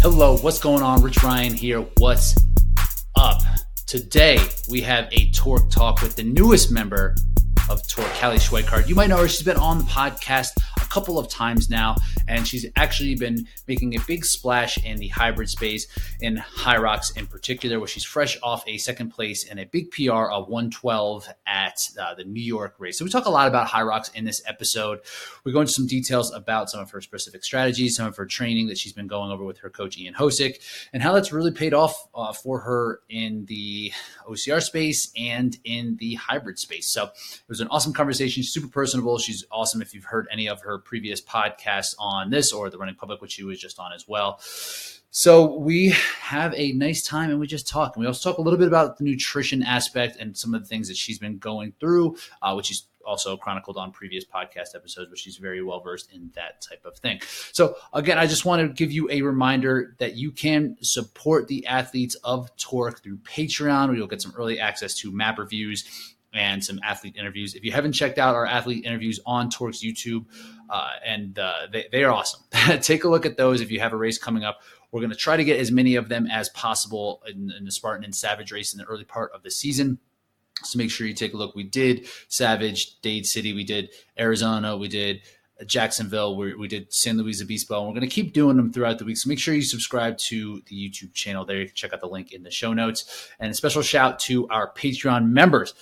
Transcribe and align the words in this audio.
Hello, 0.00 0.36
what's 0.36 0.60
going 0.60 0.80
on? 0.80 1.02
Rich 1.02 1.24
Ryan 1.24 1.52
here. 1.52 1.80
What's 1.96 2.36
up? 3.16 3.42
Today 3.88 4.38
we 4.70 4.80
have 4.82 5.08
a 5.10 5.28
TORC 5.32 5.70
Talk 5.70 6.02
with 6.02 6.14
the 6.14 6.22
newest 6.22 6.70
member 6.70 7.16
of 7.68 7.84
TORC, 7.88 8.06
Cali 8.14 8.36
Schweikhart. 8.36 8.88
You 8.88 8.94
might 8.94 9.08
know 9.08 9.16
her. 9.16 9.26
She's 9.26 9.42
been 9.42 9.56
on 9.56 9.78
the 9.78 9.84
podcast 9.84 10.50
couple 10.88 11.18
of 11.18 11.28
times 11.28 11.70
now, 11.70 11.96
and 12.26 12.46
she's 12.46 12.66
actually 12.76 13.14
been 13.14 13.46
making 13.66 13.94
a 13.96 14.00
big 14.06 14.24
splash 14.24 14.82
in 14.84 14.98
the 14.98 15.08
hybrid 15.08 15.48
space 15.48 15.86
in 16.20 16.36
Hyrox 16.36 17.16
in 17.16 17.26
particular, 17.26 17.78
where 17.78 17.88
she's 17.88 18.04
fresh 18.04 18.38
off 18.42 18.64
a 18.66 18.78
second 18.78 19.10
place 19.10 19.48
and 19.48 19.60
a 19.60 19.66
big 19.66 19.90
PR 19.90 20.30
of 20.30 20.48
112 20.48 21.28
at 21.46 21.88
uh, 22.00 22.14
the 22.14 22.24
New 22.24 22.42
York 22.42 22.74
race. 22.78 22.98
So 22.98 23.04
we 23.04 23.10
talk 23.10 23.26
a 23.26 23.30
lot 23.30 23.48
about 23.48 23.68
Hyrox 23.68 24.14
in 24.14 24.24
this 24.24 24.42
episode. 24.46 25.00
We 25.44 25.52
go 25.52 25.60
into 25.60 25.72
some 25.72 25.86
details 25.86 26.32
about 26.32 26.70
some 26.70 26.80
of 26.80 26.90
her 26.90 27.00
specific 27.00 27.44
strategies, 27.44 27.96
some 27.96 28.06
of 28.06 28.16
her 28.16 28.26
training 28.26 28.68
that 28.68 28.78
she's 28.78 28.92
been 28.92 29.06
going 29.06 29.30
over 29.30 29.44
with 29.44 29.58
her 29.58 29.70
coach 29.70 29.98
Ian 29.98 30.14
Hosick, 30.14 30.58
and 30.92 31.02
how 31.02 31.12
that's 31.12 31.32
really 31.32 31.50
paid 31.50 31.74
off 31.74 32.08
uh, 32.14 32.32
for 32.32 32.60
her 32.60 33.00
in 33.08 33.44
the 33.46 33.92
OCR 34.28 34.62
space 34.62 35.10
and 35.16 35.56
in 35.64 35.96
the 35.96 36.14
hybrid 36.14 36.58
space. 36.58 36.86
So 36.88 37.04
it 37.04 37.48
was 37.48 37.60
an 37.60 37.68
awesome 37.68 37.92
conversation. 37.92 38.42
Super 38.42 38.68
personable. 38.68 39.18
She's 39.18 39.44
awesome. 39.50 39.82
If 39.82 39.94
you've 39.94 40.04
heard 40.04 40.26
any 40.30 40.48
of 40.48 40.62
her 40.62 40.77
previous 40.78 41.20
podcasts 41.20 41.94
on 41.98 42.30
this 42.30 42.52
or 42.52 42.70
the 42.70 42.78
Running 42.78 42.94
Public, 42.94 43.20
which 43.20 43.32
she 43.32 43.44
was 43.44 43.60
just 43.60 43.78
on 43.78 43.92
as 43.92 44.06
well. 44.08 44.40
So 45.10 45.56
we 45.56 45.94
have 46.20 46.54
a 46.54 46.72
nice 46.72 47.02
time 47.02 47.30
and 47.30 47.40
we 47.40 47.46
just 47.46 47.66
talk. 47.66 47.96
And 47.96 48.02
we 48.02 48.06
also 48.06 48.30
talk 48.30 48.38
a 48.38 48.42
little 48.42 48.58
bit 48.58 48.68
about 48.68 48.98
the 48.98 49.04
nutrition 49.04 49.62
aspect 49.62 50.16
and 50.20 50.36
some 50.36 50.54
of 50.54 50.60
the 50.60 50.66
things 50.66 50.88
that 50.88 50.96
she's 50.96 51.18
been 51.18 51.38
going 51.38 51.72
through, 51.80 52.16
uh, 52.42 52.52
which 52.54 52.70
is 52.70 52.86
also 53.08 53.36
chronicled 53.38 53.78
on 53.78 53.90
previous 53.90 54.24
podcast 54.24 54.74
episodes, 54.74 55.08
but 55.08 55.18
she's 55.18 55.38
very 55.38 55.62
well 55.62 55.80
versed 55.80 56.12
in 56.12 56.30
that 56.34 56.60
type 56.60 56.84
of 56.84 56.96
thing. 56.98 57.20
So 57.52 57.76
again, 57.94 58.18
I 58.18 58.26
just 58.26 58.44
want 58.44 58.60
to 58.60 58.68
give 58.68 58.92
you 58.92 59.10
a 59.10 59.22
reminder 59.22 59.96
that 59.98 60.14
you 60.16 60.30
can 60.30 60.76
support 60.82 61.48
the 61.48 61.66
athletes 61.66 62.16
of 62.16 62.54
TORC 62.58 63.02
through 63.02 63.16
Patreon, 63.18 63.88
where 63.88 63.96
you'll 63.96 64.06
get 64.06 64.20
some 64.20 64.34
early 64.36 64.60
access 64.60 64.94
to 64.98 65.10
map 65.10 65.38
reviews 65.38 66.14
and 66.38 66.64
some 66.64 66.78
athlete 66.84 67.16
interviews. 67.18 67.56
If 67.56 67.64
you 67.64 67.72
haven't 67.72 67.94
checked 67.94 68.16
out 68.16 68.36
our 68.36 68.46
athlete 68.46 68.84
interviews 68.84 69.18
on 69.26 69.50
TORC's 69.50 69.82
YouTube, 69.82 70.24
uh, 70.70 70.90
and 71.04 71.36
uh, 71.36 71.66
they, 71.72 71.86
they 71.90 72.04
are 72.04 72.12
awesome. 72.12 72.40
Take 72.80 73.02
a 73.02 73.08
look 73.08 73.26
at 73.26 73.36
those 73.36 73.60
if 73.60 73.72
you 73.72 73.80
have 73.80 73.92
a 73.92 73.96
race 73.96 74.18
coming 74.18 74.44
up. 74.44 74.60
We're 74.92 75.00
going 75.00 75.10
to 75.10 75.16
try 75.16 75.36
to 75.36 75.42
get 75.42 75.58
as 75.58 75.72
many 75.72 75.96
of 75.96 76.08
them 76.08 76.28
as 76.30 76.48
possible 76.50 77.22
in, 77.26 77.52
in 77.58 77.64
the 77.64 77.72
Spartan 77.72 78.04
and 78.04 78.14
Savage 78.14 78.52
race 78.52 78.72
in 78.72 78.78
the 78.78 78.84
early 78.84 79.02
part 79.04 79.32
of 79.34 79.42
the 79.42 79.50
season. 79.50 79.98
So 80.62 80.78
make 80.78 80.92
sure 80.92 81.08
you 81.08 81.12
take 81.12 81.34
a 81.34 81.36
look. 81.36 81.56
We 81.56 81.64
did 81.64 82.06
Savage, 82.28 83.00
Dade 83.00 83.26
City, 83.26 83.52
we 83.52 83.64
did 83.64 83.90
Arizona, 84.16 84.76
we 84.76 84.86
did 84.86 85.22
Jacksonville, 85.66 86.36
we, 86.36 86.54
we 86.54 86.68
did 86.68 86.92
San 86.92 87.18
Luis 87.18 87.42
Obispo, 87.42 87.78
and 87.78 87.88
we're 87.88 87.94
going 87.94 88.08
to 88.08 88.14
keep 88.14 88.32
doing 88.32 88.56
them 88.56 88.72
throughout 88.72 88.98
the 88.98 89.04
week. 89.04 89.16
So 89.16 89.28
make 89.28 89.40
sure 89.40 89.54
you 89.54 89.62
subscribe 89.62 90.16
to 90.18 90.62
the 90.66 90.76
YouTube 90.76 91.14
channel 91.14 91.44
there. 91.44 91.58
You 91.58 91.66
can 91.66 91.74
check 91.74 91.92
out 91.92 92.00
the 92.00 92.06
link 92.06 92.32
in 92.32 92.44
the 92.44 92.50
show 92.50 92.72
notes. 92.72 93.28
And 93.40 93.50
a 93.50 93.54
special 93.54 93.82
shout 93.82 94.20
to 94.20 94.46
our 94.48 94.72
Patreon 94.72 95.30
members. 95.30 95.74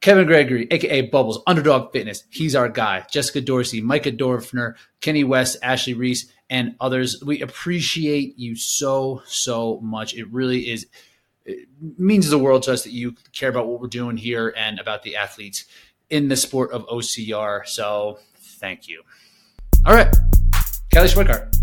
Kevin 0.00 0.26
Gregory, 0.26 0.66
aka 0.70 1.02
Bubbles, 1.02 1.42
Underdog 1.46 1.92
Fitness. 1.92 2.24
He's 2.30 2.56
our 2.56 2.68
guy. 2.68 3.04
Jessica 3.10 3.40
Dorsey, 3.40 3.82
Micah 3.82 4.12
Dorfner, 4.12 4.74
Kenny 5.00 5.24
West, 5.24 5.58
Ashley 5.62 5.92
Reese, 5.92 6.32
and 6.48 6.74
others. 6.80 7.22
We 7.22 7.42
appreciate 7.42 8.38
you 8.38 8.56
so, 8.56 9.22
so 9.26 9.78
much. 9.80 10.14
It 10.14 10.30
really 10.32 10.70
is 10.70 10.86
it 11.44 11.68
means 11.98 12.28
the 12.28 12.38
world 12.38 12.62
to 12.64 12.72
us 12.72 12.84
that 12.84 12.92
you 12.92 13.14
care 13.32 13.48
about 13.48 13.66
what 13.66 13.80
we're 13.80 13.88
doing 13.88 14.16
here 14.16 14.54
and 14.56 14.78
about 14.78 15.02
the 15.02 15.16
athletes 15.16 15.64
in 16.08 16.28
the 16.28 16.36
sport 16.36 16.70
of 16.72 16.86
OCR. 16.86 17.66
So 17.66 18.18
thank 18.36 18.88
you. 18.88 19.02
All 19.84 19.94
right. 19.94 20.14
Kelly 20.92 21.08
Schweikhart. 21.08 21.56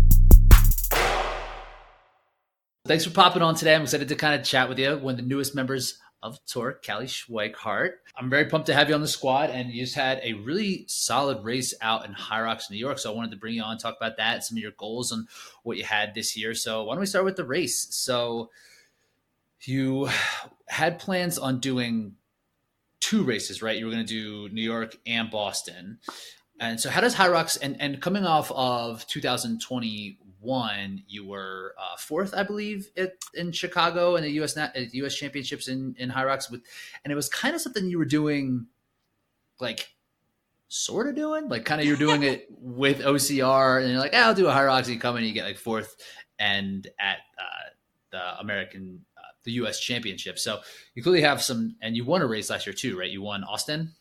Thanks 2.86 3.04
for 3.04 3.10
popping 3.10 3.42
on 3.42 3.54
today. 3.54 3.74
I'm 3.74 3.82
excited 3.82 4.08
to 4.08 4.16
kind 4.16 4.38
of 4.38 4.46
chat 4.46 4.68
with 4.68 4.78
you. 4.78 4.96
One 4.98 5.14
of 5.14 5.20
the 5.20 5.26
newest 5.26 5.54
members 5.54 5.98
of 6.22 6.44
TORC, 6.46 6.82
Cali 6.82 7.06
Schweikhart. 7.06 7.92
I'm 8.16 8.28
very 8.28 8.46
pumped 8.46 8.66
to 8.66 8.74
have 8.74 8.88
you 8.88 8.94
on 8.94 9.00
the 9.00 9.08
squad, 9.08 9.50
and 9.50 9.70
you 9.70 9.84
just 9.84 9.94
had 9.94 10.20
a 10.22 10.34
really 10.34 10.84
solid 10.88 11.44
race 11.44 11.74
out 11.80 12.04
in 12.04 12.12
Hyrox, 12.14 12.70
New 12.70 12.76
York. 12.76 12.98
So 12.98 13.12
I 13.12 13.16
wanted 13.16 13.30
to 13.30 13.36
bring 13.36 13.54
you 13.54 13.62
on, 13.62 13.78
talk 13.78 13.96
about 13.96 14.16
that, 14.16 14.44
some 14.44 14.56
of 14.56 14.62
your 14.62 14.72
goals, 14.72 15.12
and 15.12 15.28
what 15.62 15.76
you 15.76 15.84
had 15.84 16.14
this 16.14 16.36
year. 16.36 16.54
So 16.54 16.84
why 16.84 16.94
don't 16.94 17.00
we 17.00 17.06
start 17.06 17.24
with 17.24 17.36
the 17.36 17.44
race? 17.44 17.86
So 17.90 18.50
you 19.62 20.08
had 20.68 20.98
plans 20.98 21.38
on 21.38 21.60
doing 21.60 22.16
two 23.00 23.22
races, 23.22 23.62
right? 23.62 23.78
You 23.78 23.86
were 23.86 23.92
going 23.92 24.06
to 24.06 24.48
do 24.48 24.54
New 24.54 24.62
York 24.62 24.96
and 25.06 25.30
Boston. 25.30 25.98
And 26.60 26.80
so, 26.80 26.90
how 26.90 27.00
does 27.00 27.14
Hyrox 27.14 27.56
and 27.60 27.80
and 27.80 28.02
coming 28.02 28.24
off 28.24 28.50
of 28.50 29.06
2021, 30.40 31.02
you 31.06 31.26
were 31.26 31.74
uh, 31.78 31.96
fourth, 31.96 32.34
I 32.34 32.42
believe, 32.42 32.90
at, 32.96 33.12
in 33.34 33.52
Chicago 33.52 34.16
in 34.16 34.22
the 34.22 34.30
U.S. 34.32 34.56
Nat, 34.56 34.72
uh, 34.76 34.80
U.S. 34.92 35.14
Championships 35.14 35.68
in 35.68 35.94
in 35.98 36.10
Hyrox 36.10 36.50
with, 36.50 36.62
and 37.04 37.12
it 37.12 37.16
was 37.16 37.28
kind 37.28 37.54
of 37.54 37.60
something 37.60 37.88
you 37.88 37.98
were 37.98 38.04
doing, 38.04 38.66
like 39.60 39.88
sort 40.68 41.08
of 41.08 41.16
doing, 41.16 41.48
like 41.48 41.64
kind 41.64 41.80
of 41.80 41.86
you're 41.86 41.96
doing 41.96 42.22
it 42.22 42.46
with 42.50 43.00
OCR, 43.00 43.80
and 43.80 43.90
you're 43.90 44.00
like, 44.00 44.14
eh, 44.14 44.20
I'll 44.20 44.34
do 44.34 44.48
a 44.48 44.82
you 44.82 44.98
come 44.98 45.16
and 45.16 45.26
you 45.26 45.32
get 45.32 45.44
like 45.44 45.58
fourth, 45.58 45.96
and 46.38 46.86
at 46.98 47.18
uh, 47.38 47.70
the 48.10 48.40
American 48.40 49.04
the 49.44 49.52
U.S. 49.52 49.80
Championship. 49.80 50.38
So 50.38 50.60
you 50.94 51.02
clearly 51.02 51.22
have 51.22 51.42
some, 51.42 51.76
and 51.80 51.96
you 51.96 52.04
won 52.04 52.20
a 52.22 52.26
race 52.26 52.50
last 52.50 52.66
year 52.66 52.74
too, 52.74 52.98
right? 52.98 53.10
You 53.10 53.22
won 53.22 53.44
Austin. 53.44 53.92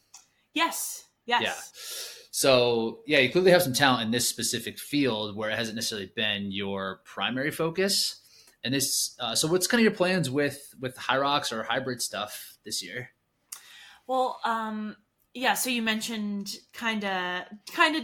Yes. 0.53 1.05
Yes. 1.25 1.41
Yeah. 1.41 2.16
So 2.37 2.99
yeah, 3.07 3.17
you 3.17 3.31
clearly 3.31 3.49
have 3.49 3.63
some 3.63 3.73
talent 3.73 4.03
in 4.03 4.11
this 4.11 4.29
specific 4.29 4.77
field 4.77 5.35
where 5.35 5.49
it 5.49 5.57
hasn't 5.57 5.73
necessarily 5.73 6.11
been 6.15 6.51
your 6.51 7.01
primary 7.03 7.49
focus. 7.49 8.21
And 8.63 8.75
this, 8.75 9.15
uh, 9.19 9.33
so 9.33 9.47
what's 9.47 9.65
kind 9.65 9.79
of 9.79 9.85
your 9.85 9.95
plans 9.95 10.29
with 10.29 10.75
with 10.79 10.95
Hyrox 10.97 11.51
or 11.51 11.63
hybrid 11.63 11.99
stuff 11.99 12.59
this 12.63 12.83
year? 12.83 13.09
Well, 14.05 14.39
um, 14.45 14.97
yeah. 15.33 15.55
So 15.55 15.71
you 15.71 15.81
mentioned 15.81 16.57
kind 16.73 17.03
of 17.05 17.45
kind 17.73 17.95
of 17.95 18.03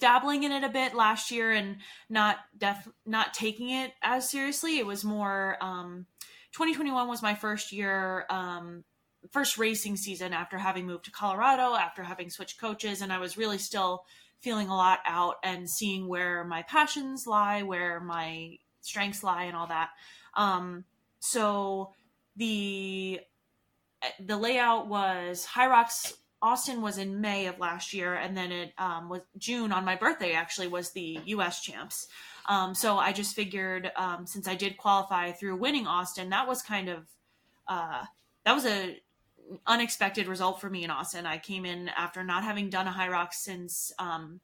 dabbling 0.00 0.44
in 0.44 0.52
it 0.52 0.64
a 0.64 0.70
bit 0.70 0.94
last 0.94 1.30
year 1.30 1.52
and 1.52 1.76
not 2.08 2.38
def 2.56 2.88
not 3.04 3.34
taking 3.34 3.68
it 3.68 3.92
as 4.00 4.30
seriously. 4.30 4.78
It 4.78 4.86
was 4.86 5.04
more 5.04 5.58
um, 5.60 6.06
2021 6.52 7.06
was 7.06 7.22
my 7.22 7.34
first 7.34 7.70
year, 7.70 8.24
um, 8.30 8.82
first 9.30 9.58
racing 9.58 9.96
season 9.96 10.32
after 10.32 10.58
having 10.58 10.86
moved 10.86 11.04
to 11.06 11.10
Colorado, 11.10 11.74
after 11.74 12.02
having 12.02 12.30
switched 12.30 12.60
coaches, 12.60 13.02
and 13.02 13.12
I 13.12 13.18
was 13.18 13.36
really 13.36 13.58
still 13.58 14.04
feeling 14.40 14.68
a 14.68 14.76
lot 14.76 14.98
out 15.06 15.36
and 15.44 15.70
seeing 15.70 16.08
where 16.08 16.44
my 16.44 16.62
passions 16.62 17.26
lie, 17.26 17.62
where 17.62 18.00
my 18.00 18.58
strengths 18.80 19.22
lie, 19.22 19.44
and 19.44 19.56
all 19.56 19.68
that. 19.68 19.90
Um, 20.34 20.84
so 21.20 21.94
the 22.36 23.20
the 24.18 24.36
layout 24.36 24.88
was 24.88 25.46
Hyrox 25.46 26.14
Austin 26.42 26.82
was 26.82 26.98
in 26.98 27.20
May 27.20 27.46
of 27.46 27.60
last 27.60 27.94
year, 27.94 28.14
and 28.14 28.36
then 28.36 28.50
it 28.50 28.72
um, 28.76 29.08
was 29.08 29.20
June 29.38 29.70
on 29.70 29.84
my 29.84 29.94
birthday. 29.94 30.32
Actually, 30.32 30.66
was 30.66 30.90
the 30.90 31.20
U.S. 31.26 31.62
champs. 31.62 32.08
Um, 32.48 32.74
so 32.74 32.98
I 32.98 33.12
just 33.12 33.36
figured 33.36 33.92
um, 33.94 34.26
since 34.26 34.48
I 34.48 34.56
did 34.56 34.76
qualify 34.76 35.30
through 35.30 35.56
winning 35.56 35.86
Austin, 35.86 36.30
that 36.30 36.48
was 36.48 36.60
kind 36.60 36.88
of 36.88 37.06
uh, 37.68 38.04
that 38.44 38.54
was 38.54 38.66
a 38.66 39.00
unexpected 39.66 40.26
result 40.26 40.60
for 40.60 40.68
me 40.68 40.84
in 40.84 40.90
Austin. 40.90 41.26
I 41.26 41.38
came 41.38 41.64
in 41.64 41.88
after 41.88 42.22
not 42.24 42.44
having 42.44 42.70
done 42.70 42.88
a 42.88 42.92
Hyrox 42.92 43.34
since 43.34 43.92
um, 43.98 44.40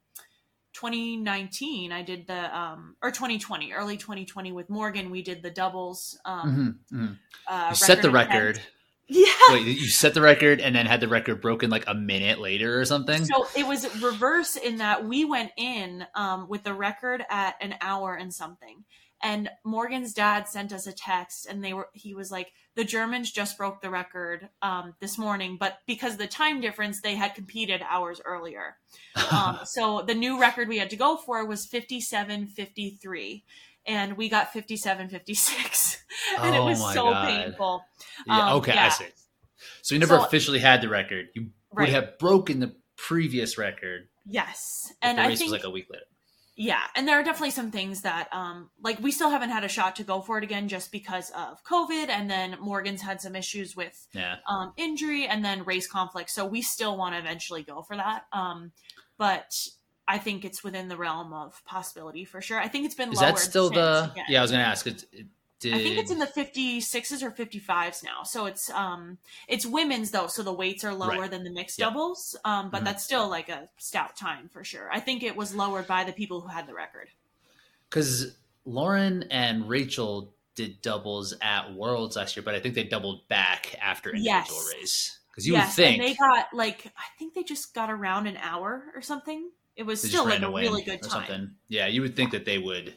2019. 0.73 1.91
I 1.91 2.01
did 2.01 2.27
the 2.27 2.57
um, 2.57 2.95
or 3.01 3.11
2020, 3.11 3.73
early 3.73 3.97
2020 3.97 4.51
with 4.51 4.69
Morgan. 4.69 5.09
We 5.09 5.21
did 5.21 5.41
the 5.41 5.49
doubles. 5.49 6.17
Um, 6.25 6.85
mm-hmm, 6.91 7.03
mm-hmm. 7.03 7.13
Uh, 7.47 7.69
you 7.69 7.75
set 7.75 8.01
the 8.01 8.11
record. 8.11 8.61
Yeah. 9.11 9.25
Wait, 9.49 9.65
you 9.65 9.87
set 9.87 10.13
the 10.13 10.21
record 10.21 10.61
and 10.61 10.75
then 10.75 10.85
had 10.85 10.99
the 10.99 11.07
record 11.07 11.41
broken 11.41 11.71
like 11.71 11.83
a 11.87 11.95
minute 11.95 12.39
later 12.39 12.79
or 12.79 12.85
something? 12.85 13.25
So 13.25 13.47
it 13.57 13.65
was 13.65 14.03
reverse 14.03 14.55
in 14.55 14.77
that 14.77 15.03
we 15.03 15.25
went 15.25 15.51
in 15.57 16.05
um, 16.13 16.47
with 16.47 16.63
the 16.63 16.75
record 16.75 17.25
at 17.27 17.55
an 17.59 17.73
hour 17.81 18.13
and 18.13 18.31
something. 18.31 18.83
And 19.21 19.49
Morgan's 19.65 20.13
dad 20.13 20.47
sent 20.47 20.71
us 20.71 20.87
a 20.87 20.93
text 20.93 21.45
and 21.45 21.63
they 21.63 21.73
were 21.73 21.89
he 21.93 22.13
was 22.13 22.31
like, 22.31 22.53
the 22.75 22.85
Germans 22.85 23.31
just 23.31 23.57
broke 23.57 23.81
the 23.81 23.89
record 23.89 24.49
um, 24.61 24.95
this 25.01 25.17
morning, 25.17 25.57
but 25.59 25.79
because 25.85 26.15
the 26.15 26.27
time 26.27 26.61
difference, 26.61 27.01
they 27.01 27.15
had 27.15 27.35
competed 27.35 27.83
hours 27.87 28.21
earlier. 28.25 28.77
Um, 29.31 29.59
so 29.63 30.01
the 30.01 30.15
new 30.15 30.39
record 30.39 30.67
we 30.67 30.79
had 30.79 30.89
to 30.89 30.95
go 30.95 31.15
for 31.15 31.45
was 31.45 31.67
57.53 31.67 33.43
and 33.85 34.17
we 34.17 34.29
got 34.29 34.53
5756 34.53 36.03
and 36.39 36.55
oh 36.55 36.61
it 36.61 36.65
was 36.65 36.79
so 36.93 37.11
God. 37.11 37.27
painful 37.27 37.83
yeah, 38.25 38.51
um, 38.51 38.57
okay 38.57 38.73
yeah. 38.73 38.85
i 38.85 38.89
see 38.89 39.05
so 39.81 39.95
you 39.95 39.99
never 39.99 40.17
so, 40.17 40.25
officially 40.25 40.59
had 40.59 40.81
the 40.81 40.89
record 40.89 41.27
you 41.33 41.49
right. 41.71 41.87
would 41.87 41.93
have 41.93 42.17
broken 42.17 42.59
the 42.59 42.75
previous 42.95 43.57
record 43.57 44.07
yes 44.25 44.93
and 45.01 45.19
i 45.19 45.27
think 45.27 45.41
was 45.41 45.51
like 45.51 45.63
a 45.63 45.69
week 45.69 45.87
later 45.89 46.05
yeah 46.59 46.81
and 46.95 47.07
there 47.07 47.17
are 47.19 47.23
definitely 47.23 47.49
some 47.49 47.71
things 47.71 48.01
that 48.01 48.27
um 48.33 48.69
like 48.83 48.99
we 48.99 49.11
still 49.11 49.29
haven't 49.29 49.49
had 49.49 49.63
a 49.63 49.67
shot 49.69 49.95
to 49.95 50.03
go 50.03 50.21
for 50.21 50.37
it 50.37 50.43
again 50.43 50.67
just 50.67 50.91
because 50.91 51.31
of 51.31 51.63
covid 51.63 52.09
and 52.09 52.29
then 52.29 52.57
morgan's 52.59 53.01
had 53.01 53.21
some 53.21 53.35
issues 53.35 53.75
with 53.75 54.07
yeah. 54.13 54.35
um 54.47 54.73
injury 54.75 55.25
and 55.25 55.43
then 55.43 55.63
race 55.63 55.87
conflict 55.87 56.29
so 56.29 56.45
we 56.45 56.61
still 56.61 56.97
want 56.97 57.15
to 57.15 57.19
eventually 57.19 57.63
go 57.63 57.81
for 57.81 57.95
that 57.95 58.25
um 58.33 58.71
but 59.17 59.53
I 60.07 60.17
think 60.17 60.43
it's 60.43 60.63
within 60.63 60.87
the 60.87 60.97
realm 60.97 61.33
of 61.33 61.61
possibility 61.65 62.25
for 62.25 62.41
sure. 62.41 62.59
I 62.59 62.67
think 62.67 62.87
it's 62.87 62.95
been 62.95 63.13
Is 63.13 63.21
lowered 63.21 63.35
that 63.35 63.39
still 63.39 63.69
the? 63.69 64.09
again. 64.11 64.25
Yeah, 64.27 64.39
I 64.39 64.41
was 64.41 64.49
gonna 64.49 64.63
ask. 64.63 64.87
It, 64.87 65.05
it 65.11 65.27
did. 65.59 65.73
I 65.73 65.77
think 65.79 65.97
it's 65.97 66.11
in 66.11 66.19
the 66.19 66.25
56s 66.27 67.21
or 67.23 67.31
55s 67.31 68.03
now. 68.03 68.23
So 68.23 68.45
it's 68.45 68.69
um 68.69 69.17
it's 69.47 69.65
women's 69.65 70.11
though, 70.11 70.27
so 70.27 70.41
the 70.43 70.53
weights 70.53 70.83
are 70.83 70.93
lower 70.93 71.21
Right. 71.21 71.31
than 71.31 71.43
the 71.43 71.49
mixed 71.51 71.79
Yep. 71.79 71.89
doubles. 71.89 72.35
Um 72.45 72.69
but 72.69 72.81
Mhm. 72.81 72.85
that's 72.85 73.03
still 73.03 73.27
like 73.29 73.49
a 73.49 73.69
stout 73.77 74.15
time 74.15 74.49
for 74.49 74.63
sure. 74.63 74.89
I 74.91 74.99
think 74.99 75.23
it 75.23 75.35
was 75.35 75.53
lowered 75.55 75.87
by 75.87 76.03
the 76.03 76.13
people 76.13 76.41
who 76.41 76.47
had 76.49 76.67
the 76.67 76.73
record. 76.73 77.09
because 77.89 78.35
Lauren 78.65 79.23
and 79.31 79.67
Rachel 79.67 80.35
did 80.55 80.81
doubles 80.81 81.33
at 81.41 81.73
Worlds 81.73 82.15
last 82.15 82.35
year, 82.35 82.43
but 82.43 82.53
I 82.53 82.59
think 82.59 82.75
they 82.75 82.83
doubled 82.83 83.27
back 83.29 83.73
after 83.81 84.09
individual 84.11 84.59
Yes. 84.61 84.73
race. 84.75 85.19
Because 85.31 85.47
you 85.47 85.53
yes, 85.53 85.69
would 85.69 85.75
think 85.75 85.99
and 85.99 86.07
they 86.07 86.13
got 86.15 86.53
like 86.53 86.85
I 86.97 87.05
think 87.17 87.33
they 87.33 87.43
just 87.43 87.73
got 87.73 87.89
around 87.89 88.27
an 88.27 88.37
hour 88.37 88.91
or 88.93 89.01
something. 89.01 89.51
It 89.75 89.83
was 89.83 90.01
still 90.01 90.25
like 90.25 90.41
a 90.41 90.51
really 90.51 90.83
good 90.83 91.01
time. 91.01 91.09
something. 91.09 91.55
Yeah, 91.69 91.87
you 91.87 92.01
would 92.01 92.15
think 92.15 92.31
that 92.31 92.43
they 92.45 92.57
would 92.59 92.93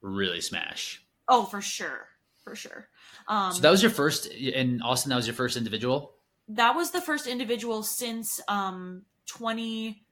really 0.00 0.40
smash. 0.40 1.02
Oh, 1.28 1.44
for 1.44 1.60
sure. 1.60 2.08
For 2.44 2.54
sure. 2.56 2.88
Um 3.28 3.52
So 3.52 3.60
that 3.60 3.70
was 3.70 3.82
your 3.82 3.90
first 3.90 4.26
in 4.26 4.80
Austin. 4.82 5.10
That 5.10 5.16
was 5.16 5.26
your 5.26 5.34
first 5.36 5.56
individual. 5.56 6.14
that 6.48 6.74
was 6.74 6.90
the 6.92 7.00
first 7.02 7.26
individual 7.26 7.82
since 7.82 8.40
um 8.48 9.04
20 9.26 10.02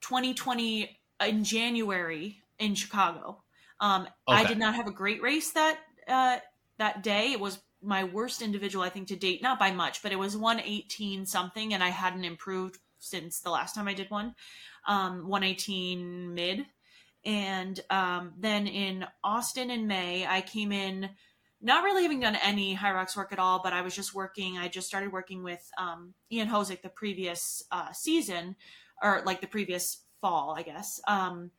2020 0.00 0.98
in 1.26 1.44
January 1.44 2.42
in 2.58 2.74
Chicago. 2.74 3.42
Um 3.80 4.08
I 4.26 4.44
did 4.44 4.58
not 4.58 4.74
have 4.74 4.86
a 4.86 4.92
great 4.92 5.22
race 5.22 5.52
that 5.52 5.78
uh 6.06 6.38
that 6.78 7.02
day. 7.02 7.32
It 7.32 7.40
was 7.40 7.58
my 7.82 8.04
worst 8.04 8.42
individual 8.42 8.84
I 8.84 8.88
think 8.90 9.08
to 9.08 9.16
date, 9.16 9.42
not 9.42 9.58
by 9.58 9.70
much, 9.70 10.02
but 10.02 10.12
it 10.12 10.18
was 10.18 10.36
118 10.36 11.26
something 11.26 11.74
and 11.74 11.82
I 11.82 11.88
hadn't 11.88 12.24
improved 12.24 12.78
since 12.98 13.40
the 13.40 13.50
last 13.50 13.74
time 13.74 13.88
I 13.88 13.94
did 13.94 14.10
one. 14.10 14.34
Um 14.86 15.28
118 15.28 16.34
mid. 16.34 16.66
And 17.28 17.78
um 17.90 18.32
then 18.36 18.66
in 18.66 19.06
Austin 19.22 19.70
in 19.70 19.86
May, 19.86 20.26
I 20.26 20.40
came 20.40 20.72
in 20.72 21.10
not 21.60 21.82
really 21.84 22.02
having 22.02 22.20
done 22.20 22.36
any 22.42 22.76
Hyrox 22.76 23.16
work 23.16 23.32
at 23.32 23.38
all, 23.38 23.60
but 23.62 23.72
I 23.72 23.82
was 23.82 23.94
just 23.94 24.14
working. 24.14 24.58
I 24.58 24.68
just 24.68 24.86
started 24.86 25.12
working 25.12 25.42
with 25.42 25.68
um, 25.76 26.14
Ian 26.30 26.48
Hosick 26.48 26.82
the 26.82 26.88
previous 26.88 27.64
uh, 27.72 27.92
season, 27.92 28.54
or 29.02 29.22
like 29.26 29.40
the 29.40 29.48
previous 29.48 30.02
fall, 30.20 30.54
I 30.56 30.62
guess. 30.62 31.00
Um, 31.08 31.50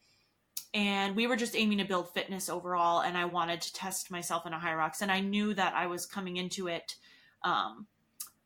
and 0.74 1.16
we 1.16 1.28
were 1.28 1.36
just 1.36 1.56
aiming 1.56 1.80
to 1.80 1.84
build 1.84 2.14
fitness 2.14 2.48
overall, 2.48 3.02
and 3.02 3.18
I 3.18 3.26
wanted 3.26 3.62
to 3.62 3.74
test 3.74 4.12
myself 4.12 4.46
in 4.46 4.54
a 4.54 4.60
Hyrox, 4.60 5.02
and 5.02 5.12
I 5.12 5.20
knew 5.20 5.54
that 5.54 5.74
I 5.74 5.88
was 5.88 6.06
coming 6.06 6.38
into 6.38 6.68
it 6.68 6.96
um, 7.44 7.88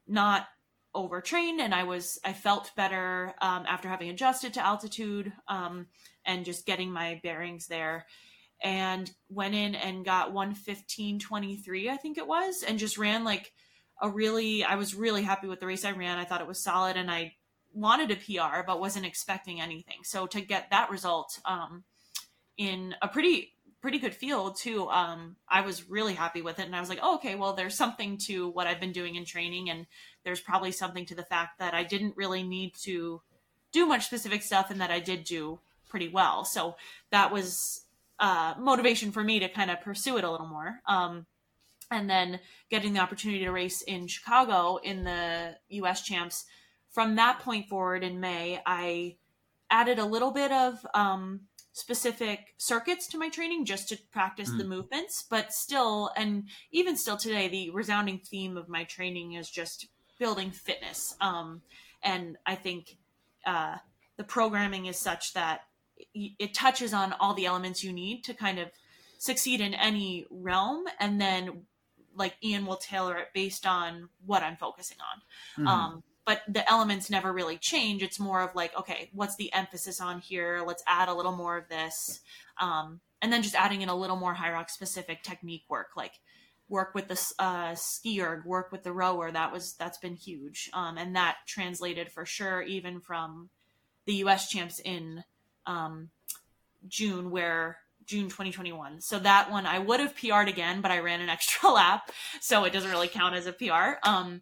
not 0.07 0.47
overtrained, 0.95 1.61
and 1.61 1.75
I 1.75 1.83
was 1.83 2.17
I 2.23 2.33
felt 2.33 2.71
better 2.75 3.35
um, 3.41 3.65
after 3.67 3.89
having 3.89 4.09
adjusted 4.09 4.55
to 4.55 4.65
altitude 4.65 5.33
um, 5.47 5.87
and 6.25 6.45
just 6.45 6.65
getting 6.65 6.91
my 6.91 7.19
bearings 7.23 7.67
there 7.67 8.05
and 8.61 9.11
went 9.29 9.55
in 9.55 9.75
and 9.75 10.05
got 10.05 10.33
115.23 10.33 11.89
i 11.89 11.97
think 11.97 12.17
it 12.17 12.27
was 12.27 12.63
and 12.63 12.79
just 12.79 12.97
ran 12.97 13.23
like 13.23 13.51
a 14.01 14.09
really 14.09 14.63
i 14.63 14.75
was 14.75 14.95
really 14.95 15.23
happy 15.23 15.47
with 15.47 15.59
the 15.59 15.67
race 15.67 15.85
i 15.85 15.91
ran. 15.91 16.17
I 16.17 16.25
thought 16.25 16.41
it 16.41 16.47
was 16.47 16.63
solid 16.63 16.97
and 16.97 17.11
i 17.11 17.33
wanted 17.73 18.11
a 18.11 18.15
pr 18.15 18.63
but 18.65 18.79
wasn't 18.79 19.05
expecting 19.05 19.59
anything. 19.59 19.97
So 20.03 20.27
to 20.27 20.41
get 20.41 20.69
that 20.69 20.91
result 20.91 21.39
um, 21.45 21.83
in 22.57 22.95
a 23.01 23.07
pretty 23.07 23.53
pretty 23.81 23.99
good 23.99 24.15
field 24.15 24.55
too 24.55 24.87
um, 24.89 25.35
i 25.49 25.59
was 25.59 25.89
really 25.89 26.13
happy 26.13 26.41
with 26.41 26.59
it 26.59 26.65
and 26.65 26.75
i 26.75 26.79
was 26.79 26.87
like 26.87 26.99
oh, 27.01 27.15
okay 27.15 27.35
well 27.35 27.53
there's 27.53 27.75
something 27.75 28.17
to 28.17 28.47
what 28.49 28.65
i've 28.65 28.79
been 28.79 28.93
doing 28.93 29.15
in 29.15 29.25
training 29.25 29.69
and 29.69 29.85
there's 30.23 30.39
probably 30.39 30.71
something 30.71 31.05
to 31.05 31.15
the 31.15 31.23
fact 31.23 31.59
that 31.59 31.73
i 31.73 31.83
didn't 31.83 32.15
really 32.15 32.43
need 32.43 32.73
to 32.75 33.21
do 33.73 33.85
much 33.85 34.05
specific 34.05 34.41
stuff 34.41 34.71
and 34.71 34.79
that 34.79 34.91
i 34.91 35.01
did 35.01 35.25
do 35.25 35.59
pretty 35.93 36.09
well 36.09 36.43
so 36.43 36.75
that 37.11 37.31
was 37.31 37.83
uh, 38.23 38.53
motivation 38.57 39.11
for 39.11 39.23
me 39.23 39.39
to 39.39 39.49
kind 39.49 39.69
of 39.69 39.81
pursue 39.81 40.17
it 40.17 40.23
a 40.23 40.31
little 40.31 40.47
more. 40.47 40.79
Um, 40.87 41.25
and 41.91 42.09
then 42.09 42.39
getting 42.69 42.93
the 42.93 43.01
opportunity 43.01 43.43
to 43.43 43.51
race 43.51 43.81
in 43.81 44.07
Chicago 44.07 44.77
in 44.77 45.03
the 45.03 45.57
US 45.69 46.01
champs. 46.01 46.45
From 46.89 47.15
that 47.17 47.39
point 47.39 47.67
forward 47.67 48.03
in 48.03 48.19
May, 48.19 48.61
I 48.65 49.17
added 49.69 49.99
a 49.99 50.05
little 50.05 50.31
bit 50.31 50.51
of 50.51 50.85
um, 50.93 51.41
specific 51.73 52.53
circuits 52.57 53.07
to 53.07 53.17
my 53.17 53.29
training 53.29 53.65
just 53.65 53.89
to 53.89 53.97
practice 54.11 54.49
the 54.57 54.63
movements, 54.63 55.25
but 55.29 55.51
still, 55.51 56.11
and 56.15 56.47
even 56.71 56.95
still 56.95 57.17
today, 57.17 57.47
the 57.47 57.71
resounding 57.71 58.19
theme 58.19 58.55
of 58.55 58.69
my 58.69 58.85
training 58.85 59.33
is 59.33 59.49
just 59.49 59.87
building 60.19 60.51
fitness. 60.51 61.15
Um, 61.19 61.61
and 62.03 62.37
I 62.45 62.55
think 62.55 62.97
uh, 63.45 63.77
the 64.17 64.23
programming 64.23 64.85
is 64.85 64.97
such 64.97 65.33
that 65.33 65.61
it 66.13 66.53
touches 66.53 66.93
on 66.93 67.13
all 67.19 67.33
the 67.33 67.45
elements 67.45 67.83
you 67.83 67.93
need 67.93 68.23
to 68.23 68.33
kind 68.33 68.59
of 68.59 68.69
succeed 69.17 69.61
in 69.61 69.73
any 69.73 70.25
realm 70.29 70.85
and 70.99 71.19
then 71.19 71.65
like 72.15 72.35
ian 72.43 72.65
will 72.65 72.77
tailor 72.77 73.17
it 73.17 73.27
based 73.33 73.65
on 73.65 74.09
what 74.25 74.43
i'm 74.43 74.57
focusing 74.57 74.97
on. 74.99 75.63
Mhm. 75.63 75.67
um, 75.67 76.03
but 76.25 76.41
the 76.47 76.69
elements 76.71 77.09
never 77.09 77.33
really 77.33 77.57
change. 77.57 78.01
It's 78.01 78.19
more 78.19 78.41
of 78.41 78.55
like 78.55 78.75
okay 78.77 79.09
what's 79.13 79.35
the 79.35 79.51
emphasis 79.53 79.99
on 79.99 80.19
here? 80.19 80.63
Let's 80.65 80.83
add 80.87 81.09
a 81.09 81.13
little 81.13 81.35
more 81.35 81.57
of 81.57 81.67
this. 81.69 82.21
Um, 82.59 83.01
and 83.21 83.31
then 83.31 83.43
just 83.43 83.55
adding 83.55 83.81
in 83.81 83.89
a 83.89 83.95
little 83.95 84.15
more 84.15 84.35
Hyrox 84.35 84.71
specific 84.71 85.23
technique 85.23 85.63
work 85.69 85.91
like 85.95 86.19
work 86.69 86.95
with 86.95 87.07
the 87.07 87.43
uh, 87.43 87.75
ski 87.75 88.21
erg 88.21 88.45
work 88.45 88.71
with 88.71 88.83
the 88.83 88.93
rower. 88.93 89.31
That 89.31 89.51
was 89.51 89.73
that's 89.73 89.97
been 89.97 90.15
huge. 90.15 90.69
Um, 90.73 90.97
and 90.97 91.15
that 91.15 91.37
translated 91.45 92.11
for 92.11 92.25
sure 92.25 92.61
even 92.61 92.99
from 92.99 93.49
the 94.05 94.15
us 94.15 94.49
champs 94.49 94.79
in 94.79 95.23
um, 95.65 96.09
June, 96.87 97.31
where 97.31 97.77
June 98.05 98.25
2021. 98.25 99.01
So 99.01 99.19
that 99.19 99.49
one 99.51 99.65
I 99.65 99.79
would 99.79 99.99
have 99.99 100.15
PR'd 100.15 100.49
again, 100.49 100.81
but 100.81 100.91
I 100.91 100.99
ran 100.99 101.21
an 101.21 101.29
extra 101.37 101.69
lap, 101.69 102.11
so 102.41 102.63
it 102.65 102.73
doesn't 102.73 102.91
really 102.91 103.07
count 103.07 103.35
as 103.35 103.47
a 103.47 103.53
PR. 103.53 103.97
Um, 104.07 104.41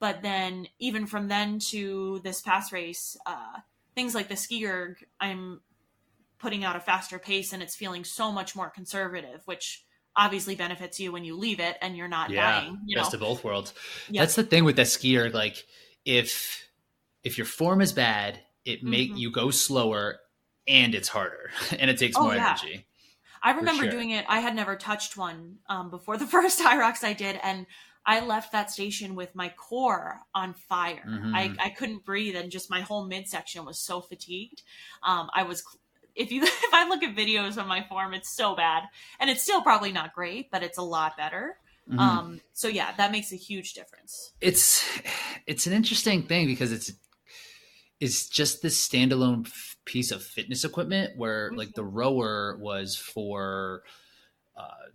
but 0.00 0.22
then 0.22 0.68
even 0.78 1.06
from 1.06 1.28
then 1.28 1.58
to 1.70 2.20
this 2.22 2.40
past 2.40 2.72
race, 2.72 3.16
uh, 3.26 3.58
things 3.94 4.14
like 4.14 4.28
the 4.28 4.36
ski 4.36 4.64
erg, 4.66 5.04
I'm 5.20 5.60
putting 6.38 6.62
out 6.64 6.76
a 6.76 6.80
faster 6.80 7.18
pace 7.18 7.52
and 7.52 7.62
it's 7.62 7.74
feeling 7.74 8.04
so 8.04 8.30
much 8.30 8.54
more 8.54 8.70
conservative, 8.70 9.42
which 9.46 9.84
obviously 10.14 10.54
benefits 10.54 11.00
you 11.00 11.10
when 11.12 11.24
you 11.24 11.36
leave 11.36 11.58
it 11.60 11.76
and 11.80 11.96
you're 11.96 12.08
not 12.08 12.30
yeah, 12.30 12.60
dying. 12.60 12.78
You 12.86 12.96
best 12.96 13.12
know? 13.12 13.16
of 13.16 13.20
both 13.20 13.44
worlds. 13.44 13.74
Yeah. 14.08 14.22
That's 14.22 14.36
the 14.36 14.44
thing 14.44 14.64
with 14.64 14.76
that 14.76 14.86
skier. 14.86 15.32
Like, 15.32 15.64
if 16.04 16.64
if 17.24 17.36
your 17.36 17.44
form 17.44 17.80
is 17.80 17.92
bad, 17.92 18.38
it 18.64 18.82
make 18.84 19.12
Mhm. 19.12 19.18
you 19.18 19.30
go 19.32 19.50
slower, 19.50 20.20
and 20.68 20.94
it's 20.94 21.08
harder, 21.08 21.50
and 21.78 21.90
it 21.90 21.98
takes 21.98 22.16
Oh, 22.16 22.24
more 22.24 22.34
yeah. 22.34 22.50
energy. 22.50 22.86
I 23.42 23.52
remember 23.52 23.84
sure. 23.84 23.92
doing 23.92 24.10
it. 24.10 24.24
I 24.28 24.40
had 24.40 24.54
never 24.56 24.74
touched 24.76 25.16
one 25.16 25.58
um, 25.68 25.90
before 25.90 26.16
the 26.16 26.26
first 26.36 26.60
rocks 26.60 27.02
I 27.04 27.12
did, 27.12 27.38
and 27.42 27.66
I 28.04 28.20
left 28.20 28.52
that 28.52 28.70
station 28.70 29.14
with 29.14 29.34
my 29.34 29.50
core 29.50 30.20
on 30.34 30.54
fire. 30.54 31.04
Mhm. 31.06 31.34
I, 31.34 31.54
I 31.66 31.70
couldn't 31.70 32.04
breathe, 32.04 32.36
and 32.36 32.50
just 32.50 32.70
my 32.70 32.80
whole 32.80 33.06
midsection 33.06 33.64
was 33.64 33.78
so 33.78 34.00
fatigued. 34.00 34.62
Um, 35.02 35.28
I 35.34 35.42
was, 35.44 35.62
if 36.14 36.32
you 36.32 36.42
if 36.44 36.74
I 36.74 36.88
look 36.88 37.02
at 37.02 37.14
videos 37.14 37.58
of 37.58 37.66
my 37.66 37.84
form, 37.88 38.14
it's 38.14 38.30
so 38.34 38.56
bad, 38.56 38.84
and 39.20 39.30
it's 39.30 39.42
still 39.42 39.62
probably 39.62 39.92
not 39.92 40.14
great, 40.14 40.50
but 40.50 40.62
it's 40.62 40.78
a 40.78 40.82
lot 40.82 41.16
better. 41.16 41.58
Mhm. 41.88 41.98
Um, 41.98 42.40
so 42.52 42.68
yeah, 42.68 42.92
that 42.96 43.12
makes 43.12 43.32
a 43.32 43.36
huge 43.36 43.72
difference. 43.74 44.32
it's 44.40 44.84
it's 45.46 45.66
an 45.66 45.72
interesting 45.72 46.22
thing 46.22 46.46
because 46.46 46.72
it's 46.72 46.92
it's 48.00 48.28
just 48.28 48.62
this 48.62 48.86
standalone 48.88 49.46
f- 49.46 49.76
piece 49.84 50.10
of 50.12 50.22
fitness 50.22 50.64
equipment 50.64 51.16
where 51.16 51.50
like 51.52 51.72
the 51.74 51.84
rower 51.84 52.56
was 52.60 52.96
for 52.96 53.82
uh, 54.56 54.90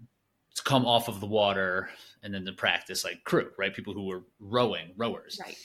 to 0.56 0.64
come 0.64 0.86
off 0.86 1.08
of 1.10 1.20
the 1.20 1.26
water 1.26 1.90
and 2.22 2.34
then 2.34 2.46
to 2.46 2.52
practice 2.54 3.04
like 3.04 3.24
crew 3.24 3.50
right 3.58 3.74
people 3.76 3.94
who 3.94 4.06
were 4.06 4.24
rowing 4.40 4.92
rowers 4.98 5.40
Right. 5.44 5.58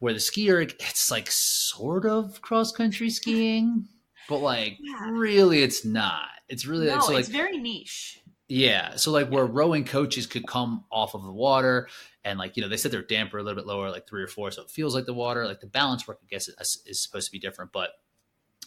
where 0.00 0.12
the 0.12 0.18
skier 0.18 0.62
it's 0.62 1.10
like 1.10 1.30
sort 1.30 2.04
of 2.06 2.40
cross 2.42 2.72
country 2.72 3.10
skiing 3.20 3.86
but 4.28 4.38
like 4.38 4.76
Yeah. 4.80 5.10
really 5.10 5.62
it's 5.62 5.84
not 5.84 6.28
it's 6.48 6.66
really 6.66 6.86
No, 6.88 7.00
so 7.00 7.12
like 7.12 7.20
it's 7.20 7.28
very 7.28 7.56
niche. 7.58 8.20
Yeah. 8.52 8.96
So 8.96 9.10
like 9.12 9.30
where 9.30 9.46
rowing 9.46 9.84
coaches 9.84 10.26
could 10.26 10.46
come 10.46 10.84
off 10.92 11.14
of 11.14 11.22
the 11.22 11.32
water 11.32 11.88
and 12.22 12.38
like, 12.38 12.54
you 12.56 12.62
know, 12.62 12.68
they 12.68 12.76
set 12.76 12.92
their 12.92 13.02
damper 13.02 13.38
a 13.38 13.42
little 13.42 13.56
bit 13.56 13.66
lower, 13.66 13.90
like 13.90 14.06
three 14.06 14.22
or 14.22 14.26
four. 14.28 14.50
So 14.50 14.60
it 14.62 14.70
feels 14.70 14.94
like 14.94 15.06
the 15.06 15.14
water, 15.14 15.46
like 15.46 15.60
the 15.60 15.66
balance 15.66 16.06
work, 16.06 16.18
I 16.22 16.26
guess 16.28 16.48
is, 16.48 16.82
is 16.84 17.00
supposed 17.00 17.26
to 17.28 17.32
be 17.32 17.38
different, 17.38 17.72
but 17.72 17.90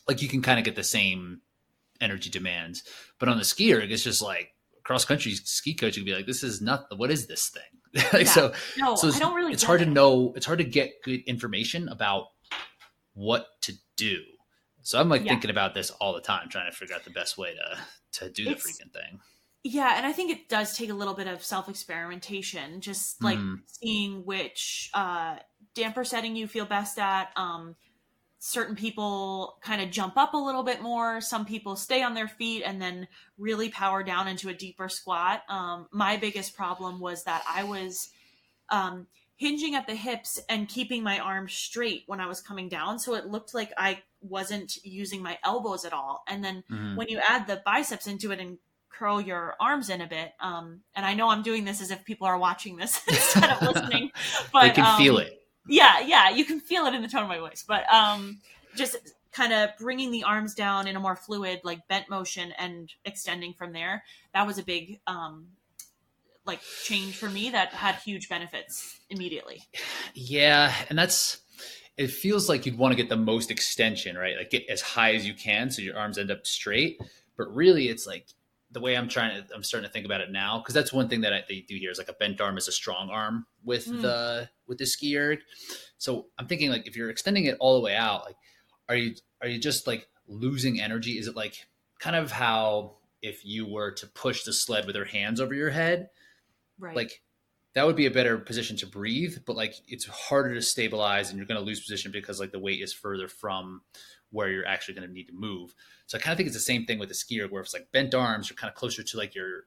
like 0.07 0.23
you 0.23 0.27
can 0.27 0.41
kind 0.41 0.57
of 0.57 0.65
get 0.65 0.75
the 0.75 0.83
same 0.83 1.41
energy 2.01 2.31
demands. 2.31 2.83
But 3.19 3.29
on 3.29 3.37
the 3.37 3.43
skier, 3.43 3.79
it's 3.87 4.03
just 4.03 4.23
like 4.23 4.53
cross 4.83 5.05
country 5.05 5.33
ski 5.35 5.75
coach 5.75 5.97
would 5.97 6.05
be 6.05 6.15
like, 6.15 6.25
this 6.25 6.41
is 6.43 6.61
not, 6.61 6.85
what 6.97 7.11
is 7.11 7.27
this 7.27 7.49
thing? 7.49 8.03
like, 8.11 8.23
Yeah. 8.25 8.31
so, 8.31 8.53
No, 8.79 8.95
so 8.95 9.09
I 9.09 9.19
don't 9.19 9.35
really. 9.35 9.53
it's 9.53 9.63
hard 9.63 9.81
to 9.81 9.85
know. 9.85 10.33
It's 10.35 10.47
hard 10.47 10.59
to 10.59 10.65
get 10.65 11.03
good 11.03 11.21
information 11.27 11.89
about 11.89 12.29
what 13.13 13.47
to 13.61 13.73
do. 13.97 14.23
So 14.81 14.99
I'm 14.99 15.09
like 15.09 15.23
Yeah. 15.23 15.29
thinking 15.33 15.51
about 15.51 15.75
this 15.75 15.91
all 15.91 16.13
the 16.13 16.21
time, 16.21 16.49
trying 16.49 16.71
to 16.71 16.75
figure 16.75 16.95
out 16.95 17.03
the 17.03 17.11
best 17.11 17.37
way 17.37 17.53
to, 17.53 18.19
to 18.25 18.31
do 18.31 18.45
the 18.45 18.55
freaking 18.55 18.91
thing. 18.91 19.19
Yeah, 19.67 19.97
and 19.97 20.05
I 20.05 20.11
think 20.11 20.29
it 20.29 20.47
does 20.47 20.77
take 20.77 20.91
a 20.91 20.93
little 20.93 21.15
bit 21.15 21.25
of 21.25 21.43
self 21.43 21.67
experimentation, 21.67 22.81
just 22.81 23.23
like 23.23 23.39
Mhm. 23.39 23.63
seeing 23.65 24.23
which 24.23 24.91
uh, 24.93 25.37
damper 25.73 26.03
setting 26.03 26.35
you 26.35 26.47
feel 26.47 26.67
best 26.67 26.99
at, 26.99 27.31
um, 27.35 27.75
certain 28.37 28.75
people 28.75 29.57
kind 29.61 29.81
of 29.81 29.89
jump 29.89 30.17
up 30.17 30.35
a 30.35 30.37
little 30.37 30.61
bit 30.61 30.83
more. 30.83 31.19
Some 31.19 31.45
people 31.45 31.75
stay 31.75 32.03
on 32.03 32.13
their 32.13 32.27
feet 32.27 32.61
and 32.61 32.79
then 32.79 33.07
really 33.39 33.69
power 33.69 34.03
down 34.03 34.27
into 34.27 34.49
a 34.49 34.53
deeper 34.53 34.87
squat. 34.87 35.41
Um, 35.49 35.87
my 35.91 36.15
biggest 36.17 36.55
problem 36.55 36.99
was 36.99 37.23
that 37.23 37.43
I 37.49 37.63
was 37.63 38.09
um, 38.69 39.07
hinging 39.35 39.73
at 39.73 39.87
the 39.87 39.95
hips 39.95 40.39
and 40.47 40.69
keeping 40.69 41.01
my 41.01 41.17
arms 41.17 41.53
straight 41.53 42.03
when 42.05 42.21
I 42.21 42.27
was 42.27 42.39
coming 42.39 42.69
down. 42.69 42.99
So 42.99 43.15
it 43.15 43.25
looked 43.25 43.55
like 43.55 43.73
I 43.79 44.03
wasn't 44.21 44.77
using 44.83 45.23
my 45.23 45.39
elbows 45.43 45.85
at 45.85 45.93
all. 45.93 46.23
And 46.27 46.43
then 46.43 46.63
mm-hmm. 46.69 46.97
when 46.97 47.07
you 47.07 47.19
add 47.27 47.47
the 47.47 47.63
biceps 47.65 48.05
into 48.05 48.31
it 48.31 48.39
and 48.39 48.59
curl 48.97 49.21
your 49.21 49.55
arms 49.59 49.89
in 49.89 50.01
a 50.01 50.07
bit, 50.07 50.33
um, 50.39 50.81
and 50.95 51.05
I 51.05 51.13
know 51.13 51.29
I'm 51.29 51.43
doing 51.43 51.65
this 51.65 51.81
as 51.81 51.91
if 51.91 52.03
people 52.05 52.27
are 52.27 52.37
watching 52.37 52.75
this 52.75 53.01
instead 53.07 53.49
of 53.49 53.61
listening, 53.61 54.11
but 54.53 54.61
they 54.61 54.69
can 54.71 54.85
um, 54.85 54.97
feel 54.97 55.17
it. 55.17 55.41
Yeah, 55.67 55.99
yeah, 56.01 56.29
you 56.29 56.45
can 56.45 56.59
feel 56.59 56.85
it 56.85 56.93
in 56.93 57.01
the 57.01 57.07
tone 57.07 57.23
of 57.23 57.29
my 57.29 57.39
voice, 57.39 57.63
but 57.67 57.91
um, 57.91 58.39
just 58.75 58.97
kind 59.31 59.51
of 59.51 59.69
bringing 59.77 60.11
the 60.11 60.23
arms 60.23 60.53
down 60.53 60.87
in 60.87 60.95
a 60.95 60.99
more 60.99 61.15
fluid, 61.15 61.61
like 61.63 61.87
bent 61.87 62.09
motion 62.09 62.53
and 62.57 62.91
extending 63.03 63.53
from 63.53 63.73
there. 63.73 64.03
That 64.33 64.47
was 64.47 64.57
a 64.57 64.63
big 64.63 64.99
um, 65.07 65.47
like 66.45 66.61
change 66.83 67.15
for 67.15 67.29
me 67.29 67.49
that 67.49 67.69
had 67.69 67.95
huge 67.95 68.29
benefits 68.29 68.99
immediately. 69.09 69.63
Yeah, 70.13 70.73
and 70.89 70.97
that's 70.97 71.41
it 71.97 72.11
feels 72.11 72.49
like 72.49 72.65
you'd 72.65 72.77
want 72.77 72.91
to 72.91 72.95
get 72.95 73.09
the 73.09 73.17
most 73.17 73.51
extension, 73.51 74.17
right? 74.17 74.35
Like 74.37 74.49
get 74.49 74.67
as 74.69 74.81
high 74.81 75.15
as 75.15 75.25
you 75.25 75.33
can 75.33 75.71
so 75.71 75.81
your 75.81 75.97
arms 75.97 76.17
end 76.17 76.31
up 76.31 76.45
straight. 76.45 76.99
But 77.37 77.53
really 77.53 77.89
it's 77.89 78.05
like 78.05 78.27
the 78.75 78.81
way 78.81 78.97
I'm 78.97 79.07
trying 79.07 79.41
to 79.41 79.55
I'm 79.55 79.63
starting 79.63 79.87
to 79.87 79.91
think 79.93 80.05
about 80.05 80.19
it 80.19 80.31
now 80.31 80.59
because 80.59 80.73
that's 80.73 80.91
one 80.91 81.07
thing 81.07 81.21
that 81.21 81.31
I, 81.31 81.43
they 81.47 81.61
do 81.61 81.77
here 81.77 81.89
is 81.89 81.97
like 81.97 82.09
a 82.09 82.13
bent 82.13 82.41
arm 82.41 82.57
is 82.57 82.67
a 82.67 82.73
strong 82.73 83.09
arm 83.09 83.45
with 83.63 83.87
mm. 83.87 84.01
the 84.01 84.49
with 84.67 84.77
the 84.77 84.85
ski 84.85 85.17
erg. 85.17 85.39
So 85.97 86.27
I'm 86.37 86.47
thinking 86.47 86.69
like 86.69 86.85
if 86.85 86.97
you're 86.97 87.09
extending 87.09 87.45
it 87.45 87.55
all 87.61 87.75
the 87.75 87.85
way 87.85 87.95
out, 87.95 88.25
like 88.25 88.35
are 88.89 88.97
you 88.97 89.15
are 89.41 89.47
you 89.47 89.59
just 89.59 89.87
like 89.87 90.09
losing 90.27 90.81
energy? 90.81 91.17
Is 91.17 91.27
it 91.27 91.37
like 91.37 91.55
kind 91.99 92.17
of 92.17 92.31
how 92.31 92.97
if 93.21 93.45
you 93.45 93.65
were 93.65 93.91
to 93.91 94.07
push 94.07 94.43
the 94.43 94.51
sled 94.51 94.85
with 94.85 94.97
your 94.97 95.05
hands 95.05 95.39
over 95.39 95.53
your 95.53 95.69
head, 95.69 96.09
right. 96.77 96.97
like 96.97 97.21
that 97.75 97.85
would 97.85 97.95
be 97.95 98.07
a 98.07 98.11
better 98.11 98.37
position 98.37 98.75
to 98.77 98.87
breathe, 98.87 99.37
but 99.45 99.55
like 99.55 99.73
it's 99.87 100.05
harder 100.05 100.53
to 100.53 100.61
stabilize 100.61 101.29
and 101.29 101.37
you're 101.37 101.47
going 101.47 101.59
to 101.59 101.65
lose 101.65 101.79
position 101.79 102.11
because 102.11 102.41
like 102.41 102.51
the 102.51 102.59
weight 102.59 102.81
is 102.81 102.93
further 102.93 103.29
from 103.29 103.81
where 104.35 104.49
you're 104.49 104.67
actually 104.67 104.93
going 104.93 105.07
to 105.07 105.13
need 105.13 105.27
to 105.27 105.33
move. 105.33 105.73
So 106.07 106.17
I 106.17 106.21
kind 106.21 106.33
of 106.33 106.37
think 106.37 106.47
it's 106.47 106.57
the 106.57 106.61
same 106.61 106.85
thing 106.85 106.99
with 106.99 107.09
the 107.09 107.15
skier 107.15 107.49
where 107.49 107.61
if 107.61 107.67
it's 107.67 107.73
like 107.73 107.91
bent 107.91 108.13
arms, 108.13 108.49
you're 108.49 108.57
kind 108.57 108.69
of 108.69 108.75
closer 108.75 109.01
to 109.01 109.17
like 109.17 109.33
your 109.33 109.63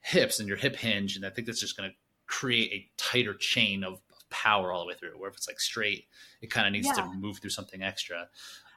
hips 0.00 0.38
and 0.38 0.48
your 0.48 0.56
hip 0.56 0.76
hinge. 0.76 1.16
And 1.16 1.26
I 1.26 1.30
think 1.30 1.46
that's 1.46 1.60
just 1.60 1.76
going 1.76 1.90
to 1.90 1.96
create 2.26 2.72
a 2.72 2.90
tighter 2.96 3.34
chain 3.34 3.82
of 3.82 4.00
power 4.30 4.72
all 4.72 4.82
the 4.82 4.86
way 4.86 4.94
through. 4.94 5.18
Where 5.18 5.30
if 5.30 5.36
it's 5.36 5.48
like 5.48 5.60
straight, 5.60 6.06
it 6.40 6.50
kind 6.50 6.66
of 6.66 6.72
needs 6.72 6.86
yeah. 6.86 7.02
to 7.02 7.12
move 7.12 7.38
through 7.38 7.50
something 7.50 7.82
extra. 7.82 8.28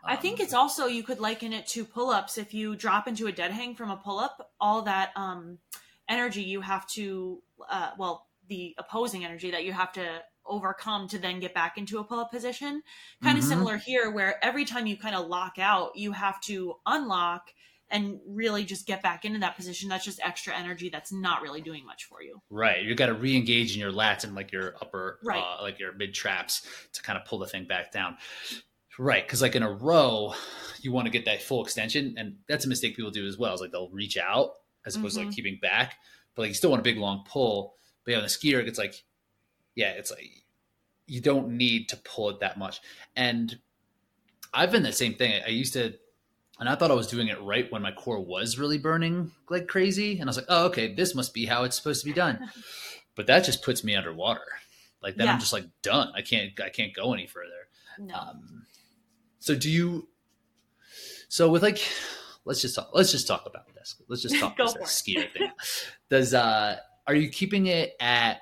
I 0.03 0.15
think 0.15 0.39
it's 0.39 0.53
also 0.53 0.85
you 0.85 1.03
could 1.03 1.19
liken 1.19 1.53
it 1.53 1.67
to 1.67 1.83
pull-ups. 1.83 2.37
If 2.37 2.53
you 2.53 2.75
drop 2.75 3.07
into 3.07 3.27
a 3.27 3.31
dead 3.31 3.51
hang 3.51 3.75
from 3.75 3.91
a 3.91 3.97
pull-up, 3.97 4.51
all 4.59 4.83
that 4.83 5.11
um, 5.15 5.59
energy 6.07 6.43
you 6.43 6.61
have 6.61 6.87
to, 6.87 7.41
uh, 7.69 7.91
well, 7.97 8.27
the 8.47 8.73
opposing 8.77 9.25
energy 9.25 9.51
that 9.51 9.65
you 9.65 9.73
have 9.73 9.91
to 9.93 10.21
overcome 10.47 11.07
to 11.09 11.19
then 11.19 11.39
get 11.39 11.53
back 11.53 11.77
into 11.77 11.99
a 11.99 12.03
pull-up 12.03 12.31
position. 12.31 12.81
Kind 13.23 13.37
of 13.37 13.43
mm-hmm. 13.43 13.49
similar 13.49 13.77
here, 13.77 14.11
where 14.11 14.43
every 14.43 14.65
time 14.65 14.87
you 14.87 14.97
kind 14.97 15.15
of 15.15 15.27
lock 15.27 15.59
out, 15.59 15.95
you 15.95 16.11
have 16.11 16.39
to 16.41 16.75
unlock 16.85 17.49
and 17.89 18.19
really 18.27 18.65
just 18.65 18.85
get 18.85 19.01
back 19.01 19.23
into 19.23 19.39
that 19.39 19.55
position. 19.55 19.87
That's 19.87 20.03
just 20.03 20.19
extra 20.21 20.53
energy 20.53 20.89
that's 20.89 21.13
not 21.13 21.41
really 21.41 21.61
doing 21.61 21.85
much 21.85 22.03
for 22.03 22.21
you. 22.21 22.41
Right. 22.49 22.83
You 22.83 22.95
got 22.95 23.05
to 23.05 23.13
re-engage 23.13 23.75
in 23.75 23.79
your 23.79 23.93
lats 23.93 24.25
and 24.25 24.35
like 24.35 24.51
your 24.51 24.75
upper, 24.81 25.19
right. 25.23 25.41
uh, 25.41 25.61
like 25.61 25.79
your 25.79 25.93
mid 25.93 26.13
traps 26.13 26.67
to 26.93 27.01
kind 27.01 27.17
of 27.17 27.25
pull 27.25 27.39
the 27.39 27.47
thing 27.47 27.65
back 27.65 27.93
down. 27.93 28.17
Right. 28.99 29.25
Cause 29.25 29.41
like 29.41 29.55
in 29.55 29.63
a 29.63 29.71
row, 29.71 30.33
you 30.81 30.91
want 30.91 31.05
to 31.05 31.11
get 31.11 31.25
that 31.25 31.41
full 31.41 31.63
extension. 31.63 32.15
And 32.17 32.37
that's 32.49 32.65
a 32.65 32.67
mistake 32.67 32.97
people 32.97 33.11
do 33.11 33.25
as 33.25 33.37
well. 33.37 33.53
Is 33.53 33.61
like 33.61 33.71
they'll 33.71 33.89
reach 33.89 34.17
out 34.17 34.51
as 34.85 34.95
opposed 34.95 35.13
mm-hmm. 35.13 35.21
to 35.21 35.25
like 35.27 35.31
mm-hmm. 35.31 35.35
keeping 35.35 35.59
back, 35.61 35.95
but 36.35 36.41
like 36.41 36.49
you 36.49 36.55
still 36.55 36.71
want 36.71 36.81
a 36.81 36.83
big 36.83 36.97
long 36.97 37.23
pull. 37.25 37.73
But 38.03 38.11
yeah, 38.11 38.17
on 38.17 38.23
the 38.23 38.29
skier, 38.29 38.65
it's 38.65 38.79
like, 38.79 39.03
yeah, 39.77 39.91
it's 39.91 40.09
like 40.09 40.43
you 41.05 41.21
don't 41.21 41.49
need 41.49 41.87
to 41.89 41.97
pull 41.97 42.31
it 42.31 42.39
that 42.39 42.57
much. 42.57 42.81
And 43.15 43.57
I've 44.53 44.71
been 44.71 44.81
the 44.81 44.91
same 44.91 45.13
thing. 45.13 45.39
I 45.45 45.49
used 45.49 45.73
to, 45.73 45.93
and 46.59 46.67
I 46.67 46.73
thought 46.73 46.89
I 46.89 46.95
was 46.95 47.05
doing 47.05 47.27
it 47.27 47.39
right 47.43 47.71
when 47.71 47.83
my 47.83 47.91
core 47.91 48.19
was 48.19 48.57
really 48.57 48.79
burning 48.79 49.31
like 49.51 49.67
crazy. 49.67 50.13
And 50.19 50.23
I 50.23 50.31
was 50.31 50.37
like, 50.37 50.47
oh, 50.49 50.65
okay, 50.65 50.95
this 50.95 51.13
must 51.13 51.31
be 51.31 51.45
how 51.45 51.63
it's 51.63 51.77
supposed 51.77 52.01
to 52.01 52.07
be 52.07 52.13
done. 52.13 52.49
but 53.15 53.27
that 53.27 53.45
just 53.45 53.63
puts 53.63 53.83
me 53.83 53.95
underwater. 53.95 54.41
Like 55.01 55.15
then 55.15 55.27
yeah. 55.27 55.33
I'm 55.33 55.39
just 55.39 55.53
like 55.53 55.65
done. 55.83 56.11
I 56.15 56.23
can't, 56.23 56.59
I 56.59 56.69
can't 56.69 56.93
go 56.93 57.13
any 57.13 57.27
further. 57.27 57.69
No. 57.99 58.15
Um, 58.15 58.65
so 59.37 59.53
do 59.53 59.69
you, 59.69 60.07
so 61.29 61.49
with 61.49 61.61
like, 61.61 61.79
let's 62.45 62.61
just 62.61 62.73
talk, 62.73 62.89
let's 62.93 63.11
just 63.11 63.27
talk 63.27 63.45
about 63.45 63.71
this. 63.75 63.95
Let's 64.07 64.23
just 64.23 64.35
talk 64.39 64.55
about 64.55 64.73
this 64.73 65.03
skier 65.03 65.31
thing. 65.31 65.51
Does, 66.09 66.33
uh, 66.33 66.77
are 67.05 67.15
you 67.15 67.29
keeping 67.29 67.67
it 67.67 67.93
at 67.99 68.39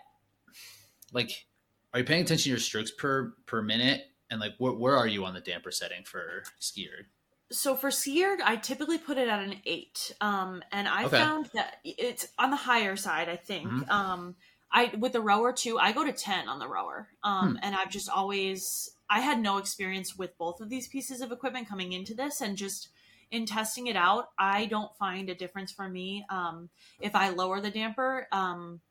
like 1.13 1.45
are 1.93 1.99
you 1.99 2.05
paying 2.05 2.23
attention 2.23 2.43
to 2.43 2.49
your 2.49 2.59
strokes 2.59 2.91
per 2.91 3.33
per 3.45 3.61
minute 3.61 4.03
and 4.29 4.39
like 4.39 4.53
where, 4.57 4.73
where 4.73 4.97
are 4.97 5.07
you 5.07 5.25
on 5.25 5.33
the 5.33 5.39
damper 5.39 5.71
setting 5.71 6.03
for 6.03 6.43
ski 6.59 6.89
erg 6.97 7.05
so 7.51 7.75
for 7.75 7.91
ski 7.91 8.23
erg 8.23 8.39
i 8.43 8.55
typically 8.55 8.97
put 8.97 9.17
it 9.17 9.27
at 9.27 9.39
an 9.39 9.55
eight 9.65 10.13
um 10.21 10.61
and 10.71 10.87
i 10.87 11.05
okay. 11.05 11.17
found 11.17 11.49
that 11.53 11.77
it's 11.83 12.27
on 12.37 12.51
the 12.51 12.57
higher 12.57 12.95
side 12.95 13.29
i 13.29 13.35
think 13.35 13.67
mm-hmm. 13.67 13.89
um 13.89 14.35
i 14.71 14.91
with 14.97 15.13
the 15.13 15.21
rower 15.21 15.53
too 15.53 15.77
i 15.79 15.91
go 15.91 16.03
to 16.03 16.11
10 16.11 16.47
on 16.47 16.59
the 16.59 16.67
rower 16.67 17.07
um 17.23 17.51
hmm. 17.51 17.57
and 17.61 17.75
i've 17.75 17.89
just 17.89 18.09
always 18.09 18.91
i 19.09 19.19
had 19.19 19.39
no 19.39 19.57
experience 19.57 20.17
with 20.17 20.37
both 20.37 20.59
of 20.59 20.69
these 20.69 20.87
pieces 20.87 21.21
of 21.21 21.31
equipment 21.31 21.67
coming 21.67 21.93
into 21.93 22.13
this 22.13 22.41
and 22.41 22.57
just 22.57 22.89
in 23.31 23.45
testing 23.45 23.87
it 23.87 23.95
out, 23.95 24.29
I 24.37 24.65
don't 24.65 24.95
find 24.97 25.29
a 25.29 25.35
difference 25.35 25.71
for 25.71 25.87
me 25.87 26.25
um, 26.29 26.69
if 26.99 27.15
I 27.15 27.29
lower 27.29 27.59
the 27.59 27.71
damper 27.71 28.27
um, 28.31 28.81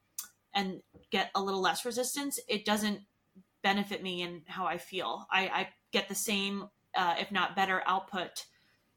and 0.54 0.82
get 1.14 1.30
a 1.36 1.40
little 1.40 1.60
less 1.60 1.84
resistance. 1.84 2.40
It 2.48 2.64
doesn't 2.64 2.98
benefit 3.62 4.02
me 4.02 4.22
in 4.22 4.42
how 4.46 4.66
I 4.66 4.78
feel. 4.78 5.26
I, 5.30 5.42
I 5.46 5.68
get 5.92 6.08
the 6.08 6.14
same, 6.14 6.68
uh, 6.96 7.14
if 7.20 7.30
not 7.30 7.54
better, 7.54 7.82
output 7.86 8.46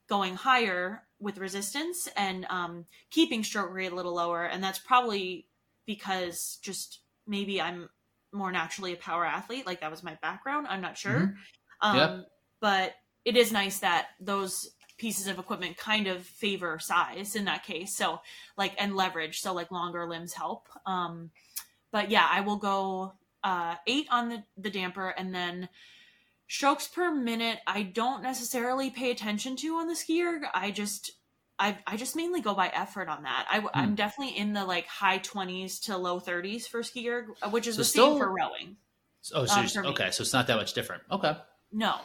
going 0.09 0.35
higher 0.35 1.03
with 1.19 1.37
resistance 1.37 2.09
and 2.17 2.45
um, 2.49 2.85
keeping 3.11 3.43
stroke 3.43 3.71
rate 3.71 3.91
a 3.91 3.95
little 3.95 4.15
lower. 4.15 4.45
And 4.45 4.63
that's 4.63 4.79
probably 4.79 5.45
because 5.85 6.57
just 6.63 7.01
maybe 7.27 7.61
I'm 7.61 7.87
more 8.31 8.51
naturally 8.51 8.93
a 8.93 8.97
power 8.97 9.25
athlete. 9.25 9.67
Like 9.67 9.81
that 9.81 9.91
was 9.91 10.01
my 10.01 10.17
background. 10.23 10.65
I'm 10.67 10.81
not 10.81 10.97
sure. 10.97 11.35
Mm-hmm. 11.83 11.97
Um, 11.99 12.25
But 12.59 12.93
it 13.25 13.37
is 13.37 13.51
nice 13.51 13.79
that 13.81 14.07
those 14.19 14.71
pieces 14.97 15.27
of 15.27 15.37
equipment 15.37 15.77
kind 15.77 16.07
of 16.07 16.25
favor 16.25 16.79
size 16.79 17.35
in 17.35 17.45
that 17.45 17.63
case. 17.63 17.95
So 17.95 18.19
like 18.57 18.73
and 18.79 18.95
leverage. 18.95 19.41
So 19.41 19.53
like 19.53 19.69
longer 19.71 20.09
limbs 20.09 20.33
help. 20.33 20.67
Um, 20.87 21.29
but 21.91 22.11
yeah, 22.11 22.27
I 22.29 22.41
will 22.41 22.57
go 22.57 23.13
uh, 23.43 23.75
eight 23.85 24.07
on 24.11 24.29
the, 24.29 24.43
the 24.57 24.69
damper 24.69 25.09
and 25.09 25.33
then 25.33 25.69
strokes 26.47 26.87
per 26.87 27.11
minute. 27.11 27.59
I 27.67 27.83
don't 27.83 28.23
necessarily 28.23 28.89
pay 28.89 29.11
attention 29.11 29.55
to 29.57 29.75
on 29.75 29.87
the 29.87 29.93
skier. 29.93 30.41
I 30.53 30.71
just 30.71 31.11
I, 31.59 31.77
I 31.87 31.97
just 31.97 32.15
mainly 32.15 32.41
go 32.41 32.53
by 32.53 32.67
effort 32.67 33.09
on 33.09 33.23
that. 33.23 33.47
I, 33.49 33.81
am 33.81 33.89
hmm. 33.89 33.95
definitely 33.95 34.37
in 34.37 34.53
the 34.53 34.63
like 34.63 34.85
high 34.85 35.19
20s 35.19 35.81
to 35.85 35.97
low 35.97 36.19
30s 36.19 36.67
for 36.67 36.81
skier, 36.81 37.25
which 37.49 37.65
is 37.65 37.75
so 37.75 37.81
the 37.81 37.85
still, 37.85 38.11
same 38.11 38.19
for 38.19 38.27
rowing. 38.27 38.77
Oh, 39.33 39.45
so 39.45 39.79
um, 39.79 39.87
okay, 39.87 40.11
so 40.11 40.21
it's 40.21 40.33
not 40.33 40.47
that 40.47 40.55
much 40.55 40.73
different. 40.73 41.03
Okay. 41.11 41.35
No, 41.71 41.95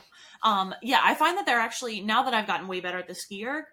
um, 0.43 0.75
yeah, 0.83 1.01
I 1.03 1.15
find 1.15 1.39
that 1.39 1.47
they're 1.47 1.61
actually 1.61 2.01
now 2.01 2.25
that 2.25 2.35
I've 2.35 2.47
gotten 2.47 2.67
way 2.67 2.81
better 2.81 2.99
at 2.99 3.07
the 3.07 3.15
ski 3.15 3.47
erg, 3.47 3.65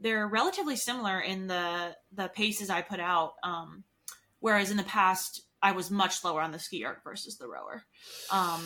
they're 0.00 0.26
relatively 0.26 0.74
similar 0.74 1.20
in 1.20 1.46
the 1.46 1.94
the 2.12 2.28
paces 2.28 2.68
I 2.68 2.82
put 2.82 2.98
out. 2.98 3.34
Um, 3.44 3.84
whereas 4.40 4.70
in 4.70 4.76
the 4.76 4.82
past, 4.82 5.42
I 5.66 5.72
was 5.72 5.90
much 5.90 6.22
lower 6.22 6.40
on 6.40 6.52
the 6.52 6.60
ski 6.60 6.84
erg 6.84 6.98
versus 7.02 7.38
the 7.38 7.48
rower. 7.48 7.82
Um, 8.30 8.62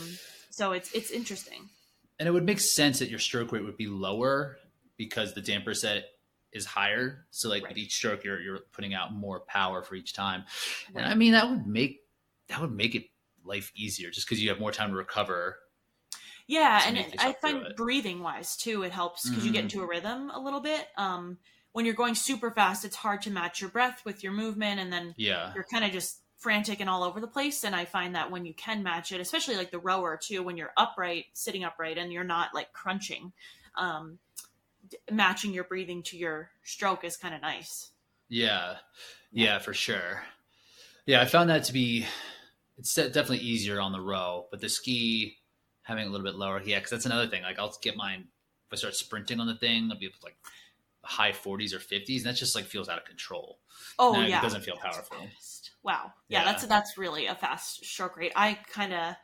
so 0.51 0.73
it's 0.73 0.93
it's 0.93 1.11
interesting. 1.11 1.71
And 2.19 2.29
it 2.29 2.33
would 2.33 2.45
make 2.45 2.61
sense 2.61 2.99
that 2.99 3.09
your 3.09 3.19
stroke 3.19 3.53
rate 3.53 3.65
would 3.65 3.79
be 3.79 3.87
lower 3.87 4.59
because 4.99 5.33
the 5.33 5.41
damper 5.41 5.73
set 5.73 6.05
is 6.53 6.67
higher. 6.67 7.25
So 7.31 7.49
like 7.49 7.63
right. 7.63 7.71
with 7.71 7.79
each 7.79 7.95
stroke, 7.95 8.23
you're 8.23 8.39
you're 8.39 8.59
putting 8.73 8.93
out 8.93 9.15
more 9.15 9.41
power 9.41 9.83
for 9.83 9.95
each 9.95 10.13
time. 10.13 10.45
Right. 10.93 11.03
And 11.03 11.11
I 11.11 11.15
mean 11.15 11.33
that 11.33 11.49
would 11.49 11.67
make 11.67 12.01
that 12.49 12.61
would 12.61 12.73
make 12.73 12.95
it 12.95 13.07
life 13.47 13.73
easier 13.75 14.11
just 14.11 14.29
because 14.29 14.43
you 14.43 14.51
have 14.51 14.61
more 14.61 14.73
time 14.73 14.91
to 14.91 14.97
recover 14.97 15.57
yeah, 16.51 16.83
and 16.85 16.99
it, 16.99 17.15
I 17.17 17.33
find 17.35 17.65
breathing 17.77 18.25
wise 18.25 18.57
too, 18.57 18.83
it 18.83 18.91
helps 18.91 19.23
because 19.23 19.45
mm-hmm. 19.45 19.47
you 19.47 19.53
get 19.53 19.59
mm-hmm. 19.61 19.79
into 19.79 19.83
a 19.85 19.87
rhythm 19.87 20.31
a 20.35 20.41
little 20.41 20.59
bit. 20.59 20.85
Um, 20.97 21.39
when 21.71 21.85
you're 21.85 21.95
going 21.95 22.17
super 22.17 22.51
fast, 22.51 22.85
it's 22.85 22.97
hard 22.97 23.23
to 23.23 23.31
match 23.31 23.61
your 23.61 23.71
breath 23.71 24.03
with 24.05 24.25
your 24.25 24.33
movement, 24.33 24.81
and 24.81 24.93
then 24.93 25.15
yeah, 25.17 25.53
you're 25.55 25.67
kind 25.71 25.85
of 25.85 25.93
just 25.93 26.19
frantic 26.41 26.81
and 26.81 26.91
all 26.91 27.05
over 27.05 27.21
the 27.21 27.29
place. 27.29 27.63
And 27.65 27.77
I 27.77 27.85
find 27.85 28.15
that 28.15 28.31
when 28.31 28.45
you 28.45 28.55
can 28.55 28.83
match 28.83 29.13
it, 29.13 29.21
especially 29.21 29.57
like 29.57 29.71
the 29.71 29.79
rower 29.79 30.19
too, 30.21 30.43
when 30.43 30.57
you're 30.57 30.73
upright, 30.77 31.27
sitting 31.35 31.63
upright, 31.63 31.99
and 31.99 32.13
you're 32.13 32.25
not 32.25 32.55
like 32.55 32.73
crunching, 32.73 33.33
um, 33.77 34.19
matching 35.11 35.53
your 35.53 35.65
breathing 35.65 36.03
to 36.05 36.17
your 36.17 36.51
stroke 36.65 37.05
is 37.05 37.17
kind 37.17 37.35
of 37.35 37.43
nice. 37.43 37.91
Yeah, 38.29 38.77
yeah, 39.31 39.59
for 39.59 39.75
sure. 39.75 40.23
Yeah, 41.07 41.21
I 41.21 41.27
found 41.27 41.51
that 41.51 41.65
to 41.65 41.73
be 41.73 42.07
it's 42.79 42.95
definitely 42.95 43.39
easier 43.39 43.81
on 43.81 43.93
the 43.93 44.01
row, 44.01 44.47
but 44.51 44.61
the 44.61 44.69
ski 44.69 45.37
having 45.83 46.07
a 46.07 46.11
little 46.11 46.25
bit 46.25 46.37
lower. 46.37 46.61
Yeah, 46.65 46.79
because 46.79 46.91
that's 46.91 47.07
another 47.07 47.29
thing. 47.29 47.43
Like 47.43 47.59
I'll 47.59 47.77
get 47.83 47.97
mine 47.97 48.29
if 48.67 48.73
I 48.73 48.77
start 48.77 48.95
sprinting 48.95 49.41
on 49.41 49.47
the 49.47 49.57
thing, 49.57 49.91
I'll 49.91 49.99
be 49.99 50.11
like 50.23 50.37
high 51.03 51.33
40s 51.33 51.75
or 51.75 51.79
50s, 51.79 52.19
and 52.19 52.27
that 52.27 52.37
just 52.37 52.55
like 52.55 52.65
feels 52.65 52.89
out 52.89 52.99
of 52.99 53.05
control. 53.05 53.59
Oh 53.99 54.21
yeah, 54.23 54.39
it 54.39 54.43
doesn't 54.43 54.63
feel 54.63 54.77
powerful. 54.77 55.29
Wow. 55.83 56.13
Yeah, 56.29 56.41
Yeah. 56.41 56.45
that's 56.45 56.67
that's 56.67 56.99
really 56.99 57.27
a 57.27 57.35
fast 57.35 57.85
stroke 57.85 58.17
rate. 58.17 58.33
I 58.37 58.55
kind 58.73 58.93
of, 58.93 59.15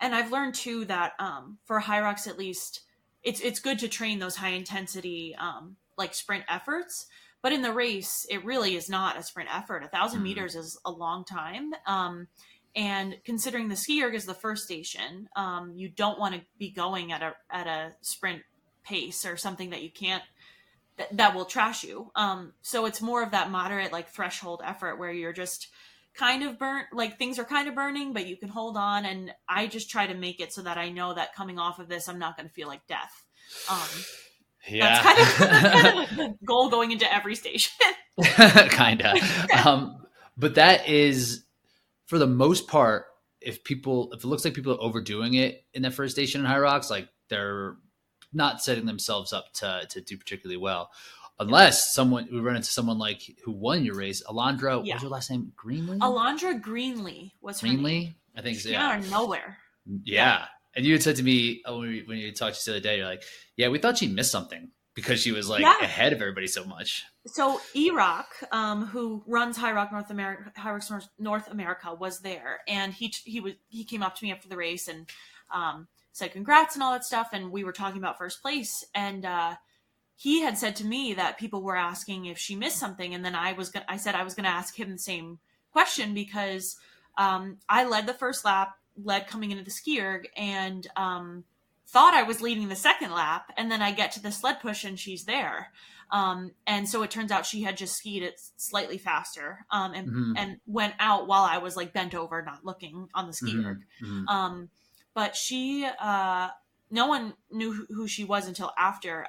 and 0.00 0.14
I've 0.14 0.32
learned 0.32 0.54
too 0.54 0.84
that 0.86 1.12
um, 1.18 1.58
for 1.64 1.80
Hyrox 1.80 2.26
at 2.26 2.38
least, 2.38 2.80
it's 3.22 3.40
it's 3.40 3.60
good 3.60 3.78
to 3.80 3.88
train 3.88 4.18
those 4.18 4.36
high 4.36 4.50
intensity 4.50 5.34
um, 5.36 5.76
like 5.96 6.14
sprint 6.14 6.44
efforts. 6.48 7.06
But 7.42 7.52
in 7.52 7.62
the 7.62 7.72
race, 7.72 8.26
it 8.28 8.44
really 8.44 8.76
is 8.76 8.88
not 8.90 9.16
a 9.18 9.22
sprint 9.22 9.48
effort. 9.54 9.82
A 9.82 9.88
1000 9.88 10.20
Mhm. 10.20 10.24
meters 10.24 10.54
is 10.54 10.78
a 10.84 10.90
long 10.90 11.24
time. 11.24 11.72
Um, 11.86 12.28
and 12.76 13.16
considering 13.24 13.68
the 13.68 13.76
ski 13.76 14.02
erg 14.02 14.14
is 14.14 14.26
the 14.26 14.34
first 14.34 14.64
station, 14.64 15.28
um, 15.36 15.72
you 15.74 15.88
don't 15.88 16.18
want 16.18 16.34
to 16.34 16.42
be 16.58 16.70
going 16.70 17.12
at 17.12 17.22
a 17.22 17.34
at 17.50 17.66
a 17.66 17.94
sprint 18.02 18.42
pace 18.84 19.24
or 19.24 19.36
something 19.36 19.70
that 19.70 19.82
you 19.82 19.90
can't 19.90 20.22
that, 20.96 21.16
that 21.16 21.34
will 21.34 21.44
trash 21.46 21.82
you. 21.84 22.10
Um, 22.14 22.52
so 22.62 22.84
it's 22.84 23.00
more 23.00 23.22
of 23.22 23.30
that 23.32 23.50
moderate 23.50 23.92
like 23.92 24.08
threshold 24.10 24.60
effort 24.64 24.96
where 24.98 25.10
you're 25.12 25.32
just 25.32 25.68
kind 26.20 26.42
of 26.42 26.58
burnt, 26.58 26.88
like 26.92 27.16
things 27.18 27.38
are 27.38 27.44
kind 27.44 27.66
of 27.66 27.74
burning, 27.74 28.12
but 28.12 28.26
you 28.26 28.36
can 28.36 28.50
hold 28.50 28.76
on. 28.76 29.06
And 29.06 29.32
I 29.48 29.66
just 29.66 29.90
try 29.90 30.06
to 30.06 30.14
make 30.14 30.38
it 30.38 30.52
so 30.52 30.62
that 30.62 30.76
I 30.76 30.90
know 30.90 31.14
that 31.14 31.34
coming 31.34 31.58
off 31.58 31.78
of 31.78 31.88
this, 31.88 32.08
I'm 32.08 32.18
not 32.18 32.36
going 32.36 32.46
to 32.46 32.52
feel 32.52 32.68
like 32.68 32.86
death. 32.86 33.24
Um, 33.70 33.78
Yeah. 34.68 35.02
That's 35.02 35.02
kind 35.02 35.18
of, 35.18 35.38
that's 35.38 35.82
kind 35.82 35.98
of 35.98 36.16
the 36.16 36.46
goal 36.46 36.68
going 36.68 36.92
into 36.92 37.12
every 37.12 37.34
station. 37.34 37.72
kind 38.22 39.00
of 39.00 39.16
um, 39.66 40.06
but 40.36 40.56
that 40.56 40.88
is 40.88 41.44
for 42.06 42.18
the 42.18 42.26
most 42.26 42.68
part 42.68 43.06
if 43.40 43.64
people 43.64 44.12
if 44.12 44.22
it 44.22 44.26
looks 44.26 44.44
like 44.44 44.52
people 44.52 44.74
are 44.74 44.82
overdoing 44.82 45.34
it 45.34 45.64
in 45.72 45.82
that 45.82 45.94
first 45.94 46.14
station 46.14 46.44
in 46.44 46.50
Hyrox 46.50 46.90
like 46.90 47.08
they're 47.30 47.76
not 48.32 48.62
setting 48.62 48.84
themselves 48.84 49.32
up 49.32 49.52
to 49.54 49.86
to 49.88 50.00
do 50.02 50.18
particularly 50.18 50.58
well 50.58 50.90
unless 51.40 51.92
someone 51.94 52.28
we 52.32 52.38
run 52.38 52.54
into 52.56 52.68
someone 52.70 52.98
like 52.98 53.22
who 53.44 53.50
won 53.52 53.84
your 53.84 53.96
race 53.96 54.22
alondra 54.28 54.76
what 54.76 54.86
Yeah. 54.86 54.94
was 54.94 55.02
her 55.02 55.08
last 55.08 55.30
name? 55.30 55.52
Greenlee? 55.56 55.98
Alondra 55.98 56.60
Greenlee 56.60 57.32
was 57.40 57.60
her 57.60 57.66
name. 57.66 57.80
greenlee 57.80 58.14
i 58.36 58.40
think 58.42 58.58
so, 58.58 58.68
yeah 58.68 58.86
out 58.90 58.98
of 59.00 59.10
nowhere. 59.10 59.58
yeah. 60.04 60.44
And 60.76 60.86
you 60.86 60.92
had 60.92 61.02
said 61.02 61.16
to 61.16 61.24
me 61.24 61.62
uh, 61.68 61.76
when, 61.76 61.88
we, 61.88 62.02
when 62.06 62.18
you 62.18 62.30
talked 62.30 62.54
to 62.54 62.58
us 62.58 62.64
the 62.64 62.72
other 62.72 62.80
day 62.80 62.98
you're 62.98 63.06
like 63.06 63.24
yeah 63.56 63.68
we 63.68 63.78
thought 63.78 63.98
she 63.98 64.06
missed 64.06 64.30
something 64.30 64.70
because 64.94 65.20
she 65.20 65.32
was 65.32 65.48
like 65.48 65.62
Yeah. 65.62 65.78
ahead 65.80 66.12
of 66.12 66.20
everybody 66.20 66.46
so 66.46 66.64
much. 66.64 67.04
So 67.26 67.60
E-Rock, 67.74 68.28
um, 68.50 68.86
who 68.86 69.22
runs 69.26 69.56
Hyrox 69.58 69.92
North 69.92 70.10
America, 70.10 70.50
Hyrox 70.58 70.90
North, 70.90 71.08
North 71.18 71.48
America, 71.50 71.92
was 71.94 72.20
there, 72.20 72.60
and 72.66 72.92
he 72.94 73.12
he 73.24 73.40
was 73.40 73.54
he 73.68 73.84
came 73.84 74.02
up 74.02 74.16
to 74.16 74.24
me 74.24 74.32
after 74.32 74.48
the 74.48 74.56
race 74.56 74.88
and 74.88 75.06
um, 75.52 75.86
said 76.12 76.32
congrats 76.32 76.74
and 76.74 76.82
all 76.82 76.92
that 76.92 77.04
stuff, 77.04 77.28
and 77.32 77.52
we 77.52 77.62
were 77.62 77.72
talking 77.72 77.98
about 77.98 78.16
first 78.18 78.40
place, 78.42 78.84
and 78.94 79.24
uh, 79.26 79.54
he 80.22 80.42
had 80.42 80.58
said 80.58 80.76
to 80.76 80.84
me 80.84 81.14
that 81.14 81.38
people 81.38 81.62
were 81.62 81.76
asking 81.76 82.26
if 82.26 82.36
she 82.36 82.54
missed 82.54 82.78
something, 82.78 83.14
and 83.14 83.24
then 83.24 83.34
I 83.34 83.54
was 83.54 83.70
gonna, 83.70 83.86
I 83.88 83.96
said 83.96 84.14
I 84.14 84.22
was 84.22 84.34
going 84.34 84.44
to 84.44 84.50
ask 84.50 84.78
him 84.78 84.90
the 84.92 84.98
same 84.98 85.38
question 85.72 86.12
because 86.12 86.76
um, 87.16 87.56
I 87.70 87.84
led 87.86 88.06
the 88.06 88.12
first 88.12 88.44
lap, 88.44 88.76
led 89.02 89.26
coming 89.28 89.50
into 89.50 89.64
the 89.64 89.70
ski 89.70 89.98
erg, 89.98 90.28
and 90.36 90.86
um, 90.94 91.44
thought 91.86 92.12
I 92.12 92.24
was 92.24 92.42
leading 92.42 92.68
the 92.68 92.76
second 92.76 93.12
lap, 93.12 93.50
and 93.56 93.70
then 93.72 93.80
I 93.80 93.92
get 93.92 94.12
to 94.12 94.22
the 94.22 94.30
sled 94.30 94.60
push 94.60 94.84
and 94.84 94.98
she's 95.00 95.24
there. 95.24 95.72
Um, 96.10 96.50
and 96.66 96.86
so 96.86 97.02
it 97.02 97.10
turns 97.10 97.30
out 97.32 97.46
she 97.46 97.62
had 97.62 97.78
just 97.78 97.96
skied 97.96 98.22
it 98.22 98.38
slightly 98.58 98.98
faster 98.98 99.64
um, 99.70 99.94
and, 99.94 100.08
Mhm. 100.08 100.34
and 100.36 100.60
went 100.66 100.94
out 100.98 101.28
while 101.28 101.44
I 101.44 101.56
was 101.58 101.76
like 101.78 101.94
bent 101.94 102.14
over, 102.14 102.42
not 102.42 102.62
looking 102.62 103.08
on 103.14 103.26
the 103.26 103.32
ski 103.32 103.54
Mhm. 103.54 103.64
erg. 103.66 103.78
Mhm. 104.02 104.28
Um, 104.28 104.68
but 105.14 105.34
she, 105.34 105.86
uh, 105.98 106.48
no 106.90 107.06
one 107.06 107.32
knew 107.50 107.72
who- 107.72 107.86
who 107.94 108.06
she 108.06 108.24
was 108.24 108.46
until 108.48 108.72
after. 108.76 109.26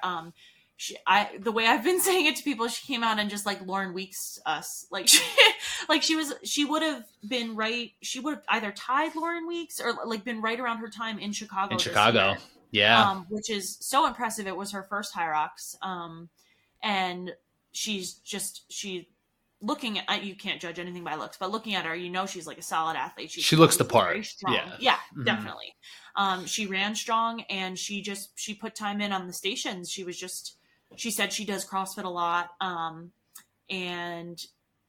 She, 0.82 0.98
I, 1.06 1.30
the 1.40 1.52
way 1.52 1.68
I've 1.68 1.84
been 1.84 2.02
saying 2.10 2.26
it 2.26 2.36
to 2.38 2.44
people, 2.44 2.68
she 2.68 2.88
came 2.88 3.04
out 3.04 3.20
and 3.20 3.30
just 3.30 3.46
like 3.46 3.64
Lauren 3.68 3.94
Weeks 3.94 4.40
us, 4.48 4.88
like 4.90 5.08
she, 5.14 5.22
like 5.88 6.02
she 6.02 6.16
was, 6.16 6.34
she 6.44 6.66
would 6.66 6.82
have 6.82 7.04
been 7.28 7.56
right. 7.56 7.92
She 8.02 8.20
would 8.20 8.34
have 8.34 8.44
either 8.50 8.72
tied 8.72 9.16
Lauren 9.16 9.48
Weeks 9.48 9.80
or 9.80 9.94
like 10.08 10.24
been 10.24 10.42
right 10.42 10.60
around 10.60 10.78
her 10.80 10.90
time 10.90 11.20
in 11.20 11.34
Chicago. 11.34 11.74
in 11.74 11.78
chicago 11.78 12.30
year 12.30 12.38
yeah 12.72 13.10
um, 13.12 13.28
which 13.30 13.52
is 13.52 13.78
so 13.80 14.08
impressive. 14.08 14.48
It 14.48 14.56
was 14.58 14.72
her 14.72 14.82
first 14.82 15.14
Hyrox, 15.14 15.76
um, 15.84 16.30
and 16.82 17.32
she's 17.74 18.14
just 18.16 18.64
she 18.72 19.08
looking 19.62 20.00
at 20.00 20.24
you 20.24 20.34
can't 20.34 20.60
judge 20.60 20.80
anything 20.80 21.04
by 21.04 21.14
looks, 21.14 21.38
but 21.38 21.52
looking 21.52 21.76
at 21.76 21.86
her, 21.86 21.96
you 21.96 22.10
know 22.10 22.26
she's 22.26 22.48
like 22.48 22.58
a 22.58 22.64
solid 22.64 22.96
athlete. 22.96 23.30
She's 23.30 23.44
She 23.44 23.56
looks 23.56 23.78
the 23.78 23.86
part. 23.86 24.18
Yeah. 24.48 24.72
yeah, 24.80 24.98
Mhm. 25.16 25.26
definitely. 25.26 25.76
Um, 26.16 26.48
she 26.48 26.66
ran 26.66 26.96
strong, 26.96 27.42
and 27.52 27.78
she 27.78 28.02
just 28.02 28.32
she 28.36 28.56
put 28.56 28.74
time 28.74 29.00
in 29.00 29.12
on 29.12 29.28
the 29.28 29.34
stations. 29.34 29.92
She 29.92 30.04
was 30.04 30.18
just 30.18 30.58
she 30.96 31.12
said 31.12 31.34
she 31.34 31.46
does 31.46 31.66
CrossFit 31.66 32.04
a 32.04 32.10
lot, 32.10 32.50
um, 32.60 33.12
and 33.70 34.40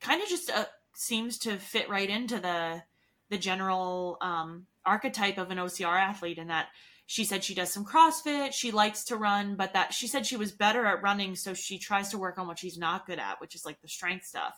kind 0.00 0.22
of 0.22 0.28
just 0.28 0.50
uh, 0.50 0.64
seems 0.94 1.38
to 1.38 1.56
fit 1.56 1.88
right 1.88 2.08
into 2.08 2.38
the 2.38 2.82
the 3.30 3.38
general 3.38 4.18
um, 4.20 4.66
archetype 4.84 5.38
of 5.38 5.50
an 5.50 5.58
OCR 5.58 5.98
athlete 5.98 6.38
in 6.38 6.48
that 6.48 6.68
she 7.06 7.24
said 7.24 7.44
she 7.44 7.54
does 7.54 7.72
some 7.72 7.84
CrossFit, 7.84 8.52
she 8.52 8.70
likes 8.70 9.04
to 9.04 9.16
run, 9.16 9.56
but 9.56 9.74
that 9.74 9.92
she 9.92 10.06
said 10.06 10.24
she 10.24 10.36
was 10.36 10.52
better 10.52 10.86
at 10.86 11.02
running, 11.02 11.36
so 11.36 11.52
she 11.54 11.78
tries 11.78 12.10
to 12.10 12.18
work 12.18 12.38
on 12.38 12.46
what 12.46 12.58
she's 12.58 12.78
not 12.78 13.06
good 13.06 13.18
at, 13.18 13.40
which 13.40 13.54
is 13.54 13.66
like 13.66 13.80
the 13.82 13.88
strength 13.88 14.24
stuff. 14.24 14.54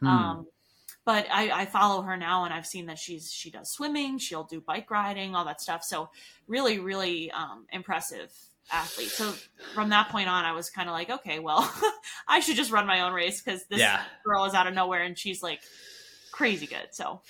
Hmm. 0.00 0.06
Um, 0.06 0.46
but 1.04 1.26
I, 1.32 1.62
I 1.62 1.66
follow 1.66 2.02
her 2.02 2.16
now, 2.16 2.44
and 2.44 2.52
I've 2.52 2.66
seen 2.66 2.86
that 2.86 2.98
she's 2.98 3.32
she 3.32 3.50
does 3.50 3.70
swimming, 3.70 4.18
she'll 4.18 4.44
do 4.44 4.60
bike 4.60 4.90
riding, 4.90 5.34
all 5.34 5.44
that 5.46 5.60
stuff. 5.60 5.84
So 5.84 6.10
really, 6.46 6.78
really 6.78 7.30
um, 7.30 7.66
impressive 7.72 8.32
athlete. 8.72 9.08
So 9.10 9.32
from 9.74 9.90
that 9.90 10.08
point 10.08 10.28
on, 10.28 10.44
I 10.44 10.52
was 10.52 10.70
kind 10.70 10.88
of 10.88 10.92
like, 10.92 11.10
okay, 11.10 11.38
well, 11.38 11.72
I 12.28 12.40
should 12.40 12.56
just 12.56 12.70
run 12.70 12.86
my 12.86 13.00
own 13.02 13.12
race 13.12 13.40
because 13.42 13.64
this 13.66 13.80
Yeah. 13.80 14.02
girl 14.24 14.44
is 14.44 14.54
out 14.54 14.66
of 14.66 14.74
nowhere 14.74 15.02
and 15.02 15.18
she's 15.18 15.42
like 15.42 15.60
crazy 16.32 16.66
good. 16.66 16.88
So 16.92 17.20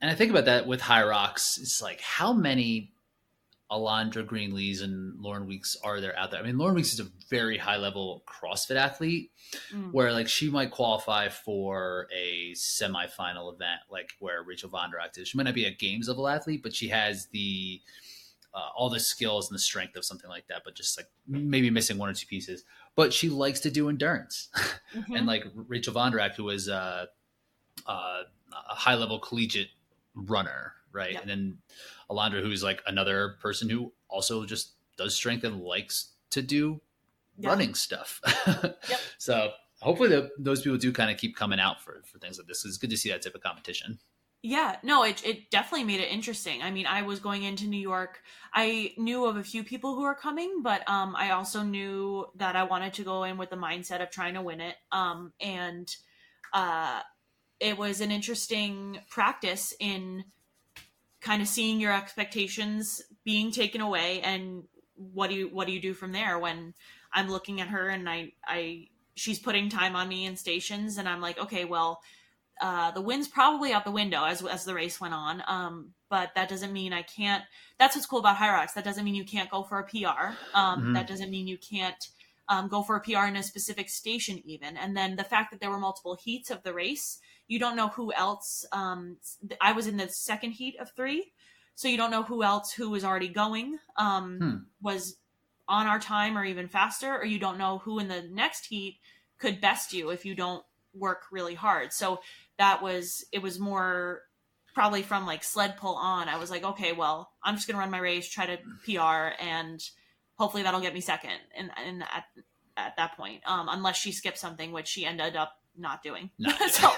And 0.00 0.10
I 0.10 0.14
think 0.14 0.30
about 0.30 0.46
that 0.46 0.66
with 0.66 0.80
Hyrox. 0.80 1.58
It's 1.58 1.80
like 1.82 2.00
how 2.00 2.32
many 2.32 2.92
Alondra 3.70 4.24
Greenlees 4.26 4.82
and 4.82 5.18
Lauren 5.20 5.46
Weeks 5.46 5.76
are 5.82 6.00
there 6.00 6.16
out 6.18 6.30
there? 6.30 6.40
I 6.40 6.42
mean, 6.44 6.58
Lauren 6.58 6.74
Weeks 6.74 6.92
is 6.92 7.00
a 7.00 7.06
very 7.30 7.56
high 7.56 7.78
level 7.78 8.22
CrossFit 8.28 8.76
athlete 8.76 9.30
mm, 9.72 9.90
where 9.92 10.12
like 10.12 10.28
she 10.28 10.50
might 10.50 10.70
qualify 10.70 11.28
for 11.28 12.06
a 12.14 12.52
semifinal 12.52 13.52
event, 13.54 13.80
like 13.90 14.10
where 14.20 14.42
Rachel 14.42 14.70
Vondrack 14.70 15.16
is. 15.16 15.28
She 15.28 15.38
might 15.38 15.44
not 15.44 15.54
be 15.54 15.64
a 15.64 15.70
games 15.72 16.08
level 16.08 16.28
athlete, 16.28 16.62
but 16.62 16.74
she 16.74 16.88
has 16.88 17.26
the 17.32 17.80
uh, 18.54 18.68
all 18.76 18.88
the 18.88 19.00
skills 19.00 19.48
and 19.50 19.54
the 19.54 19.60
strength 19.60 19.96
of 19.96 20.04
something 20.04 20.30
like 20.30 20.46
that, 20.46 20.62
but 20.64 20.74
just 20.74 20.96
like 20.96 21.08
maybe 21.26 21.70
missing 21.70 21.98
one 21.98 22.08
or 22.08 22.14
two 22.14 22.26
pieces. 22.26 22.64
But 22.94 23.12
she 23.12 23.28
likes 23.28 23.60
to 23.60 23.70
do 23.70 23.88
endurance. 23.88 24.48
mhm. 24.94 25.16
and 25.16 25.26
like 25.26 25.44
Rachel 25.54 25.92
Vondrack, 25.94 26.34
who 26.36 26.44
was 26.44 26.68
uh, 26.68 27.06
uh, 27.86 28.22
a 28.52 28.74
high 28.74 28.94
level 28.94 29.18
collegiate 29.18 29.70
runner, 30.14 30.74
right? 30.92 31.12
Yep. 31.14 31.22
And 31.22 31.30
then 31.30 31.58
Alondra, 32.10 32.40
who's 32.42 32.62
like 32.62 32.80
another 32.86 33.36
person 33.40 33.68
who 33.68 33.92
also 34.08 34.44
just 34.44 34.72
does 34.96 35.14
strength 35.16 35.42
and 35.44 35.60
likes 35.60 36.12
to 36.30 36.40
do 36.42 36.80
Yeah. 37.38 37.48
running 37.50 37.74
stuff. 37.74 38.20
So 39.18 39.50
hopefully 39.80 40.10
the, 40.10 40.30
those 40.38 40.60
people 40.62 40.78
do 40.78 40.92
kind 40.92 41.10
of 41.10 41.16
keep 41.16 41.34
coming 41.34 41.58
out 41.58 41.82
for, 41.82 42.02
for 42.04 42.18
things 42.18 42.38
like 42.38 42.46
this. 42.46 42.64
It's 42.64 42.76
good 42.76 42.90
to 42.90 42.96
see 42.96 43.08
that 43.10 43.22
type 43.22 43.34
of 43.34 43.40
competition. 43.42 43.98
Yeah, 44.46 44.76
no, 44.82 45.04
it 45.04 45.24
it 45.24 45.50
definitely 45.50 45.84
made 45.84 46.00
it 46.00 46.12
interesting. 46.12 46.60
I 46.60 46.70
mean, 46.70 46.84
I 46.84 47.00
was 47.00 47.18
going 47.18 47.44
into 47.44 47.66
New 47.66 47.80
York. 47.80 48.20
I 48.52 48.92
knew 48.98 49.24
of 49.24 49.38
a 49.38 49.42
few 49.42 49.64
people 49.64 49.94
who 49.94 50.02
were 50.02 50.14
coming, 50.14 50.60
but 50.62 50.86
um, 50.86 51.16
I 51.16 51.30
also 51.30 51.62
knew 51.62 52.26
that 52.36 52.54
I 52.54 52.64
wanted 52.64 52.92
to 52.94 53.04
go 53.04 53.24
in 53.24 53.38
with 53.38 53.48
the 53.48 53.56
mindset 53.56 54.02
of 54.02 54.10
trying 54.10 54.34
to 54.34 54.42
win 54.42 54.60
it. 54.60 54.74
Um, 54.92 55.32
and 55.40 55.88
uh, 56.52 57.00
it 57.58 57.78
was 57.78 58.02
an 58.02 58.10
interesting 58.10 58.98
practice 59.08 59.72
in 59.80 60.24
kind 61.22 61.40
of 61.40 61.48
seeing 61.48 61.80
your 61.80 61.94
expectations 61.94 63.00
being 63.24 63.50
taken 63.50 63.80
away, 63.80 64.20
and 64.20 64.64
what 64.94 65.30
do 65.30 65.36
you 65.36 65.48
what 65.48 65.66
do 65.66 65.72
you 65.72 65.80
do 65.80 65.94
from 65.94 66.12
there 66.12 66.38
when 66.38 66.74
I'm 67.14 67.30
looking 67.30 67.62
at 67.62 67.68
her 67.68 67.88
and 67.88 68.06
I 68.06 68.32
I 68.46 68.88
she's 69.14 69.38
putting 69.38 69.70
time 69.70 69.96
on 69.96 70.06
me 70.06 70.26
in 70.26 70.36
stations, 70.36 70.98
and 70.98 71.08
I'm 71.08 71.22
like, 71.22 71.38
okay, 71.38 71.64
well 71.64 72.02
uh, 72.60 72.90
the 72.92 73.00
wind's 73.00 73.28
probably 73.28 73.72
out 73.72 73.84
the 73.84 73.90
window 73.90 74.24
as 74.24 74.44
as 74.46 74.64
the 74.64 74.74
race 74.74 75.00
went 75.00 75.14
on. 75.14 75.42
Um, 75.46 75.90
but 76.08 76.30
that 76.36 76.48
doesn't 76.48 76.72
mean 76.72 76.92
I 76.92 77.02
can't. 77.02 77.42
That's 77.78 77.96
what's 77.96 78.06
cool 78.06 78.20
about 78.20 78.40
Rocks. 78.40 78.74
That 78.74 78.84
doesn't 78.84 79.04
mean 79.04 79.14
you 79.16 79.24
can't 79.24 79.50
go 79.50 79.64
for 79.64 79.78
a 79.78 79.84
PR. 79.84 80.34
Um, 80.54 80.82
Mhm. 80.84 80.94
That 80.94 81.06
doesn't 81.08 81.30
mean 81.30 81.46
you 81.48 81.58
can't 81.58 82.08
um, 82.48 82.68
go 82.68 82.82
for 82.82 82.96
a 82.96 83.00
PR 83.00 83.24
in 83.26 83.36
a 83.36 83.42
specific 83.42 83.88
station, 83.88 84.40
even. 84.44 84.76
And 84.76 84.94
then 84.96 85.16
the 85.16 85.24
fact 85.24 85.50
that 85.50 85.60
there 85.60 85.70
were 85.70 85.78
multiple 85.78 86.14
heats 86.14 86.50
of 86.50 86.62
the 86.62 86.74
race, 86.74 87.18
you 87.48 87.58
don't 87.58 87.74
know 87.74 87.88
who 87.88 88.12
else. 88.12 88.66
Um, 88.70 89.16
I 89.62 89.72
was 89.72 89.86
in 89.86 89.96
the 89.96 90.08
second 90.10 90.52
heat 90.52 90.76
of 90.78 90.92
three, 90.94 91.32
so 91.74 91.88
you 91.88 91.96
don't 91.96 92.10
know 92.10 92.22
who 92.22 92.42
else 92.42 92.70
who 92.72 92.90
was 92.90 93.02
already 93.02 93.28
going 93.28 93.78
um, 93.96 94.38
Hmm. 94.38 94.56
was 94.82 95.16
on 95.66 95.86
our 95.86 95.98
time 95.98 96.36
or 96.36 96.44
even 96.44 96.68
faster, 96.68 97.16
or 97.16 97.24
you 97.24 97.38
don't 97.38 97.56
know 97.58 97.78
who 97.78 97.98
in 97.98 98.08
the 98.08 98.22
next 98.30 98.66
heat 98.66 99.00
could 99.38 99.60
best 99.60 99.92
you 99.94 100.10
if 100.10 100.26
you 100.26 100.34
don't 100.34 100.64
work 100.92 101.22
really 101.32 101.54
hard. 101.54 101.92
So 101.94 102.20
that 102.58 102.82
was 102.82 103.24
it 103.32 103.42
was 103.42 103.58
more 103.58 104.22
probably 104.74 105.02
from 105.02 105.26
like 105.26 105.44
sled 105.44 105.76
pull 105.76 105.94
on, 105.94 106.28
I 106.28 106.38
was 106.38 106.50
like, 106.50 106.64
okay, 106.64 106.92
well, 106.92 107.30
I'm 107.42 107.54
just 107.54 107.66
gonna 107.66 107.78
run 107.78 107.90
my 107.90 107.98
race, 107.98 108.28
try 108.28 108.46
to 108.46 108.58
PR, 108.84 109.42
and 109.42 109.80
hopefully 110.36 110.64
that'll 110.64 110.80
get 110.80 110.94
me 110.94 111.00
second. 111.00 111.38
And 111.56 111.70
and 111.76 112.02
at 112.02 112.24
at 112.76 112.96
that 112.96 113.16
point, 113.16 113.42
um, 113.46 113.68
unless 113.70 113.96
she 113.96 114.12
skipped 114.12 114.38
something, 114.38 114.72
which 114.72 114.88
she 114.88 115.06
ended 115.06 115.36
up 115.36 115.52
not 115.76 116.02
doing. 116.02 116.30
so 116.70 116.90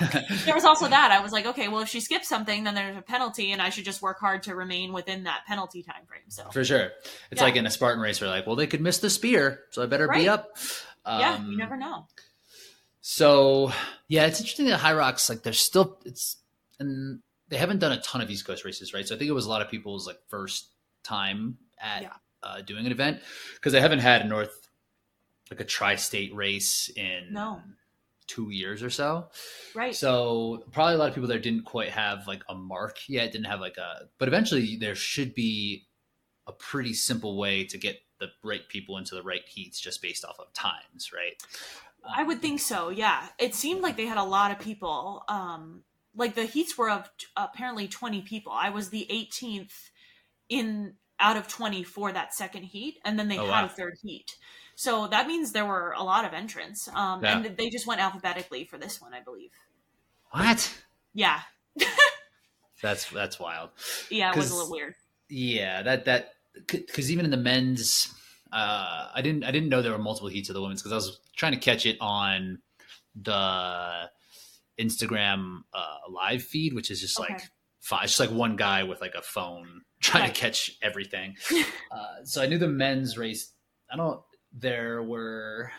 there 0.45 0.55
was 0.55 0.65
also 0.65 0.89
that. 0.89 1.11
I 1.11 1.21
was 1.21 1.33
like, 1.33 1.47
okay, 1.47 1.69
well, 1.69 1.81
if 1.81 1.89
she 1.89 2.01
skips 2.01 2.29
something, 2.29 2.65
then 2.65 2.75
there's 2.75 2.97
a 2.97 3.03
penalty, 3.03 3.53
and 3.53 3.61
I 3.61 3.71
should 3.71 3.85
just 3.85 4.03
work 4.03 4.19
hard 4.19 4.45
to 4.45 4.55
remain 4.55 4.93
within 4.93 5.25
that 5.25 5.45
penalty 5.47 5.83
time 5.83 6.07
frame. 6.07 6.29
So 6.29 6.45
for 6.51 6.65
sure, 6.65 6.91
it's 7.31 7.41
yeah. 7.41 7.45
like 7.45 7.57
in 7.57 7.67
a 7.67 7.71
Spartan 7.71 8.01
race, 8.01 8.21
we're 8.21 8.29
like, 8.29 8.47
well, 8.47 8.57
they 8.57 8.67
could 8.67 8.81
miss 8.81 8.99
the 8.99 9.11
spear, 9.11 9.61
so 9.71 9.83
I 9.83 9.87
better 9.87 10.07
right. 10.07 10.23
be 10.23 10.29
up. 10.29 10.57
Um, 11.05 11.21
yeah, 11.21 11.39
you 11.39 11.53
um, 11.53 11.57
never 11.57 11.77
know. 11.77 12.07
So 13.09 13.71
yeah, 14.09 14.27
it's 14.27 14.41
interesting 14.41 14.67
that 14.67 14.81
Hyrox 14.81 15.31
like 15.31 15.45
they're 15.45 15.53
still 15.53 16.01
it's 16.05 16.39
and 16.81 17.21
they 17.47 17.57
haven't 17.57 17.79
done 17.79 17.93
a 17.93 18.01
ton 18.01 18.21
of 18.21 18.29
East 18.29 18.45
Coast 18.45 18.65
races, 18.65 18.93
right? 18.93 19.07
So 19.07 19.15
I 19.15 19.19
think 19.19 19.29
it 19.29 19.33
was 19.33 19.47
a 19.47 19.49
lot 19.49 19.63
of 19.63 19.71
people's 19.71 20.09
like 20.09 20.19
first 20.27 20.73
time 21.05 21.57
at 21.81 22.03
yeah. 22.03 22.09
uh, 22.43 22.63
doing 22.63 22.85
an 22.85 22.91
event 22.91 23.21
because 23.55 23.73
they 23.73 23.81
haven't 23.81 24.01
had 24.01 24.23
a 24.23 24.25
North 24.25 24.69
like 25.53 25.61
a 25.61 25.65
tri-state 25.65 26.35
race 26.35 26.91
in 26.97 27.29
no 27.31 27.61
two 28.27 28.51
years 28.51 28.83
or 28.83 28.91
so. 28.91 29.29
Right. 29.73 29.95
So 29.95 30.65
probably 30.73 30.95
a 30.95 30.99
lot 30.99 31.09
of 31.09 31.15
people 31.15 31.29
there 31.29 31.39
didn't 31.39 31.63
quite 31.63 31.91
have 31.91 32.27
like 32.27 32.43
a 32.49 32.57
mark 32.57 32.99
yet, 33.09 33.31
didn't 33.31 33.47
have 33.47 33.61
like 33.61 33.77
a, 33.77 34.09
but 34.19 34.27
eventually 34.27 34.79
there 34.81 34.97
should 34.97 35.33
be 35.33 35.87
a 36.49 36.53
pretty 36.53 36.93
simple 36.93 37.39
way 37.39 37.63
to 37.67 37.79
get 37.79 38.01
the 38.19 38.29
right 38.43 38.67
people 38.69 38.99
into 38.99 39.15
the 39.15 39.23
right 39.23 39.43
heats 39.47 39.79
just 39.79 40.03
based 40.03 40.25
off 40.25 40.41
of 40.41 40.53
times, 40.55 41.13
right? 41.15 41.41
I 42.15 42.23
would 42.23 42.41
think 42.41 42.61
so. 42.61 42.91
Yeah. 42.91 43.27
It 43.39 43.55
seemed 43.55 43.81
like 43.81 43.97
they 43.97 44.07
had 44.07 44.19
a 44.19 44.25
lot 44.25 44.51
of 44.51 44.59
people. 44.59 45.25
Um, 45.29 45.83
like 46.15 46.35
the 46.35 46.45
heats 46.45 46.77
were 46.79 46.91
of 46.91 47.11
apparently 47.37 47.89
20 47.89 48.23
people. 48.23 48.53
I 48.53 48.71
was 48.71 48.91
the 48.91 49.07
18th 49.11 49.91
in 50.49 50.95
out 51.19 51.37
of 51.37 51.49
20 51.49 51.83
for 51.83 52.13
that 52.13 52.35
second 52.35 52.63
heat 52.63 52.99
and 53.05 53.19
then 53.19 53.29
they 53.29 53.39
oh, 53.39 53.47
had 53.47 53.63
wow. 53.63 53.67
a 53.67 53.69
third 53.69 53.97
heat. 54.03 54.37
So 54.75 55.07
that 55.09 55.27
means 55.27 55.53
there 55.53 55.65
were 55.65 55.95
a 55.97 56.03
lot 56.03 56.25
of 56.25 56.35
entrants. 56.35 56.89
Um, 56.89 57.23
yeah. 57.23 57.39
and 57.39 57.57
they 57.57 57.71
just 57.71 57.87
went 57.87 58.01
alphabetically 58.01 58.65
for 58.65 58.77
this 58.77 59.01
one, 59.01 59.15
I 59.15 59.21
believe. 59.21 59.51
What? 60.31 60.83
Yeah. 61.15 61.41
that's 62.83 63.09
that's 63.11 63.41
wild. 63.41 63.71
Yeah, 64.11 64.31
it 64.31 64.37
was 64.37 64.51
a 64.51 64.55
little 64.55 64.71
weird. 64.71 64.95
Yeah, 65.29 65.83
that 65.83 66.05
that 66.05 66.35
cuz 66.69 67.11
even 67.11 67.25
in 67.25 67.31
the 67.31 67.39
men's 67.39 68.15
uh 68.53 69.11
I 69.15 69.23
didn't 69.23 69.45
I 69.45 69.51
didn't 69.51 69.69
know 69.69 69.83
there 69.83 69.93
were 69.93 69.99
multiple 69.99 70.29
heats 70.29 70.49
of 70.49 70.55
the 70.55 70.63
women's 70.63 70.83
cuz 70.83 70.93
I 70.93 70.97
was 70.97 71.21
trying 71.37 71.53
to 71.53 71.59
catch 71.59 71.87
it 71.87 71.97
on 72.01 72.59
the 73.15 74.11
Instagram 74.79 75.61
uh, 75.73 75.97
live 76.11 76.43
feed, 76.43 76.75
which 76.75 76.91
is 76.91 77.01
just 77.01 77.19
okay. 77.19 77.35
like 77.35 77.43
five, 77.81 78.03
just 78.03 78.21
like 78.21 78.31
one 78.31 78.57
guy 78.57 78.83
with 78.83 79.01
like 79.01 79.15
a 79.15 79.23
phone 79.23 79.83
trying 80.01 80.25
right. 80.25 80.35
to 80.35 80.41
catch 80.41 80.77
everything. 80.83 81.37
uh, 81.91 82.25
so 82.25 82.43
I 82.43 82.47
knew 82.47 82.59
the 82.59 82.69
men's 82.69 83.17
race. 83.17 83.53
I 83.91 83.97
don't 83.97 84.21
there 84.53 85.03
were, 85.03 85.71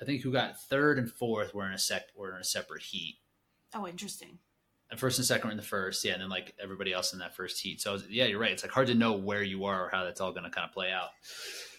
I 0.00 0.04
think 0.04 0.22
who 0.22 0.32
got 0.32 0.60
third 0.60 0.98
and 0.98 1.10
fourth 1.10 1.54
were 1.54 1.66
in 1.66 1.72
a 1.72 1.78
sec 1.78 2.02
were 2.16 2.34
in 2.34 2.40
a 2.40 2.44
separate 2.44 2.82
heat. 2.82 3.18
Oh, 3.74 3.86
interesting. 3.86 4.38
And 4.90 5.00
first 5.00 5.18
and 5.18 5.26
second 5.26 5.46
were 5.46 5.52
in 5.52 5.56
the 5.56 5.62
first, 5.62 6.04
yeah, 6.04 6.12
and 6.12 6.22
then 6.22 6.28
like 6.28 6.54
everybody 6.62 6.92
else 6.92 7.12
in 7.12 7.20
that 7.20 7.34
first 7.34 7.60
heat. 7.60 7.80
So 7.80 7.92
was, 7.92 8.06
yeah, 8.10 8.26
you're 8.26 8.38
right. 8.38 8.52
It's 8.52 8.62
like 8.62 8.72
hard 8.72 8.88
to 8.88 8.94
know 8.94 9.12
where 9.14 9.42
you 9.42 9.64
are 9.64 9.86
or 9.86 9.88
how 9.88 10.04
that's 10.04 10.20
all 10.20 10.32
going 10.32 10.44
to 10.44 10.50
kind 10.50 10.68
of 10.68 10.74
play 10.74 10.90
out. 10.90 11.10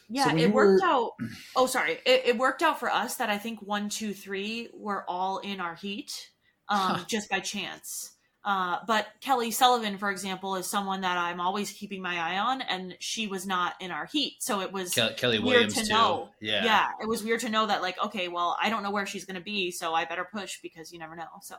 Yeah, 0.10 0.30
so 0.30 0.38
it 0.38 0.52
worked 0.52 0.84
were... 0.84 0.88
out. 0.88 1.12
Oh, 1.56 1.66
sorry, 1.66 2.00
it, 2.06 2.24
it, 2.26 2.38
worked 2.38 2.62
out 2.62 2.80
for 2.80 2.92
us 2.92 3.16
that 3.16 3.30
I 3.30 3.38
think 3.38 3.62
one, 3.62 3.90
two, 3.90 4.14
three 4.14 4.70
were 4.74 5.06
all 5.08 5.40
in 5.40 5.60
our 5.60 5.76
heat, 5.76 6.30
um, 6.70 6.80
huh. 6.80 7.06
just 7.08 7.30
by 7.30 7.40
chance. 7.40 8.14
Uh, 8.46 8.80
but 8.88 9.08
Kelly 9.22 9.52
Sullivan, 9.52 9.98
for 9.98 10.12
example, 10.12 10.56
is 10.56 10.68
someone 10.68 11.02
that 11.02 11.18
I'm 11.18 11.40
always 11.40 11.72
keeping 11.72 12.02
my 12.02 12.20
eye 12.20 12.40
on, 12.40 12.62
and 12.62 12.98
she 13.00 13.26
was 13.26 13.46
not 13.46 13.76
in 13.80 13.90
our 13.90 14.06
heat, 14.06 14.44
so 14.44 14.60
it 14.60 14.74
was 14.74 14.94
Ke- 14.94 15.16
Kelly 15.16 15.40
weird 15.40 15.56
Williams 15.56 15.76
to 15.76 15.84
too. 15.84 15.94
know. 15.94 16.30
Yeah, 16.42 16.66
yeah, 16.66 16.88
it 17.02 17.08
was 17.08 17.24
weird 17.24 17.40
to 17.42 17.50
know 17.50 17.66
that, 17.68 17.82
like, 17.82 17.98
okay, 18.04 18.28
well, 18.28 18.58
I 18.62 18.70
don't 18.70 18.84
know 18.84 18.92
where 18.92 19.06
she's 19.06 19.24
going 19.24 19.38
to 19.38 19.44
be, 19.44 19.72
so 19.72 19.94
I 19.94 20.04
better 20.04 20.28
push 20.30 20.60
because 20.62 20.92
you 20.92 21.00
never 21.00 21.16
know. 21.16 21.24
So, 21.42 21.56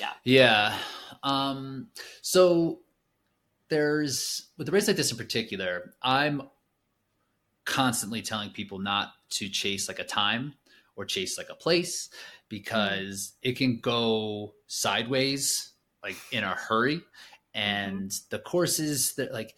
yeah, 0.00 0.12
yeah. 0.24 0.78
Um, 1.22 1.88
so 2.22 2.80
there's 3.68 4.48
with 4.56 4.66
the 4.66 4.72
race 4.72 4.88
like 4.88 4.96
this 4.96 5.10
in 5.10 5.18
particular, 5.18 5.92
I'm 6.00 6.42
constantly 7.66 8.22
telling 8.22 8.50
people 8.50 8.78
not 8.78 9.12
to 9.28 9.48
chase 9.48 9.88
like 9.88 9.98
a 9.98 10.04
time 10.04 10.54
or 10.96 11.04
chase 11.04 11.36
like 11.36 11.48
a 11.50 11.54
place 11.54 12.08
because 12.48 13.32
mm. 13.44 13.50
it 13.50 13.56
can 13.56 13.80
go 13.80 14.54
sideways 14.66 15.72
like 16.02 16.16
in 16.32 16.44
a 16.44 16.54
hurry 16.54 17.02
and 17.54 18.10
mm-hmm. 18.10 18.26
the 18.30 18.38
courses 18.38 19.14
that 19.14 19.32
like 19.32 19.54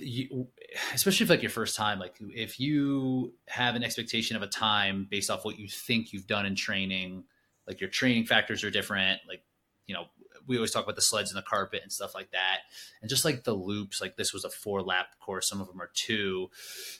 you, 0.00 0.48
especially 0.94 1.24
if 1.24 1.30
like 1.30 1.42
your 1.42 1.50
first 1.50 1.76
time 1.76 1.98
like 1.98 2.16
if 2.20 2.60
you 2.60 3.34
have 3.48 3.74
an 3.74 3.84
expectation 3.84 4.36
of 4.36 4.42
a 4.42 4.46
time 4.46 5.06
based 5.10 5.30
off 5.30 5.44
what 5.44 5.58
you 5.58 5.68
think 5.68 6.12
you've 6.12 6.26
done 6.26 6.46
in 6.46 6.54
training 6.54 7.24
like 7.66 7.80
your 7.80 7.90
training 7.90 8.24
factors 8.24 8.64
are 8.64 8.70
different 8.70 9.20
like 9.28 9.42
you 9.86 9.94
know 9.94 10.04
we 10.46 10.56
always 10.56 10.70
talk 10.70 10.84
about 10.84 10.96
the 10.96 11.02
sleds 11.02 11.30
and 11.30 11.38
the 11.38 11.42
carpet 11.42 11.80
and 11.82 11.92
stuff 11.92 12.14
like 12.14 12.30
that. 12.32 12.60
And 13.00 13.08
just 13.08 13.24
like 13.24 13.44
the 13.44 13.54
loops 13.54 14.00
like 14.00 14.16
this 14.16 14.32
was 14.32 14.44
a 14.44 14.50
four 14.50 14.82
lap 14.82 15.06
course. 15.20 15.48
Some 15.48 15.60
of 15.60 15.66
them 15.66 15.80
are 15.80 15.90
two 15.94 16.50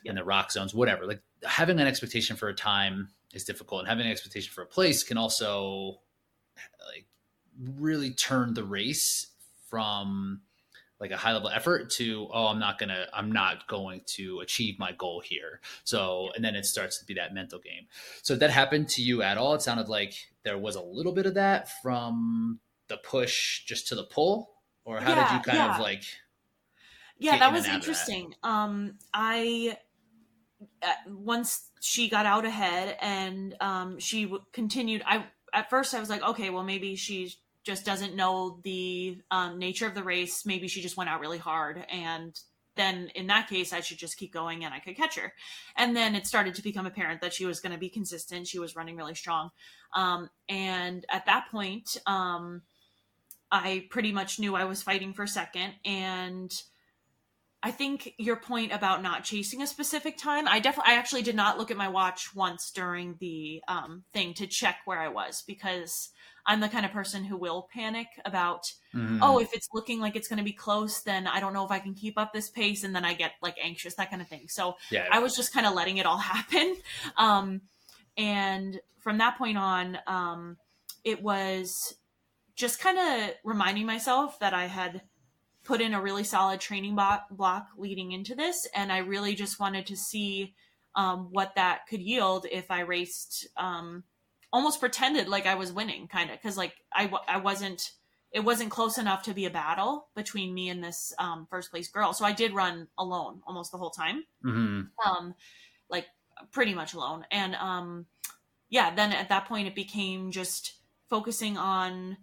in 0.05 0.15
the 0.15 0.25
rock 0.25 0.53
zones 0.53 0.75
whatever. 0.75 1.07
Like 1.07 1.23
having 1.45 1.81
an 1.81 1.87
expectation 1.87 2.37
for 2.37 2.49
a 2.49 2.55
time 2.55 3.09
is 3.33 3.45
difficult 3.45 3.81
and 3.81 3.89
having 3.89 4.07
an 4.07 4.13
expectation 4.13 4.53
for 4.53 4.63
a 4.63 4.67
place 4.67 5.03
can 5.03 5.19
also 5.19 6.01
like 6.89 7.07
really 7.79 8.11
turn 8.11 8.55
the 8.55 8.65
race 8.65 9.29
from 9.69 10.41
like 10.99 11.11
a 11.11 11.17
high 11.17 11.33
level 11.33 11.51
effort 11.51 11.91
to 11.91 12.27
oh 12.33 12.47
i'm 12.47 12.59
not 12.59 12.79
gonna 12.79 13.07
i'm 13.13 13.31
not 13.31 13.67
going 13.67 14.01
to 14.07 14.41
achieve 14.41 14.79
my 14.79 14.93
goal 14.93 15.21
here. 15.21 15.61
So 15.85 16.31
and 16.35 16.45
then 16.45 16.55
it 16.55 16.65
starts 16.65 16.99
to 16.99 17.05
be 17.05 17.15
that 17.15 17.35
mental 17.35 17.59
game. 17.59 17.87
So 18.23 18.35
that 18.37 18.51
happened 18.51 18.89
to 18.91 19.03
you 19.03 19.23
at 19.23 19.39
all 19.39 19.55
it 19.55 19.63
sounded 19.63 19.89
like 19.89 20.15
there 20.43 20.59
was 20.59 20.77
a 20.77 20.83
little 20.83 21.13
bit 21.13 21.27
of 21.27 21.35
that 21.35 21.69
from 21.83 22.61
the 22.89 22.97
push 22.99 23.65
just 23.65 23.89
to 23.89 23.95
the 23.95 24.05
pull 24.05 24.51
or 24.85 25.01
how 25.01 25.15
yeah, 25.15 25.29
did 25.29 25.35
you 25.35 25.43
kind 25.43 25.59
yeah. 25.59 25.75
of 25.75 25.81
like 25.81 26.03
yeah 27.19 27.39
that 27.39 27.53
was 27.53 27.67
interesting 27.67 28.35
that? 28.43 28.49
um 28.49 28.95
i 29.13 29.77
uh, 30.83 30.93
once 31.09 31.71
she 31.81 32.09
got 32.09 32.27
out 32.27 32.45
ahead 32.45 32.97
and 33.01 33.55
um 33.61 33.99
she 33.99 34.25
w- 34.25 34.43
continued 34.53 35.03
i 35.07 35.25
at 35.53 35.69
first 35.71 35.95
i 35.95 36.01
was 36.01 36.11
like 36.11 36.23
okay 36.23 36.51
well 36.51 36.63
maybe 36.63 36.97
she's 36.97 37.37
just 37.67 37.85
doesn't 37.85 38.15
know 38.15 38.61
the 38.63 39.19
um, 39.33 39.59
nature 39.59 39.87
of 39.87 39.95
the 39.95 40.05
race. 40.05 40.47
Maybe 40.47 40.69
she 40.69 40.81
just 40.81 40.97
went 40.97 41.11
out 41.11 41.21
really 41.21 41.37
hard. 41.37 41.85
And 41.91 42.39
then 42.77 43.11
in 43.17 43.27
that 43.27 43.49
case, 43.49 43.73
I 43.73 43.81
should 43.81 43.99
just 43.99 44.17
keep 44.17 44.33
going 44.33 44.65
and 44.65 44.73
I 44.73 44.79
could 44.79 44.97
catch 44.97 45.17
her. 45.17 45.33
And 45.77 45.97
then 45.97 46.15
it 46.15 46.29
started 46.29 46.55
to 46.55 46.63
become 46.63 46.87
apparent 46.87 47.23
that 47.23 47.35
she 47.35 47.45
was 47.45 47.59
going 47.59 47.73
to 47.73 47.79
be 47.79 47.89
consistent. 47.89 48.47
She 48.47 48.61
was 48.61 48.77
running 48.77 48.97
really 48.97 49.17
strong. 49.17 49.51
Um, 49.95 50.31
and 50.49 51.05
at 51.11 51.27
that 51.27 51.47
point, 51.51 51.97
um, 52.07 52.63
I 53.51 53.87
pretty 53.91 54.13
much 54.13 54.39
knew 54.39 54.55
I 54.55 54.65
was 54.65 54.83
fighting 54.83 55.13
for 55.13 55.27
second. 55.27 55.75
And 55.85 56.53
I 57.63 57.71
think 57.71 58.15
your 58.19 58.37
point 58.37 58.73
about 58.73 59.03
not 59.03 59.25
chasing 59.25 59.63
a 59.63 59.67
specific 59.67 60.19
time, 60.19 60.47
I 60.47 60.61
definitely, 60.61 60.93
I 60.93 60.99
actually 60.99 61.23
did 61.23 61.37
not 61.37 61.59
look 61.59 61.71
at 61.71 61.77
my 61.77 61.89
watch 61.89 62.35
once 62.35 62.71
during 62.71 63.17
the 63.19 63.63
um, 63.67 64.05
thing 64.13 64.35
to 64.35 64.47
check 64.47 64.79
where 64.85 65.01
I 65.01 65.09
was 65.09 65.43
because 65.47 66.11
I'm 66.47 66.61
the 66.61 66.69
kind 66.69 66.87
of 66.87 66.93
person 66.93 67.25
who 67.25 67.37
will 67.37 67.69
panic 67.73 68.07
about, 68.25 68.63
mm. 68.95 69.19
oh, 69.21 69.41
if 69.41 69.53
it's 69.53 69.69
looking 69.73 70.01
like 70.01 70.15
it's 70.15 70.29
going 70.29 70.39
to 70.39 70.45
be 70.45 70.53
close, 70.53 71.01
then 71.03 71.27
I 71.27 71.41
don't 71.41 71.53
know 71.53 71.65
if 71.65 71.73
I 71.73 71.81
can 71.81 71.95
keep 71.95 72.19
up 72.19 72.33
this 72.33 72.49
pace. 72.49 72.85
And 72.85 72.95
then 72.95 73.05
I 73.05 73.15
get 73.15 73.33
like 73.43 73.57
anxious, 73.61 73.95
that 73.97 74.11
kind 74.11 74.23
of 74.23 74.29
thing. 74.29 74.47
So 74.49 74.77
yeah. 74.91 75.09
I 75.11 75.19
was 75.19 75.35
just 75.35 75.53
kind 75.53 75.67
of 75.67 75.75
letting 75.75 75.97
it 75.97 76.07
all 76.07 76.19
happen. 76.19 76.77
Um, 77.17 77.63
and 78.17 78.81
from 79.01 79.19
that 79.19 79.39
point 79.39 79.59
on, 79.59 79.99
um, 80.07 80.57
it 81.05 81.23
was 81.23 81.95
just 82.57 82.81
kind 82.81 82.99
of 82.99 83.35
reminding 83.45 83.87
myself 83.87 84.39
that 84.41 84.55
I 84.55 84.67
had 84.67 85.03
put 85.63 85.81
in 85.81 85.95
a 85.95 86.01
really 86.01 86.25
solid 86.25 86.61
training 86.61 86.97
block 87.31 87.69
leading 87.77 88.13
into 88.13 88.35
this. 88.35 88.67
And 88.75 88.91
I 88.91 88.99
really 88.99 89.35
just 89.35 89.61
wanted 89.61 89.87
to 89.87 89.97
see 89.97 90.55
um, 90.95 91.29
what 91.31 91.55
that 91.57 91.87
could 91.89 92.01
yield 92.01 92.47
if 92.51 92.71
I 92.71 92.81
raced 92.81 93.47
um, 93.57 94.05
almost 94.53 94.81
pretended 94.81 95.29
like 95.29 95.47
I 95.47 95.57
was 95.57 95.73
winning, 95.73 96.09
kind 96.09 96.31
of, 96.31 96.37
because 96.37 96.57
like 96.57 96.75
I 96.93 97.11
I 97.29 97.39
wasn't. 97.39 97.93
It 98.33 98.45
wasn't 98.45 98.71
close 98.71 98.99
enough 98.99 99.23
to 99.23 99.33
be 99.33 99.47
a 99.47 99.51
battle 99.51 100.09
between 100.15 100.53
me 100.53 100.69
and 100.69 100.85
this 100.85 101.15
um, 101.19 101.47
first 101.49 101.71
place 101.71 101.89
girl. 101.89 102.13
So 102.13 102.25
I 102.25 102.33
did 102.33 102.53
run 102.53 102.89
alone 102.99 103.41
almost 103.47 103.73
the 103.73 103.79
whole 103.79 103.91
time, 103.91 104.25
mm-hmm. 104.45 105.09
um, 105.09 105.35
like 105.89 106.07
pretty 106.51 106.75
much 106.75 106.93
alone. 106.93 107.25
And 107.31 107.55
um, 107.55 108.07
yeah, 108.69 108.95
then 108.95 109.13
at 109.13 109.31
that 109.31 109.47
point 109.47 109.69
it 109.69 109.75
became 109.75 110.33
just 110.33 110.75
focusing 111.09 111.57
on 111.57 112.19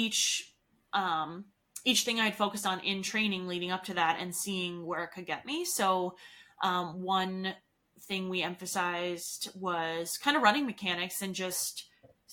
each 0.00 0.54
um, 0.92 1.44
each 1.84 2.02
thing 2.02 2.20
I'd 2.20 2.34
focused 2.36 2.66
on 2.66 2.80
in 2.80 3.02
training 3.02 3.46
leading 3.46 3.70
up 3.70 3.84
to 3.84 3.94
that 3.94 4.18
and 4.20 4.34
seeing 4.34 4.84
where 4.84 5.04
it 5.04 5.10
could 5.14 5.26
get 5.26 5.46
me. 5.46 5.64
So 5.64 6.16
um, 6.62 7.02
one 7.02 7.54
thing 8.02 8.28
we 8.28 8.42
emphasized 8.42 9.50
was 9.54 10.18
kind 10.18 10.36
of 10.36 10.42
running 10.42 10.66
mechanics 10.66 11.22
and 11.22 11.34
just 11.34 11.84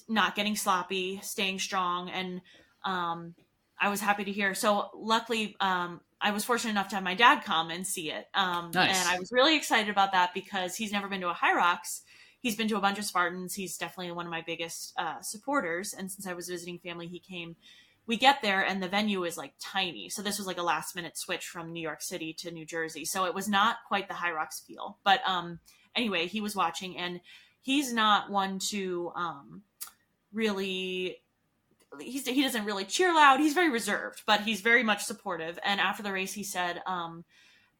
not 0.09 0.35
getting 0.35 0.55
sloppy, 0.55 1.19
staying 1.21 1.59
strong, 1.59 2.09
and 2.09 2.41
um, 2.85 3.35
I 3.79 3.89
was 3.89 4.01
happy 4.01 4.23
to 4.23 4.31
hear. 4.31 4.53
So 4.55 4.89
luckily, 4.95 5.55
um, 5.59 6.01
I 6.19 6.31
was 6.31 6.43
fortunate 6.43 6.71
enough 6.71 6.89
to 6.89 6.95
have 6.95 7.03
my 7.03 7.15
dad 7.15 7.43
come 7.43 7.69
and 7.69 7.85
see 7.85 8.11
it. 8.11 8.25
Um, 8.33 8.71
Nice. 8.73 8.97
And 8.97 9.09
I 9.09 9.19
was 9.19 9.31
really 9.31 9.55
excited 9.55 9.89
about 9.89 10.13
that 10.13 10.33
because 10.33 10.75
he's 10.75 10.91
never 10.91 11.07
been 11.07 11.21
to 11.21 11.29
a 11.29 11.33
Hyrox. 11.33 12.01
He's 12.47 12.55
been 12.55 12.69
to 12.69 12.77
a 12.77 12.81
bunch 12.81 12.97
of 12.97 13.03
Spartans. 13.03 13.53
He's 13.53 13.77
definitely 13.77 14.13
one 14.13 14.25
of 14.25 14.31
my 14.31 14.41
biggest 14.41 14.93
uh, 14.97 15.19
supporters. 15.19 15.93
And 15.93 16.09
since 16.09 16.25
I 16.25 16.31
was 16.31 16.47
visiting 16.47 16.79
family, 16.79 17.05
he 17.05 17.19
came. 17.19 17.57
We 18.05 18.15
get 18.15 18.41
there 18.41 18.65
and 18.65 18.81
the 18.81 18.87
venue 18.87 19.25
is 19.25 19.35
like 19.35 19.51
tiny. 19.59 20.07
So 20.07 20.21
this 20.21 20.37
was 20.37 20.47
like 20.47 20.57
a 20.57 20.63
last 20.63 20.95
minute 20.95 21.17
switch 21.17 21.45
from 21.45 21.73
New 21.73 21.81
York 21.81 22.01
City 22.01 22.31
to 22.35 22.51
New 22.51 22.65
Jersey. 22.65 23.03
So 23.03 23.25
it 23.25 23.35
was 23.35 23.49
not 23.49 23.79
quite 23.85 24.07
the 24.07 24.13
Hyrox 24.13 24.65
feel. 24.65 24.97
But 25.03 25.19
um, 25.27 25.59
anyway, 25.93 26.27
he 26.27 26.39
was 26.39 26.55
watching 26.55 26.97
and 26.97 27.19
he's 27.61 27.91
not 27.91 28.31
one 28.31 28.59
to 28.69 29.11
um, 29.13 29.63
really 30.31 31.17
he's, 31.99 32.25
he 32.25 32.43
doesn't 32.43 32.63
really 32.63 32.85
cheer 32.85 33.13
loud. 33.13 33.41
He's 33.41 33.55
very 33.55 33.69
reserved, 33.69 34.23
but 34.25 34.39
he's 34.39 34.61
very 34.61 34.83
much 34.83 35.03
supportive. 35.03 35.59
And 35.65 35.81
after 35.81 36.01
the 36.01 36.13
race, 36.13 36.31
he 36.31 36.45
said 36.45 36.81
um, 36.87 37.25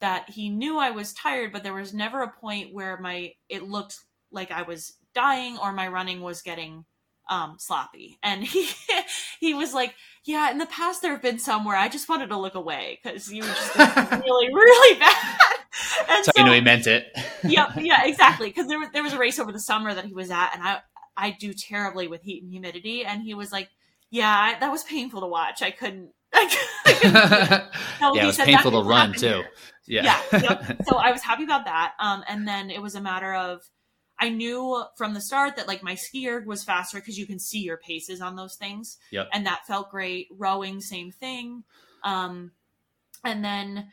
that 0.01 0.29
he 0.29 0.49
knew 0.49 0.77
I 0.77 0.91
was 0.91 1.13
tired, 1.13 1.53
but 1.53 1.63
there 1.63 1.73
was 1.73 1.93
never 1.93 2.21
a 2.21 2.33
point 2.33 2.73
where 2.73 2.97
my 2.97 3.31
it 3.47 3.63
looked 3.63 4.01
like 4.31 4.51
I 4.51 4.63
was 4.63 4.93
dying 5.13 5.57
or 5.57 5.71
my 5.73 5.87
running 5.87 6.21
was 6.21 6.41
getting 6.41 6.85
um, 7.29 7.55
sloppy. 7.59 8.17
And 8.23 8.43
he 8.43 8.69
he 9.39 9.53
was 9.53 9.73
like, 9.73 9.95
"Yeah, 10.25 10.51
in 10.51 10.57
the 10.57 10.65
past 10.65 11.01
there 11.01 11.11
have 11.11 11.21
been 11.21 11.39
some 11.39 11.65
where 11.65 11.77
I 11.77 11.87
just 11.87 12.09
wanted 12.09 12.29
to 12.29 12.37
look 12.37 12.55
away 12.55 12.99
because 13.03 13.31
you 13.31 13.41
were 13.41 13.47
just 13.47 13.77
like, 13.77 14.11
really, 14.23 14.53
really 14.53 14.99
bad." 14.99 15.15
And 16.09 16.25
So, 16.25 16.31
you 16.37 16.43
know 16.43 16.53
he 16.53 16.61
meant 16.61 16.87
it. 16.87 17.05
yeah, 17.43 17.71
yeah, 17.77 18.05
exactly. 18.05 18.47
Because 18.47 18.67
there 18.67 18.79
was 18.79 18.89
there 18.93 19.03
was 19.03 19.13
a 19.13 19.19
race 19.19 19.37
over 19.37 19.51
the 19.51 19.59
summer 19.59 19.93
that 19.93 20.05
he 20.05 20.13
was 20.13 20.31
at, 20.31 20.51
and 20.55 20.63
I 20.63 20.79
I 21.15 21.31
do 21.31 21.53
terribly 21.53 22.07
with 22.07 22.23
heat 22.23 22.41
and 22.41 22.51
humidity, 22.51 23.05
and 23.05 23.21
he 23.21 23.35
was 23.35 23.51
like, 23.51 23.69
"Yeah, 24.09 24.27
I, 24.29 24.59
that 24.59 24.71
was 24.71 24.83
painful 24.83 25.21
to 25.21 25.27
watch. 25.27 25.61
I 25.61 25.69
couldn't." 25.69 26.09
I 26.33 26.45
couldn't 26.47 27.13
yeah, 27.13 28.23
it 28.23 28.25
was 28.25 28.35
said 28.37 28.45
painful 28.45 28.71
to 28.71 28.89
run 28.89 29.13
too. 29.13 29.27
here. 29.27 29.49
Yeah. 29.87 30.21
Yeah. 30.31 30.41
yep. 30.41 30.81
So 30.89 30.97
I 30.97 31.11
was 31.11 31.21
happy 31.21 31.43
about 31.43 31.65
that. 31.65 31.93
Um, 31.99 32.23
and 32.27 32.47
then 32.47 32.69
it 32.71 32.81
was 32.81 32.95
a 32.95 33.01
matter 33.01 33.33
of 33.33 33.61
I 34.19 34.29
knew 34.29 34.83
from 34.95 35.13
the 35.13 35.21
start 35.21 35.55
that 35.55 35.67
like 35.67 35.83
my 35.83 35.95
ski 35.95 36.27
erg 36.27 36.47
was 36.47 36.63
faster 36.63 36.99
because 36.99 37.17
you 37.17 37.27
can 37.27 37.39
see 37.39 37.59
your 37.59 37.77
paces 37.77 38.21
on 38.21 38.35
those 38.35 38.55
things. 38.55 38.97
Yep. 39.11 39.29
And 39.31 39.45
that 39.45 39.67
felt 39.67 39.91
great. 39.91 40.27
Rowing, 40.31 40.81
same 40.81 41.11
thing. 41.11 41.63
Um, 42.03 42.51
and 43.23 43.43
then 43.43 43.89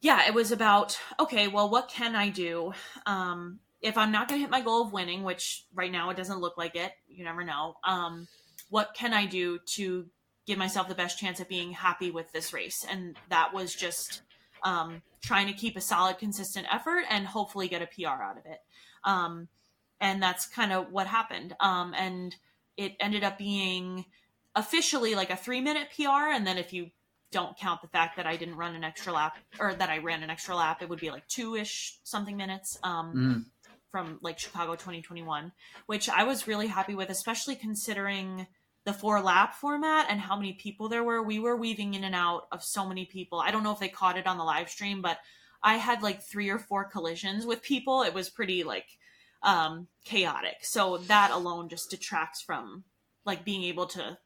yeah, 0.00 0.26
it 0.26 0.34
was 0.34 0.52
about 0.52 0.98
okay, 1.18 1.48
well, 1.48 1.70
what 1.70 1.88
can 1.88 2.14
I 2.14 2.28
do? 2.28 2.72
Um, 3.06 3.60
if 3.80 3.98
I'm 3.98 4.12
not 4.12 4.28
going 4.28 4.38
to 4.38 4.42
hit 4.42 4.50
my 4.50 4.62
goal 4.62 4.82
of 4.82 4.92
winning, 4.92 5.24
which 5.24 5.66
right 5.74 5.92
now 5.92 6.08
it 6.10 6.16
doesn't 6.16 6.40
look 6.40 6.56
like 6.56 6.74
it, 6.74 6.92
you 7.06 7.22
never 7.22 7.44
know. 7.44 7.76
Um, 7.84 8.28
what 8.70 8.94
can 8.94 9.12
I 9.12 9.26
do 9.26 9.58
to 9.74 10.06
give 10.46 10.56
myself 10.58 10.88
the 10.88 10.94
best 10.94 11.18
chance 11.18 11.38
at 11.38 11.50
being 11.50 11.72
happy 11.72 12.10
with 12.10 12.32
this 12.32 12.52
race? 12.54 12.84
And 12.90 13.14
that 13.28 13.52
was 13.52 13.74
just 13.74 14.22
um, 14.62 15.02
trying 15.22 15.46
to 15.48 15.52
keep 15.52 15.76
a 15.76 15.82
solid, 15.82 16.18
consistent 16.18 16.66
effort 16.72 17.04
and 17.10 17.26
hopefully 17.26 17.68
get 17.68 17.82
a 17.82 17.86
PR 17.86 18.22
out 18.22 18.38
of 18.38 18.46
it. 18.46 18.60
Um, 19.04 19.48
and 20.00 20.22
that's 20.22 20.46
kind 20.46 20.72
of 20.72 20.90
what 20.90 21.06
happened. 21.06 21.54
Um, 21.60 21.94
and 21.96 22.34
it 22.76 22.96
ended 23.00 23.24
up 23.24 23.38
being 23.38 24.04
officially 24.54 25.14
like 25.14 25.30
a 25.30 25.36
three 25.36 25.60
minute 25.60 25.88
PR. 25.94 26.30
And 26.32 26.46
then 26.46 26.58
if 26.58 26.72
you 26.72 26.90
don't 27.30 27.56
count 27.56 27.82
the 27.82 27.88
fact 27.88 28.16
that 28.16 28.26
I 28.26 28.36
didn't 28.36 28.56
run 28.56 28.74
an 28.74 28.84
extra 28.84 29.12
lap 29.12 29.36
or 29.58 29.74
that 29.74 29.90
I 29.90 29.98
ran 29.98 30.22
an 30.22 30.30
extra 30.30 30.54
lap, 30.54 30.82
it 30.82 30.88
would 30.88 31.00
be 31.00 31.10
like 31.10 31.26
two 31.28 31.56
ish 31.56 31.98
something 32.04 32.36
minutes. 32.36 32.78
Um, 32.82 33.14
Mhm. 33.14 33.44
from 33.90 34.18
like 34.22 34.40
Chicago 34.40 34.72
2021, 34.72 35.52
which 35.86 36.08
I 36.08 36.24
was 36.24 36.48
really 36.48 36.66
happy 36.66 36.96
with, 36.96 37.10
especially 37.10 37.54
considering 37.54 38.48
the 38.82 38.92
four 38.92 39.20
lap 39.20 39.54
format 39.54 40.06
and 40.10 40.20
how 40.20 40.34
many 40.34 40.52
people 40.52 40.88
there 40.88 41.04
were. 41.04 41.22
We 41.22 41.38
were 41.38 41.56
weaving 41.56 41.94
in 41.94 42.02
and 42.02 42.14
out 42.14 42.48
of 42.50 42.64
so 42.64 42.86
many 42.88 43.04
people. 43.06 43.38
I 43.38 43.52
don't 43.52 43.62
know 43.62 43.70
if 43.70 43.78
they 43.78 43.88
caught 43.88 44.18
it 44.18 44.26
on 44.26 44.36
the 44.36 44.42
live 44.42 44.68
stream, 44.68 45.00
but 45.00 45.20
I 45.64 45.76
had 45.76 46.02
like 46.02 46.22
three 46.22 46.50
or 46.50 46.58
four 46.60 46.84
collisions 46.84 47.44
with 47.44 47.62
people. 47.62 48.02
It 48.02 48.14
was 48.14 48.28
pretty 48.30 48.62
like 48.62 48.86
um 49.42 49.88
chaotic. 50.04 50.58
So 50.62 50.98
that 50.98 51.32
alone 51.32 51.68
just 51.68 51.90
detracts 51.90 52.40
from 52.42 52.84
like 53.24 53.44
being 53.44 53.64
able 53.64 53.86
to 53.86 54.18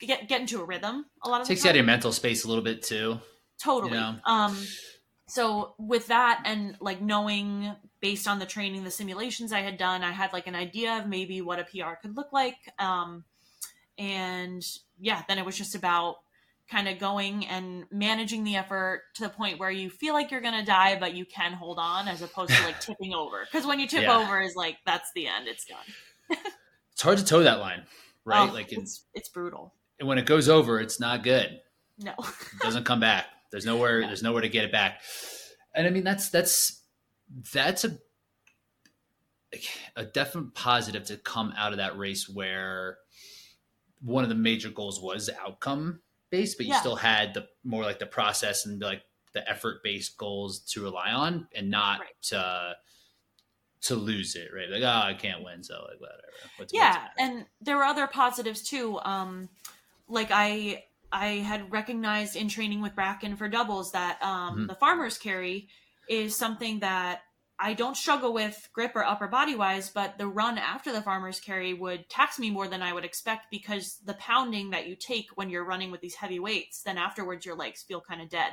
get 0.00 0.28
get 0.28 0.40
into 0.40 0.60
a 0.60 0.64
rhythm 0.64 1.06
a 1.22 1.28
lot 1.28 1.40
of 1.40 1.46
Takes 1.46 1.64
you 1.64 1.68
out 1.68 1.72
of 1.72 1.76
your 1.76 1.84
mental 1.86 2.12
space 2.12 2.44
a 2.44 2.48
little 2.48 2.62
bit 2.62 2.82
too. 2.82 3.18
totally 3.58 3.94
you 3.94 3.98
know? 3.98 4.16
um 4.26 4.56
so 5.26 5.74
with 5.78 6.06
that 6.08 6.42
and 6.44 6.76
like 6.80 7.00
knowing 7.00 7.74
based 8.00 8.28
on 8.28 8.38
the 8.38 8.46
training 8.46 8.84
the 8.84 8.90
simulations 8.90 9.52
i 9.52 9.60
had 9.60 9.78
done 9.78 10.02
i 10.02 10.12
had 10.12 10.32
like 10.32 10.46
an 10.46 10.54
idea 10.54 10.98
of 10.98 11.06
maybe 11.06 11.40
what 11.40 11.58
a 11.58 11.64
pr 11.64 11.94
could 12.02 12.14
look 12.14 12.30
like 12.32 12.56
um 12.78 13.24
and 13.96 14.64
yeah 15.00 15.22
then 15.28 15.38
it 15.38 15.46
was 15.46 15.56
just 15.56 15.74
about 15.74 16.16
kind 16.70 16.88
of 16.88 16.98
going 16.98 17.46
and 17.46 17.84
managing 17.92 18.42
the 18.44 18.56
effort 18.56 19.02
to 19.14 19.22
the 19.22 19.28
point 19.28 19.58
where 19.60 19.70
you 19.70 19.88
feel 19.88 20.14
like 20.14 20.30
you're 20.30 20.40
gonna 20.40 20.64
die 20.64 20.98
but 20.98 21.14
you 21.14 21.24
can 21.24 21.52
hold 21.52 21.78
on 21.78 22.08
as 22.08 22.22
opposed 22.22 22.50
to 22.50 22.62
like 22.64 22.80
tipping 22.80 23.14
over 23.14 23.44
because 23.50 23.66
when 23.66 23.78
you 23.78 23.86
tip 23.86 24.02
Yeah. 24.02 24.18
over 24.18 24.40
is 24.40 24.54
like 24.56 24.76
that's 24.84 25.10
the 25.14 25.26
end 25.28 25.46
it's 25.48 25.64
done 25.64 26.38
It's 26.92 27.02
hard 27.02 27.18
to 27.18 27.24
toe 27.26 27.42
that 27.42 27.58
line, 27.60 27.82
right? 28.24 28.48
Oh, 28.48 28.52
like 28.54 28.72
it's 28.72 28.80
it's 28.82 29.04
it's 29.14 29.28
brutal 29.28 29.74
and 30.00 30.08
when 30.08 30.16
it 30.18 30.24
goes 30.26 30.48
over, 30.48 30.80
it's 30.80 30.98
not 30.98 31.22
good. 31.22 31.60
no 31.98 32.12
It 32.18 32.62
doesn't 32.62 32.84
come 32.84 33.00
back. 33.00 33.26
There's 33.52 33.66
nowhere. 33.66 34.00
There's 34.00 34.22
nowhere 34.22 34.40
to 34.42 34.48
get 34.48 34.64
it 34.64 34.72
back. 34.72 35.02
And 35.74 35.86
I 35.86 35.90
mean, 35.90 36.04
that's 36.04 36.30
that's 36.30 36.82
that's 37.52 37.84
a 37.84 37.98
a 39.94 40.04
definite 40.04 40.54
positive 40.54 41.04
to 41.04 41.16
come 41.16 41.52
out 41.56 41.72
of 41.72 41.78
that 41.78 41.96
race 41.96 42.28
where 42.28 42.98
one 44.00 44.22
of 44.24 44.28
the 44.28 44.34
major 44.34 44.68
goals 44.70 45.00
was 45.00 45.30
outcome 45.40 46.00
based, 46.30 46.56
but 46.58 46.66
you 46.66 46.72
Yeah. 46.72 46.80
still 46.80 46.96
had 46.96 47.34
the 47.34 47.46
more 47.64 47.82
like 47.84 47.98
the 47.98 48.06
process 48.06 48.66
and 48.66 48.80
like 48.80 49.02
the 49.32 49.48
effort 49.48 49.82
based 49.82 50.16
goals 50.16 50.60
to 50.72 50.82
rely 50.82 51.10
on, 51.12 51.48
and 51.54 51.70
not 51.70 52.00
Right. 52.00 52.22
to 52.22 52.76
to 53.82 53.94
lose 53.94 54.34
it. 54.34 54.48
Right? 54.54 54.68
Like, 54.68 54.82
oh, 54.82 55.08
I 55.08 55.14
can't 55.14 55.44
win, 55.44 55.62
so 55.62 55.74
like 55.88 56.00
whatever. 56.00 56.22
What's, 56.42 56.58
what's 56.58 56.74
yeah 56.74 56.92
matter? 56.92 57.10
and 57.18 57.46
there 57.60 57.76
were 57.76 57.84
other 57.84 58.06
positives 58.06 58.62
too 58.62 58.98
um 59.00 59.48
like 60.08 60.28
i 60.30 60.84
i 61.12 61.26
had 61.28 61.70
recognized 61.72 62.36
in 62.36 62.48
training 62.48 62.80
with 62.82 62.94
bracken 62.94 63.36
for 63.36 63.48
doubles 63.48 63.92
that 63.92 64.22
um 64.22 64.58
Mhm. 64.60 64.68
the 64.68 64.74
farmers 64.74 65.16
carry 65.18 65.68
is 66.08 66.36
something 66.36 66.80
that 66.80 67.22
i 67.58 67.72
don't 67.72 67.96
struggle 67.96 68.32
with 68.32 68.68
grip 68.72 68.92
or 68.94 69.04
upper 69.04 69.28
body 69.28 69.54
wise 69.54 69.88
but 69.88 70.18
the 70.18 70.26
run 70.26 70.58
after 70.58 70.92
the 70.92 71.02
farmers 71.02 71.40
carry 71.40 71.74
would 71.74 72.08
tax 72.08 72.38
me 72.38 72.50
more 72.50 72.68
than 72.68 72.82
i 72.82 72.92
would 72.92 73.04
expect 73.04 73.46
because 73.50 73.98
the 74.04 74.14
pounding 74.14 74.70
that 74.70 74.86
you 74.86 74.96
take 74.96 75.28
when 75.34 75.50
you're 75.50 75.64
running 75.64 75.90
with 75.90 76.00
these 76.00 76.14
heavy 76.14 76.38
weights 76.38 76.82
then 76.82 76.98
afterwards 76.98 77.44
your 77.44 77.56
legs 77.56 77.82
feel 77.82 78.00
kind 78.00 78.20
of 78.20 78.28
dead 78.28 78.52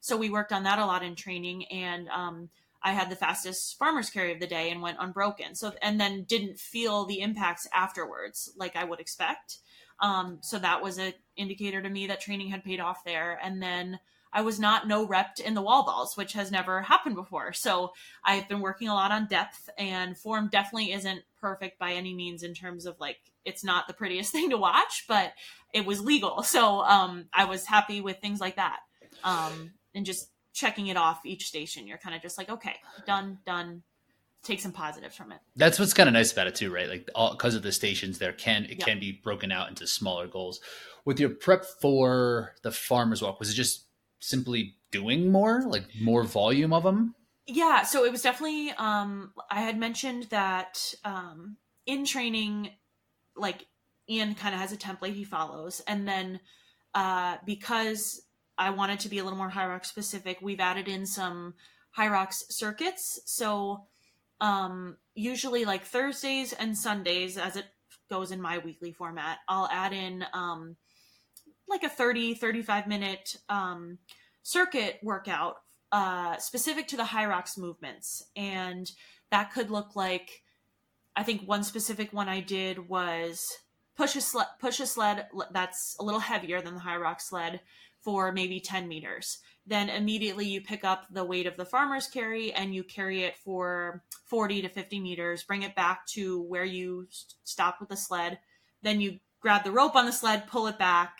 so 0.00 0.16
we 0.16 0.30
worked 0.30 0.52
on 0.52 0.64
that 0.64 0.78
a 0.78 0.86
lot 0.86 1.02
in 1.02 1.14
training 1.14 1.64
and 1.66 2.08
um 2.08 2.48
I 2.86 2.92
had 2.92 3.08
the 3.08 3.16
fastest 3.16 3.78
farmer's 3.78 4.10
carry 4.10 4.30
of 4.30 4.40
the 4.40 4.46
day 4.46 4.70
and 4.70 4.82
went 4.82 4.98
unbroken. 5.00 5.54
So 5.54 5.72
and 5.80 5.98
then 5.98 6.24
didn't 6.24 6.58
feel 6.58 7.06
the 7.06 7.22
impacts 7.22 7.66
afterwards 7.72 8.52
like 8.58 8.76
I 8.76 8.84
would 8.84 9.00
expect. 9.00 9.58
Um, 10.00 10.38
so 10.42 10.58
that 10.58 10.82
was 10.82 10.98
an 10.98 11.14
indicator 11.36 11.80
to 11.80 11.88
me 11.88 12.06
that 12.08 12.20
training 12.20 12.50
had 12.50 12.62
paid 12.62 12.80
off 12.80 13.04
there. 13.04 13.38
And 13.42 13.62
then 13.62 13.98
I 14.34 14.42
was 14.42 14.58
not 14.58 14.88
no 14.88 15.06
repped 15.06 15.40
in 15.40 15.54
the 15.54 15.62
wall 15.62 15.84
balls, 15.84 16.16
which 16.16 16.32
has 16.32 16.50
never 16.50 16.82
happened 16.82 17.14
before. 17.14 17.52
So 17.52 17.92
I've 18.24 18.48
been 18.48 18.60
working 18.60 18.88
a 18.88 18.94
lot 18.94 19.12
on 19.12 19.28
depth 19.28 19.70
and 19.78 20.18
form 20.18 20.48
definitely 20.50 20.92
isn't 20.92 21.22
perfect 21.40 21.78
by 21.78 21.92
any 21.92 22.12
means 22.12 22.42
in 22.42 22.52
terms 22.52 22.84
of 22.84 22.98
like 22.98 23.18
it's 23.44 23.62
not 23.62 23.86
the 23.86 23.94
prettiest 23.94 24.32
thing 24.32 24.50
to 24.50 24.58
watch, 24.58 25.04
but 25.08 25.32
it 25.72 25.86
was 25.86 26.00
legal. 26.00 26.42
So 26.42 26.80
um, 26.82 27.26
I 27.32 27.44
was 27.44 27.64
happy 27.64 28.00
with 28.00 28.18
things 28.18 28.40
like 28.40 28.56
that. 28.56 28.80
Um, 29.22 29.72
and 29.94 30.04
just 30.04 30.28
checking 30.52 30.88
it 30.88 30.96
off 30.96 31.24
each 31.24 31.46
station. 31.46 31.86
You're 31.86 31.98
kind 31.98 32.14
of 32.16 32.22
just 32.22 32.36
like, 32.36 32.48
okay, 32.50 32.74
done, 33.06 33.38
done. 33.46 33.82
Take 34.42 34.60
some 34.60 34.72
positives 34.72 35.16
from 35.16 35.32
it. 35.32 35.38
that's 35.56 35.78
what's 35.78 35.94
kind 35.94 36.06
of 36.06 36.12
nice 36.12 36.30
about 36.30 36.46
it 36.46 36.54
too, 36.54 36.70
right? 36.70 36.86
Like 36.86 37.08
all 37.14 37.30
because 37.32 37.54
of 37.54 37.62
the 37.62 37.72
stations, 37.72 38.18
there 38.18 38.32
can 38.34 38.64
it 38.64 38.78
Yeah. 38.78 38.84
can 38.84 39.00
be 39.00 39.10
broken 39.24 39.50
out 39.50 39.70
into 39.70 39.86
smaller 39.86 40.26
goals. 40.26 40.60
With 41.06 41.18
your 41.18 41.30
prep 41.30 41.64
for 41.80 42.54
the 42.62 42.70
farmers 42.70 43.22
walk, 43.22 43.38
was 43.40 43.48
it 43.50 43.54
just 43.54 43.86
simply 44.24 44.76
doing 44.90 45.30
more, 45.30 45.62
like 45.66 45.84
more 46.00 46.24
volume 46.24 46.72
of 46.72 46.82
them? 46.82 47.14
Yeah, 47.46 47.82
so 47.82 48.04
it 48.04 48.12
was 48.12 48.22
definitely 48.22 48.70
um 48.72 49.32
I 49.50 49.60
had 49.60 49.78
mentioned 49.78 50.24
that 50.30 50.94
um 51.04 51.56
in 51.86 52.06
training 52.06 52.70
like 53.36 53.66
Ian 54.08 54.34
kind 54.34 54.54
of 54.54 54.60
has 54.60 54.72
a 54.72 54.76
template 54.76 55.14
he 55.14 55.24
follows 55.24 55.82
and 55.86 56.08
then 56.08 56.40
uh 56.94 57.36
because 57.44 58.22
I 58.56 58.70
wanted 58.70 59.00
to 59.00 59.08
be 59.08 59.18
a 59.18 59.24
little 59.24 59.38
more 59.38 59.50
Hyrox 59.50 59.86
specific, 59.86 60.38
we've 60.40 60.60
added 60.60 60.88
in 60.88 61.06
some 61.06 61.54
Hyrox 61.98 62.50
circuits. 62.50 63.20
So 63.26 63.86
um 64.40 64.96
usually 65.14 65.64
like 65.64 65.84
Thursdays 65.84 66.52
and 66.54 66.76
Sundays 66.76 67.36
as 67.36 67.56
it 67.56 67.66
goes 68.08 68.30
in 68.30 68.40
my 68.40 68.58
weekly 68.58 68.92
format, 68.92 69.38
I'll 69.48 69.68
add 69.70 69.92
in 69.92 70.24
um 70.32 70.76
like 71.68 71.82
a 71.82 71.88
30 71.88 72.34
35 72.34 72.86
minute 72.86 73.36
um 73.48 73.98
circuit 74.42 74.98
workout 75.02 75.56
uh, 75.92 76.36
specific 76.38 76.88
to 76.88 76.96
the 76.96 77.04
Hyrox 77.04 77.56
movements. 77.56 78.24
And 78.34 78.90
that 79.34 79.52
could 79.52 79.68
look 79.68 79.96
like 79.96 80.42
i 81.16 81.22
think 81.24 81.42
one 81.42 81.64
specific 81.64 82.12
one 82.12 82.28
i 82.28 82.40
did 82.40 82.88
was 82.88 83.58
push 83.96 84.14
a 84.14 84.20
sled 84.20 84.46
push 84.60 84.78
a 84.78 84.86
sled 84.86 85.26
that's 85.52 85.96
a 85.98 86.04
little 86.04 86.20
heavier 86.20 86.60
than 86.60 86.74
the 86.74 86.80
Hyrox 86.80 87.22
sled 87.22 87.60
for 88.00 88.32
maybe 88.32 88.60
10 88.60 88.86
meters. 88.86 89.38
Then 89.66 89.88
immediately 89.88 90.46
you 90.46 90.60
pick 90.60 90.84
up 90.84 91.06
the 91.10 91.24
weight 91.24 91.46
of 91.46 91.56
the 91.56 91.64
farmer's 91.64 92.06
carry 92.06 92.52
and 92.52 92.74
you 92.74 92.84
carry 92.84 93.22
it 93.22 93.38
for 93.38 94.02
40 94.26 94.62
to 94.62 94.68
50 94.68 95.00
meters 95.00 95.42
bring 95.42 95.62
it 95.62 95.74
back 95.74 96.06
to 96.08 96.42
where 96.42 96.66
you 96.66 97.08
stopped 97.44 97.80
with 97.80 97.88
the 97.88 97.96
sled. 97.96 98.38
Then 98.82 99.00
you 99.00 99.20
grab 99.40 99.64
the 99.64 99.72
rope 99.72 99.96
on 99.96 100.06
the 100.06 100.12
sled 100.12 100.46
pull 100.46 100.66
it 100.66 100.78
back 100.78 101.16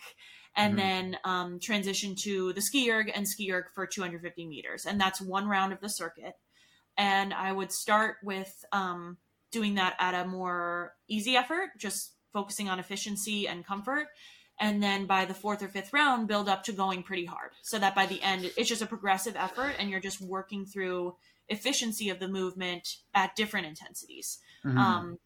and 0.55 0.77
mm-hmm. 0.77 0.87
then 0.87 1.17
um, 1.23 1.59
transition 1.59 2.15
to 2.15 2.53
the 2.53 2.61
ski 2.61 2.89
erg 2.91 3.11
and 3.13 3.27
ski 3.27 3.51
erg 3.51 3.65
for 3.73 3.85
250 3.85 4.45
meters 4.47 4.85
and 4.85 4.99
that's 4.99 5.21
one 5.21 5.47
round 5.47 5.73
of 5.73 5.81
the 5.81 5.89
circuit 5.89 6.35
and 6.97 7.33
i 7.33 7.51
would 7.51 7.71
start 7.71 8.17
with 8.23 8.65
um, 8.71 9.17
doing 9.51 9.75
that 9.75 9.95
at 9.99 10.13
a 10.13 10.27
more 10.27 10.93
easy 11.07 11.35
effort 11.35 11.69
just 11.77 12.13
focusing 12.33 12.69
on 12.69 12.79
efficiency 12.79 13.47
and 13.47 13.65
comfort 13.65 14.07
and 14.59 14.81
then 14.81 15.05
by 15.05 15.25
the 15.25 15.33
fourth 15.33 15.61
or 15.61 15.67
fifth 15.67 15.93
round 15.93 16.27
build 16.27 16.47
up 16.49 16.63
to 16.63 16.71
going 16.71 17.03
pretty 17.03 17.25
hard 17.25 17.51
so 17.61 17.77
that 17.79 17.95
by 17.95 18.05
the 18.05 18.21
end 18.21 18.49
it's 18.57 18.69
just 18.69 18.81
a 18.81 18.87
progressive 18.87 19.35
effort 19.35 19.73
and 19.79 19.89
you're 19.89 19.99
just 19.99 20.21
working 20.21 20.65
through 20.65 21.15
efficiency 21.47 22.09
of 22.09 22.19
the 22.19 22.27
movement 22.27 22.97
at 23.13 23.35
different 23.35 23.67
intensities 23.67 24.39
mm-hmm. 24.65 24.77
um, 24.77 25.19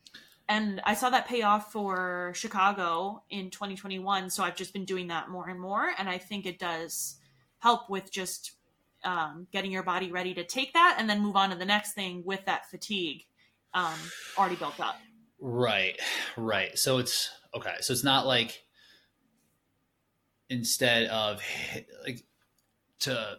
and 0.49 0.81
i 0.83 0.93
saw 0.93 1.09
that 1.09 1.27
pay 1.27 1.41
off 1.41 1.71
for 1.71 2.33
chicago 2.35 3.23
in 3.29 3.49
2021 3.49 4.29
so 4.29 4.43
i've 4.43 4.55
just 4.55 4.73
been 4.73 4.85
doing 4.85 5.07
that 5.07 5.29
more 5.29 5.47
and 5.47 5.59
more 5.59 5.91
and 5.97 6.09
i 6.09 6.17
think 6.17 6.45
it 6.45 6.59
does 6.59 7.15
help 7.59 7.89
with 7.89 8.11
just 8.11 8.53
um, 9.03 9.47
getting 9.53 9.71
your 9.71 9.83
body 9.83 10.11
ready 10.11 10.33
to 10.33 10.43
take 10.43 10.73
that 10.73 10.97
and 10.99 11.09
then 11.09 11.21
move 11.21 11.35
on 11.35 11.51
to 11.51 11.55
the 11.55 11.65
next 11.65 11.93
thing 11.93 12.21
with 12.25 12.43
that 12.45 12.69
fatigue 12.69 13.25
um, 13.73 13.93
already 14.37 14.55
built 14.55 14.79
up. 14.79 14.97
Right 15.39 15.99
right. 16.35 16.77
So 16.77 16.97
it's 16.97 17.29
okay 17.55 17.75
so 17.79 17.93
it's 17.93 18.03
not 18.03 18.27
like 18.27 18.61
instead 20.49 21.05
of 21.05 21.41
like 22.05 22.23
to 22.99 23.37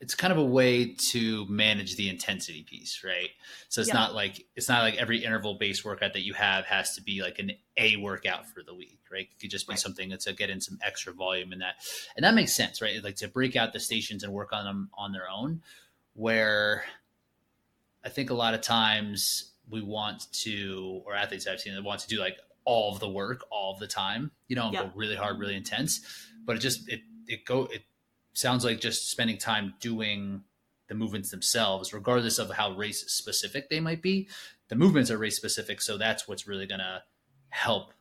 it's 0.00 0.14
kind 0.14 0.32
of 0.32 0.38
a 0.38 0.44
way 0.44 0.94
to 1.10 1.44
manage 1.46 1.96
the 1.96 2.08
intensity 2.08 2.62
piece, 2.62 3.02
right? 3.04 3.30
So 3.68 3.80
it's 3.80 3.88
yeah. 3.88 3.94
not 3.94 4.14
like 4.14 4.46
it's 4.54 4.68
not 4.68 4.82
like 4.82 4.96
every 4.96 5.24
interval 5.24 5.54
based 5.54 5.84
workout 5.84 6.12
that 6.12 6.24
you 6.24 6.34
have 6.34 6.64
has 6.66 6.94
to 6.94 7.02
be 7.02 7.20
like 7.20 7.38
an 7.38 7.52
A 7.76 7.96
workout 7.96 8.46
for 8.46 8.62
the 8.62 8.74
week, 8.74 9.00
right? 9.10 9.28
It 9.30 9.40
could 9.40 9.50
just 9.50 9.66
be 9.66 9.72
right. 9.72 9.78
something 9.78 10.08
that's 10.08 10.26
to 10.26 10.32
get 10.32 10.50
in 10.50 10.60
some 10.60 10.78
extra 10.82 11.12
volume 11.12 11.52
in 11.52 11.58
that, 11.60 11.76
and 12.16 12.24
that 12.24 12.34
makes 12.34 12.54
sense, 12.54 12.80
right? 12.80 13.02
Like 13.02 13.16
to 13.16 13.28
break 13.28 13.56
out 13.56 13.72
the 13.72 13.80
stations 13.80 14.22
and 14.22 14.32
work 14.32 14.52
on 14.52 14.64
them 14.64 14.90
on 14.96 15.12
their 15.12 15.28
own. 15.28 15.62
Where 16.14 16.84
I 18.04 18.08
think 18.08 18.30
a 18.30 18.34
lot 18.34 18.54
of 18.54 18.60
times 18.60 19.52
we 19.70 19.82
want 19.82 20.32
to, 20.32 21.02
or 21.06 21.14
athletes 21.14 21.46
I've 21.46 21.60
seen 21.60 21.74
that 21.74 21.84
want 21.84 22.00
to 22.00 22.08
do 22.08 22.18
like 22.18 22.38
all 22.64 22.92
of 22.92 23.00
the 23.00 23.08
work 23.08 23.44
all 23.50 23.74
of 23.74 23.80
the 23.80 23.86
time, 23.86 24.30
you 24.46 24.56
know, 24.56 24.70
go 24.70 24.90
really 24.94 25.16
hard, 25.16 25.38
really 25.38 25.56
intense 25.56 26.00
but 26.48 26.56
it 26.56 26.60
just 26.60 26.88
it 26.88 27.02
it 27.28 27.44
go 27.44 27.66
it 27.66 27.82
sounds 28.32 28.64
like 28.64 28.80
just 28.80 29.10
spending 29.10 29.38
time 29.38 29.74
doing 29.80 30.42
the 30.88 30.94
movements 30.94 31.30
themselves, 31.30 31.92
regardless 31.92 32.38
of 32.38 32.50
how 32.50 32.72
race 32.72 33.04
specific 33.12 33.68
they 33.68 33.80
might 33.80 34.02
be. 34.02 34.28
The 34.68 34.76
movements 34.76 35.10
are 35.10 35.18
race 35.18 35.36
specific, 35.36 35.80
so 35.80 35.98
that's 35.98 36.26
what's 36.26 36.46
really 36.46 36.66
going 36.66 36.80
to 36.80 37.02
help 37.50 37.92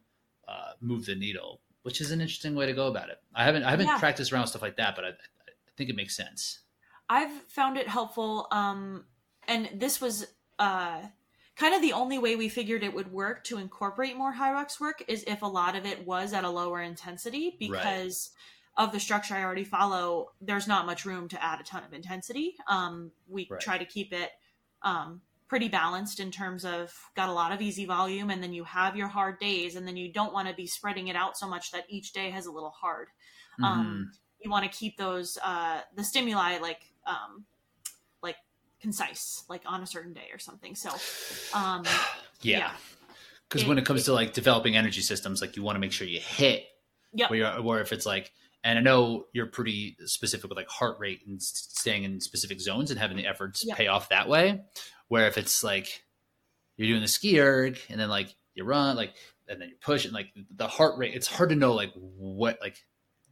uh, 0.48 0.72
move 0.82 1.06
the 1.06 1.16
needle, 1.16 1.62
which 1.84 2.02
is 2.02 2.12
an 2.12 2.22
interesting 2.22 2.56
way 2.56 2.66
to 2.66 2.74
go 2.74 2.88
about 2.88 3.10
it. 3.10 3.18
I 3.36 3.44
haven't 3.44 3.64
I 3.64 3.72
haven't 3.72 3.88
yeah. 3.88 4.00
practiced 4.00 4.32
around 4.32 4.48
stuff 4.48 4.62
like 4.62 4.78
that, 4.78 4.96
but 4.96 5.06
I, 5.06 5.10
I 5.10 5.72
think 5.76 5.90
it 5.90 5.96
makes 5.96 6.16
sense. 6.16 6.60
I've 7.10 7.32
found 7.50 7.78
it 7.78 7.88
helpful, 7.88 8.48
um, 8.52 9.06
and 9.48 9.70
this 9.74 10.02
was 10.02 10.28
uh, 10.60 11.02
kind 11.56 11.74
of 11.74 11.82
the 11.82 11.94
only 11.94 12.18
way 12.18 12.36
we 12.36 12.50
figured 12.50 12.84
it 12.84 12.94
would 12.94 13.12
work 13.12 13.44
to 13.46 13.58
incorporate 13.58 14.16
more 14.16 14.34
Hyrox 14.34 14.80
work 14.80 15.04
is 15.08 15.24
if 15.26 15.42
a 15.42 15.48
lot 15.48 15.76
of 15.76 15.86
it 15.86 16.06
was 16.06 16.34
at 16.34 16.44
a 16.44 16.50
lower 16.50 16.82
intensity 16.82 17.56
because 17.60 18.32
right. 18.34 18.57
Of 18.78 18.92
the 18.92 19.00
structure 19.00 19.36
I 19.36 19.44
already 19.44 19.64
follow. 19.64 20.32
There's 20.40 20.68
not 20.68 20.86
much 20.86 21.06
room 21.06 21.28
to 21.30 21.44
add 21.44 21.60
a 21.60 21.64
ton 21.64 21.84
of 21.84 21.94
intensity. 21.94 22.56
Um, 22.68 23.12
we 23.28 23.48
right. 23.50 23.60
try 23.60 23.78
to 23.78 23.86
keep 23.86 24.14
it 24.14 24.32
um, 24.84 25.22
pretty 25.48 25.68
balanced 25.68 26.20
in 26.20 26.32
terms 26.32 26.64
of 26.64 26.94
got 27.16 27.30
a 27.30 27.34
lot 27.34 27.52
of 27.52 27.62
easy 27.62 27.86
volume, 27.86 28.30
and 28.30 28.42
then 28.42 28.54
you 28.54 28.64
have 28.64 28.96
your 28.96 29.08
hard 29.08 29.40
days, 29.40 29.76
and 29.76 29.88
then 29.88 29.98
you 29.98 30.12
don't 30.12 30.34
want 30.34 30.48
to 30.48 30.54
be 30.54 30.68
spreading 30.68 31.08
it 31.08 31.16
out 31.16 31.38
so 31.38 31.48
much 31.48 31.72
that 31.72 31.86
each 31.90 32.14
day 32.14 32.30
has 32.30 32.46
a 32.46 32.52
little 32.52 32.70
hard. 32.70 33.08
Um, 33.64 33.64
mm-hmm. 33.64 33.80
Um, 33.80 34.12
you 34.44 34.52
want 34.52 34.72
to 34.72 34.78
keep 34.78 34.98
those 34.98 35.38
uh, 35.44 35.82
the 35.96 36.04
stimuli 36.04 36.60
like 36.60 36.82
um, 37.06 37.46
concise, 38.80 39.44
like 39.50 39.62
on 39.66 39.82
a 39.82 39.88
certain 39.88 40.14
day 40.14 40.30
or 40.32 40.40
something. 40.40 40.76
So, 40.76 40.90
um, 41.58 41.84
yeah. 42.42 42.72
Because 43.48 43.64
yeah. 43.64 43.70
when 43.70 43.78
it 43.78 43.86
comes 43.86 44.02
it, 44.02 44.06
to 44.06 44.14
like 44.14 44.34
developing 44.34 44.76
energy 44.76 45.02
systems, 45.02 45.42
like 45.42 45.56
you 45.56 45.64
want 45.64 45.76
to 45.76 45.80
make 45.80 45.92
sure 45.92 46.08
you 46.08 46.20
hit. 46.20 46.66
Yeah. 47.14 47.28
Where, 47.28 47.62
where 47.62 47.82
if 47.82 47.92
it's 47.92 48.06
like, 48.06 48.32
and 48.68 48.78
I 48.78 48.82
know 48.82 49.28
you're 49.32 49.48
pretty 49.48 49.96
specific 50.06 50.50
with 50.50 50.58
like 50.58 50.68
heart 50.68 51.00
rate 51.00 51.22
and 51.26 51.42
staying 51.42 52.04
in 52.04 52.20
specific 52.20 52.60
zones 52.60 52.92
and 52.92 53.00
having 53.00 53.16
the 53.16 53.26
efforts 53.26 53.64
yep. 53.66 53.78
pay 53.78 53.88
off 53.88 54.10
that 54.10 54.28
way. 54.28 54.60
Where 55.08 55.26
if 55.28 55.38
it's 55.38 55.64
like 55.64 56.04
you're 56.76 56.90
doing 56.90 57.02
the 57.02 57.08
ski 57.08 57.40
erg 57.40 57.80
and 57.90 57.98
then 57.98 58.10
like 58.10 58.36
you 58.56 58.66
run, 58.66 58.98
like, 58.98 59.14
and 59.48 59.62
then 59.62 59.70
you 59.70 59.76
push 59.80 60.04
and 60.04 60.14
like 60.14 60.28
the 60.54 60.68
heart 60.68 60.98
rate, 60.98 61.16
it's 61.16 61.28
hard 61.28 61.48
to 61.52 61.56
know 61.56 61.76
like 61.76 61.94
what, 61.96 62.58
like, 62.60 62.76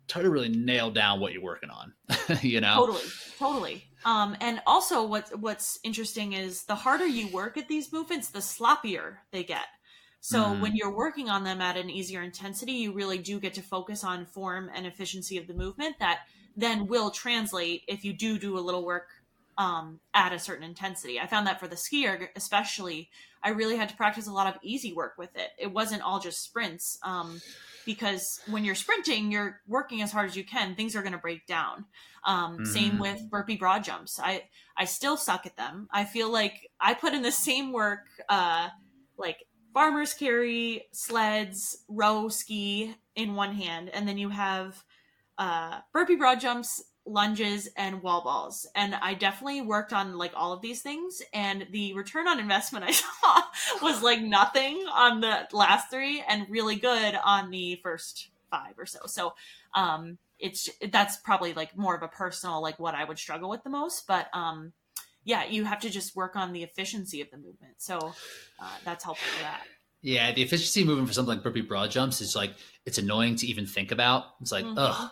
it's 0.05 0.13
hard 0.13 0.23
to 0.23 0.29
really 0.29 0.47
nail 0.47 0.89
down 0.89 1.19
what 1.19 1.33
you're 1.33 1.43
working 1.43 1.69
on, 1.69 1.93
you 2.41 2.61
know? 2.61 2.85
Totally. 2.85 3.11
Totally. 3.37 3.83
Um, 4.05 4.37
and 4.39 4.61
also, 4.65 5.03
what's 5.03 5.31
what's 5.35 5.79
interesting 5.83 6.31
is 6.31 6.63
the 6.63 6.75
harder 6.75 7.07
you 7.07 7.27
work 7.33 7.57
at 7.57 7.67
these 7.67 7.91
movements, 7.91 8.29
the 8.29 8.39
sloppier 8.39 9.17
they 9.31 9.43
get. 9.43 9.65
So 10.21 10.39
mm. 10.39 10.61
when 10.61 10.75
you're 10.75 10.95
working 10.95 11.29
on 11.29 11.43
them 11.43 11.61
at 11.61 11.77
an 11.77 11.89
easier 11.89 12.21
intensity, 12.21 12.73
you 12.73 12.93
really 12.93 13.17
do 13.17 13.39
get 13.39 13.53
to 13.55 13.61
focus 13.61 14.03
on 14.03 14.25
form 14.25 14.69
and 14.73 14.85
efficiency 14.85 15.37
of 15.37 15.47
the 15.47 15.53
movement. 15.53 15.99
That 15.99 16.21
then 16.57 16.87
will 16.87 17.11
translate 17.11 17.83
if 17.87 18.03
you 18.03 18.13
do 18.13 18.39
do 18.39 18.57
a 18.57 18.61
little 18.61 18.85
work 18.85 19.07
um, 19.57 19.99
at 20.13 20.33
a 20.33 20.39
certain 20.39 20.63
intensity. 20.63 21.19
I 21.19 21.27
found 21.27 21.47
that 21.47 21.59
for 21.59 21.67
the 21.67 21.77
ski 21.77 22.07
erg, 22.07 22.29
especially, 22.35 23.09
I 23.43 23.49
really 23.49 23.77
had 23.77 23.89
to 23.89 23.95
practice 23.95 24.27
a 24.27 24.33
lot 24.33 24.47
of 24.47 24.59
easy 24.63 24.93
work 24.93 25.13
with 25.17 25.35
it. 25.35 25.49
It 25.59 25.71
wasn't 25.71 26.01
all 26.01 26.19
just 26.19 26.43
sprints. 26.43 26.97
Um, 27.03 27.39
because 27.85 28.41
when 28.49 28.65
you're 28.65 28.75
sprinting, 28.75 29.31
you're 29.31 29.61
working 29.67 30.01
as 30.01 30.11
hard 30.11 30.27
as 30.27 30.35
you 30.35 30.43
can. 30.43 30.75
Things 30.75 30.95
are 30.95 31.01
going 31.01 31.13
to 31.13 31.19
break 31.19 31.45
down. 31.45 31.85
Um, 32.25 32.55
mm-hmm. 32.55 32.65
Same 32.65 32.99
with 32.99 33.29
burpee 33.29 33.55
broad 33.55 33.83
jumps. 33.83 34.19
I 34.19 34.43
I 34.75 34.85
still 34.85 35.15
suck 35.15 35.45
at 35.45 35.55
them. 35.55 35.87
I 35.91 36.03
feel 36.03 36.29
like 36.31 36.69
I 36.81 36.95
put 36.95 37.13
in 37.13 37.21
the 37.21 37.31
same 37.31 37.71
work, 37.71 38.07
uh, 38.27 38.69
like 39.17 39.37
farmers 39.75 40.13
carry, 40.13 40.87
sleds, 40.93 41.83
row, 41.89 42.29
ski 42.29 42.95
in 43.15 43.35
one 43.35 43.53
hand, 43.53 43.89
and 43.89 44.07
then 44.07 44.17
you 44.17 44.29
have 44.29 44.81
uh, 45.37 45.79
burpee 45.93 46.15
broad 46.15 46.39
jumps 46.39 46.81
lunges 47.05 47.69
and 47.77 48.01
wall 48.01 48.23
balls. 48.23 48.65
And 48.73 48.95
i 48.95 49.13
definitely 49.13 49.61
worked 49.61 49.93
on 49.93 50.17
like 50.17 50.31
all 50.35 50.53
of 50.53 50.61
these 50.61 50.81
things 50.81 51.21
and 51.33 51.67
the 51.71 51.93
return 51.93 52.27
on 52.27 52.39
investment 52.39 52.83
i 52.83 52.91
saw 52.91 53.43
was 53.83 54.01
like 54.01 54.21
nothing 54.21 54.83
on 54.91 55.21
the 55.21 55.47
last 55.51 55.91
three 55.91 56.23
and 56.27 56.49
really 56.49 56.77
good 56.77 57.15
on 57.23 57.51
the 57.51 57.79
first 57.83 58.29
five 58.49 58.73
or 58.79 58.87
so. 58.87 58.99
So 59.05 59.33
um 59.75 60.17
it's 60.39 60.69
that's 60.91 61.17
probably 61.17 61.53
like 61.53 61.77
more 61.77 61.95
of 61.95 62.01
a 62.01 62.07
personal 62.07 62.61
like 62.61 62.77
what 62.79 62.93
i 62.93 63.05
would 63.05 63.17
struggle 63.17 63.49
with 63.49 63.63
the 63.63 63.69
most 63.69 64.05
but 64.05 64.27
um 64.33 64.73
yeah 65.25 65.43
you 65.45 65.65
have 65.65 65.79
to 65.79 65.89
just 65.89 66.15
work 66.15 66.37
on 66.37 66.53
the 66.53 66.63
efficiency 66.63 67.21
of 67.21 67.29
the 67.31 67.37
movement 67.37 67.73
so 67.77 68.13
uh, 68.59 68.69
that's 68.85 69.03
helpful 69.03 69.27
for 69.35 69.43
that 69.43 69.63
yeah 70.01 70.31
the 70.31 70.41
efficiency 70.41 70.85
movement 70.85 71.07
for 71.07 71.13
something 71.13 71.35
like 71.35 71.43
burpee 71.43 71.61
broad 71.61 71.91
jumps 71.91 72.21
is 72.21 72.35
like 72.35 72.53
it's 72.85 72.97
annoying 72.97 73.35
to 73.35 73.45
even 73.45 73.65
think 73.65 73.91
about 73.91 74.23
it's 74.39 74.51
like 74.51 74.63
mm-hmm. 74.63 74.77
ugh 74.77 75.11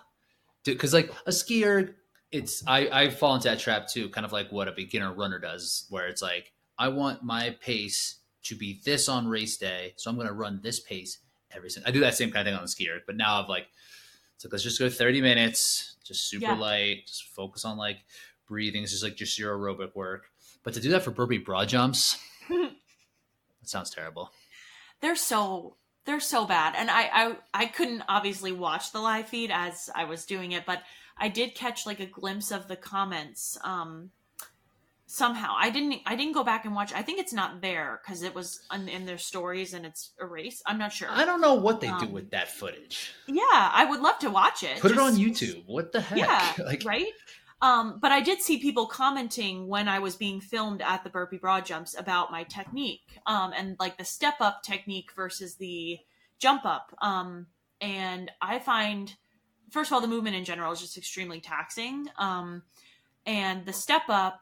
because 0.64 0.94
like 0.94 1.12
a 1.26 1.32
ski 1.32 1.66
erg, 1.66 1.94
it's 2.32 2.64
I 2.66 2.88
I 2.92 3.10
fall 3.10 3.36
into 3.36 3.50
that 3.50 3.60
trap 3.60 3.88
too, 3.88 4.10
kind 4.10 4.26
of 4.26 4.32
like 4.32 4.52
what 4.52 4.68
a 4.68 4.72
beginner 4.72 5.14
runner 5.14 5.40
does, 5.40 5.86
where 5.90 6.08
it's 6.08 6.22
like 6.22 6.52
I 6.78 6.88
want 6.88 7.24
my 7.24 7.56
pace 7.62 8.20
to 8.44 8.56
be 8.56 8.82
this 8.84 9.08
on 9.08 9.28
race 9.28 9.58
day, 9.58 9.94
so 9.96 10.10
I'm 10.10 10.16
going 10.16 10.28
to 10.28 10.34
run 10.34 10.60
this 10.62 10.80
pace 10.80 11.20
every 11.52 11.70
single. 11.70 11.90
I 11.90 11.92
do 11.92 12.00
that 12.02 12.16
same 12.16 12.32
kind 12.32 12.48
of 12.48 12.52
thing 12.52 12.58
on 12.58 12.64
the 12.64 12.70
ski 12.70 12.90
erg, 12.90 13.04
but 13.06 13.16
now 13.16 13.42
I've 13.42 13.50
like 13.50 13.68
it's 14.36 14.46
like 14.46 14.54
let's 14.54 14.64
just 14.64 14.80
go 14.80 14.90
30 14.90 15.22
minutes, 15.22 15.96
just 16.04 16.30
super 16.30 16.46
yeah. 16.46 16.58
light, 16.58 17.08
just 17.08 17.28
focus 17.36 17.66
on 17.66 17.78
like 17.78 17.98
breathing. 18.48 18.84
It's 18.84 18.92
just 18.92 19.04
like 19.04 19.16
just 19.16 19.38
your 19.40 19.58
aerobic 19.58 19.96
work. 19.96 20.26
But 20.64 20.74
to 20.76 20.80
do 20.80 20.90
that 20.90 21.04
for 21.04 21.12
burpee 21.12 21.38
broad 21.38 21.70
jumps, 21.70 22.18
that 22.50 22.72
sounds 23.64 23.90
terrible. 23.90 24.32
They're 25.02 25.16
so 25.16 25.76
they're 26.06 26.20
so 26.20 26.46
bad. 26.46 26.76
And 26.78 26.90
I, 26.90 27.10
I 27.14 27.36
i 27.54 27.66
couldn't 27.66 28.04
obviously 28.08 28.52
watch 28.52 28.92
the 28.92 29.00
live 29.00 29.28
feed 29.28 29.52
as 29.52 29.90
i 29.96 30.04
was 30.04 30.26
doing 30.26 30.52
it 30.52 30.66
but 30.66 30.82
i 31.18 31.30
did 31.30 31.56
catch 31.56 31.86
like 31.86 32.00
a 32.00 32.06
glimpse 32.06 32.52
of 32.52 32.68
the 32.68 32.76
comments 32.76 33.58
um 33.64 34.12
somehow. 35.14 35.54
I 35.56 35.70
didn't 35.70 36.02
i 36.06 36.16
didn't 36.16 36.34
go 36.34 36.44
back 36.44 36.66
and 36.66 36.74
watch. 36.74 36.92
I 36.94 37.04
think 37.04 37.20
it's 37.20 37.34
not 37.34 37.62
there 37.62 38.02
because 38.04 38.24
it 38.24 38.34
was 38.34 38.62
in, 38.74 38.90
in, 38.90 39.06
their 39.06 39.20
stories 39.20 39.74
and 39.74 39.86
it's 39.86 40.12
erased. 40.20 40.64
I'm 40.66 40.80
not 40.80 40.92
sure. 40.92 41.08
I 41.10 41.24
don't 41.24 41.40
know 41.40 41.54
what 41.54 41.82
they 41.82 41.88
um, 41.88 42.00
do 42.00 42.08
with 42.08 42.32
that 42.32 42.50
footage. 42.50 43.14
yeah 43.28 43.44
i 43.52 43.86
would 43.88 44.02
love 44.02 44.18
to 44.20 44.30
watch 44.30 44.64
it. 44.64 44.80
Put 44.80 44.94
Just, 44.94 45.00
it 45.00 45.14
on 45.14 45.16
youtube. 45.16 45.64
What 45.68 45.92
the 45.92 46.02
heck? 46.02 46.18
Yeah 46.18 46.54
like 46.66 46.84
right 46.86 47.14
um, 47.64 47.98
but 48.02 48.12
I 48.12 48.20
did 48.20 48.42
see 48.42 48.58
people 48.58 48.88
commenting 48.88 49.70
when 49.70 49.88
I 49.88 50.00
was 50.00 50.18
being 50.18 50.42
filmed 50.42 50.82
at 50.82 51.06
the 51.06 51.10
burpee 51.10 51.38
broad 51.38 51.66
jumps 51.66 51.98
about 51.98 52.30
my 52.30 52.44
technique 52.44 53.22
um, 53.26 53.54
and 53.56 53.78
like 53.80 53.98
the 53.98 54.04
step 54.04 54.36
up 54.42 54.64
technique 54.64 55.12
versus 55.16 55.56
the 55.56 55.98
jump 56.40 56.66
up. 56.66 56.94
Um, 57.02 57.48
and 57.80 58.30
I 58.42 58.60
find, 58.60 59.16
first 59.72 59.90
of 59.90 59.94
all, 59.94 60.02
the 60.02 60.10
movement 60.10 60.36
in 60.36 60.44
general 60.44 60.74
is 60.74 60.82
just 60.82 60.98
extremely 60.98 61.40
taxing. 61.40 62.10
Um, 62.18 62.64
and 63.26 63.66
the 63.66 63.72
step 63.72 64.04
up, 64.10 64.42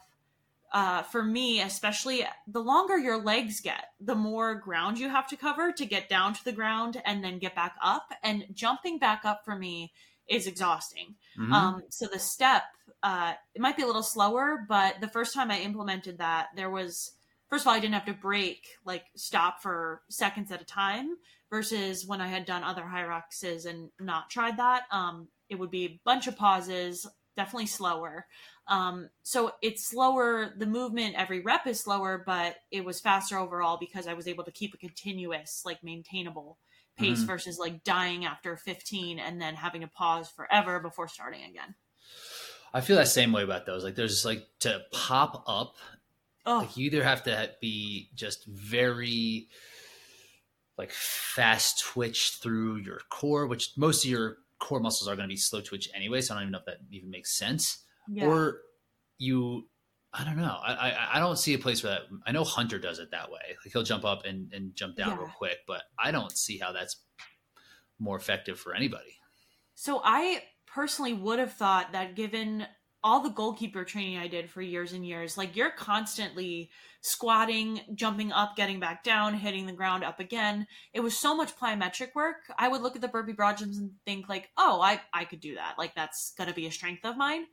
uh, 0.74 1.04
for 1.04 1.22
me, 1.22 1.62
especially 1.62 2.26
the 2.48 2.62
longer 2.62 2.98
your 2.98 3.22
legs 3.22 3.60
get, 3.60 3.90
the 4.00 4.16
more 4.16 4.56
ground 4.56 4.98
you 4.98 5.10
have 5.10 5.28
to 5.28 5.38
cover 5.38 5.72
to 5.74 5.86
get 5.86 6.10
down 6.10 6.34
to 6.34 6.44
the 6.44 6.52
ground 6.52 7.00
and 7.06 7.24
then 7.24 7.38
get 7.38 7.54
back 7.54 7.76
up. 7.84 8.10
And 8.24 8.48
jumping 8.52 8.98
back 8.98 9.26
up 9.26 9.46
for 9.46 9.56
me 9.56 9.94
is 10.32 10.48
exhausting. 10.48 11.16
Mm-hmm. 11.38 11.54
Um, 11.54 11.84
so 11.90 12.08
the 12.12 12.18
step, 12.20 12.64
uh, 13.04 13.34
it 13.54 13.62
might 13.62 13.76
be 13.76 13.84
a 13.84 13.88
little 13.88 14.02
slower, 14.02 14.66
but 14.68 15.02
the 15.02 15.10
first 15.10 15.34
time 15.34 15.52
I 15.52 15.60
implemented 15.60 16.18
that, 16.20 16.48
there 16.56 16.70
was 16.70 17.12
first 17.50 17.64
of 17.64 17.68
all, 17.68 17.74
I 17.74 17.80
didn't 17.80 17.96
have 17.96 18.06
to 18.06 18.14
break, 18.14 18.66
like 18.86 19.04
stop 19.16 19.62
for 19.62 20.02
seconds 20.10 20.52
at 20.52 20.62
a 20.62 20.66
time 20.66 21.18
versus 21.50 22.08
when 22.08 22.22
I 22.22 22.28
had 22.28 22.46
done 22.46 22.64
other 22.64 22.84
Hyroxes 22.84 23.66
and 23.66 23.90
not 24.00 24.30
tried 24.30 24.58
that. 24.58 24.84
Um, 24.90 25.28
it 25.50 25.56
would 25.56 25.70
be 25.70 25.86
a 25.86 26.00
bunch 26.06 26.28
of 26.28 26.38
pauses, 26.38 27.06
definitely 27.36 27.68
slower. 27.68 28.26
Um, 28.68 29.10
so 29.24 29.52
it's 29.62 29.90
slower. 29.90 30.54
The 30.58 30.66
movement 30.66 31.16
every 31.18 31.42
rep 31.42 31.68
is 31.68 31.82
slower, 31.82 32.24
but 32.26 32.56
it 32.72 32.86
was 32.86 33.02
faster 33.02 33.38
overall 33.38 33.78
because 33.78 34.08
I 34.08 34.14
was 34.14 34.30
able 34.30 34.46
to 34.46 34.52
keep 34.52 34.74
a 34.74 34.78
continuous, 34.78 35.64
like 35.66 35.84
maintainable 35.84 36.58
pace 37.02 37.20
mm-hmm. 37.20 37.28
versus 37.28 37.60
like 37.60 37.84
dying 37.84 38.26
after 38.26 38.56
15 38.56 39.20
and 39.20 39.42
then 39.42 39.56
having 39.56 39.82
to 39.82 39.88
pause 39.88 40.30
forever 40.30 40.80
before 40.80 41.08
starting 41.08 41.44
again. 41.44 41.76
I 42.74 42.82
feel 42.82 42.96
that 42.96 43.10
same 43.10 43.34
way 43.34 43.44
about 43.44 43.66
those. 43.66 43.84
Like 43.84 43.96
there's 43.96 44.24
like 44.24 44.46
to 44.60 44.82
pop 44.92 45.44
up 45.48 45.76
Oh. 46.46 46.60
Like 46.60 46.78
you 46.78 46.86
either 46.88 47.04
have 47.04 47.24
to 47.24 47.52
be 47.62 48.10
just 48.16 48.46
very 48.46 49.48
like 50.78 50.92
fast 50.92 51.84
twitch 51.84 52.40
through 52.42 52.78
your 52.78 53.02
core, 53.10 53.46
which 53.48 53.72
most 53.78 54.04
of 54.04 54.10
your 54.10 54.38
core 54.60 54.80
muscles 54.80 55.08
are 55.08 55.16
going 55.16 55.28
to 55.28 55.34
be 55.34 55.38
slow 55.38 55.62
twitch 55.62 55.90
anyway. 55.94 56.22
So 56.22 56.34
I 56.34 56.38
don't 56.38 56.44
even 56.44 56.52
know 56.54 56.60
if 56.60 56.66
that 56.66 56.80
even 56.90 57.12
makes 57.12 57.38
sense. 57.38 57.84
Yeah. 58.08 58.26
Or 58.26 58.60
you, 59.18 59.68
I 60.14 60.26
don't 60.26 60.38
know. 60.38 60.58
I, 60.62 60.74
I, 60.74 61.10
I 61.14 61.20
don't 61.20 61.38
see 61.38 61.54
a 61.54 61.60
place 61.60 61.84
where 61.84 61.94
that. 61.94 62.02
I 62.28 62.32
know 62.32 62.44
Hunter 62.44 62.80
does 62.80 63.00
it 63.00 63.12
that 63.12 63.32
way. 63.32 63.40
Like 63.64 63.72
he'll 63.72 63.84
jump 63.84 64.04
up 64.04 64.26
and, 64.26 64.52
and 64.54 64.76
jump 64.76 64.98
down 64.98 65.10
yeah. 65.10 65.18
real 65.18 65.32
quick, 65.38 65.60
but 65.68 65.84
I 65.98 66.12
don't 66.12 66.38
see 66.38 66.58
how 66.58 66.74
that's 66.74 66.98
more 67.98 68.18
effective 68.18 68.60
for 68.60 68.76
anybody. 68.76 69.18
So 69.76 70.02
I 70.04 70.44
personally 70.68 71.14
would 71.14 71.40
have 71.40 71.54
thought 71.54 71.94
that 71.94 72.16
given 72.16 72.66
all 73.04 73.22
the 73.22 73.30
goalkeeper 73.30 73.84
training 73.84 74.18
I 74.18 74.28
did 74.28 74.50
for 74.50 74.62
years 74.62 74.94
and 74.94 75.06
years, 75.06 75.38
like 75.38 75.56
you're 75.56 75.72
constantly 75.72 76.70
squatting, 77.02 77.82
jumping 77.96 78.32
up, 78.32 78.56
getting 78.56 78.80
back 78.80 79.04
down, 79.04 79.34
hitting 79.34 79.66
the 79.66 79.74
ground 79.74 80.04
up 80.04 80.20
again. 80.20 80.68
It 80.94 81.00
was 81.00 81.18
so 81.18 81.36
much 81.36 81.58
plyometric 81.58 82.14
work. 82.14 82.38
I 82.60 82.68
would 82.68 82.82
look 82.82 82.96
at 82.96 83.02
the 83.02 83.08
burpee 83.08 83.32
broad 83.32 83.58
jumps 83.58 83.78
and 83.78 83.92
think 84.06 84.30
like, 84.30 84.50
oh, 84.58 84.82
I, 84.82 85.02
I 85.14 85.26
could 85.26 85.40
do 85.40 85.56
that. 85.56 85.76
Like 85.80 85.96
that's 85.96 86.34
gonna 86.38 86.54
be 86.54 86.68
a 86.68 86.72
strength 86.72 87.06
of 87.06 87.18
mine. 87.18 87.46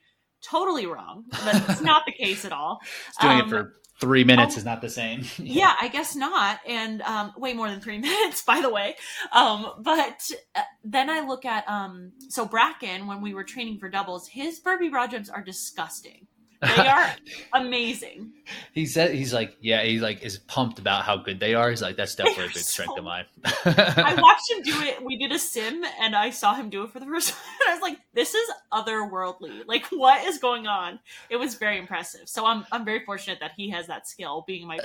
Totally 0.43 0.87
wrong. 0.87 1.25
That's 1.45 1.81
not 1.81 2.05
the 2.07 2.13
case 2.13 2.45
at 2.45 2.53
all. 2.53 2.81
doing 3.21 3.41
um, 3.41 3.47
it 3.47 3.49
for 3.49 3.75
three 4.01 4.25
minutes 4.25 4.55
um, 4.55 4.59
is 4.59 4.65
not 4.65 4.81
the 4.81 4.89
same. 4.89 5.23
yeah. 5.39 5.45
yeah. 5.45 5.75
I 5.81 5.89
guess 5.89 6.15
not. 6.15 6.61
And 6.67 7.03
um, 7.03 7.33
way 7.37 7.53
more 7.53 7.69
than 7.69 7.81
three 7.81 7.99
minutes, 7.99 8.43
by 8.43 8.61
the 8.61 8.71
way. 8.71 8.97
Um, 9.33 9.73
but 9.81 10.31
uh, 10.55 10.63
then 10.85 11.11
I 11.11 11.27
look 11.27 11.45
at 11.45 11.69
um, 11.69 12.13
so 12.29 12.47
Bracken 12.47 13.07
when 13.07 13.21
we 13.21 13.35
were 13.35 13.45
training 13.45 13.79
for 13.79 13.89
doubles, 13.89 14.29
his 14.29 14.61
burpee 14.61 14.89
broad 14.89 15.11
jumps 15.11 15.29
are 15.29 15.43
disgusting. 15.43 16.27
They 16.61 16.89
are 16.89 17.15
amazing. 17.53 18.33
He 18.73 18.87
said 18.87 19.15
he's 19.15 19.33
like, 19.33 19.57
yeah, 19.61 19.83
he's 19.85 20.03
like 20.03 20.23
is 20.23 20.39
pumped 20.39 20.81
about 20.81 21.05
how 21.05 21.17
good 21.17 21.39
they 21.39 21.55
are. 21.55 21.71
He's 21.71 21.83
like, 21.83 21.97
that's 21.97 22.17
definitely 22.17 22.47
a 22.47 22.49
big 22.49 22.57
so... 22.57 22.63
strength 22.63 22.99
of 22.99 23.05
mine. 23.05 23.27
I 23.45 24.17
watched 24.21 24.51
him 24.51 24.63
do 24.63 24.83
it. 24.83 25.05
We 25.05 25.17
did 25.17 25.31
a 25.31 25.39
sim, 25.39 25.85
and 26.01 26.17
I 26.17 26.31
saw 26.31 26.55
him 26.55 26.69
do 26.69 26.83
it 26.83 26.91
for 26.91 26.99
the 26.99 27.07
first 27.07 27.31
time. 27.31 27.39
I 27.69 27.75
was 27.75 27.83
like, 27.83 27.98
this 28.19 28.35
is 28.35 28.51
otherworldly. 28.73 29.63
Like, 29.69 29.87
what 29.87 30.27
is 30.27 30.39
going 30.39 30.67
on? 30.67 30.99
It 31.31 31.37
was 31.37 31.55
very 31.55 31.79
impressive. 31.79 32.29
So 32.29 32.45
I'm 32.45 32.67
I'm 32.73 32.85
very 32.85 33.05
fortunate 33.05 33.39
that 33.39 33.53
he 33.57 33.71
has 33.71 33.87
that 33.87 34.09
skill, 34.09 34.43
being 34.45 34.67
my 34.67 34.79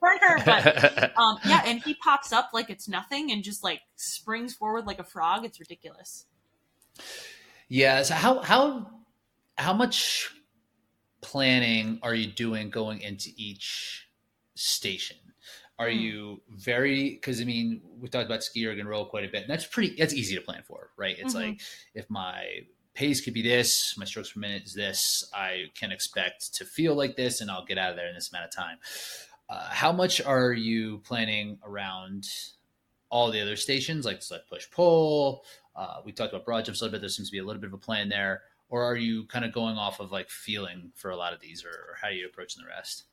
partner. 0.00 0.42
But 0.46 1.18
um, 1.18 1.38
yeah, 1.44 1.62
and 1.66 1.82
he 1.82 1.94
pops 1.94 2.32
up 2.32 2.50
like 2.54 2.70
it's 2.70 2.88
nothing 2.88 3.30
and 3.30 3.42
just 3.42 3.62
like 3.62 3.80
springs 3.96 4.54
forward 4.54 4.86
like 4.86 4.98
a 4.98 5.04
frog. 5.04 5.44
It's 5.44 5.60
ridiculous. 5.60 6.24
Yeah. 7.68 8.02
So 8.02 8.14
how 8.14 8.40
how 8.40 8.90
how 9.58 9.74
much 9.74 10.30
planning 11.20 11.98
are 12.02 12.14
you 12.14 12.26
doing 12.26 12.70
going 12.70 13.02
into 13.02 13.28
each 13.36 14.08
station? 14.54 15.18
Are 15.78 15.90
hmm. 15.90 15.98
you 15.98 16.40
very 16.48 17.10
because 17.10 17.42
I 17.42 17.44
mean 17.44 17.82
we 18.00 18.08
talked 18.08 18.26
about 18.26 18.42
ski 18.42 18.66
erg 18.66 18.78
and 18.78 18.88
roll 18.88 19.04
quite 19.04 19.24
a 19.24 19.28
bit, 19.28 19.42
and 19.42 19.50
that's 19.50 19.66
pretty 19.66 19.94
that's 19.98 20.14
easy 20.14 20.34
to 20.36 20.40
plan 20.40 20.62
for, 20.66 20.90
right? 20.96 21.16
It's 21.18 21.34
mm-hmm. 21.34 21.50
like 21.50 21.60
if 21.94 22.08
my 22.08 22.44
pace 22.98 23.20
could 23.20 23.34
be 23.34 23.42
this, 23.42 23.94
my 23.96 24.04
strokes 24.04 24.32
per 24.32 24.40
minute 24.40 24.64
is 24.64 24.74
this, 24.74 25.30
I 25.32 25.66
can 25.74 25.92
expect 25.92 26.54
to 26.54 26.64
feel 26.64 26.94
like 26.96 27.16
this, 27.16 27.40
and 27.40 27.50
I'll 27.50 27.64
get 27.64 27.78
out 27.78 27.90
of 27.90 27.96
there 27.96 28.08
in 28.08 28.14
this 28.14 28.30
amount 28.32 28.46
of 28.46 28.50
time. 28.50 28.78
Uh, 29.48 29.68
how 29.70 29.92
much 29.92 30.20
are 30.20 30.52
you 30.52 30.98
planning 30.98 31.58
around 31.64 32.26
all 33.08 33.30
the 33.30 33.40
other 33.40 33.56
stations 33.56 34.04
like 34.04 34.20
sled 34.22 34.40
push 34.50 34.68
pull? 34.70 35.44
Uh, 35.76 36.00
we 36.04 36.10
talked 36.10 36.32
about 36.32 36.44
broad 36.44 36.64
jumps 36.64 36.80
a 36.80 36.84
little 36.84 36.92
bit. 36.92 37.00
There 37.00 37.08
seems 37.08 37.28
to 37.28 37.32
be 37.32 37.38
a 37.38 37.44
little 37.44 37.60
bit 37.60 37.68
of 37.68 37.74
a 37.74 37.78
plan 37.78 38.08
there 38.08 38.42
or 38.68 38.84
are 38.84 38.96
you 38.96 39.24
kind 39.26 39.44
of 39.44 39.52
going 39.52 39.76
off 39.76 40.00
of 40.00 40.12
like 40.12 40.28
feeling 40.28 40.92
for 40.94 41.10
a 41.10 41.16
lot 41.16 41.32
of 41.32 41.40
these 41.40 41.64
or, 41.64 41.68
or 41.70 41.96
how 42.00 42.08
are 42.08 42.12
you 42.12 42.26
approaching 42.26 42.62
the 42.62 42.68
rest 42.68 43.04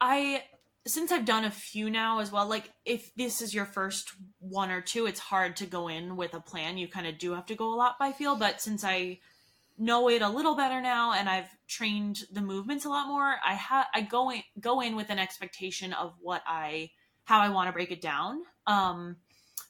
i 0.00 0.42
since 0.86 1.10
i've 1.10 1.24
done 1.24 1.44
a 1.44 1.50
few 1.50 1.88
now 1.88 2.18
as 2.18 2.30
well 2.30 2.46
like 2.46 2.70
if 2.84 3.14
this 3.14 3.40
is 3.40 3.54
your 3.54 3.64
first 3.64 4.12
one 4.38 4.70
or 4.70 4.80
two 4.80 5.06
it's 5.06 5.20
hard 5.20 5.56
to 5.56 5.66
go 5.66 5.88
in 5.88 6.16
with 6.16 6.34
a 6.34 6.40
plan. 6.40 6.76
You 6.76 6.88
kind 6.88 7.06
of 7.06 7.18
do 7.18 7.32
have 7.34 7.46
to 7.46 7.54
go 7.54 7.72
a 7.72 7.76
lot 7.76 7.98
by 7.98 8.12
feel 8.12 8.36
but 8.36 8.60
since 8.60 8.84
i 8.84 9.18
know 9.76 10.08
it 10.08 10.22
a 10.22 10.28
little 10.28 10.54
better 10.54 10.80
now 10.80 11.12
and 11.12 11.28
i've 11.28 11.48
trained 11.66 12.22
the 12.30 12.40
movements 12.40 12.84
a 12.84 12.88
lot 12.88 13.08
more 13.08 13.36
i 13.44 13.54
have 13.54 13.86
i 13.94 14.00
go 14.00 14.30
in 14.30 14.42
go 14.60 14.80
in 14.80 14.94
with 14.94 15.10
an 15.10 15.18
expectation 15.18 15.92
of 15.92 16.14
what 16.20 16.42
i 16.46 16.90
how 17.24 17.40
i 17.40 17.48
want 17.48 17.68
to 17.68 17.72
break 17.72 17.90
it 17.90 18.02
down. 18.02 18.42
Um 18.66 19.16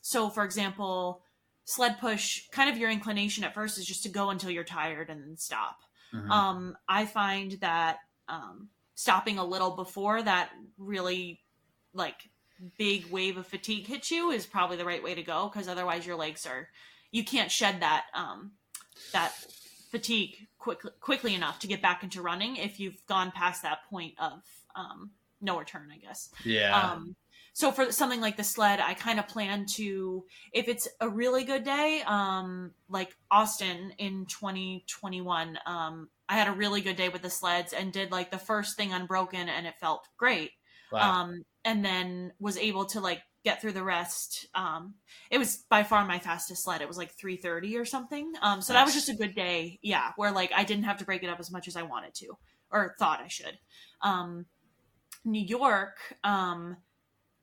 so 0.02 0.28
for 0.28 0.44
example 0.44 1.22
sled 1.64 1.98
push 1.98 2.48
kind 2.50 2.68
of 2.68 2.76
your 2.76 2.90
inclination 2.90 3.44
at 3.44 3.54
first 3.54 3.78
is 3.78 3.86
just 3.86 4.02
to 4.02 4.10
go 4.10 4.28
until 4.28 4.50
you're 4.50 4.64
tired 4.64 5.08
and 5.08 5.22
then 5.22 5.36
stop. 5.36 5.78
Mm-hmm. 6.12 6.30
um, 6.30 6.76
i 6.88 7.06
find 7.06 7.52
that 7.60 7.98
um, 8.28 8.68
stopping 8.94 9.38
a 9.38 9.44
little 9.44 9.72
before 9.72 10.22
that 10.22 10.50
really 10.78 11.40
like 11.92 12.16
big 12.78 13.06
wave 13.10 13.36
of 13.36 13.46
fatigue 13.46 13.86
hits 13.86 14.10
you 14.10 14.30
is 14.30 14.46
probably 14.46 14.76
the 14.76 14.84
right 14.84 15.02
way 15.02 15.14
to 15.14 15.22
go 15.22 15.50
because 15.52 15.68
otherwise 15.68 16.06
your 16.06 16.16
legs 16.16 16.46
are 16.46 16.68
you 17.10 17.24
can't 17.24 17.50
shed 17.50 17.80
that 17.80 18.04
um, 18.14 18.52
that 19.12 19.32
fatigue 19.90 20.36
quick, 20.58 20.80
quickly 21.00 21.34
enough 21.34 21.58
to 21.60 21.66
get 21.66 21.82
back 21.82 22.02
into 22.02 22.22
running 22.22 22.56
if 22.56 22.80
you've 22.80 23.04
gone 23.06 23.30
past 23.32 23.62
that 23.62 23.84
point 23.90 24.14
of 24.18 24.40
um, 24.74 25.10
no 25.40 25.58
return 25.58 25.90
i 25.92 25.98
guess. 25.98 26.30
Yeah. 26.44 26.76
Um, 26.76 27.16
so 27.54 27.70
for 27.70 27.90
something 27.90 28.20
like 28.20 28.36
the 28.36 28.44
sled 28.44 28.80
i 28.80 28.92
kind 28.92 29.18
of 29.18 29.26
plan 29.26 29.64
to 29.64 30.24
if 30.52 30.68
it's 30.68 30.86
a 31.00 31.08
really 31.08 31.44
good 31.44 31.64
day 31.64 32.02
um 32.06 32.72
like 32.90 33.16
austin 33.30 33.92
in 33.96 34.26
2021 34.26 35.58
um 35.64 36.08
i 36.28 36.34
had 36.34 36.48
a 36.48 36.52
really 36.52 36.82
good 36.82 36.96
day 36.96 37.08
with 37.08 37.22
the 37.22 37.30
sleds 37.30 37.72
and 37.72 37.92
did 37.92 38.10
like 38.12 38.30
the 38.30 38.38
first 38.38 38.76
thing 38.76 38.92
unbroken 38.92 39.48
and 39.48 39.66
it 39.66 39.74
felt 39.80 40.06
great 40.18 40.50
wow. 40.92 41.22
um 41.22 41.42
and 41.64 41.82
then 41.82 42.32
was 42.38 42.58
able 42.58 42.84
to 42.84 43.00
like 43.00 43.22
get 43.44 43.60
through 43.60 43.72
the 43.72 43.82
rest 43.82 44.46
um 44.54 44.94
it 45.30 45.38
was 45.38 45.64
by 45.68 45.82
far 45.82 46.04
my 46.04 46.18
fastest 46.18 46.64
sled 46.64 46.80
it 46.80 46.88
was 46.88 46.98
like 46.98 47.12
330 47.12 47.76
or 47.76 47.84
something 47.84 48.32
um 48.42 48.60
so 48.60 48.72
nice. 48.72 48.80
that 48.80 48.84
was 48.84 48.94
just 48.94 49.08
a 49.08 49.14
good 49.14 49.34
day 49.34 49.78
yeah 49.82 50.12
where 50.16 50.32
like 50.32 50.50
i 50.56 50.64
didn't 50.64 50.84
have 50.84 50.98
to 50.98 51.04
break 51.04 51.22
it 51.22 51.28
up 51.28 51.38
as 51.40 51.52
much 51.52 51.68
as 51.68 51.76
i 51.76 51.82
wanted 51.82 52.14
to 52.14 52.36
or 52.70 52.94
thought 52.98 53.20
i 53.20 53.28
should 53.28 53.58
um 54.00 54.46
new 55.26 55.44
york 55.44 55.98
um 56.24 56.76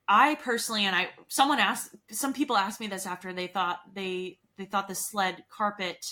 I 0.08 0.36
personally, 0.36 0.86
and 0.86 0.95
I, 0.95 1.10
someone 1.28 1.60
asked, 1.60 1.95
some 2.10 2.34
people 2.34 2.58
asked 2.58 2.80
me 2.80 2.88
this 2.88 3.06
after 3.06 3.34
they 3.34 3.47
thought 3.47 3.80
they 3.93 4.39
they 4.58 4.66
thought 4.66 4.88
the 4.88 4.95
sled 4.95 5.43
carpet 5.49 6.06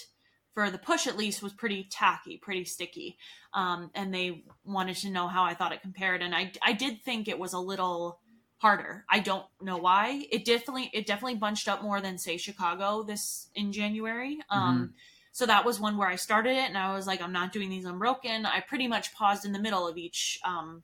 for 0.54 0.70
the 0.72 0.78
push 0.78 1.06
at 1.06 1.18
least 1.18 1.44
was 1.44 1.54
pretty 1.54 1.88
tacky, 1.92 2.38
pretty 2.38 2.66
sticky, 2.66 3.18
um, 3.54 3.92
and 3.94 4.14
they 4.14 4.44
wanted 4.64 4.96
to 4.98 5.10
know 5.10 5.28
how 5.28 5.44
I 5.44 5.54
thought 5.54 5.74
it 5.74 5.82
compared, 5.82 6.22
and 6.22 6.34
I 6.34 6.52
I 6.64 6.74
did 6.74 7.02
think 7.04 7.28
it 7.28 7.40
was 7.40 7.54
a 7.54 7.60
little 7.60 8.20
harder. 8.58 9.06
I 9.10 9.20
don't 9.20 9.46
know 9.62 9.78
why. 9.78 10.26
It 10.32 10.46
definitely 10.46 10.90
it 10.94 11.06
definitely 11.06 11.36
bunched 11.36 11.68
up 11.68 11.82
more 11.82 12.02
than 12.02 12.18
say 12.18 12.38
Chicago 12.38 13.04
this 13.04 13.50
in 13.56 13.72
January. 13.72 14.40
Um, 14.50 14.76
mm-hmm. 14.76 14.86
So 15.32 15.46
that 15.46 15.64
was 15.64 15.80
one 15.80 15.98
where 15.98 16.08
I 16.08 16.16
started 16.16 16.52
it, 16.52 16.68
and 16.68 16.78
I 16.78 16.94
was 16.94 17.08
like, 17.08 17.22
I'm 17.22 17.32
not 17.32 17.54
doing 17.54 17.70
these 17.70 17.86
unbroken. 17.86 18.46
I 18.46 18.62
pretty 18.62 18.88
much 18.88 19.14
paused 19.14 19.46
in 19.46 19.52
the 19.52 19.60
middle 19.60 19.88
of 19.88 19.98
each 19.98 20.40
um, 20.44 20.84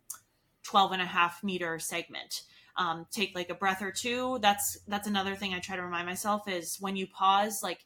12 0.63 0.93
and 0.93 1.01
a 1.01 1.05
half 1.05 1.43
meter 1.43 1.79
segment 1.79 2.43
um, 2.77 3.05
take 3.11 3.33
like 3.35 3.49
a 3.49 3.55
breath 3.55 3.81
or 3.81 3.91
two 3.91 4.37
that's 4.41 4.77
that's 4.87 5.07
another 5.07 5.35
thing 5.35 5.53
i 5.53 5.59
try 5.59 5.75
to 5.75 5.81
remind 5.83 6.05
myself 6.05 6.47
is 6.47 6.77
when 6.79 6.95
you 6.95 7.07
pause 7.07 7.61
like 7.63 7.85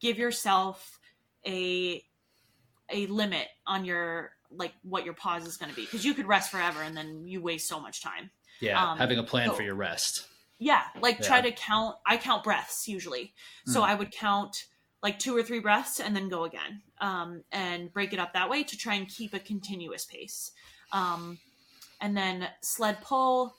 give 0.00 0.18
yourself 0.18 0.98
a 1.46 2.02
a 2.90 3.06
limit 3.06 3.48
on 3.66 3.84
your 3.84 4.32
like 4.50 4.72
what 4.82 5.04
your 5.04 5.14
pause 5.14 5.46
is 5.46 5.56
going 5.56 5.70
to 5.70 5.76
be 5.76 5.82
because 5.82 6.04
you 6.04 6.14
could 6.14 6.26
rest 6.26 6.50
forever 6.50 6.82
and 6.82 6.96
then 6.96 7.26
you 7.26 7.40
waste 7.40 7.66
so 7.66 7.80
much 7.80 8.02
time 8.02 8.30
yeah 8.60 8.92
um, 8.92 8.98
having 8.98 9.18
a 9.18 9.22
plan 9.22 9.48
so, 9.48 9.54
for 9.54 9.62
your 9.62 9.74
rest 9.74 10.26
yeah, 10.58 10.84
like 11.00 11.18
Yeah. 11.18 11.26
try 11.26 11.40
to 11.42 11.52
count. 11.52 11.96
I 12.06 12.16
count 12.16 12.42
breaths 12.42 12.88
usually, 12.88 13.34
so 13.66 13.82
Mm. 13.82 13.88
I 13.88 13.94
would 13.94 14.10
count 14.10 14.66
like 15.02 15.18
two 15.18 15.36
or 15.36 15.42
three 15.42 15.60
breaths 15.60 16.00
and 16.00 16.16
then 16.16 16.28
go 16.28 16.44
again, 16.44 16.82
um, 16.98 17.44
and 17.52 17.92
break 17.92 18.12
it 18.12 18.18
up 18.18 18.32
that 18.32 18.48
way 18.48 18.64
to 18.64 18.76
try 18.76 18.94
and 18.94 19.06
keep 19.08 19.34
a 19.34 19.38
continuous 19.38 20.06
pace. 20.06 20.52
Um, 20.92 21.38
and 22.00 22.16
then 22.16 22.48
sled 22.62 23.02
pull, 23.02 23.54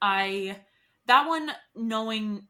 I 0.00 0.56
that 1.06 1.26
one 1.26 1.50
knowing 1.74 2.48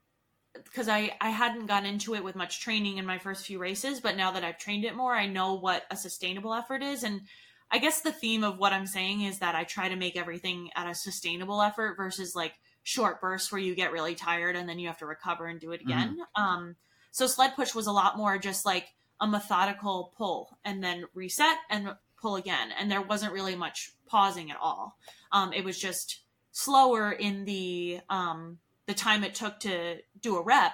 because 0.54 0.88
I 0.88 1.16
I 1.20 1.30
hadn't 1.30 1.66
gotten 1.66 1.88
into 1.88 2.14
it 2.14 2.24
with 2.24 2.36
much 2.36 2.60
training 2.60 2.98
in 2.98 3.06
my 3.06 3.18
first 3.18 3.46
few 3.46 3.58
races, 3.58 4.00
but 4.00 4.16
now 4.16 4.32
that 4.32 4.44
I've 4.44 4.58
trained 4.58 4.84
it 4.84 4.96
more, 4.96 5.14
I 5.14 5.26
know 5.26 5.54
what 5.54 5.84
a 5.90 5.96
sustainable 5.96 6.54
effort 6.54 6.82
is 6.82 7.02
and. 7.02 7.22
I 7.70 7.76
guess 7.76 8.00
the 8.00 8.12
theme 8.12 8.44
of 8.44 8.56
what 8.56 8.72
I'm 8.72 8.86
saying 8.86 9.20
is 9.20 9.40
that 9.40 9.54
I 9.54 9.64
try 9.64 9.90
to 9.90 9.94
make 9.94 10.16
everything 10.16 10.70
at 10.74 10.88
a 10.88 10.94
sustainable 10.94 11.60
effort 11.60 11.98
versus 11.98 12.34
like 12.34 12.54
short 12.82 13.20
bursts 13.20 13.52
where 13.52 13.60
you 13.60 13.74
get 13.74 13.92
really 13.92 14.14
tired 14.14 14.56
and 14.56 14.66
then 14.66 14.78
you 14.78 14.86
have 14.86 14.96
to 15.00 15.04
recover 15.06 15.44
and 15.44 15.60
do 15.60 15.72
it 15.72 15.82
again. 15.82 16.16
Um, 16.34 16.76
so 17.10 17.26
sled 17.26 17.54
push 17.56 17.74
was 17.74 17.86
a 17.86 17.92
lot 17.92 18.16
more 18.16 18.38
just 18.38 18.64
like 18.64 18.86
a 19.20 19.26
methodical 19.26 20.14
pull 20.16 20.56
and 20.64 20.82
then 20.82 21.04
reset 21.12 21.58
and 21.68 21.90
pull 22.20 22.36
again, 22.36 22.70
and 22.78 22.90
there 22.90 23.02
wasn't 23.02 23.32
really 23.32 23.54
much 23.54 23.92
pausing 24.06 24.50
at 24.50 24.56
all. 24.56 24.96
Um, 25.32 25.52
it 25.52 25.64
was 25.64 25.78
just 25.78 26.20
slower 26.58 27.12
in 27.12 27.44
the 27.44 28.00
um, 28.10 28.58
the 28.86 28.94
time 28.94 29.22
it 29.22 29.34
took 29.34 29.60
to 29.60 29.98
do 30.20 30.36
a 30.36 30.42
rep, 30.42 30.72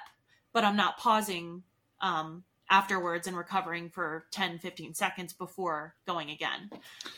but 0.55 0.65
I'm 0.65 0.77
not 0.77 0.97
pausing 0.97 1.63
um, 2.01 2.45
afterwards 2.71 3.27
and 3.27 3.37
recovering 3.37 3.91
for 3.91 4.25
10, 4.31 4.61
15 4.61 4.95
seconds 4.95 5.35
before 5.35 5.95
going 6.07 6.31
again. 6.31 6.71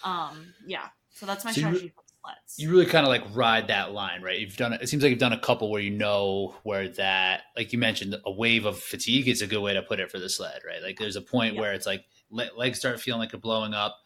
Um, 0.03 0.53
yeah, 0.67 0.87
so 1.11 1.27
that's 1.27 1.45
my 1.45 1.53
So 1.53 1.61
you 1.61 1.67
strategy 1.67 1.93
for 1.95 2.03
sleds. 2.21 2.59
You 2.59 2.71
really 2.73 2.87
kind 2.87 3.07
of 3.07 3.11
like 3.11 3.23
ride 3.37 3.69
that 3.69 3.93
line, 3.93 4.21
right? 4.23 4.39
You've 4.39 4.57
done 4.57 4.73
it. 4.73 4.83
It 4.83 4.89
seems 4.89 5.03
like 5.05 5.11
you've 5.11 5.21
done 5.21 5.33
a 5.33 5.39
couple 5.39 5.71
where 5.71 5.81
you 5.81 5.93
know 5.93 6.57
where 6.65 6.89
that, 6.89 7.43
like 7.57 7.73
you 7.73 7.79
mentioned, 7.79 8.17
a 8.25 8.33
wave 8.33 8.65
of 8.65 8.79
fatigue 8.81 9.29
is 9.29 9.43
a 9.43 9.47
good 9.47 9.61
way 9.61 9.75
to 9.75 9.83
put 9.83 10.01
it 10.01 10.11
for 10.11 10.19
the 10.19 10.29
sled, 10.29 10.63
right? 10.67 10.83
Like 10.83 10.99
there's 10.99 11.17
a 11.17 11.23
point 11.23 11.55
Yeah. 11.55 11.61
where 11.61 11.73
it's 11.73 11.87
like 11.87 12.05
le- 12.31 12.51
legs 12.57 12.81
start 12.81 13.01
feeling 13.01 13.21
like 13.21 13.31
they're 13.31 13.39
blowing 13.39 13.75
up, 13.75 13.97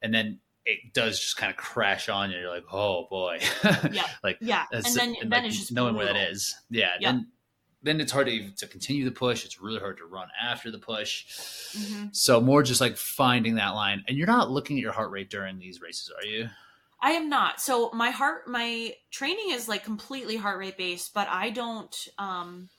and 0.00 0.14
then 0.14 0.38
it 0.66 0.92
does 0.92 1.18
just 1.18 1.36
kind 1.36 1.50
of 1.50 1.56
crash 1.56 2.08
on 2.08 2.30
you. 2.30 2.38
You're 2.38 2.50
like, 2.50 2.64
oh 2.72 3.06
boy, 3.08 3.38
Yeah. 3.90 4.04
like 4.22 4.38
yeah, 4.40 4.64
and 4.72 4.84
then 4.84 5.14
and, 5.20 5.32
then 5.32 5.42
like, 5.42 5.44
it's 5.44 5.58
just 5.58 5.72
knowing 5.72 5.94
where 5.94 6.06
that 6.06 6.16
is, 6.30 6.54
Yeah, 6.68 6.90
Yeah. 7.00 7.12
then 7.12 7.28
then 7.82 8.00
it's 8.00 8.10
hard 8.10 8.26
to 8.26 8.50
to 8.56 8.66
continue 8.66 9.04
the 9.04 9.12
push. 9.12 9.44
It's 9.44 9.60
really 9.60 9.78
hard 9.78 9.98
to 9.98 10.04
run 10.06 10.28
after 10.42 10.70
the 10.70 10.78
push. 10.78 11.24
Mhm. 11.76 12.14
So 12.14 12.40
more 12.40 12.62
just 12.62 12.80
like 12.80 12.96
finding 12.96 13.54
that 13.54 13.70
line, 13.70 14.04
and 14.08 14.18
you're 14.18 14.26
not 14.26 14.50
looking 14.50 14.76
at 14.76 14.82
your 14.82 14.92
heart 14.92 15.10
rate 15.10 15.30
during 15.30 15.58
these 15.58 15.80
races, 15.80 16.10
are 16.16 16.26
you? 16.26 16.50
I 17.00 17.12
am 17.12 17.28
not. 17.28 17.60
So 17.60 17.90
my 17.92 18.10
heart, 18.10 18.48
my 18.48 18.94
training 19.10 19.50
is 19.50 19.68
like 19.68 19.84
completely 19.84 20.36
heart 20.36 20.58
rate 20.58 20.76
based, 20.78 21.12
but 21.14 21.28
I 21.28 21.50
don't, 21.50 21.94
um, 22.18 22.70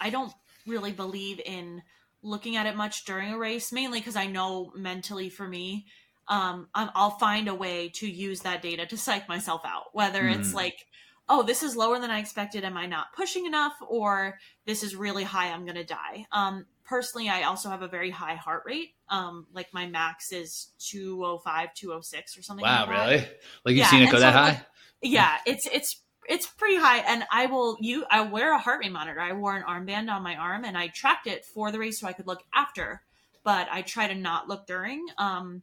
I 0.00 0.10
don't 0.10 0.32
really 0.66 0.92
believe 0.92 1.40
in 1.44 1.82
looking 2.22 2.56
at 2.56 2.66
it 2.66 2.76
much 2.76 3.04
during 3.04 3.32
a 3.32 3.38
race, 3.38 3.72
mainly 3.72 4.00
because 4.00 4.16
I 4.16 4.26
know 4.26 4.72
mentally 4.74 5.28
for 5.28 5.46
me, 5.46 5.86
um, 6.30 6.68
I'm, 6.74 6.90
I'll 6.94 7.18
find 7.18 7.48
a 7.48 7.54
way 7.54 7.90
to 7.96 8.08
use 8.10 8.40
that 8.40 8.62
data 8.62 8.86
to 8.86 8.96
psych 8.96 9.28
myself 9.28 9.62
out, 9.66 9.94
whether 9.94 10.26
it's 10.28 10.52
Mhm. 10.52 10.54
like, 10.54 10.86
oh, 11.28 11.42
this 11.42 11.62
is 11.62 11.76
lower 11.76 11.98
than 11.98 12.10
I 12.10 12.18
expected. 12.20 12.64
Am 12.64 12.76
I 12.76 12.86
not 12.86 13.12
pushing 13.14 13.44
enough? 13.46 13.74
Or 13.86 14.38
this 14.64 14.82
is 14.82 14.96
really 14.96 15.24
high. 15.24 15.50
I'm 15.50 15.64
going 15.64 15.76
to 15.76 15.84
die. 15.84 16.26
Um, 16.32 16.66
personally, 16.84 17.28
I 17.28 17.42
also 17.42 17.68
have 17.68 17.82
a 17.82 17.88
very 17.88 18.10
high 18.10 18.34
heart 18.36 18.62
rate. 18.66 18.94
Um, 19.08 19.46
like 19.52 19.72
my 19.74 19.86
max 19.86 20.32
is 20.32 20.72
205, 20.78 21.74
206 21.74 22.38
or 22.38 22.42
something. 22.42 22.64
Wow, 22.64 22.80
like 22.80 22.88
that 22.88 23.06
really? 23.06 23.16
Like 23.64 23.74
you've 23.76 23.76
Yeah, 23.76 23.90
seen 23.90 24.02
it 24.02 24.10
go 24.10 24.16
so, 24.16 24.20
that 24.20 24.34
like, 24.34 24.54
high? 24.56 24.66
yeah 25.02 25.38
it's 25.46 25.66
it's 25.72 26.02
it's 26.28 26.46
pretty 26.46 26.76
high 26.76 26.98
and 26.98 27.24
i 27.32 27.46
will 27.46 27.76
you 27.80 28.04
i 28.10 28.20
wear 28.20 28.52
a 28.54 28.58
heart 28.58 28.80
rate 28.80 28.92
monitor 28.92 29.18
i 29.18 29.32
wore 29.32 29.56
an 29.56 29.62
armband 29.62 30.10
on 30.12 30.22
my 30.22 30.36
arm 30.36 30.64
and 30.64 30.76
i 30.76 30.88
tracked 30.88 31.26
it 31.26 31.44
for 31.44 31.72
the 31.72 31.78
race 31.78 31.98
so 31.98 32.06
i 32.06 32.12
could 32.12 32.26
look 32.26 32.42
after 32.54 33.02
but 33.42 33.66
i 33.72 33.80
try 33.80 34.06
to 34.06 34.14
not 34.14 34.46
look 34.48 34.66
during 34.66 35.06
um 35.16 35.62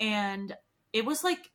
and 0.00 0.54
it 0.92 1.04
was 1.04 1.24
like 1.24 1.50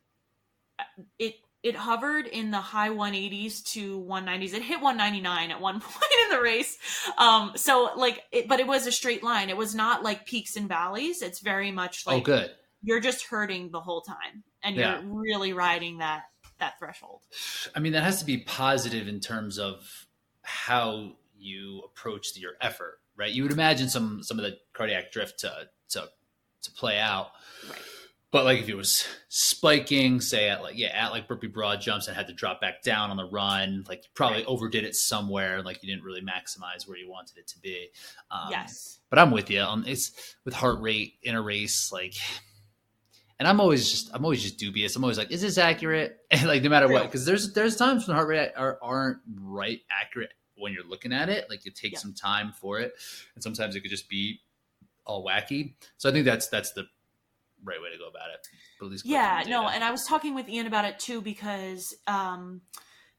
it 1.19 1.35
it 1.63 1.75
hovered 1.75 2.25
in 2.25 2.49
the 2.49 2.57
high 2.57 2.89
180s 2.89 3.63
to 3.63 4.01
190s 4.01 4.53
it 4.53 4.63
hit 4.63 4.81
199 4.81 5.51
at 5.51 5.61
one 5.61 5.79
point 5.79 6.11
in 6.23 6.35
the 6.35 6.41
race. 6.41 6.77
Um 7.17 7.51
so 7.55 7.91
like 7.95 8.21
it, 8.31 8.47
but 8.47 8.59
it 8.59 8.67
was 8.67 8.87
a 8.87 8.91
straight 8.91 9.23
line. 9.23 9.49
It 9.49 9.57
was 9.57 9.75
not 9.75 10.03
like 10.03 10.25
peaks 10.25 10.55
and 10.55 10.67
valleys. 10.67 11.21
It's 11.21 11.39
very 11.39 11.71
much 11.71 12.07
like 12.07 12.21
oh, 12.21 12.21
good. 12.21 12.51
you're 12.81 12.99
just 12.99 13.25
hurting 13.25 13.71
the 13.71 13.81
whole 13.81 14.01
time 14.01 14.43
and 14.63 14.75
you're 14.75 15.01
really 15.03 15.53
riding 15.53 15.99
that 15.99 16.23
that 16.59 16.79
threshold. 16.79 17.21
I 17.75 17.79
mean, 17.79 17.93
that 17.93 18.03
has 18.03 18.19
to 18.19 18.25
be 18.25 18.37
positive 18.37 19.07
in 19.07 19.19
terms 19.19 19.59
of 19.59 20.07
how 20.43 21.13
you 21.37 21.81
approach 21.85 22.37
your 22.37 22.53
effort, 22.61 22.99
right? 23.17 23.31
You 23.31 23.43
would 23.43 23.51
imagine 23.51 23.89
some 23.89 24.23
some 24.23 24.39
of 24.39 24.45
the 24.45 24.57
cardiac 24.73 25.11
drift 25.11 25.39
to 25.39 25.67
to 25.89 26.07
to 26.61 26.71
play 26.71 26.99
out, 26.99 27.31
Right. 27.67 27.81
But 28.31 28.45
like 28.45 28.59
if 28.59 28.69
it 28.69 28.75
was 28.75 29.05
spiking, 29.29 30.21
say 30.21 30.49
at 30.49 30.61
like 30.61 30.77
yeah 30.77 30.87
at 30.89 31.11
like 31.11 31.27
burpee 31.27 31.47
broad 31.47 31.81
jumps 31.81 32.07
and 32.07 32.15
had 32.15 32.27
to 32.27 32.33
drop 32.33 32.61
back 32.61 32.81
down 32.81 33.09
on 33.11 33.17
the 33.17 33.29
run, 33.29 33.83
like 33.87 33.99
you 34.03 34.09
probably 34.13 34.37
Right. 34.39 34.45
overdid 34.47 34.83
it 34.85 34.95
somewhere, 34.95 35.61
like 35.61 35.83
you 35.83 35.89
didn't 35.89 36.03
really 36.03 36.21
maximize 36.21 36.87
where 36.87 36.97
you 36.97 37.09
wanted 37.09 37.37
it 37.37 37.47
to 37.47 37.59
be. 37.59 37.89
Um, 38.31 38.47
yes 38.51 38.99
but 39.09 39.19
I'm 39.19 39.31
with 39.31 39.49
you 39.51 39.59
on 39.59 39.85
it's 39.85 40.35
with 40.45 40.53
heart 40.53 40.79
rate 40.81 41.15
in 41.23 41.35
a 41.35 41.41
race, 41.41 41.91
like. 41.91 42.15
And 43.39 43.47
I'm 43.47 43.59
always 43.59 43.89
just 43.89 44.11
I'm 44.13 44.23
always 44.23 44.41
just 44.43 44.57
dubious. 44.59 44.95
I'm 44.95 45.03
always 45.03 45.17
like, 45.17 45.31
is 45.31 45.41
this 45.41 45.57
accurate? 45.57 46.19
And 46.31 46.47
like 46.47 46.61
no 46.63 46.69
matter 46.69 46.87
what, 46.87 47.03
because 47.03 47.25
there's 47.25 47.53
there's 47.53 47.75
times 47.75 48.07
when 48.07 48.15
heart 48.15 48.27
rate 48.29 48.51
are, 48.55 48.77
aren't 48.81 49.17
right 49.41 49.79
accurate 49.91 50.33
when 50.55 50.71
you're 50.73 50.85
looking 50.87 51.11
at 51.11 51.27
it. 51.27 51.49
Like 51.49 51.65
it 51.65 51.75
takes 51.75 51.93
Yeah. 51.93 51.99
some 51.99 52.13
time 52.13 52.53
for 52.53 52.79
it, 52.79 52.93
and 53.35 53.43
sometimes 53.43 53.75
it 53.75 53.81
could 53.81 53.89
just 53.89 54.07
be 54.07 54.39
all 55.05 55.25
wacky. 55.25 55.73
So 55.97 56.07
I 56.07 56.13
think 56.13 56.23
that's 56.25 56.47
that's 56.47 56.71
the 56.73 56.85
right 57.63 57.81
way 57.81 57.91
to 57.91 57.97
go 57.97 58.07
about 58.07 58.29
it. 58.33 58.47
But 58.79 58.85
at 58.87 58.91
least 58.91 59.05
yeah 59.05 59.43
no 59.47 59.67
and 59.67 59.83
i 59.83 59.91
was 59.91 60.03
talking 60.05 60.33
with 60.35 60.47
ian 60.49 60.67
about 60.67 60.85
it 60.85 60.99
too 60.99 61.21
because 61.21 61.95
um 62.07 62.61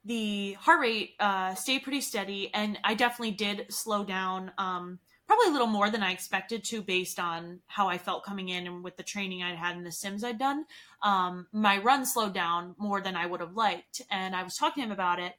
the 0.05 0.53
heart 0.55 0.81
rate 0.81 1.11
uh 1.21 1.55
stayed 1.55 1.83
pretty 1.83 2.01
steady 2.01 2.51
and 2.55 2.79
i 2.85 2.95
definitely 2.95 3.31
did 3.31 3.67
slow 3.71 4.05
down 4.05 4.51
um 4.59 4.99
probably 5.29 5.47
a 5.49 5.53
little 5.53 5.67
more 5.69 5.91
than 5.91 6.03
i 6.03 6.13
expected 6.13 6.65
to 6.65 6.83
based 6.83 7.19
on 7.21 7.61
how 7.67 7.89
i 7.89 7.99
felt 7.99 8.25
coming 8.25 8.49
in 8.49 8.67
and 8.67 8.83
with 8.85 8.97
the 8.97 9.03
training 9.03 9.43
I'd 9.43 9.57
had 9.57 9.77
in 9.77 9.85
the 9.85 9.93
sims 9.93 10.25
i'd 10.25 10.39
done 10.39 10.65
um 11.03 11.47
my 11.53 11.79
run 11.79 12.05
slowed 12.05 12.35
down 12.35 12.75
more 12.79 13.01
than 13.01 13.17
i 13.17 13.27
would 13.27 13.41
have 13.41 13.55
liked 13.55 14.03
and 14.11 14.35
i 14.35 14.43
was 14.43 14.57
talking 14.57 14.83
to 14.83 14.87
him 14.87 14.93
about 14.93 15.19
it 15.21 15.35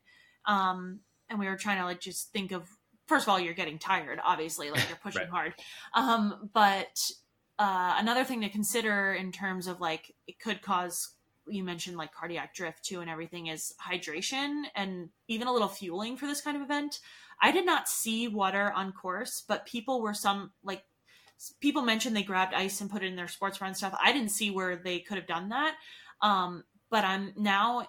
um 0.45 0.99
and 1.29 1.39
we 1.39 1.47
were 1.47 1.57
trying 1.57 1.79
to 1.79 1.85
like 1.85 1.99
just 1.99 2.31
think 2.31 2.51
of 2.51 2.67
first 3.07 3.25
of 3.25 3.29
all 3.29 3.39
you're 3.39 3.53
getting 3.53 3.79
tired 3.79 4.19
obviously 4.23 4.71
like 4.71 4.87
you're 4.87 4.97
pushing 5.03 5.21
Right. 5.21 5.29
hard 5.29 5.53
um 5.93 6.49
but 6.53 6.95
uh, 7.59 7.95
another 7.97 8.23
thing 8.23 8.41
to 8.41 8.49
consider 8.49 9.13
in 9.13 9.31
terms 9.31 9.67
of 9.67 9.79
like 9.79 10.15
it 10.27 10.39
could 10.39 10.61
cause 10.61 11.09
you 11.47 11.63
mentioned 11.63 11.97
like 11.97 12.13
cardiac 12.13 12.55
drift 12.55 12.83
too 12.83 13.01
and 13.01 13.09
everything 13.09 13.47
is 13.47 13.73
hydration 13.81 14.63
and 14.75 15.09
even 15.27 15.47
a 15.47 15.51
little 15.51 15.67
fueling 15.67 16.15
for 16.15 16.25
this 16.25 16.41
kind 16.41 16.55
of 16.55 16.63
event. 16.63 16.99
I 17.41 17.51
did 17.51 17.65
not 17.65 17.89
see 17.89 18.27
water 18.27 18.71
on 18.71 18.91
course 18.93 19.43
but 19.47 19.65
people 19.65 20.01
were 20.01 20.13
some 20.13 20.51
like 20.63 20.83
people 21.59 21.81
mentioned 21.81 22.15
they 22.15 22.23
grabbed 22.23 22.53
ice 22.53 22.79
and 22.79 22.89
put 22.89 23.03
it 23.03 23.07
in 23.07 23.15
their 23.15 23.27
sports 23.27 23.59
run 23.59 23.75
stuff. 23.75 23.97
I 24.01 24.13
didn't 24.13 24.31
see 24.31 24.51
where 24.51 24.77
they 24.77 24.99
could 24.99 25.17
have 25.17 25.27
done 25.27 25.49
that 25.49 25.75
um, 26.23 26.63
but 26.89 27.03
i'm 27.03 27.33
now 27.35 27.85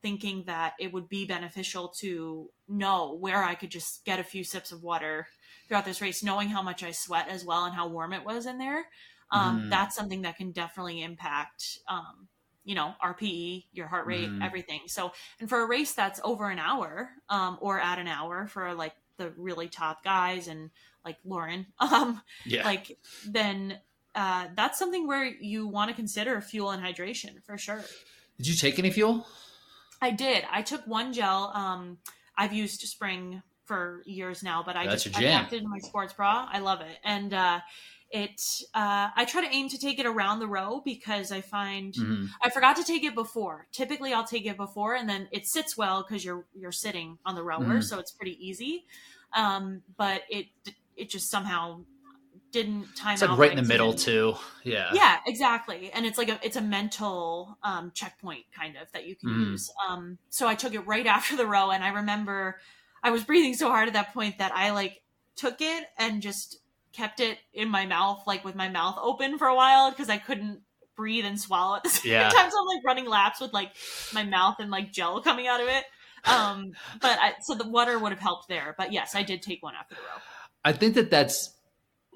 thinking 0.00 0.44
that 0.46 0.74
it 0.78 0.92
would 0.92 1.08
be 1.08 1.26
beneficial 1.26 1.88
to 1.88 2.48
know 2.68 3.16
where 3.18 3.42
i 3.42 3.54
could 3.54 3.70
just 3.70 4.04
get 4.04 4.20
a 4.20 4.24
few 4.24 4.44
sips 4.44 4.72
of 4.72 4.82
water 4.82 5.26
throughout 5.68 5.84
this 5.84 6.00
race, 6.00 6.22
knowing 6.22 6.48
how 6.48 6.62
much 6.62 6.82
I 6.82 6.90
sweat 6.92 7.28
as 7.28 7.44
well 7.44 7.64
and 7.64 7.74
how 7.74 7.88
warm 7.88 8.12
it 8.12 8.24
was 8.24 8.46
in 8.46 8.58
there. 8.58 8.86
Um, 9.30 9.62
Mhm. 9.62 9.70
That's 9.70 9.96
something 9.96 10.22
that 10.22 10.36
can 10.36 10.52
definitely 10.52 11.02
impact, 11.02 11.78
um, 11.88 12.28
you 12.64 12.74
know, 12.74 12.94
RPE, 13.02 13.66
your 13.72 13.86
heart 13.88 14.06
rate, 14.06 14.28
Mhm. 14.30 14.44
everything. 14.44 14.82
So, 14.86 15.12
and 15.40 15.48
for 15.48 15.60
a 15.60 15.66
race 15.66 15.92
that's 15.94 16.20
over 16.22 16.48
an 16.50 16.58
hour 16.58 17.10
um, 17.28 17.58
or 17.60 17.80
at 17.80 17.98
an 17.98 18.06
hour 18.08 18.46
for 18.46 18.74
like 18.74 18.94
the 19.16 19.30
really 19.30 19.68
top 19.68 20.02
guys 20.04 20.48
and 20.48 20.70
like 21.04 21.18
Lauren, 21.24 21.66
um, 21.78 22.22
yeah, 22.44 22.64
like 22.64 22.98
then 23.26 23.80
uh, 24.14 24.48
that's 24.54 24.78
something 24.78 25.06
where 25.08 25.24
you 25.24 25.66
want 25.66 25.88
to 25.90 25.94
consider 25.94 26.40
fuel 26.40 26.70
and 26.70 26.82
hydration 26.82 27.42
for 27.44 27.58
sure. 27.58 27.82
did 28.38 28.46
you 28.46 28.54
take 28.54 28.78
any 28.78 28.90
fuel? 28.90 29.26
I 30.00 30.10
did. 30.10 30.44
I 30.50 30.62
took 30.62 30.86
one 30.86 31.12
gel. 31.12 31.50
Um, 31.54 31.98
I've 32.36 32.52
used 32.52 32.80
Spring 32.82 33.42
for 33.66 34.02
years 34.06 34.42
now, 34.42 34.62
but 34.62 34.76
I 34.76 34.86
That's 34.86 35.04
just 35.04 35.18
your 35.20 35.30
I 35.30 35.42
it 35.42 35.52
in 35.54 35.68
my 35.68 35.78
sports 35.78 36.12
bra. 36.12 36.48
I 36.50 36.58
love 36.60 36.80
it, 36.80 36.98
and 37.04 37.32
uh, 37.32 37.60
it. 38.10 38.40
Uh, 38.74 39.08
I 39.16 39.24
try 39.24 39.40
to 39.46 39.52
aim 39.52 39.68
to 39.70 39.78
take 39.78 39.98
it 39.98 40.06
around 40.06 40.38
the 40.38 40.46
row 40.46 40.82
because 40.84 41.32
I 41.32 41.40
find 41.40 41.94
Mhm. 41.94 42.28
I 42.42 42.50
forgot 42.50 42.76
to 42.76 42.84
take 42.84 43.04
it 43.04 43.14
before. 43.14 43.66
Typically, 43.72 44.12
I'll 44.12 44.24
take 44.26 44.46
it 44.46 44.56
before, 44.56 44.94
and 44.94 45.08
then 45.08 45.28
it 45.32 45.46
sits 45.46 45.76
well 45.76 46.02
because 46.06 46.24
you're 46.24 46.46
you're 46.54 46.72
sitting 46.72 47.18
on 47.24 47.34
the 47.34 47.42
rower, 47.42 47.78
Mhm. 47.78 47.84
so 47.84 47.98
it's 47.98 48.12
pretty 48.12 48.36
easy. 48.46 48.86
Um, 49.34 49.82
but 49.96 50.22
it 50.30 50.46
it 50.96 51.08
just 51.10 51.30
somehow 51.30 51.84
didn't 52.52 52.94
time 52.94 53.14
It's 53.14 53.22
like 53.22 53.30
out 53.30 53.38
right 53.38 53.50
in 53.50 53.56
the 53.56 53.62
middle 53.62 53.92
too. 53.94 54.34
Yeah. 54.62 54.90
yeah 54.94 55.18
exactly 55.26 55.90
and 55.92 56.06
it's 56.06 56.16
like 56.18 56.28
a 56.28 56.38
it's 56.44 56.56
a 56.56 56.60
mental 56.60 57.58
um, 57.64 57.90
checkpoint 57.94 58.44
kind 58.52 58.76
of 58.76 58.90
that 58.92 59.06
you 59.06 59.16
can 59.16 59.28
Mm. 59.30 59.50
use 59.52 59.70
um, 59.88 60.18
so 60.30 60.46
i 60.46 60.54
took 60.54 60.72
it 60.74 60.80
right 60.80 61.06
after 61.06 61.36
the 61.36 61.46
row 61.46 61.70
and 61.72 61.82
i 61.82 61.88
remember 61.88 62.60
i 63.04 63.10
was 63.10 63.22
breathing 63.22 63.54
so 63.54 63.68
hard 63.68 63.86
at 63.86 63.94
that 63.94 64.12
point 64.12 64.38
that 64.38 64.50
i 64.52 64.70
like 64.72 65.00
took 65.36 65.60
it 65.60 65.84
and 65.98 66.20
just 66.22 66.58
kept 66.92 67.20
it 67.20 67.38
in 67.52 67.68
my 67.68 67.86
mouth 67.86 68.22
like 68.26 68.44
with 68.44 68.56
my 68.56 68.68
mouth 68.68 68.96
open 69.00 69.38
for 69.38 69.46
a 69.46 69.54
while 69.54 69.90
because 69.90 70.08
i 70.08 70.18
couldn't 70.18 70.60
breathe 70.96 71.24
and 71.24 71.38
swallow 71.40 71.76
at 71.76 71.82
the 71.84 71.88
same 71.90 72.10
Yeah. 72.12 72.28
time 72.30 72.50
so 72.50 72.56
i'm 72.60 72.66
like 72.66 72.84
running 72.84 73.06
laps 73.06 73.40
with 73.40 73.52
like 73.52 73.70
my 74.12 74.24
mouth 74.24 74.56
and 74.58 74.70
like 74.70 74.92
gel 74.92 75.20
coming 75.20 75.46
out 75.46 75.60
of 75.60 75.68
it 75.68 75.84
um 76.24 76.72
but 77.00 77.18
I, 77.20 77.34
so 77.42 77.54
the 77.54 77.68
water 77.68 77.98
would 77.98 78.10
have 78.12 78.20
helped 78.20 78.48
there 78.48 78.74
but 78.78 78.92
yes 78.92 79.14
i 79.14 79.22
did 79.22 79.42
take 79.42 79.62
one 79.62 79.74
after 79.78 79.94
the 79.94 80.00
row 80.00 80.20
I 80.66 80.72
think 80.72 80.94
that 80.94 81.10
that's 81.10 81.50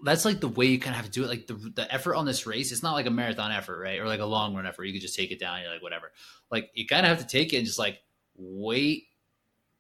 that's 0.05 0.25
like 0.25 0.41
the 0.41 0.49
way 0.49 0.65
you 0.67 0.79
kind 0.79 0.95
of 0.95 0.97
have 0.97 1.05
to 1.05 1.11
do 1.11 1.23
it. 1.23 1.27
Like 1.29 1.47
the 1.47 1.53
the 1.53 1.93
effort 1.93 2.15
on 2.15 2.25
this 2.25 2.47
race, 2.47 2.73
it's 2.73 2.83
not 2.83 2.95
like 2.95 3.05
a 3.05 3.11
marathon 3.11 3.53
effort, 3.53 3.79
right? 3.79 3.99
Or 4.01 4.07
like 4.07 4.21
a 4.21 4.25
long 4.25 4.55
run 4.55 4.67
effort. 4.67 4.85
You 4.85 4.95
could 4.95 5.03
just 5.03 5.15
take 5.15 5.33
it 5.33 5.39
down. 5.39 5.61
You're 5.61 5.71
like 5.71 5.83
whatever. 5.83 6.13
Like 6.51 6.71
you 6.73 6.87
kind 6.87 7.05
of 7.05 7.11
have 7.11 7.19
to 7.19 7.27
take 7.27 7.53
it 7.53 7.59
and 7.59 7.67
just 7.67 7.79
like 7.79 8.01
wait 8.37 9.05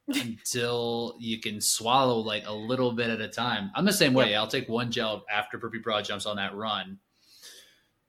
until 0.09 1.16
you 1.18 1.38
can 1.40 1.61
swallow 1.61 2.18
like 2.18 2.44
a 2.46 2.52
little 2.52 2.92
bit 2.92 3.11
at 3.11 3.20
a 3.20 3.28
time. 3.28 3.70
I'm 3.74 3.84
the 3.84 3.92
same 3.92 4.14
way. 4.14 4.34
I'll 4.34 4.46
take 4.48 4.68
one 4.68 4.90
gel 4.90 5.24
after 5.30 5.59
burpee 5.59 5.78
broad 5.78 6.04
jumps 6.04 6.26
on 6.26 6.36
that 6.36 6.54
run, 6.54 6.98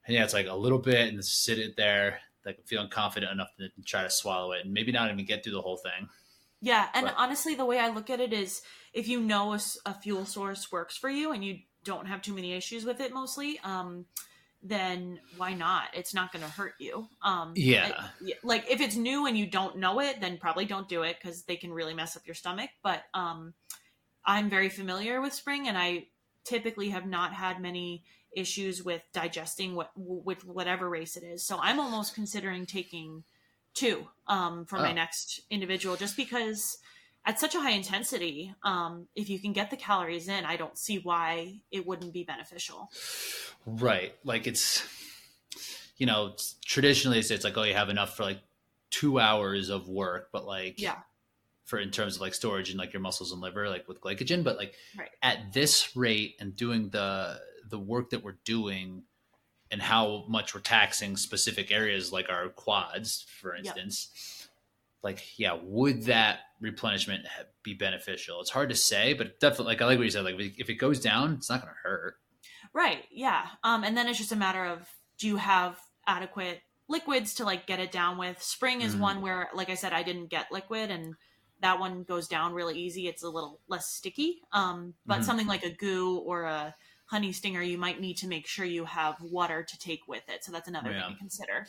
and 0.05 0.15
yeah, 0.15 0.23
it's 0.23 0.33
like 0.33 0.47
a 0.47 0.53
little 0.55 0.79
bit 0.79 1.13
and 1.13 1.23
sit 1.23 1.59
it 1.59 1.75
there. 1.77 2.19
Like 2.45 2.57
I'm 2.59 2.63
feeling 2.65 2.89
confident 2.89 3.31
enough 3.31 3.49
to 3.59 3.69
try 3.85 4.03
to 4.03 4.09
swallow 4.09 4.53
it 4.53 4.63
and 4.63 4.73
maybe 4.73 4.91
not 4.91 5.11
even 5.11 5.25
get 5.25 5.43
through 5.43 5.53
the 5.53 5.61
whole 5.61 5.77
thing. 5.77 6.09
Yeah, 6.61 6.87
and 6.93 7.05
But- 7.05 7.15
honestly, 7.17 7.55
the 7.55 7.65
way 7.65 7.79
I 7.79 7.89
look 7.89 8.09
at 8.09 8.19
it 8.19 8.33
is, 8.33 8.61
if 8.93 9.07
you 9.07 9.19
know 9.21 9.53
a 9.85 9.93
fuel 10.01 10.25
source 10.25 10.71
works 10.71 10.97
for 10.97 11.09
you 11.09 11.31
and 11.31 11.43
you 11.43 11.59
don't 11.83 12.07
have 12.07 12.21
too 12.21 12.33
many 12.33 12.53
issues 12.53 12.83
with 12.85 12.99
it, 12.99 13.13
mostly, 13.13 13.59
um, 13.59 14.05
then 14.61 15.19
why 15.37 15.53
not? 15.53 15.85
It's 15.93 16.13
not 16.13 16.31
going 16.33 16.43
to 16.43 16.51
hurt 16.51 16.73
you. 16.79 17.07
Um, 17.21 17.53
Yeah. 17.55 17.93
I- 17.97 18.09
yeah, 18.21 18.35
like 18.43 18.69
if 18.69 18.81
it's 18.81 18.95
new 18.95 19.25
and 19.25 19.37
you 19.37 19.45
don't 19.47 19.77
know 19.77 19.99
it, 20.01 20.19
then 20.19 20.37
probably 20.37 20.65
don't 20.65 20.89
do 20.89 21.03
it 21.03 21.17
because 21.21 21.43
they 21.43 21.55
can 21.55 21.71
really 21.71 21.93
mess 21.93 22.17
up 22.17 22.25
your 22.27 22.35
stomach. 22.35 22.69
But 22.83 23.03
um, 23.13 23.53
I'm 24.25 24.49
very 24.49 24.69
familiar 24.69 25.21
with 25.21 25.33
spring, 25.33 25.67
and 25.67 25.77
I 25.77 26.07
typically 26.43 26.89
have 26.89 27.05
not 27.05 27.33
had 27.33 27.61
many 27.61 28.03
issues 28.35 28.83
with 28.83 29.01
digesting 29.13 29.75
what 29.75 29.91
with 29.95 30.45
whatever 30.45 30.89
race 30.89 31.15
it 31.17 31.23
is. 31.23 31.43
So 31.45 31.57
I'm 31.61 31.79
almost 31.79 32.13
considering 32.13 32.65
taking 32.65 33.23
two 33.73 34.07
um, 34.27 34.65
for 34.65 34.77
my 34.77 34.91
Oh. 34.91 34.93
next 34.93 35.41
individual, 35.49 35.95
just 35.95 36.17
because 36.17 36.77
at 37.25 37.39
such 37.39 37.53
a 37.55 37.59
high 37.59 37.71
intensity, 37.71 38.53
um, 38.63 39.07
if 39.15 39.29
you 39.29 39.39
can 39.39 39.53
get 39.53 39.69
the 39.69 39.77
calories 39.77 40.27
in, 40.27 40.45
I 40.45 40.55
don't 40.55 40.77
see 40.77 40.97
why 40.99 41.61
it 41.71 41.85
wouldn't 41.85 42.13
be 42.13 42.23
beneficial. 42.23 42.89
Right. 43.65 44.15
Like 44.23 44.47
it's, 44.47 44.83
you 45.97 46.05
know, 46.05 46.27
it's- 46.27 46.55
traditionally 46.65 47.19
it's, 47.19 47.29
it's 47.29 47.43
like, 47.43 47.57
oh, 47.57 47.63
you 47.63 47.73
have 47.73 47.89
enough 47.89 48.15
for 48.17 48.23
like 48.23 48.39
two 48.89 49.19
hours 49.19 49.69
of 49.69 49.87
work, 49.87 50.29
but 50.31 50.45
like, 50.45 50.79
Yeah, 50.81 50.97
for 51.65 51.77
in 51.77 51.91
terms 51.91 52.15
of 52.15 52.21
like 52.21 52.33
storage 52.33 52.69
and 52.71 52.79
like 52.79 52.93
your 52.93 53.01
muscles 53.01 53.31
and 53.31 53.41
liver, 53.41 53.69
like 53.69 53.87
with 53.87 54.01
glycogen. 54.01 54.43
But 54.43 54.57
like 54.57 54.73
Right. 54.97 55.11
at 55.21 55.53
this 55.53 55.95
rate 55.95 56.35
and 56.39 56.55
doing 56.55 56.89
the, 56.89 57.39
the 57.69 57.77
work 57.77 58.09
that 58.11 58.23
we're 58.23 58.39
doing 58.45 59.03
and 59.69 59.79
how 59.79 60.25
much 60.27 60.55
we're 60.55 60.61
taxing 60.61 61.15
specific 61.15 61.71
areas 61.71 62.11
like 62.11 62.27
our 62.29 62.49
quads, 62.49 63.25
for 63.39 63.55
Yep. 63.55 63.75
Like, 65.03 65.39
yeah, 65.39 65.57
would 65.61 66.03
that 66.03 66.39
replenishment 66.59 67.25
be 67.63 67.73
beneficial? 67.73 68.41
It's 68.41 68.49
hard 68.49 68.69
to 68.69 68.75
say, 68.75 69.13
but 69.13 69.39
definitely, 69.39 69.73
like, 69.73 69.81
I 69.81 69.85
like 69.85 69.97
what 69.97 70.03
you 70.03 70.09
said, 70.11 70.25
like 70.25 70.35
if 70.57 70.69
it 70.69 70.75
goes 70.75 70.99
down, 70.99 71.33
it's 71.35 71.49
not 71.49 71.61
going 71.61 71.73
to 71.73 71.79
hurt. 71.89 72.15
right. 72.73 73.05
Yeah, 73.11 73.45
um, 73.63 73.83
and 73.83 73.95
then 73.95 74.07
it's 74.07 74.17
just 74.19 74.31
a 74.31 74.35
matter 74.35 74.65
of 74.65 74.87
do 75.17 75.27
you 75.27 75.37
have 75.37 75.79
adequate 76.07 76.61
liquids 76.87 77.35
to 77.35 77.45
like 77.45 77.67
get 77.67 77.79
it 77.79 77.91
down 77.91 78.17
with. 78.17 78.41
Spring 78.41 78.81
is 78.81 78.95
Mhm. 78.95 78.99
one 78.99 79.21
where, 79.21 79.49
like 79.53 79.69
I 79.69 79.75
said, 79.75 79.93
I 79.93 80.03
didn't 80.03 80.27
get 80.27 80.51
liquid 80.51 80.91
and. 80.91 81.15
That 81.61 81.77
one 81.81 82.03
goes 82.03 82.29
down 82.29 82.53
really 82.53 82.79
easy. 82.79 83.09
It's 83.09 83.21
a 83.21 83.27
little 83.29 83.59
less 83.67 83.89
sticky. 83.89 84.39
Um, 84.53 84.93
but 85.05 85.19
Mhm. 85.19 85.23
something 85.23 85.45
like 85.45 85.63
a 85.63 85.69
goo 85.69 86.15
or 86.19 86.43
a 86.45 86.73
honey 87.07 87.33
stinger, 87.33 87.61
you 87.61 87.77
might 87.77 87.99
need 87.99 88.15
to 88.19 88.27
make 88.29 88.47
sure 88.47 88.63
you 88.63 88.85
have 88.85 89.19
water 89.19 89.61
to 89.63 89.77
take 89.77 90.07
with 90.07 90.23
it. 90.29 90.45
So 90.45 90.53
that's 90.53 90.69
another 90.69 90.91
Yeah. 90.91 91.05
thing 91.07 91.15
to 91.15 91.19
consider. 91.19 91.67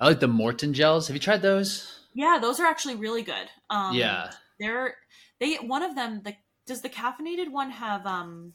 I 0.00 0.08
like 0.08 0.18
the 0.18 0.26
Maurten 0.26 0.72
gels. 0.72 1.06
Have 1.06 1.14
you 1.14 1.20
tried 1.20 1.42
those? 1.42 2.07
Yeah, 2.18 2.38
those 2.40 2.58
are 2.58 2.66
actually 2.66 2.96
really 2.96 3.22
good. 3.22 3.48
Um, 3.70 3.94
yeah. 3.94 4.32
they're 4.58 4.96
they 5.38 5.54
one 5.56 5.84
of 5.84 5.94
them. 5.94 6.22
The 6.24 6.34
does 6.66 6.80
the 6.82 6.88
caffeinated 6.88 7.48
one 7.50 7.70
have 7.70 8.04
um 8.06 8.54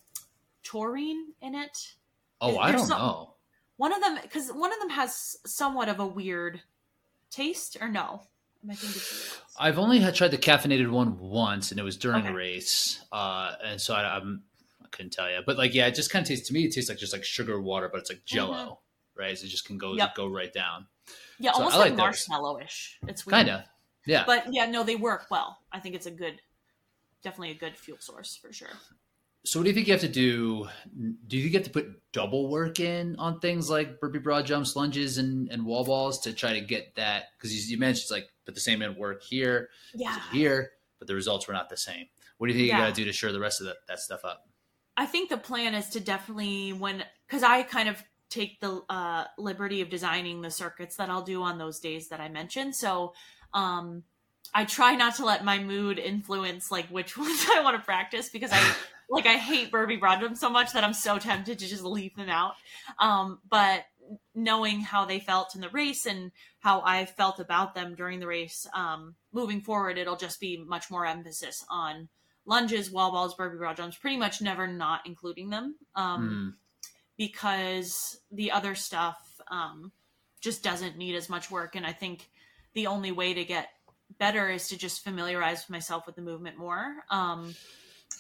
taurine 0.64 1.28
in 1.42 1.56
it? 1.56 1.94
Oh, 2.42 2.58
I 2.58 2.74
don't 2.74 2.86
some- 2.86 3.00
know. 3.00 3.36
One 3.78 3.94
of 3.94 4.02
them 4.02 4.20
because 4.22 4.50
one 4.52 4.74
of 4.74 4.80
them 4.80 4.90
has 4.90 5.38
somewhat 5.46 5.88
of 5.88 6.00
a 6.02 6.06
weird 6.06 6.62
taste, 7.32 7.78
or 7.80 7.88
no? 7.88 8.24
I 8.70 8.76
thinking 8.76 9.00
something 9.00 9.42
else? 9.42 9.56
I've 9.58 9.80
only 9.80 10.00
had 10.00 10.14
tried 10.16 10.32
the 10.32 10.38
caffeinated 10.38 10.90
one 10.90 11.18
once, 11.20 11.72
and 11.72 11.80
it 11.80 11.84
was 11.84 11.98
during 11.98 12.20
Okay. 12.24 12.30
a 12.30 12.34
race, 12.34 13.04
uh, 13.12 13.54
and 13.64 13.80
so 13.82 13.94
I, 13.94 14.16
I'm 14.18 14.44
I 14.84 14.88
couldn't 14.92 15.12
tell 15.12 15.30
you. 15.30 15.40
But 15.46 15.58
like, 15.58 15.74
yeah, 15.74 15.88
it 15.88 15.96
just 15.96 16.12
kind 16.12 16.24
of 16.24 16.28
tastes 16.28 16.48
to 16.50 16.54
me. 16.54 16.66
It 16.66 16.74
tastes 16.74 16.90
like 16.90 17.00
just 17.00 17.14
like 17.14 17.24
sugar 17.24 17.60
water, 17.62 17.90
but 17.92 18.00
it's 18.02 18.10
like 18.12 18.24
Jello, 18.26 18.80
right? 19.16 19.38
So 19.38 19.46
it 19.46 19.50
just 19.50 19.66
can 19.66 19.78
go 19.78 19.90
Mm-hmm. 19.90 20.00
Yep. 20.00 20.16
go 20.16 20.28
right 20.28 20.52
down. 20.54 20.88
Yeah, 21.40 21.52
So 21.52 21.60
almost 21.60 21.76
I 21.76 21.80
like, 21.80 21.90
like 21.92 21.98
marshmallowish. 21.98 23.00
It's 23.08 23.26
weird. 23.26 23.34
Kind 23.34 23.50
of. 23.50 23.62
Yeah. 24.06 24.24
but 24.26 24.46
yeah, 24.54 24.66
no, 24.66 24.84
they 24.84 24.96
work 24.96 25.28
well. 25.32 25.60
I 25.72 25.80
think 25.80 25.96
it's 25.96 26.06
a 26.06 26.12
good, 26.12 26.42
definitely 27.24 27.52
a 27.52 27.56
good 27.56 27.78
fuel 27.78 27.98
source 28.02 28.36
for 28.36 28.52
sure. 28.52 28.68
so 29.46 29.60
what 29.60 29.64
do 29.64 29.70
you 29.70 29.74
think 29.76 29.88
you 29.88 29.94
have 29.94 30.02
to 30.02 30.08
do? 30.10 30.68
Do 31.28 31.38
you 31.38 31.44
think 31.44 31.54
you 31.54 31.60
have 31.60 31.64
to 31.64 31.70
put 31.72 32.12
double 32.12 32.50
work 32.50 32.80
in 32.80 33.16
on 33.18 33.40
things 33.40 33.70
like 33.70 34.00
burpee 34.00 34.20
broad 34.20 34.46
jumps, 34.46 34.76
lunges, 34.76 35.18
and, 35.18 35.50
and 35.50 35.66
wall 35.66 35.86
balls 35.86 36.20
to 36.22 36.34
try 36.34 36.54
to 36.54 36.62
get 36.62 36.96
that? 36.96 37.26
Because 37.38 37.54
you, 37.56 37.74
you 37.76 37.80
mentioned 37.80 38.04
it's 38.04 38.12
like 38.12 38.28
put 38.46 38.56
the 38.56 38.62
same 38.62 38.82
amount 38.82 38.94
of 38.94 38.98
work 38.98 39.24
here, 39.24 39.70
Yeah, 39.94 40.20
here, 40.32 40.72
but 41.00 41.08
the 41.08 41.16
results 41.16 41.48
were 41.48 41.54
not 41.54 41.70
the 41.70 41.78
same. 41.78 42.08
What 42.38 42.48
do 42.48 42.54
you 42.54 42.60
think 42.60 42.72
you 42.74 42.78
got 42.78 42.88
to 42.88 42.94
do 42.94 43.06
to 43.06 43.14
shore 43.14 43.32
the 43.32 43.40
rest 43.40 43.62
of 43.62 43.68
that, 43.68 43.78
that 43.88 44.00
stuff 44.00 44.26
up? 44.26 44.48
I 44.98 45.06
think 45.06 45.30
the 45.30 45.38
plan 45.38 45.74
is 45.76 45.90
to 45.92 46.00
definitely 46.02 46.74
when 46.74 47.04
because 47.26 47.42
I 47.42 47.64
kind 47.64 47.88
of 47.90 48.04
take 48.34 48.60
the 48.60 48.82
uh, 48.90 49.26
liberty 49.38 49.82
of 49.82 49.90
designing 49.90 50.42
the 50.42 50.50
circuits 50.50 50.96
that 50.96 51.10
I'll 51.10 51.22
do 51.22 51.44
on 51.44 51.58
those 51.58 51.80
days 51.80 52.10
that 52.10 52.20
I 52.20 52.30
mentioned. 52.30 52.76
So 52.76 53.14
um, 53.54 54.04
I 54.54 54.66
try 54.66 54.96
not 54.96 55.16
to 55.16 55.26
let 55.26 55.46
my 55.46 55.60
mood 55.60 56.00
influence 56.00 56.72
like 56.72 56.88
which 56.88 57.18
ones 57.18 57.46
I 57.54 57.62
want 57.62 57.78
to 57.78 57.84
practice 57.84 58.30
because 58.30 58.52
I 58.52 58.76
like 59.10 59.28
I 59.28 59.38
hate 59.38 59.72
Burpee 59.72 59.98
broad 59.98 60.22
jumps 60.22 60.40
so 60.40 60.50
much 60.50 60.74
that 60.74 60.84
I'm 60.84 60.94
so 60.94 61.20
tempted 61.20 61.60
to 61.60 61.68
just 61.68 61.84
leave 61.84 62.16
them 62.16 62.30
out. 62.30 62.54
Um, 63.00 63.40
but 63.50 63.86
knowing 64.36 64.82
how 64.82 65.06
they 65.06 65.20
felt 65.20 65.56
in 65.56 65.62
the 65.62 65.70
race 65.70 66.06
and 66.06 66.32
how 66.60 66.82
I 66.84 67.06
felt 67.06 67.40
about 67.40 67.76
them 67.76 67.96
during 67.96 68.20
the 68.20 68.28
race, 68.28 68.68
um, 68.74 69.16
moving 69.32 69.62
forward, 69.62 69.98
it'll 69.98 70.18
just 70.18 70.40
be 70.40 70.58
much 70.58 70.90
more 70.90 71.06
emphasis 71.06 71.64
on 71.70 72.10
lunges, 72.46 72.92
wall 72.92 73.12
balls, 73.12 73.36
burpee 73.36 73.58
broad 73.58 73.78
jumps, 73.78 73.98
pretty 73.98 74.18
much 74.18 74.42
never 74.42 74.68
not 74.68 75.02
including 75.06 75.50
them. 75.50 75.76
Um, 75.96 76.56
Mm. 76.58 76.63
Because 77.18 78.18
the 78.32 78.52
other 78.52 78.76
stuff 78.76 79.40
um, 79.50 79.92
just 80.42 80.64
doesn't 80.64 80.98
need 80.98 81.16
as 81.16 81.30
much 81.30 81.52
work. 81.52 81.76
And 81.76 81.86
I 81.86 81.94
think 81.94 82.30
the 82.74 82.88
only 82.88 83.12
way 83.12 83.34
to 83.34 83.46
get 83.46 83.70
better 84.20 84.50
is 84.50 84.68
to 84.70 84.78
just 84.78 85.04
familiarize 85.04 85.70
myself 85.70 86.06
with 86.06 86.16
the 86.16 86.22
movement 86.22 86.58
more. 86.58 87.04
Um, 87.10 87.56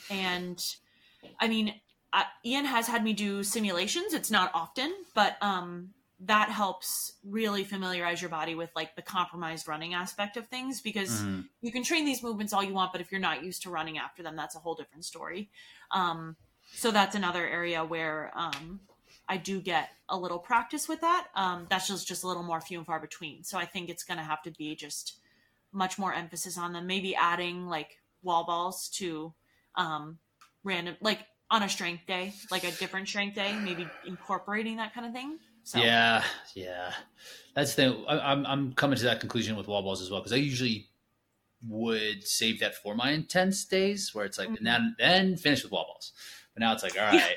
and 0.10 0.64
I 1.40 1.48
mean, 1.48 1.74
I, 2.12 2.26
Ian 2.46 2.66
has 2.66 2.88
had 2.88 3.04
me 3.04 3.14
do 3.14 3.44
simulations. 3.44 4.14
It's 4.14 4.32
not 4.32 4.52
often, 4.54 4.94
but 5.16 5.38
um, 5.42 5.90
that 6.22 6.50
helps 6.50 7.14
really 7.24 7.64
familiarize 7.64 8.22
your 8.22 8.30
body 8.30 8.56
with 8.56 8.70
like 8.76 8.96
the 8.96 9.02
compromised 9.02 9.68
running 9.68 9.94
aspect 9.94 10.38
of 10.38 10.48
things 10.48 10.80
because 10.82 11.10
Mhm. 11.10 11.50
you 11.62 11.72
can 11.72 11.84
train 11.84 12.06
these 12.06 12.24
movements 12.24 12.54
all 12.54 12.64
you 12.64 12.74
want, 12.74 12.92
but 12.92 13.02
if 13.02 13.12
you're 13.12 13.20
not 13.20 13.44
used 13.44 13.64
to 13.64 13.70
running 13.70 13.98
after 13.98 14.24
them, 14.24 14.36
that's 14.36 14.56
a 14.56 14.60
whole 14.60 14.76
different 14.76 15.06
story. 15.06 15.50
Um, 15.92 16.38
so 16.76 16.92
that's 16.92 17.16
another 17.16 17.48
area 17.48 17.84
where 17.84 18.32
um, 18.36 18.80
I 19.28 19.38
do 19.38 19.62
get 19.62 19.90
a 20.10 20.18
little 20.18 20.40
practice 20.40 20.88
with 20.88 21.02
that. 21.02 21.28
Um, 21.36 21.66
that's 21.70 21.88
just 21.88 22.08
just 22.08 22.24
a 22.24 22.28
little 22.28 22.44
more 22.44 22.62
few 22.62 22.78
and 22.78 22.86
far 22.86 23.00
between. 23.00 23.44
So 23.44 23.58
I 23.58 23.66
think 23.66 23.90
it's 23.90 24.04
going 24.04 24.18
to 24.18 24.24
have 24.24 24.42
to 24.44 24.52
be 24.52 24.76
just 24.76 25.20
much 25.72 25.98
more 25.98 26.14
emphasis 26.14 26.58
on 26.58 26.74
them. 26.74 26.88
Maybe 26.88 27.16
adding 27.16 27.68
like 27.68 28.00
wall 28.22 28.46
balls 28.46 28.90
to 28.96 29.34
um, 29.76 30.18
random, 30.64 30.96
like 31.02 31.20
on 31.50 31.64
a 31.64 31.70
strength 31.70 32.06
day, 32.08 32.34
like 32.52 32.64
a 32.64 32.72
different 32.72 33.08
strength 33.08 33.36
day, 33.36 33.58
maybe 33.64 33.88
incorporating 34.06 34.78
that 34.78 34.94
kind 34.94 35.06
of 35.06 35.14
thing. 35.14 35.40
So 35.64 35.80
Yeah, 35.80 36.24
yeah. 36.56 36.94
That's 37.56 37.76
the 37.76 38.04
I, 38.08 38.32
I'm 38.32 38.46
I'm 38.46 38.74
coming 38.74 38.98
to 38.98 39.04
that 39.06 39.20
conclusion 39.20 39.56
with 39.56 39.68
wall 39.68 39.82
balls 39.84 40.02
as 40.02 40.10
well 40.10 40.20
because 40.20 40.34
I 40.34 40.38
usually 40.38 40.88
would 41.66 42.28
save 42.28 42.60
that 42.60 42.76
for 42.76 42.94
my 42.94 43.12
intense 43.12 43.64
days 43.64 44.14
where 44.14 44.26
it's 44.26 44.38
like 44.38 44.50
Mhm. 44.50 44.58
and 44.58 44.68
then 44.68 44.96
then 45.00 45.38
finish 45.38 45.64
with 45.64 45.72
wall 45.72 45.86
balls. 45.86 46.12
But 46.54 46.62
now 46.62 46.74
it's 46.74 46.84
like 46.84 46.98
all 46.98 47.06
right, 47.06 47.14
Yeah. 47.16 47.28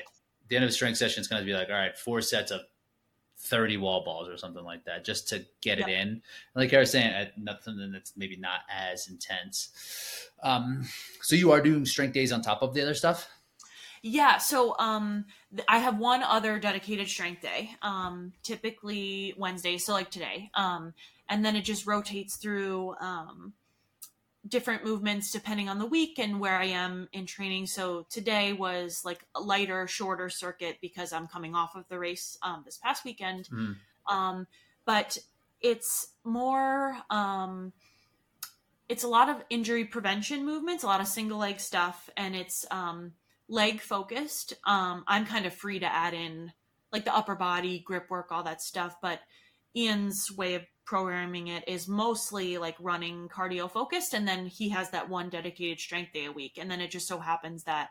the 0.49 0.55
end 0.55 0.65
of 0.65 0.69
the 0.69 0.73
strength 0.75 0.97
session 0.97 1.21
is 1.21 1.27
going 1.27 1.41
to 1.41 1.45
be 1.45 1.53
like 1.53 1.69
all 1.69 1.75
right, 1.75 1.97
four 1.97 2.21
sets 2.21 2.51
of 2.51 2.61
thirty 3.39 3.77
wall 3.77 4.03
balls 4.03 4.27
or 4.29 4.37
something 4.37 4.63
like 4.63 4.83
that 4.85 5.05
just 5.05 5.29
to 5.29 5.45
get 5.61 5.79
it 5.79 5.87
in. 5.87 6.21
Like 6.55 6.73
I 6.73 6.79
was 6.79 6.91
saying, 6.91 7.29
nothing 7.37 7.91
that's 7.93 8.13
maybe 8.17 8.35
not 8.35 8.61
as 8.69 9.07
intense. 9.07 10.29
Um, 10.41 10.87
so 11.21 11.35
you 11.35 11.51
are 11.51 11.61
doing 11.61 11.85
strength 11.85 12.13
days 12.13 12.31
on 12.31 12.41
top 12.41 12.61
of 12.63 12.73
the 12.73 12.81
other 12.81 12.95
stuff. 12.95 13.29
Yeah, 14.03 14.37
so 14.37 14.75
um 14.79 15.25
I 15.67 15.79
have 15.79 15.97
one 15.97 16.23
other 16.23 16.59
dedicated 16.59 17.07
strength 17.07 17.41
day. 17.41 17.71
Um 17.81 18.33
typically 18.43 19.33
Wednesday, 19.37 19.77
so 19.77 19.93
like 19.93 20.11
today. 20.11 20.49
Um 20.53 20.93
and 21.29 21.43
then 21.43 21.55
it 21.55 21.63
just 21.63 21.85
rotates 21.87 22.37
through 22.37 22.95
um 22.99 23.53
different 24.47 24.83
movements 24.83 25.31
depending 25.31 25.69
on 25.69 25.79
the 25.79 25.85
week 25.85 26.19
and 26.19 26.39
where 26.39 26.55
I 26.55 26.65
am 26.65 27.07
in 27.13 27.25
training. 27.25 27.67
So 27.67 28.05
today 28.09 28.53
was 28.53 29.01
like 29.03 29.25
a 29.35 29.41
lighter, 29.41 29.87
shorter 29.87 30.29
circuit 30.29 30.77
because 30.81 31.13
I'm 31.13 31.27
coming 31.27 31.55
off 31.55 31.75
of 31.75 31.87
the 31.89 31.99
race 31.99 32.37
um 32.41 32.63
this 32.65 32.77
past 32.77 33.05
weekend. 33.05 33.49
Mm. 33.49 33.75
Um 34.09 34.47
but 34.85 35.17
it's 35.61 36.07
more 36.23 36.97
um 37.09 37.73
it's 38.89 39.03
a 39.03 39.07
lot 39.07 39.29
of 39.29 39.43
injury 39.49 39.85
prevention 39.85 40.45
movements, 40.45 40.83
a 40.83 40.87
lot 40.87 41.01
of 41.01 41.07
single 41.07 41.39
leg 41.39 41.59
stuff 41.59 42.09
and 42.15 42.35
it's 42.35 42.65
um 42.71 43.13
leg 43.49 43.81
focused. 43.81 44.53
Um, 44.65 45.03
I'm 45.07 45.25
kind 45.25 45.45
of 45.45 45.53
free 45.53 45.79
to 45.79 45.85
add 45.85 46.13
in 46.13 46.51
like 46.91 47.05
the 47.05 47.15
upper 47.15 47.35
body, 47.35 47.79
grip 47.79 48.09
work, 48.09 48.31
all 48.31 48.43
that 48.43 48.61
stuff. 48.61 48.95
But 49.01 49.19
Ian's 49.75 50.31
way 50.31 50.55
of 50.55 50.63
programming 50.87 51.49
it 51.49 51.67
is 51.67 51.87
mostly 51.87 52.57
like 52.57 52.75
running 52.79 53.27
cardio 53.29 53.69
focused. 53.69 54.13
And 54.15 54.27
then 54.27 54.47
he 54.47 54.69
has 54.69 54.89
that 54.91 55.09
one 55.09 55.29
dedicated 55.29 55.79
strength 55.79 56.13
day 56.13 56.25
a 56.25 56.31
week. 56.31 56.57
And 56.59 56.71
then 56.71 56.81
it 56.81 56.89
just 56.89 57.07
so 57.07 57.19
happens 57.19 57.65
that 57.65 57.89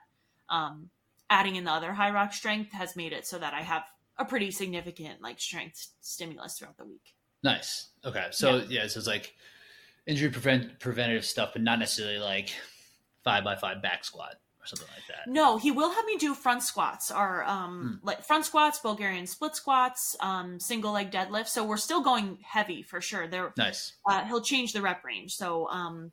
um, 0.49 0.89
adding 1.31 1.57
in 1.57 1.65
the 1.65 1.71
other 1.71 1.93
Hyrox 1.93 2.33
strength 2.33 2.73
has 2.73 2.97
made 2.97 3.13
it 3.13 3.27
so 3.27 3.39
that 3.39 3.53
I 3.55 3.61
have 3.61 3.85
a 4.19 4.25
pretty 4.25 4.51
significant 4.51 5.21
like 5.21 5.39
strength 5.39 5.89
stimulus 6.01 6.59
throughout 6.59 6.79
the 6.79 6.87
week. 6.87 7.15
Nice. 7.45 7.91
Okay. 8.05 8.29
So, 8.31 8.57
Yeah. 8.57 8.65
yeah, 8.83 8.87
so 8.87 8.99
it's 8.99 9.07
like 9.07 9.35
injury 10.07 10.31
prevent- 10.31 10.81
preventative 10.81 11.27
stuff, 11.27 11.51
but 11.53 11.63
not 11.63 11.79
necessarily 11.79 12.19
like 12.19 12.51
five 13.23 13.45
by 13.45 13.57
five 13.57 13.83
back 13.83 14.05
squat 14.05 14.37
or 14.67 14.77
something 14.77 14.89
like 14.95 15.07
that. 15.07 15.29
No, 15.29 15.59
he 15.59 15.71
will 15.71 15.91
have 15.91 16.05
me 16.05 16.17
do 16.17 16.35
front 16.35 16.63
squats 16.63 17.11
or 17.11 17.45
um 17.45 18.01
like 18.03 18.23
front 18.25 18.45
squats, 18.45 18.79
Bulgarian 18.79 19.27
split 19.27 19.55
squats, 19.57 20.17
um 20.21 20.61
single 20.61 20.93
leg 20.93 21.11
deadlift. 21.11 21.49
So 21.49 21.65
we're 21.65 21.77
still 21.77 22.03
going 22.03 22.39
heavy 22.43 22.83
for 22.83 23.01
sure. 23.01 23.27
There 23.29 23.55
Nice. 23.57 23.93
uh, 24.09 24.25
he'll 24.25 24.43
change 24.43 24.73
the 24.73 24.83
rep 24.83 25.05
range. 25.05 25.35
So 25.37 25.69
um 25.69 26.13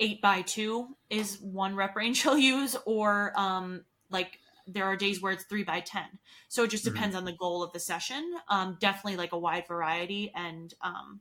eight 0.00 0.20
by 0.20 0.42
two 0.42 0.96
is 1.10 1.38
one 1.40 1.76
rep 1.76 1.96
range 1.96 2.22
he'll 2.24 2.38
use, 2.38 2.76
or 2.86 3.32
um 3.38 3.84
like 4.10 4.38
there 4.66 4.84
are 4.84 4.96
days 4.96 5.20
where 5.20 5.32
it's 5.32 5.44
three 5.44 5.64
by 5.64 5.80
ten. 5.80 6.18
So 6.48 6.64
it 6.64 6.70
just 6.70 6.84
Mhm. 6.84 6.94
depends 6.94 7.16
on 7.16 7.24
the 7.24 7.32
goal 7.32 7.62
of 7.62 7.72
the 7.72 7.80
session. 7.80 8.34
Um 8.48 8.76
definitely 8.80 9.16
like 9.16 9.32
a 9.32 9.38
wide 9.38 9.66
variety 9.68 10.32
and 10.34 10.72
um 10.82 11.20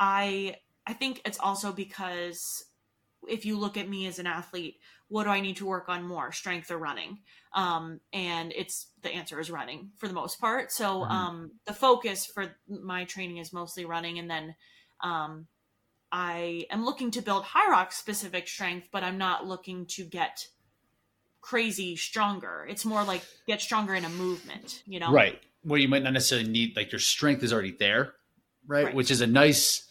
I 0.00 0.56
I 0.86 0.94
think 0.94 1.22
it's 1.26 1.38
also 1.38 1.72
because 1.72 2.64
if 3.28 3.44
you 3.44 3.58
look 3.58 3.76
at 3.76 3.88
me 3.88 4.06
as 4.06 4.18
an 4.18 4.26
athlete, 4.26 4.78
what 5.08 5.24
do 5.24 5.30
I 5.30 5.40
need 5.40 5.56
to 5.58 5.66
work 5.66 5.88
on 5.88 6.04
more, 6.04 6.32
strength 6.32 6.70
or 6.70 6.78
running? 6.78 7.20
Um, 7.52 8.00
and 8.12 8.52
it's 8.54 8.88
the 9.02 9.10
answer 9.10 9.40
is 9.40 9.50
running 9.50 9.90
for 9.96 10.08
the 10.08 10.14
most 10.14 10.40
part. 10.40 10.70
So 10.72 11.02
Mhm. 11.02 11.10
um, 11.10 11.50
the 11.66 11.72
focus 11.72 12.26
for 12.26 12.54
my 12.68 13.04
training 13.04 13.38
is 13.38 13.52
mostly 13.52 13.84
running, 13.84 14.18
and 14.18 14.30
then 14.30 14.54
um, 15.00 15.46
I 16.10 16.66
am 16.70 16.84
looking 16.84 17.10
to 17.12 17.22
build 17.22 17.44
Hyrox 17.44 17.92
specific 17.92 18.48
strength, 18.48 18.88
but 18.90 19.04
I'm 19.04 19.18
not 19.18 19.46
looking 19.46 19.86
to 19.90 20.04
get 20.04 20.48
crazy 21.40 21.96
stronger. 21.96 22.66
It's 22.68 22.84
more 22.84 23.04
like 23.04 23.22
get 23.46 23.60
stronger 23.60 23.94
in 23.94 24.04
a 24.04 24.08
movement, 24.08 24.82
you 24.86 25.00
know? 25.00 25.12
Right. 25.12 25.40
Where 25.62 25.78
you 25.78 25.88
might 25.88 26.02
not 26.02 26.12
necessarily 26.12 26.48
need, 26.48 26.76
like, 26.76 26.92
your 26.92 26.98
strength 26.98 27.42
is 27.42 27.52
already 27.52 27.72
there, 27.72 28.14
right? 28.66 28.86
Right. 28.86 28.94
Which 28.94 29.10
is 29.10 29.20
a 29.20 29.26
nice 29.26 29.88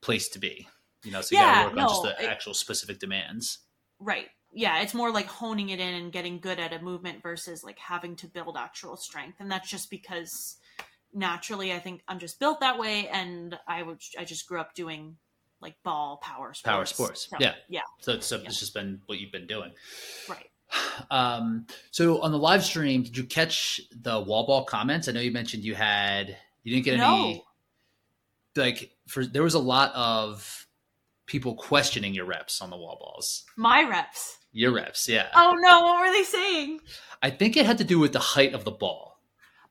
place 0.00 0.28
to 0.30 0.38
be. 0.38 0.68
You 1.04 1.12
know, 1.12 1.20
so 1.20 1.34
you 1.36 1.40
Yeah, 1.42 1.64
gotta 1.64 1.68
work 1.76 1.78
on 1.84 1.88
just 1.88 2.02
the 2.02 2.24
it- 2.24 2.28
actual 2.28 2.54
specific 2.54 2.98
demands. 2.98 3.58
Right. 4.00 4.28
Yeah, 4.52 4.80
it's 4.80 4.94
more 4.94 5.10
like 5.12 5.26
honing 5.26 5.68
it 5.68 5.78
in 5.80 5.94
and 5.94 6.10
getting 6.12 6.40
good 6.40 6.58
at 6.58 6.72
a 6.72 6.80
movement 6.80 7.22
versus 7.22 7.62
like 7.62 7.78
having 7.78 8.16
to 8.16 8.26
build 8.26 8.56
actual 8.56 8.96
strength. 8.96 9.36
And 9.40 9.50
that's 9.50 9.68
just 9.68 9.90
because 9.90 10.56
naturally 11.12 11.72
I 11.72 11.78
think 11.78 12.02
I'm 12.08 12.18
just 12.18 12.38
built 12.40 12.60
that 12.60 12.78
way 12.78 13.08
and 13.08 13.58
I 13.66 13.82
would 13.82 14.00
I 14.18 14.24
just 14.24 14.46
grew 14.46 14.60
up 14.60 14.74
doing 14.74 15.16
like 15.60 15.74
ball 15.82 16.18
power 16.22 16.54
sports. 16.54 16.62
Power 16.62 16.84
sports, 16.86 17.28
So, 17.30 17.36
yeah. 17.40 17.54
Yeah, 17.68 17.80
So 18.00 18.12
it's, 18.12 18.30
Yeah. 18.30 18.38
it's 18.44 18.58
just 18.60 18.74
been 18.74 19.00
what 19.06 19.18
you've 19.18 19.32
been 19.32 19.46
doing. 19.46 19.72
right. 20.28 20.50
Um, 21.10 21.66
so 21.92 22.20
on 22.20 22.30
the 22.32 22.38
live 22.38 22.62
stream, 22.64 23.02
did 23.02 23.16
you 23.16 23.24
catch 23.24 23.80
the 23.90 24.20
wall 24.20 24.46
ball 24.46 24.64
comments? 24.64 25.08
I 25.08 25.12
know 25.12 25.20
you 25.20 25.30
mentioned 25.32 25.64
you 25.64 25.74
had 25.74 26.36
you 26.62 26.74
didn't 26.74 26.84
get 26.84 27.00
any 27.00 27.44
like 28.56 28.90
for 29.06 29.24
there 29.24 29.42
was 29.42 29.54
a 29.54 29.58
lot 29.60 29.92
of 29.94 30.66
people 31.28 31.54
questioning 31.54 32.12
your 32.12 32.24
reps 32.24 32.60
on 32.60 32.70
the 32.70 32.76
wall 32.76 32.98
balls. 33.00 33.44
My 33.56 33.88
reps. 33.88 34.38
Your 34.52 34.72
reps, 34.72 35.08
yeah. 35.08 35.28
Oh 35.36 35.54
no, 35.60 35.82
what 35.82 36.00
were 36.00 36.12
they 36.12 36.24
saying? 36.24 36.80
I 37.22 37.30
think 37.30 37.56
it 37.56 37.66
had 37.66 37.78
to 37.78 37.84
do 37.84 38.00
with 38.00 38.12
the 38.12 38.18
height 38.18 38.54
of 38.54 38.64
the 38.64 38.72
ball. 38.72 39.20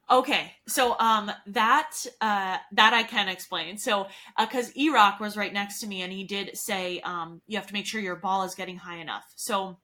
Okay, 0.10 0.54
so 0.68 0.98
um, 1.00 1.30
that 1.48 1.92
uh, 2.22 2.58
that 2.72 2.94
I 2.94 3.04
can 3.04 3.28
explain. 3.28 3.78
So, 3.78 4.08
because 4.40 4.72
Rock 4.94 5.20
was 5.20 5.36
right 5.36 5.52
next 5.52 5.82
to 5.82 5.88
me, 5.88 6.02
and 6.02 6.14
he 6.14 6.24
did 6.24 6.58
say 6.58 7.02
um, 7.02 7.42
you 7.46 7.58
have 7.58 7.68
to 7.68 7.74
make 7.74 7.86
sure 7.86 8.00
your 8.00 8.16
ball 8.16 8.44
is 8.44 8.56
getting 8.56 8.78
high 8.78 9.00
enough. 9.00 9.26
So, 9.36 9.78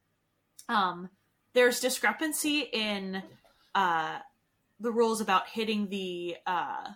um, 0.69 1.09
there's 1.53 1.81
discrepancy 1.81 2.59
in 2.71 3.21
uh, 3.75 4.19
the 4.79 4.91
rules 4.91 5.19
about 5.19 5.49
hitting 5.49 5.89
the 5.89 6.37
uh, 6.47 6.91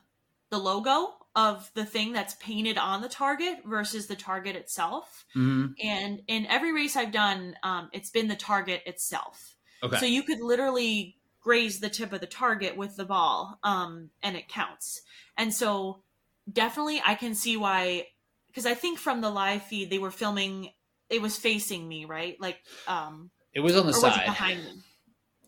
the 0.50 0.58
logo 0.58 1.16
of 1.38 1.72
the 1.76 1.86
thing 1.86 2.12
that's 2.12 2.34
painted 2.36 2.80
on 2.80 3.02
the 3.02 3.08
target 3.08 3.60
versus 3.64 4.08
the 4.08 4.16
target 4.16 4.56
itself. 4.56 5.24
Mm-hmm. 5.36 5.74
And 5.82 6.22
in 6.28 6.48
every 6.48 6.74
race 6.74 6.98
I've 6.98 7.12
done, 7.12 7.56
um, 7.62 7.90
it's 7.94 8.10
been 8.10 8.28
the 8.28 8.36
target 8.36 8.82
itself. 8.88 9.56
Okay. 9.84 9.98
So 10.00 10.06
you 10.08 10.24
could 10.24 10.42
literally 10.42 11.16
graze 11.40 11.80
the 11.80 11.90
tip 11.90 12.12
of 12.12 12.22
the 12.22 12.28
target 12.28 12.76
with 12.76 12.96
the 12.96 13.06
ball, 13.06 13.60
um, 13.64 14.10
and 14.24 14.36
it 14.36 14.50
counts. 14.50 15.04
And 15.38 15.54
so 15.54 16.02
definitely 16.52 17.02
I 17.06 17.14
can 17.14 17.36
see 17.36 17.56
why, 17.56 18.08
because 18.48 18.66
I 18.66 18.74
think 18.74 18.98
from 18.98 19.22
the 19.22 19.30
live 19.30 19.62
feed 19.62 19.92
they 19.92 20.00
were 20.00 20.12
filming, 20.12 20.72
it 21.12 21.22
was 21.22 21.38
facing 21.38 21.88
me, 21.88 22.06
right? 22.06 22.36
Like, 22.42 22.58
um, 22.88 23.30
it 23.54 23.60
was 23.60 23.78
on 23.78 23.86
the 23.86 23.92
it 23.92 23.96
side. 23.96 24.26
behind 24.26 24.64
me? 24.64 24.72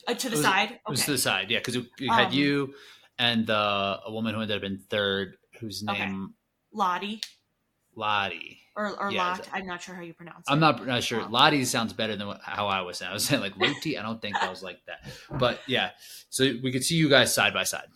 Uh, 0.07 0.13
to 0.13 0.29
the 0.29 0.35
was- 0.35 0.45
side. 0.45 0.71
It 0.71 0.81
was 0.87 1.03
to 1.05 1.11
the 1.11 1.17
side, 1.17 1.49
yeah, 1.49 1.57
because 1.57 1.75
you 1.75 2.11
had 2.11 2.27
Um, 2.27 2.33
you 2.33 2.73
and 3.17 3.49
a 3.49 4.03
woman 4.07 4.35
who 4.35 4.41
ended 4.41 4.55
up 4.55 4.63
in 4.63 4.77
third, 4.77 5.35
whose 5.59 5.83
Okay. 5.87 6.05
name 6.05 6.33
Lottie 6.71 7.21
Lottie. 7.95 8.59
or 8.75 8.87
or 8.99 9.11
Yeah, 9.11 9.31
Lot. 9.31 9.49
I'm 9.51 9.65
not 9.65 9.81
sure 9.81 9.95
how 9.95 10.01
you 10.01 10.13
pronounce 10.13 10.47
it. 10.47 10.51
I'm 10.51 10.59
not, 10.59 10.85
not 10.85 11.03
sure. 11.03 11.21
Um, 11.21 11.31
Lottie 11.31 11.65
sounds 11.65 11.91
better 11.93 12.15
than 12.15 12.27
what, 12.27 12.41
how 12.41 12.67
I 12.67 12.81
was 12.81 12.97
saying. 12.97 13.09
I 13.11 13.13
was 13.13 13.25
saying 13.25 13.41
like 13.41 13.57
Loti. 13.59 13.97
I 13.97 14.01
don't 14.03 14.21
think 14.21 14.35
I 14.35 14.49
was 14.49 14.63
like 14.63 14.79
that. 14.85 15.05
But 15.39 15.59
yeah, 15.67 15.91
so 16.29 16.43
we 16.63 16.71
could 16.71 16.83
see 16.83 16.95
you 16.95 17.09
guys 17.09 17.33
side 17.33 17.53
by 17.53 17.63
side. 17.63 17.87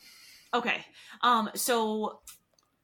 Okay. 0.54 0.86
Um, 1.22 1.50
so 1.56 2.20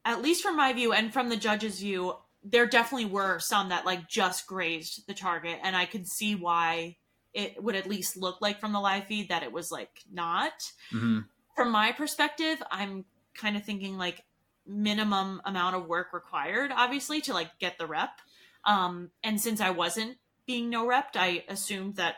at 0.06 0.22
least 0.22 0.42
from 0.44 0.56
my 0.56 0.72
view 0.74 0.94
and 0.94 1.12
from 1.12 1.30
the 1.30 1.36
judge's 1.38 1.80
view, 1.80 2.14
there 2.44 2.66
definitely 2.66 3.06
were 3.10 3.40
some 3.40 3.70
that 3.70 3.86
like 3.86 4.08
just 4.08 4.48
grazed 4.48 5.06
the 5.08 5.14
target, 5.14 5.60
and 5.62 5.76
I 5.76 5.86
could 5.86 6.08
see 6.08 6.36
why 6.36 6.96
it 7.34 7.62
would 7.62 7.76
at 7.76 7.86
least 7.88 8.16
look 8.18 8.38
like 8.42 8.60
from 8.62 8.72
the 8.72 8.80
live 8.80 9.06
feed 9.06 9.30
that 9.30 9.44
it 9.44 9.52
was 9.52 9.72
like 9.72 10.04
not. 10.12 10.54
hmm 10.90 11.20
From 11.56 11.72
my 11.72 11.92
perspective, 11.92 12.64
I'm 12.72 13.04
kind 13.36 13.58
of 13.58 13.64
thinking 13.66 13.98
like 13.98 14.24
minimum 14.70 15.42
amount 15.44 15.76
of 15.76 15.88
work 15.88 16.14
required, 16.14 16.72
obviously, 16.74 17.20
to 17.22 17.34
like 17.34 17.50
get 17.60 17.78
the 17.78 17.88
rep. 17.88 18.22
Um, 18.64 19.10
and 19.24 19.42
since 19.42 19.60
I 19.60 19.72
wasn't 19.72 20.18
being 20.46 20.70
no 20.70 20.86
repped, 20.88 21.16
I 21.16 21.44
assumed 21.50 21.96
that 21.96 22.16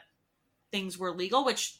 things 0.71 0.97
were 0.97 1.11
legal, 1.11 1.45
which 1.45 1.77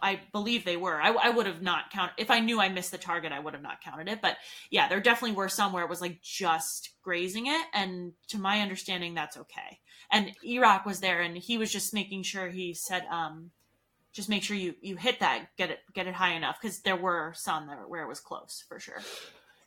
I 0.00 0.20
believe 0.32 0.64
they 0.64 0.76
were. 0.76 1.00
I, 1.00 1.10
I 1.10 1.30
would 1.30 1.46
have 1.46 1.62
not 1.62 1.90
counted 1.90 2.14
if 2.18 2.30
I 2.30 2.40
knew 2.40 2.60
I 2.60 2.68
missed 2.68 2.92
the 2.92 2.98
target. 2.98 3.32
I 3.32 3.40
would 3.40 3.54
have 3.54 3.62
not 3.62 3.80
counted 3.80 4.08
it. 4.08 4.20
But 4.22 4.36
yeah, 4.70 4.88
there 4.88 5.00
definitely 5.00 5.36
were 5.36 5.48
some 5.48 5.72
where 5.72 5.82
it 5.84 5.90
was 5.90 6.00
like 6.00 6.22
just 6.22 6.90
grazing 7.02 7.46
it, 7.46 7.66
and 7.74 8.12
to 8.28 8.38
my 8.38 8.60
understanding, 8.60 9.14
that's 9.14 9.36
okay. 9.36 9.80
And 10.12 10.32
Iraq 10.44 10.86
was 10.86 11.00
there, 11.00 11.20
and 11.20 11.36
he 11.36 11.58
was 11.58 11.72
just 11.72 11.92
making 11.92 12.22
sure 12.22 12.48
he 12.48 12.74
said, 12.74 13.04
um, 13.10 13.50
just 14.12 14.28
make 14.28 14.42
sure 14.42 14.56
you 14.56 14.74
you 14.80 14.96
hit 14.96 15.20
that, 15.20 15.48
get 15.56 15.70
it 15.70 15.80
get 15.94 16.06
it 16.06 16.14
high 16.14 16.34
enough, 16.34 16.58
because 16.60 16.80
there 16.80 16.96
were 16.96 17.32
some 17.34 17.66
that 17.66 17.88
where 17.88 18.02
it 18.02 18.08
was 18.08 18.20
close 18.20 18.64
for 18.68 18.78
sure. 18.78 19.02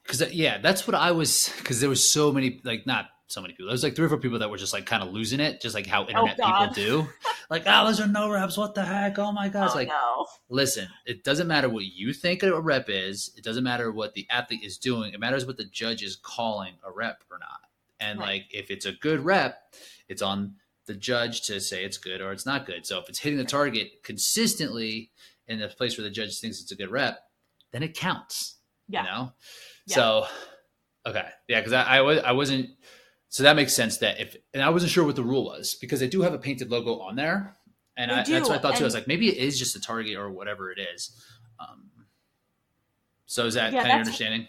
Because 0.03 0.33
yeah, 0.33 0.57
that's 0.57 0.87
what 0.87 0.95
I 0.95 1.11
was. 1.11 1.51
Because 1.57 1.79
there 1.79 1.89
was 1.89 2.07
so 2.07 2.31
many, 2.31 2.59
like 2.63 2.85
not 2.85 3.07
so 3.27 3.41
many 3.41 3.53
people. 3.53 3.67
There 3.67 3.73
was 3.73 3.83
like 3.83 3.95
three 3.95 4.05
or 4.05 4.09
four 4.09 4.17
people 4.17 4.39
that 4.39 4.49
were 4.49 4.57
just 4.57 4.73
like 4.73 4.85
kind 4.85 5.03
of 5.03 5.13
losing 5.13 5.39
it, 5.39 5.61
just 5.61 5.73
like 5.75 5.87
how 5.87 6.03
oh, 6.05 6.07
internet 6.07 6.37
people 6.37 6.67
do. 6.73 7.07
Like, 7.49 7.63
oh, 7.65 7.85
those 7.85 7.99
are 7.99 8.07
no 8.07 8.29
reps. 8.29 8.57
What 8.57 8.75
the 8.75 8.85
heck? 8.85 9.19
Oh 9.19 9.33
my 9.33 9.49
god! 9.49 9.65
It's 9.65 9.73
oh 9.73 9.77
like, 9.77 9.87
no, 9.89 10.25
listen, 10.47 10.87
it 11.05 11.25
doesn't 11.25 11.47
matter 11.47 11.67
what 11.67 11.83
you 11.83 12.13
think 12.13 12.43
a 12.43 12.61
rep 12.61 12.85
is. 12.87 13.31
It 13.35 13.43
doesn't 13.43 13.63
matter 13.63 13.91
what 13.91 14.13
the 14.13 14.25
athlete 14.29 14.63
is 14.63 14.77
doing. 14.77 15.13
It 15.13 15.19
matters 15.19 15.45
what 15.45 15.57
the 15.57 15.65
judge 15.65 16.01
is 16.01 16.15
calling 16.15 16.75
a 16.81 16.91
rep 16.91 17.23
or 17.29 17.39
not. 17.39 17.59
And 17.99 18.19
Right. 18.19 18.27
like, 18.27 18.45
if 18.51 18.71
it's 18.71 18.85
a 18.85 18.93
good 18.93 19.19
rep, 19.25 19.75
it's 20.07 20.21
on 20.21 20.55
the 20.85 20.95
judge 20.95 21.41
to 21.47 21.59
say 21.59 21.83
it's 21.83 21.97
good 21.97 22.21
or 22.21 22.31
it's 22.31 22.45
not 22.45 22.65
good. 22.65 22.85
So 22.85 22.99
if 22.99 23.09
it's 23.09 23.19
hitting 23.19 23.37
the 23.37 23.45
target 23.45 24.01
consistently 24.03 25.11
in 25.47 25.59
the 25.59 25.67
place 25.67 25.97
where 25.97 26.03
the 26.03 26.09
judge 26.09 26.39
thinks 26.39 26.61
it's 26.61 26.71
a 26.71 26.75
good 26.75 26.89
rep, 26.89 27.19
then 27.71 27.83
it 27.83 27.95
counts. 27.95 28.55
Yeah. 28.87 29.03
You 29.03 29.09
know. 29.09 29.31
Yeah. 29.85 29.95
So, 29.95 30.27
okay, 31.05 31.27
yeah, 31.47 31.59
because 31.59 31.73
I, 31.73 31.97
I 31.97 32.01
was 32.01 32.19
I 32.19 32.31
wasn't. 32.31 32.69
So 33.29 33.43
that 33.43 33.55
makes 33.55 33.73
sense 33.73 33.97
that 33.99 34.19
if 34.19 34.35
and 34.53 34.61
I 34.61 34.69
wasn't 34.69 34.91
sure 34.91 35.05
what 35.05 35.15
the 35.15 35.23
rule 35.23 35.45
was 35.45 35.75
because 35.75 35.99
they 35.99 36.09
do 36.09 36.21
have 36.21 36.33
a 36.33 36.37
painted 36.37 36.69
logo 36.69 36.99
on 36.99 37.15
there, 37.15 37.57
and 37.95 38.11
I, 38.11 38.23
that's 38.23 38.49
what 38.49 38.59
I 38.59 38.61
thought 38.61 38.75
too. 38.75 38.83
I 38.83 38.87
was 38.87 38.93
like, 38.93 39.07
maybe 39.07 39.29
it 39.29 39.37
is 39.37 39.57
just 39.57 39.75
a 39.75 39.81
target 39.81 40.17
or 40.17 40.29
whatever 40.29 40.71
it 40.71 40.79
is. 40.93 41.15
Um, 41.59 41.89
so 43.25 43.45
is 43.45 43.53
that 43.53 43.73
Yeah, 43.73 43.83
kind 43.83 43.95
of 43.95 43.99
understanding? 44.01 44.47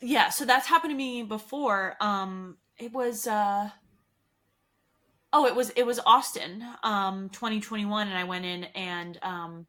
yeah 0.00 0.30
so 0.30 0.44
that's 0.44 0.66
happened 0.66 0.92
to 0.92 0.96
me 0.96 1.22
before 1.22 1.94
um 2.00 2.56
it 2.78 2.92
was 2.92 3.26
uh 3.26 3.68
oh 5.32 5.46
it 5.46 5.54
was 5.54 5.70
it 5.70 5.84
was 5.84 6.00
austin 6.06 6.64
um 6.82 7.28
2021 7.30 8.08
and 8.08 8.16
i 8.16 8.24
went 8.24 8.44
in 8.44 8.64
and 8.64 9.18
um 9.22 9.66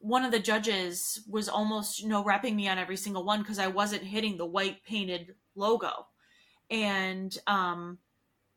one 0.00 0.24
of 0.24 0.32
the 0.32 0.38
judges 0.40 1.20
was 1.28 1.48
almost 1.48 2.04
no 2.04 2.24
repping 2.24 2.54
me 2.56 2.68
on 2.68 2.78
every 2.78 2.96
single 2.96 3.24
one 3.24 3.40
because 3.40 3.58
i 3.58 3.66
wasn't 3.66 4.02
hitting 4.02 4.36
the 4.36 4.46
white 4.46 4.82
painted 4.84 5.34
logo. 5.54 6.06
And 6.70 7.36
um 7.46 7.98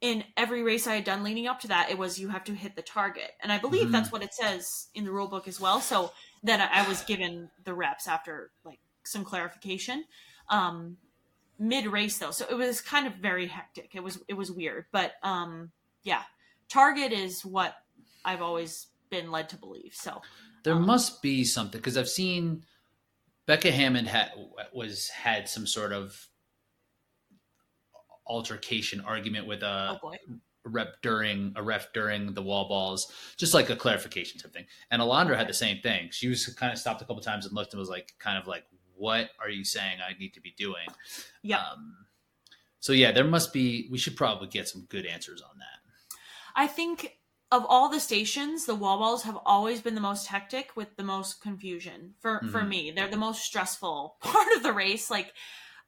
in 0.02 0.24
every 0.38 0.64
race 0.64 0.88
i 0.88 0.96
had 0.96 1.04
done 1.04 1.24
leading 1.24 1.48
up 1.48 1.60
to 1.62 1.68
that 1.68 1.90
it 1.90 1.98
was 1.98 2.20
you 2.20 2.30
have 2.30 2.44
to 2.46 2.54
hit 2.54 2.76
the 2.76 2.82
target. 2.82 3.32
And 3.42 3.52
i 3.52 3.58
believe 3.58 3.88
Mhm. 3.88 3.92
that's 3.92 4.12
what 4.12 4.24
it 4.24 4.34
says 4.34 4.88
in 4.96 5.04
the 5.06 5.12
rule 5.12 5.28
book 5.28 5.48
as 5.48 5.60
well. 5.60 5.82
So 5.82 6.12
then 6.44 6.62
i 6.62 6.84
I 6.84 6.88
was 6.88 7.04
given 7.04 7.50
the 7.66 7.74
reps 7.74 8.08
after 8.08 8.52
like 8.64 8.80
some 9.04 9.26
clarification 9.26 10.06
um 10.50 10.98
mid 11.60 11.86
race 11.88 12.18
though. 12.18 12.32
So 12.32 12.46
it 12.50 12.56
was 12.56 12.82
kind 12.82 13.06
of 13.08 13.16
very 13.16 13.48
hectic. 13.48 13.96
It 13.96 14.04
was 14.04 14.20
it 14.28 14.34
was 14.34 14.52
weird. 14.52 14.86
But 14.92 15.14
um 15.24 15.72
yeah. 16.04 16.24
Target 16.70 17.12
is 17.12 17.44
what 17.46 17.76
i've 18.26 18.42
always 18.42 18.88
been 19.10 19.30
led 19.32 19.50
to 19.50 19.58
believe. 19.58 19.94
So 19.94 20.22
There 20.64 20.76
Um, 20.76 20.86
must 20.86 21.22
be 21.22 21.44
something 21.44 21.80
because 21.80 21.98
I've 21.98 22.10
seen 22.10 22.66
Becca 23.46 23.72
Hammond 23.72 24.08
had 24.08 24.32
was 24.74 25.10
had 25.10 25.50
some 25.50 25.68
sort 25.68 25.92
of 25.92 26.28
altercation 28.26 29.02
argument 29.02 29.48
with 29.48 29.64
oh 29.64 29.68
a 29.68 30.00
boy 30.02 30.18
rep 30.66 31.02
during 31.02 31.52
a 31.58 31.64
ref 31.64 31.92
during 31.94 32.34
the 32.34 32.42
wall 32.42 32.70
balls, 32.70 33.12
just 33.38 33.54
like 33.54 33.70
a 33.70 33.76
clarification 33.76 34.40
type 34.40 34.54
thing. 34.54 34.66
And 34.90 35.02
Alondra 35.02 35.36
had 35.36 35.50
the 35.50 35.54
same 35.54 35.82
thing. 35.82 36.10
She 36.12 36.30
was 36.30 36.46
kind 36.56 36.72
of 36.72 36.80
stopped 36.80 37.02
a 37.02 37.06
couple 37.06 37.22
times 37.22 37.46
and 37.46 37.54
looked 37.54 37.74
and 37.74 37.80
was 37.80 37.90
like, 37.90 38.14
kind 38.20 38.38
of 38.38 38.48
like, 38.48 38.64
"What 38.96 39.32
are 39.42 39.50
you 39.50 39.66
saying? 39.66 39.98
I 40.02 40.18
need 40.18 40.34
to 40.36 40.42
be 40.42 40.54
doing?" 40.58 40.88
yeah 41.42 41.60
Um, 41.72 42.06
so 42.80 42.94
yeah, 42.94 43.12
there 43.12 43.26
must 43.26 43.52
be. 43.52 43.88
We 43.92 43.98
should 43.98 44.16
probably 44.16 44.48
get 44.48 44.70
some 44.70 44.86
good 44.90 45.06
answers 45.06 45.42
on 45.42 45.58
that. 45.60 46.18
I 46.56 46.68
think 46.68 47.18
of 47.54 47.66
all 47.70 47.90
the 47.90 48.00
stations, 48.00 48.66
the 48.66 48.76
wall 48.76 48.98
balls 49.00 49.24
have 49.24 49.38
always 49.46 49.82
been 49.82 49.96
the 49.96 50.02
most 50.02 50.28
hectic 50.28 50.76
with 50.76 50.96
the 50.98 51.04
most 51.04 51.42
confusion 51.42 52.16
for 52.20 52.46
for 52.50 52.64
Mhm. 52.64 52.68
me. 52.68 52.92
They're 52.92 53.10
the 53.10 53.18
most 53.18 53.44
stressful 53.44 54.18
part 54.22 54.54
of 54.56 54.64
the 54.64 54.74
race. 54.74 55.10
Like 55.12 55.34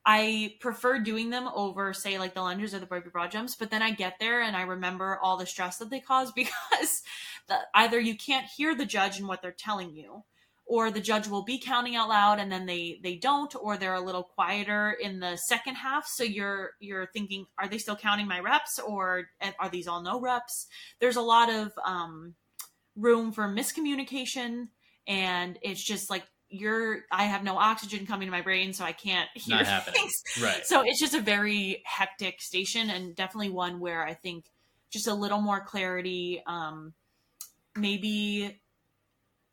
I 0.06 0.58
prefer 0.62 1.00
doing 1.00 1.32
them 1.32 1.50
over, 1.56 1.94
say, 1.94 2.20
like 2.20 2.36
the 2.36 2.42
lunges 2.42 2.74
or 2.76 2.80
the 2.80 2.86
burpee 2.86 3.10
broad 3.10 3.32
jumps. 3.32 3.56
But 3.56 3.72
then 3.72 3.82
I 3.82 3.92
get 3.92 4.20
there 4.20 4.42
and 4.42 4.56
I 4.56 4.64
remember 4.64 5.20
all 5.22 5.38
the 5.38 5.46
stress 5.48 5.78
that 5.80 5.90
they 5.90 6.00
cause 6.00 6.32
because 6.36 7.04
the, 7.48 7.60
either 7.74 8.00
you 8.00 8.18
can't 8.18 8.48
hear 8.48 8.76
the 8.76 8.86
judge 8.86 9.20
and 9.20 9.28
what 9.28 9.42
they're 9.42 9.52
telling 9.52 9.96
you, 9.96 10.24
or 10.66 10.90
the 10.90 11.00
judge 11.02 11.28
will 11.28 11.44
be 11.44 11.60
counting 11.60 11.96
out 11.96 12.10
loud 12.10 12.40
and 12.40 12.52
then 12.52 12.66
they 12.66 13.00
they 13.04 13.16
don't, 13.16 13.56
or 13.62 13.78
they're 13.78 13.94
a 13.94 14.02
little 14.02 14.24
quieter 14.24 14.92
in 15.00 15.20
the 15.20 15.36
second 15.38 15.76
half. 15.76 16.08
So 16.08 16.24
you're 16.24 16.72
you're 16.80 17.08
thinking, 17.14 17.46
are 17.58 17.68
they 17.68 17.78
still 17.78 17.96
counting 17.96 18.28
my 18.28 18.40
reps, 18.40 18.80
or 18.80 19.30
are 19.60 19.70
these 19.70 19.88
all 19.88 20.02
no 20.02 20.20
reps? 20.20 20.68
There's 21.00 21.18
a 21.18 21.22
lot 21.22 21.52
of 21.54 21.72
um, 21.86 22.34
room 22.96 23.32
for 23.32 23.44
miscommunication, 23.48 24.70
and 25.08 25.60
it's 25.62 25.84
just 25.84 26.10
like 26.10 26.24
you're 26.48 27.00
i 27.12 27.24
have 27.24 27.44
no 27.44 27.58
oxygen 27.58 28.06
coming 28.06 28.28
to 28.28 28.32
my 28.32 28.42
brain 28.42 28.72
so 28.72 28.86
i 28.86 28.92
can't 28.92 29.28
hear 29.34 29.58
things 29.94 30.14
Right. 30.40 30.64
so 30.66 30.84
it's 30.86 31.00
just 31.00 31.16
a 31.16 31.20
very 31.20 31.82
hectic 31.86 32.40
station 32.40 32.92
and 32.92 33.16
definitely 33.16 33.50
one 33.50 33.80
where 33.80 34.06
i 34.06 34.14
think 34.14 34.46
just 34.92 35.08
a 35.08 35.14
little 35.16 35.42
more 35.42 35.60
clarity 35.66 36.44
um 36.46 36.94
maybe 37.76 38.62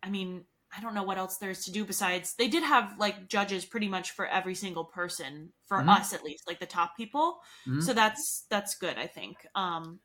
i 0.03 0.11
mean 0.11 0.45
i 0.77 0.81
don't 0.81 0.95
know 0.95 1.03
what 1.03 1.19
else 1.19 1.37
there's 1.39 1.65
to 1.65 1.73
do 1.73 1.85
besides 1.85 2.35
they 2.35 2.49
did 2.49 2.63
have 2.63 2.95
like 2.99 3.29
judges 3.29 3.65
pretty 3.65 3.89
much 3.89 4.11
for 4.13 4.27
every 4.27 4.55
single 4.55 4.85
person 4.85 5.53
for 5.67 5.79
Mhm. 5.79 5.89
us 5.99 6.13
at 6.13 6.25
least 6.25 6.47
like 6.47 6.61
the 6.61 6.67
top 6.67 6.97
people 6.97 7.41
Mhm. 7.67 7.83
so 7.83 7.93
that's 7.93 8.45
that's 8.49 8.75
good 8.77 8.97
i 8.99 9.07
think 9.07 9.47
um 9.55 10.01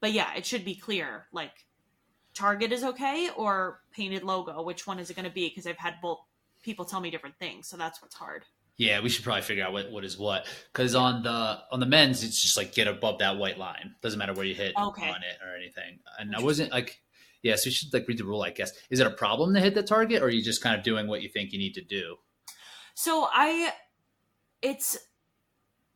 but 0.00 0.12
yeah 0.12 0.32
it 0.34 0.46
should 0.46 0.64
be 0.64 0.74
clear 0.74 1.26
like 1.32 1.66
target 2.34 2.72
is 2.72 2.82
okay 2.84 3.28
or 3.36 3.80
painted 3.92 4.22
logo 4.22 4.62
which 4.62 4.86
one 4.86 4.98
is 4.98 5.10
it 5.10 5.14
going 5.14 5.24
to 5.28 5.30
be 5.34 5.48
because 5.48 5.66
i've 5.66 5.76
had 5.78 5.94
both 6.00 6.18
people 6.62 6.84
tell 6.84 7.00
me 7.00 7.10
different 7.10 7.36
things 7.38 7.68
so 7.68 7.76
that's 7.76 8.00
what's 8.00 8.14
hard 8.14 8.44
Yeah, 8.78 9.00
we 9.00 9.10
should 9.10 9.22
probably 9.22 9.42
figure 9.42 9.64
out 9.64 9.72
what, 9.74 9.92
what 9.92 10.02
is 10.02 10.16
what. 10.18 10.46
Because 10.72 10.94
on 10.94 11.22
the 11.22 11.60
on 11.70 11.78
the 11.78 11.86
men's, 11.86 12.24
it's 12.24 12.40
just 12.40 12.56
like 12.56 12.72
get 12.74 12.88
above 12.88 13.18
that 13.18 13.36
white 13.36 13.58
line. 13.58 13.94
Doesn't 14.00 14.18
matter 14.18 14.32
where 14.32 14.46
you 14.46 14.54
hit 14.54 14.72
Okay. 14.76 15.08
on 15.10 15.22
it 15.22 15.36
or 15.44 15.54
anything. 15.54 16.00
And 16.18 16.34
I 16.34 16.40
wasn't 16.40 16.72
like, 16.72 16.98
yeah. 17.42 17.56
So 17.56 17.66
you 17.66 17.72
should 17.72 17.92
like 17.92 18.06
read 18.08 18.18
the 18.18 18.24
rule. 18.24 18.42
I 18.42 18.50
guess 18.50 18.72
is 18.90 19.00
it 19.00 19.06
a 19.06 19.10
problem 19.10 19.54
to 19.54 19.60
hit 19.60 19.74
the 19.74 19.82
target, 19.82 20.22
or 20.22 20.26
are 20.26 20.30
you 20.30 20.42
just 20.42 20.62
kind 20.62 20.76
of 20.76 20.82
doing 20.82 21.06
what 21.06 21.22
you 21.22 21.28
think 21.28 21.52
you 21.52 21.58
need 21.58 21.74
to 21.74 21.82
do? 21.82 22.16
So 22.94 23.28
I 23.30 23.72
it's 24.60 24.98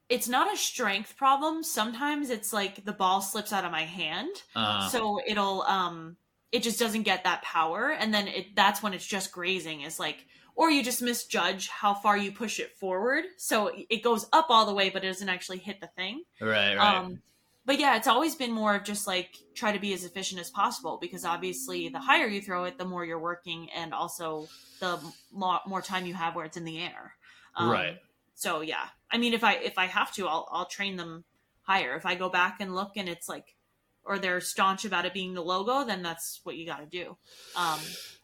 it's 0.08 0.28
not 0.28 0.52
a 0.52 0.56
strength 0.56 1.16
problem. 1.16 1.62
Sometimes 1.64 2.30
it's 2.30 2.52
like 2.52 2.84
the 2.84 2.92
ball 2.92 3.20
slips 3.20 3.52
out 3.52 3.64
of 3.64 3.72
my 3.72 3.84
hand. 3.84 4.30
Uh, 4.54 4.88
So 4.88 5.20
it'll 5.26 5.62
um 5.62 6.16
it 6.52 6.62
just 6.62 6.78
doesn't 6.78 7.02
get 7.02 7.24
that 7.24 7.42
power 7.42 7.90
and 7.90 8.14
then 8.14 8.28
it 8.28 8.54
that's 8.54 8.82
when 8.82 8.94
it's 8.94 9.06
just 9.06 9.32
grazing 9.32 9.82
is 9.82 9.98
like 9.98 10.26
or 10.54 10.70
you 10.70 10.82
just 10.82 11.02
misjudge 11.02 11.68
how 11.68 11.92
far 11.92 12.16
you 12.16 12.32
push 12.32 12.60
it 12.60 12.76
forward. 12.76 13.24
So 13.36 13.70
it 13.90 14.02
goes 14.02 14.26
up 14.32 14.46
all 14.48 14.66
the 14.66 14.74
way 14.74 14.90
but 14.90 15.04
it 15.04 15.08
doesn't 15.08 15.28
actually 15.28 15.58
hit 15.58 15.80
the 15.80 15.88
thing. 15.88 16.22
right, 16.40 16.76
right. 16.76 16.96
Um, 16.96 17.20
but 17.66 17.78
yeah, 17.78 17.96
it's 17.96 18.06
always 18.06 18.36
been 18.36 18.52
more 18.52 18.76
of 18.76 18.84
just 18.84 19.06
like 19.06 19.36
try 19.54 19.72
to 19.72 19.78
be 19.78 19.92
as 19.92 20.04
efficient 20.04 20.40
as 20.40 20.48
possible 20.50 20.98
because 21.00 21.24
obviously 21.24 21.88
the 21.88 21.98
higher 21.98 22.26
you 22.26 22.40
throw 22.40 22.64
it, 22.64 22.78
the 22.78 22.84
more 22.84 23.04
you're 23.04 23.18
working, 23.18 23.68
and 23.76 23.92
also 23.92 24.48
the 24.80 24.98
mo- 25.32 25.60
more 25.66 25.82
time 25.82 26.06
you 26.06 26.14
have 26.14 26.34
where 26.34 26.44
it's 26.44 26.56
in 26.56 26.64
the 26.64 26.78
air. 26.80 27.14
Um, 27.56 27.70
Right. 27.70 27.96
So 28.36 28.60
yeah, 28.60 28.84
I 29.10 29.18
mean, 29.18 29.34
if 29.34 29.42
I 29.42 29.54
if 29.54 29.78
I 29.78 29.86
have 29.86 30.12
to, 30.14 30.26
I'll 30.28 30.48
I'll 30.50 30.66
train 30.66 30.96
them 30.96 31.24
higher. 31.62 31.96
If 31.96 32.06
I 32.06 32.14
go 32.14 32.28
back 32.28 32.58
and 32.60 32.74
look 32.74 32.92
and 32.96 33.08
it's 33.08 33.28
like, 33.28 33.56
or 34.04 34.18
they're 34.18 34.40
staunch 34.40 34.84
about 34.84 35.04
it 35.06 35.14
being 35.14 35.34
the 35.34 35.42
logo, 35.42 35.84
then 35.84 36.02
that's 36.02 36.40
what 36.44 36.56
you 36.56 36.66
got 36.66 36.78
to 36.80 36.86
do. 36.86 37.16
Um, 37.56 37.80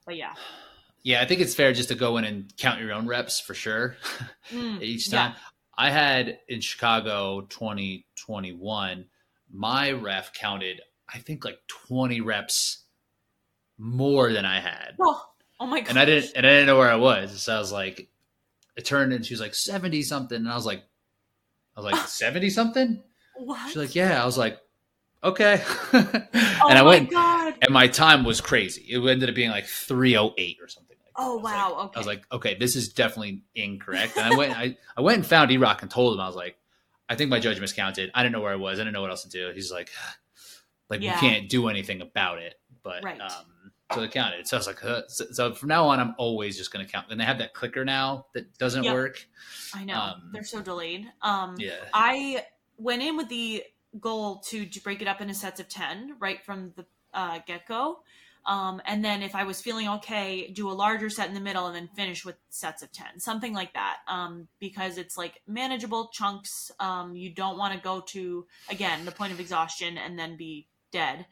but 0.07 0.17
yeah, 0.17 0.35
yeah, 1.03 1.21
I 1.21 1.27
think 1.27 1.41
it's 1.41 1.55
fair 1.55 1.73
just 1.73 1.89
to 1.89 1.95
go 1.95 2.17
in 2.17 2.25
and 2.25 2.53
count 2.57 2.81
your 2.81 2.93
own 2.93 3.07
reps 3.07 3.41
for 3.41 3.55
sure. 3.55 3.97
Mm, 4.51 4.83
each 4.83 5.09
yeah. 5.09 5.29
time. 5.29 5.35
I 5.79 5.91
had 5.91 6.39
in 6.49 6.61
Chicago 6.61 7.43
2021, 7.49 9.07
my 9.53 9.93
ref 9.93 10.33
counted, 10.33 10.81
I 11.13 11.19
think 11.19 11.45
like 11.45 11.59
20 11.69 12.21
reps 12.21 12.85
more 13.79 14.33
than 14.33 14.45
I 14.45 14.61
had. 14.61 14.95
Oh, 15.01 15.23
oh 15.61 15.67
my 15.67 15.81
god! 15.81 15.91
And 15.91 15.99
I 15.99 16.05
didn't 16.05 16.33
and 16.37 16.47
I 16.47 16.51
didn't 16.51 16.67
know 16.67 16.79
where 16.79 16.91
I 16.91 16.97
was. 16.97 17.43
So 17.43 17.55
I 17.55 17.59
was 17.59 17.73
like, 17.73 18.09
it 18.77 18.85
turned 18.85 19.13
and 19.13 19.25
she 19.25 19.35
was 19.35 19.41
like 19.41 19.55
70 19.55 20.03
something. 20.03 20.37
And 20.37 20.49
I 20.49 20.55
was 20.55 20.67
like, 20.67 20.83
I 21.77 21.81
was 21.81 21.93
like, 21.93 22.01
70 22.09 22.51
something? 22.51 23.03
What? 23.37 23.69
She's 23.69 23.77
like, 23.77 23.95
Yeah. 23.95 24.23
I 24.23 24.27
was 24.27 24.39
like, 24.39 24.59
okay. 25.25 25.63
oh 25.67 25.89
and 25.93 26.29
I 26.35 26.61
oh 26.63 26.75
my 26.75 26.83
went 26.83 27.11
god! 27.11 27.55
and 27.63 27.73
my 27.73 27.89
time 27.89 28.25
was 28.25 28.41
crazy. 28.41 28.87
It 28.89 28.99
ended 29.07 29.29
up 29.29 29.35
being 29.35 29.51
like 29.51 29.67
308 29.67 30.59
or 30.63 30.69
something 30.69 30.97
like 30.99 31.05
that. 31.05 31.13
Oh 31.17 31.37
was 31.37 31.45
like- 31.45 31.55
wow! 31.55 31.91
I 31.95 31.99
was 31.99 32.07
like, 32.07 32.23
okay, 32.33 32.55
this 32.55 32.77
is 32.77 32.93
definitely 32.93 33.43
incorrect. 33.55 34.17
And 34.17 34.33
I 34.33 34.37
went, 34.37 34.57
I, 34.57 34.77
I 34.97 35.01
went 35.01 35.19
and 35.19 35.27
found 35.27 35.51
E 35.51 35.57
Rock 35.57 35.83
and 35.83 35.91
told 35.91 36.15
him, 36.15 36.21
I 36.21 36.27
was 36.27 36.37
like, 36.37 36.57
I 37.13 37.15
think 37.15 37.29
my 37.29 37.39
judge 37.39 37.61
miscounted. 37.61 38.11
I 38.15 38.23
didn't 38.23 38.33
know 38.33 38.41
where 38.41 38.53
I 38.53 38.57
was. 38.57 38.79
I 38.79 38.85
didn't 38.85 38.95
know 38.95 39.03
what 39.03 39.11
else 39.11 39.25
to 39.25 39.29
do. 39.29 39.53
He's 39.55 39.71
like, 39.71 39.91
like 40.89 41.03
Yeah. 41.03 41.15
we 41.15 41.21
can't 41.21 41.47
do 41.49 41.69
anything 41.69 42.01
about 42.01 42.39
it. 42.39 42.55
But 42.83 43.05
Right. 43.05 43.21
um, 43.21 43.45
so 43.93 44.01
they 44.01 44.09
counted. 44.09 44.49
So 44.49 44.57
I 44.57 44.59
was 44.61 44.67
like, 44.67 44.81
huh. 44.81 45.03
so, 45.09 45.27
so 45.31 45.53
from 45.53 45.69
now 45.69 45.89
on, 45.89 46.01
I'm 46.01 46.15
always 46.17 46.57
just 46.57 46.73
going 46.73 46.85
to 46.87 46.91
count. 46.91 47.09
And 47.11 47.21
they 47.21 47.25
have 47.27 47.37
that 47.39 47.53
clicker 47.53 47.85
now 47.85 48.27
that 48.33 48.57
doesn't 48.57 48.85
Yep. 48.85 48.95
work. 48.95 49.27
I 49.75 49.85
know 49.85 49.95
um, 49.95 50.31
they're 50.33 50.43
so 50.43 50.63
delayed. 50.63 51.07
Um, 51.21 51.57
Yeah. 51.59 51.77
I 51.93 52.47
went 52.79 53.03
in 53.03 53.19
with 53.19 53.29
the 53.29 53.63
goal 54.01 54.37
to, 54.47 54.67
break 54.83 55.03
it 55.03 55.07
up 55.09 55.21
into 55.21 55.35
sets 55.35 55.61
of 55.61 55.69
10 55.69 56.17
right 56.19 56.43
from 56.43 56.73
the 56.77 56.87
uh, 57.13 57.41
get 57.47 57.69
go. 57.69 58.01
Um, 58.45 58.83
and 58.85 59.05
then 59.05 59.23
if 59.23 59.35
I 59.35 59.45
was 59.45 59.61
feeling 59.61 59.89
okay, 59.89 60.51
do 60.53 60.71
a 60.71 60.73
larger 60.73 61.09
set 61.09 61.29
in 61.29 61.35
the 61.35 61.41
middle 61.41 61.67
and 61.67 61.77
then 61.77 61.89
finish 61.95 62.25
with 62.25 62.37
sets 62.51 62.83
of 62.83 62.91
10, 62.93 63.21
something 63.21 63.55
like 63.55 63.75
that. 63.75 63.99
Um, 64.09 64.49
because 64.59 64.99
it's 64.99 65.17
like 65.17 65.41
manageable 65.47 66.11
chunks. 66.13 66.71
Um, 66.81 67.15
you 67.15 67.31
don't 67.31 67.59
want 67.59 67.75
to 67.75 67.81
go 67.81 68.01
to, 68.09 68.47
again, 68.69 69.05
the 69.05 69.13
point 69.13 69.33
of 69.33 69.41
exhaustion 69.41 69.97
and 69.97 70.19
then 70.19 70.37
be 70.37 70.67
dead. 70.91 71.27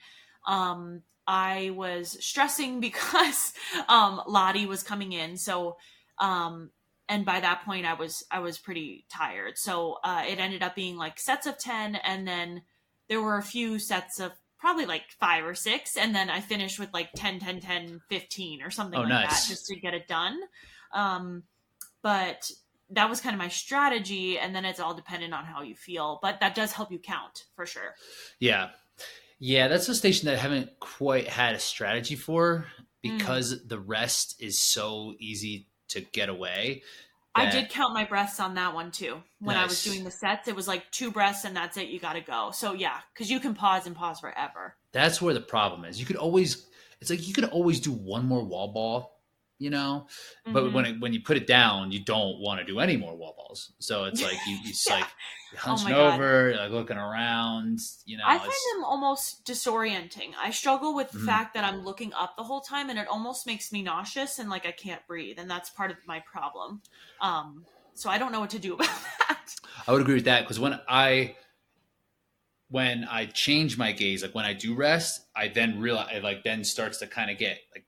Um, 0.46 1.02
I 1.26 1.70
was 1.74 2.16
stressing 2.24 2.80
because 2.80 3.52
um, 3.88 4.22
Lottie 4.26 4.66
was 4.66 4.82
coming 4.82 5.12
in. 5.12 5.36
So, 5.36 5.76
um, 6.18 6.70
and 7.08 7.24
by 7.24 7.40
that 7.40 7.64
point 7.64 7.84
i 7.84 7.94
was 7.94 8.22
i 8.30 8.38
was 8.38 8.56
pretty 8.56 9.04
tired 9.10 9.58
so 9.58 9.98
uh, 10.04 10.22
it 10.26 10.38
ended 10.38 10.62
up 10.62 10.74
being 10.76 10.96
like 10.96 11.18
sets 11.18 11.46
of 11.46 11.58
10 11.58 11.96
and 11.96 12.26
then 12.26 12.62
there 13.08 13.20
were 13.20 13.36
a 13.36 13.42
few 13.42 13.78
sets 13.78 14.20
of 14.20 14.30
probably 14.60 14.86
like 14.86 15.02
five 15.18 15.44
or 15.44 15.54
six 15.54 15.96
and 15.96 16.14
then 16.14 16.30
i 16.30 16.40
finished 16.40 16.78
with 16.78 16.92
like 16.92 17.08
10 17.16 17.40
10 17.40 17.60
10 17.60 18.00
15 18.08 18.62
or 18.62 18.70
something 18.70 18.98
Oh, 18.98 19.02
like 19.02 19.08
nice. 19.08 19.46
that 19.46 19.50
just 19.50 19.66
to 19.66 19.76
get 19.80 19.94
it 19.94 20.06
done 20.06 20.38
um, 20.92 21.44
but 22.02 22.50
that 22.90 23.08
was 23.08 23.20
kind 23.20 23.34
of 23.34 23.38
my 23.38 23.48
strategy 23.48 24.38
and 24.38 24.54
then 24.54 24.64
it's 24.64 24.80
all 24.80 24.94
dependent 24.94 25.32
on 25.32 25.44
how 25.44 25.62
you 25.62 25.74
feel 25.74 26.18
but 26.22 26.40
that 26.40 26.54
does 26.54 26.72
help 26.72 26.90
you 26.92 26.98
count 26.98 27.44
for 27.54 27.66
sure 27.66 27.94
Yeah. 28.38 28.70
Yeah, 29.42 29.68
that's 29.68 29.88
a 29.88 29.94
station 29.94 30.26
that 30.26 30.34
I 30.34 30.38
haven't 30.38 30.78
quite 30.80 31.26
had 31.26 31.54
a 31.54 31.58
strategy 31.58 32.14
for 32.14 32.66
because 33.00 33.54
mm. 33.54 33.68
the 33.68 33.78
rest 33.78 34.36
is 34.38 34.58
so 34.58 35.14
easy 35.18 35.66
to 35.88 36.02
get 36.02 36.28
away. 36.28 36.82
I 37.34 37.50
did 37.50 37.70
count 37.70 37.94
my 37.94 38.04
breaths 38.04 38.40
on 38.40 38.54
that 38.54 38.74
one 38.74 38.90
too. 38.90 39.22
When 39.38 39.54
nice. 39.54 39.62
I 39.62 39.66
was 39.66 39.84
doing 39.84 40.04
the 40.04 40.10
sets, 40.10 40.48
it 40.48 40.56
was 40.56 40.66
like 40.66 40.90
two 40.90 41.10
breaths 41.10 41.44
and 41.44 41.56
that's 41.56 41.76
it. 41.76 41.88
You 41.88 42.00
got 42.00 42.14
to 42.14 42.20
go. 42.20 42.50
So 42.52 42.72
yeah, 42.72 42.98
because 43.14 43.30
you 43.30 43.40
can 43.40 43.54
pause 43.54 43.86
and 43.86 43.94
pause 43.94 44.20
forever. 44.20 44.74
That's 44.92 45.22
where 45.22 45.34
the 45.34 45.40
problem 45.40 45.84
is. 45.84 46.00
You 46.00 46.06
could 46.06 46.16
always, 46.16 46.66
it's 47.00 47.10
like 47.10 47.26
you 47.26 47.34
could 47.34 47.44
always 47.44 47.80
do 47.80 47.92
one 47.92 48.26
more 48.26 48.44
wall 48.44 48.72
ball 48.72 49.19
you 49.60 49.70
know. 49.70 50.06
Mm-hmm. 50.44 50.52
But 50.52 50.72
when 50.72 50.86
it, 50.86 51.00
when 51.00 51.12
you 51.12 51.20
put 51.20 51.36
it 51.36 51.46
down, 51.46 51.92
you 51.92 52.02
don't 52.02 52.40
want 52.40 52.58
to 52.58 52.66
do 52.66 52.80
any 52.80 52.96
more 52.96 53.14
wall 53.14 53.34
balls. 53.36 53.72
So 53.78 54.04
it's 54.04 54.20
like 54.24 54.38
you 54.48 54.56
you 54.64 54.72
yeah. 54.88 54.94
like 54.94 55.04
oh 55.04 55.56
hunching 55.56 55.92
oh 55.92 56.12
over, 56.12 56.54
like 56.56 56.70
looking 56.72 56.96
around. 56.96 57.78
You 58.06 58.16
know, 58.16 58.24
I 58.26 58.38
find 58.38 58.50
them 58.50 58.84
almost 58.84 59.44
disorienting. 59.44 60.32
I 60.42 60.50
struggle 60.50 60.96
with 60.96 61.12
the 61.12 61.18
mm-hmm. 61.18 61.26
fact 61.26 61.54
that 61.54 61.64
I'm 61.64 61.84
looking 61.84 62.12
up 62.14 62.36
the 62.36 62.42
whole 62.42 62.60
time, 62.60 62.90
and 62.90 62.98
it 62.98 63.06
almost 63.06 63.46
makes 63.46 63.70
me 63.70 63.82
nauseous 63.82 64.40
and 64.40 64.50
like 64.50 64.66
I 64.66 64.72
can't 64.72 65.06
breathe, 65.06 65.38
and 65.38 65.48
that's 65.48 65.70
part 65.70 65.92
of 65.92 65.98
my 66.06 66.20
problem. 66.20 66.82
Um, 67.20 67.66
so 67.94 68.08
I 68.08 68.18
don't 68.18 68.32
know 68.32 68.40
what 68.40 68.50
to 68.50 68.58
do 68.58 68.74
about 68.74 68.88
that. 69.28 69.54
I 69.86 69.92
would 69.92 70.00
agree 70.00 70.14
with 70.14 70.24
that 70.24 70.42
because 70.42 70.58
when 70.58 70.80
I 70.88 71.36
when 72.70 73.04
I 73.04 73.26
change 73.26 73.76
my 73.76 73.92
gaze, 73.92 74.22
like 74.22 74.34
when 74.34 74.44
I 74.44 74.52
do 74.52 74.74
rest, 74.74 75.26
I 75.34 75.48
then 75.48 75.80
realize 75.80 76.14
it 76.14 76.22
like 76.22 76.44
then 76.44 76.64
starts 76.64 76.98
to 76.98 77.06
kind 77.06 77.30
of 77.30 77.36
get 77.36 77.58
like 77.74 77.84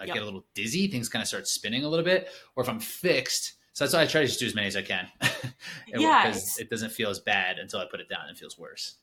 I 0.00 0.04
yep. 0.04 0.14
get 0.14 0.22
a 0.22 0.24
little 0.24 0.44
dizzy, 0.54 0.88
things 0.88 1.08
kind 1.08 1.22
of 1.22 1.28
start 1.28 1.46
spinning 1.46 1.84
a 1.84 1.88
little 1.88 2.04
bit, 2.04 2.28
or 2.56 2.62
if 2.62 2.68
I'm 2.68 2.80
fixed. 2.80 3.54
So 3.72 3.84
that's 3.84 3.94
why 3.94 4.02
I 4.02 4.06
try 4.06 4.20
to 4.20 4.26
just 4.26 4.40
do 4.40 4.46
as 4.46 4.54
many 4.54 4.66
as 4.66 4.76
I 4.76 4.82
can. 4.82 5.08
yeah, 5.86 6.26
because 6.26 6.58
it 6.58 6.68
doesn't 6.68 6.90
feel 6.90 7.10
as 7.10 7.20
bad 7.20 7.58
until 7.58 7.80
I 7.80 7.86
put 7.90 8.00
it 8.00 8.08
down. 8.08 8.28
It 8.30 8.36
feels 8.36 8.58
worse. 8.58 8.96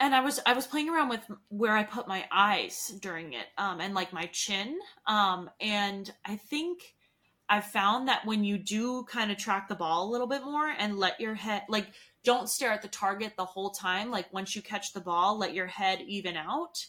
And 0.00 0.14
I 0.14 0.20
was 0.20 0.40
I 0.46 0.52
was 0.52 0.66
playing 0.66 0.88
around 0.88 1.08
with 1.08 1.28
where 1.48 1.76
I 1.76 1.82
put 1.82 2.08
my 2.08 2.24
eyes 2.30 2.92
during 3.00 3.32
it, 3.32 3.46
um, 3.56 3.80
and 3.80 3.94
like 3.94 4.12
my 4.12 4.26
chin, 4.26 4.78
um, 5.06 5.50
and 5.60 6.10
I 6.24 6.36
think 6.36 6.94
I've 7.48 7.66
found 7.66 8.08
that 8.08 8.26
when 8.26 8.44
you 8.44 8.58
do 8.58 9.04
kind 9.04 9.30
of 9.30 9.38
track 9.38 9.68
the 9.68 9.74
ball 9.74 10.08
a 10.08 10.10
little 10.10 10.26
bit 10.26 10.44
more 10.44 10.68
and 10.68 10.98
let 10.98 11.20
your 11.20 11.34
head 11.34 11.62
like 11.68 11.86
don't 12.22 12.48
stare 12.48 12.72
at 12.72 12.82
the 12.82 12.88
target 12.88 13.34
the 13.36 13.44
whole 13.44 13.70
time. 13.70 14.10
Like 14.10 14.32
once 14.32 14.54
you 14.54 14.62
catch 14.62 14.92
the 14.92 15.00
ball, 15.00 15.38
let 15.38 15.54
your 15.54 15.66
head 15.66 16.02
even 16.06 16.36
out 16.36 16.84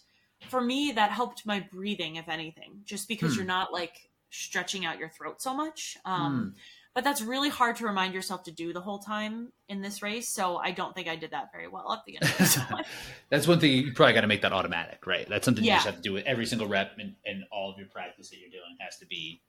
for 0.48 0.62
me 0.62 0.92
that 0.94 1.12
helped 1.12 1.46
my 1.46 1.60
breathing 1.72 2.16
if 2.16 2.30
anything 2.30 2.82
just 2.86 3.08
because 3.08 3.34
hmm. 3.34 3.40
you're 3.40 3.48
not 3.48 3.74
like 3.74 4.10
stretching 4.30 4.86
out 4.86 5.00
your 5.00 5.10
throat 5.10 5.42
so 5.42 5.54
much 5.54 5.98
um, 6.06 6.54
hmm. 6.54 6.58
but 6.94 7.04
that's 7.04 7.22
really 7.22 7.50
hard 7.50 7.76
to 7.76 7.86
remind 7.86 8.14
yourself 8.14 8.44
to 8.44 8.52
do 8.52 8.72
the 8.72 8.82
whole 8.82 9.00
time 9.00 9.52
in 9.68 9.82
this 9.82 10.02
race 10.02 10.30
so 10.30 10.58
i 10.58 10.72
don't 10.72 10.96
think 10.96 11.08
i 11.08 11.16
did 11.16 11.32
that 11.32 11.52
very 11.52 11.68
well 11.68 11.92
at 11.92 12.00
the 12.06 12.18
end 12.22 12.86
that's 13.30 13.48
one 13.48 13.60
thing 13.60 13.72
you 13.72 13.92
probably 13.94 14.14
got 14.14 14.22
to 14.22 14.28
make 14.28 14.42
that 14.42 14.54
automatic 14.54 15.06
right 15.06 15.28
that's 15.28 15.46
something 15.46 15.64
yeah. 15.64 15.74
you 15.74 15.78
just 15.78 15.88
have 15.88 15.96
to 15.96 16.02
do 16.02 16.14
with 16.14 16.26
every 16.26 16.46
single 16.46 16.68
rep 16.68 16.92
and, 17.00 17.16
and 17.26 17.44
all 17.52 17.72
of 17.72 17.78
your 17.78 17.88
practice 17.88 18.30
that 18.30 18.40
you're 18.40 18.50
doing 18.50 18.78
has 18.80 18.98
to 18.98 19.06
be 19.06 19.42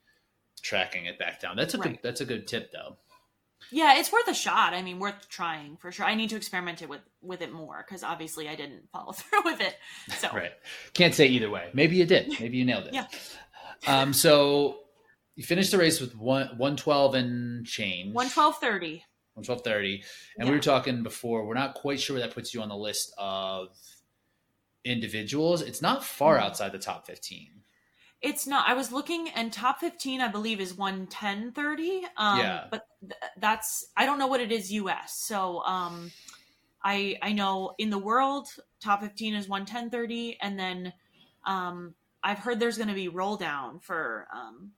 tracking 0.61 1.05
it 1.05 1.17
back 1.17 1.39
down 1.39 1.55
that's 1.55 1.73
a 1.73 1.77
right. 1.77 1.91
good 1.91 1.99
that's 2.03 2.21
a 2.21 2.25
good 2.25 2.47
tip 2.47 2.71
though 2.71 2.97
yeah, 3.69 3.97
it's 3.97 4.11
worth 4.11 4.27
a 4.27 4.33
shot. 4.33 4.73
I 4.73 4.81
mean, 4.81 4.99
worth 4.99 5.29
trying 5.29 5.77
for 5.77 5.91
sure. 5.91 6.05
I 6.05 6.15
need 6.15 6.29
to 6.31 6.35
experiment 6.35 6.81
it 6.81 6.89
with 6.89 7.01
with 7.21 7.41
it 7.41 7.51
more 7.51 7.83
because 7.85 8.03
obviously 8.03 8.49
I 8.49 8.55
didn't 8.55 8.89
follow 8.91 9.11
through 9.13 9.43
with 9.43 9.61
it. 9.61 9.75
So 10.17 10.29
right, 10.33 10.51
can't 10.93 11.13
say 11.13 11.27
either 11.27 11.49
way. 11.49 11.69
Maybe 11.73 11.97
you 11.97 12.05
did. 12.05 12.39
Maybe 12.39 12.57
you 12.57 12.65
nailed 12.65 12.87
it. 12.87 12.93
yeah. 12.93 13.07
Um. 13.85 14.13
So 14.13 14.79
you 15.35 15.43
finished 15.43 15.71
the 15.71 15.77
race 15.77 15.99
with 16.01 16.15
one 16.17 16.57
one 16.57 16.75
twelve 16.75 17.15
and 17.15 17.65
change. 17.65 18.13
One 18.13 18.29
twelve 18.29 18.57
thirty. 18.57 19.03
One 19.33 19.45
twelve 19.45 19.63
thirty, 19.63 20.03
and 20.37 20.45
yeah. 20.45 20.51
we 20.51 20.57
were 20.57 20.61
talking 20.61 21.03
before. 21.03 21.45
We're 21.45 21.53
not 21.53 21.75
quite 21.75 21.99
sure 21.99 22.15
where 22.15 22.25
that 22.25 22.33
puts 22.33 22.53
you 22.53 22.61
on 22.61 22.69
the 22.69 22.75
list 22.75 23.13
of 23.17 23.69
individuals. 24.83 25.61
It's 25.61 25.81
not 25.81 26.03
far 26.03 26.35
mm-hmm. 26.35 26.45
outside 26.45 26.71
the 26.73 26.79
top 26.79 27.07
fifteen. 27.07 27.60
It's 28.21 28.45
not. 28.45 28.67
I 28.67 28.73
was 28.73 28.91
looking, 28.91 29.29
and 29.29 29.51
top 29.51 29.79
fifteen, 29.79 30.21
I 30.21 30.27
believe, 30.27 30.59
is 30.59 30.75
one 30.75 31.07
ten 31.07 31.51
thirty. 31.51 32.03
Um, 32.17 32.39
yeah. 32.39 32.65
But 32.69 32.85
th- 33.01 33.13
that's 33.37 33.87
I 33.97 34.05
don't 34.05 34.19
know 34.19 34.27
what 34.27 34.41
it 34.41 34.51
is 34.51 34.71
U.S. 34.73 35.15
So 35.15 35.63
um, 35.63 36.11
I 36.83 37.17
I 37.21 37.33
know 37.33 37.73
in 37.79 37.89
the 37.89 37.97
world, 37.97 38.47
top 38.79 39.01
fifteen 39.01 39.33
is 39.33 39.49
one 39.49 39.65
ten 39.65 39.89
thirty, 39.89 40.37
and 40.39 40.59
then 40.59 40.93
um, 41.45 41.95
I've 42.23 42.39
heard 42.39 42.59
there's 42.59 42.77
going 42.77 42.89
to 42.89 42.95
be 42.95 43.07
roll 43.07 43.37
down 43.37 43.79
for 43.79 44.27
um, 44.33 44.71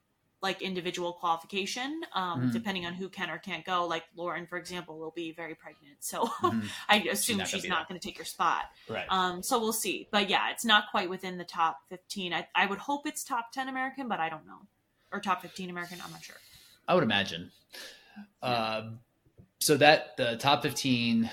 like 0.44 0.62
individual 0.62 1.14
qualification, 1.14 2.02
um, 2.14 2.42
mm-hmm. 2.42 2.52
depending 2.52 2.86
on 2.86 2.94
who 2.94 3.10
can 3.10 3.30
or 3.30 3.38
can't 3.38 3.66
go. 3.66 3.88
Like 3.88 4.04
Lauren, 4.16 4.46
for 4.46 4.58
example, 4.58 5.00
will 5.00 5.14
be 5.16 5.32
very 5.32 5.56
pregnant, 5.56 5.96
so 6.02 6.26
mm-hmm. 6.26 6.68
I 6.90 6.98
assume 7.10 7.44
she's 7.46 7.66
not, 7.66 7.88
going 7.88 8.00
to 8.00 8.06
take 8.06 8.18
your 8.18 8.26
spot. 8.26 8.66
Right. 8.88 9.06
Um, 9.10 9.42
so 9.42 9.60
we'll 9.60 9.74
see. 9.74 10.08
But 10.12 10.30
yeah, 10.30 10.52
it's 10.52 10.66
not 10.66 10.92
quite 10.92 11.10
within 11.10 11.38
the 11.38 11.46
top 11.46 11.80
fifteen. 11.90 12.34
I, 12.34 12.48
I 12.54 12.66
would 12.66 12.78
hope 12.78 13.08
it's 13.08 13.24
top 13.24 13.52
ten 13.52 13.70
American, 13.70 14.08
but 14.08 14.20
I 14.20 14.30
don't 14.30 14.46
know, 14.46 14.60
or 15.12 15.20
top 15.20 15.42
fifteen 15.42 15.70
American. 15.70 16.00
I'm 16.04 16.12
not 16.12 16.24
sure. 16.24 16.36
I 16.88 16.94
would 16.94 17.04
imagine. 17.04 17.52
Uh, 18.42 18.92
so 19.60 19.78
that 19.78 20.18
the 20.18 20.36
top 20.36 20.62
fifteen 20.62 21.32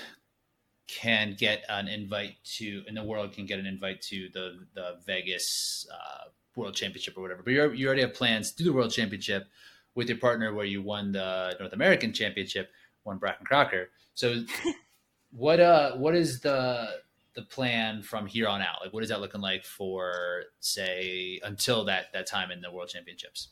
can 0.87 1.35
get 1.37 1.63
an 1.69 1.87
invite 1.87 2.35
to 2.43 2.83
in 2.87 2.95
the 2.95 3.03
world 3.03 3.33
can 3.33 3.45
get 3.45 3.59
an 3.59 3.65
invite 3.65 4.01
to 4.01 4.29
the 4.33 4.65
the 4.73 4.97
Vegas 5.05 5.87
uh, 5.93 6.29
world 6.55 6.75
championship 6.75 7.17
or 7.17 7.21
whatever. 7.21 7.43
But 7.43 7.53
you 7.53 7.71
you 7.71 7.87
already 7.87 8.01
have 8.01 8.13
plans 8.13 8.51
to 8.51 8.57
do 8.57 8.63
the 8.65 8.73
world 8.73 8.91
championship 8.91 9.47
with 9.95 10.09
your 10.09 10.17
partner, 10.17 10.53
where 10.53 10.65
you 10.65 10.81
won 10.81 11.11
the 11.11 11.55
North 11.59 11.73
American 11.73 12.13
championship, 12.13 12.71
won 13.03 13.17
Bracken 13.17 13.45
Crocker. 13.45 13.89
So, 14.13 14.43
what 15.31 15.59
uh 15.59 15.95
what 15.95 16.15
is 16.15 16.41
the 16.41 17.01
the 17.33 17.41
plan 17.41 18.01
from 18.01 18.25
here 18.27 18.47
on 18.47 18.61
out? 18.61 18.81
Like, 18.81 18.93
what 18.93 19.03
is 19.03 19.09
that 19.09 19.21
looking 19.21 19.41
like 19.41 19.65
for 19.65 20.43
say 20.59 21.39
until 21.43 21.85
that 21.85 22.11
that 22.13 22.27
time 22.27 22.51
in 22.51 22.61
the 22.61 22.71
world 22.71 22.89
championships? 22.89 23.49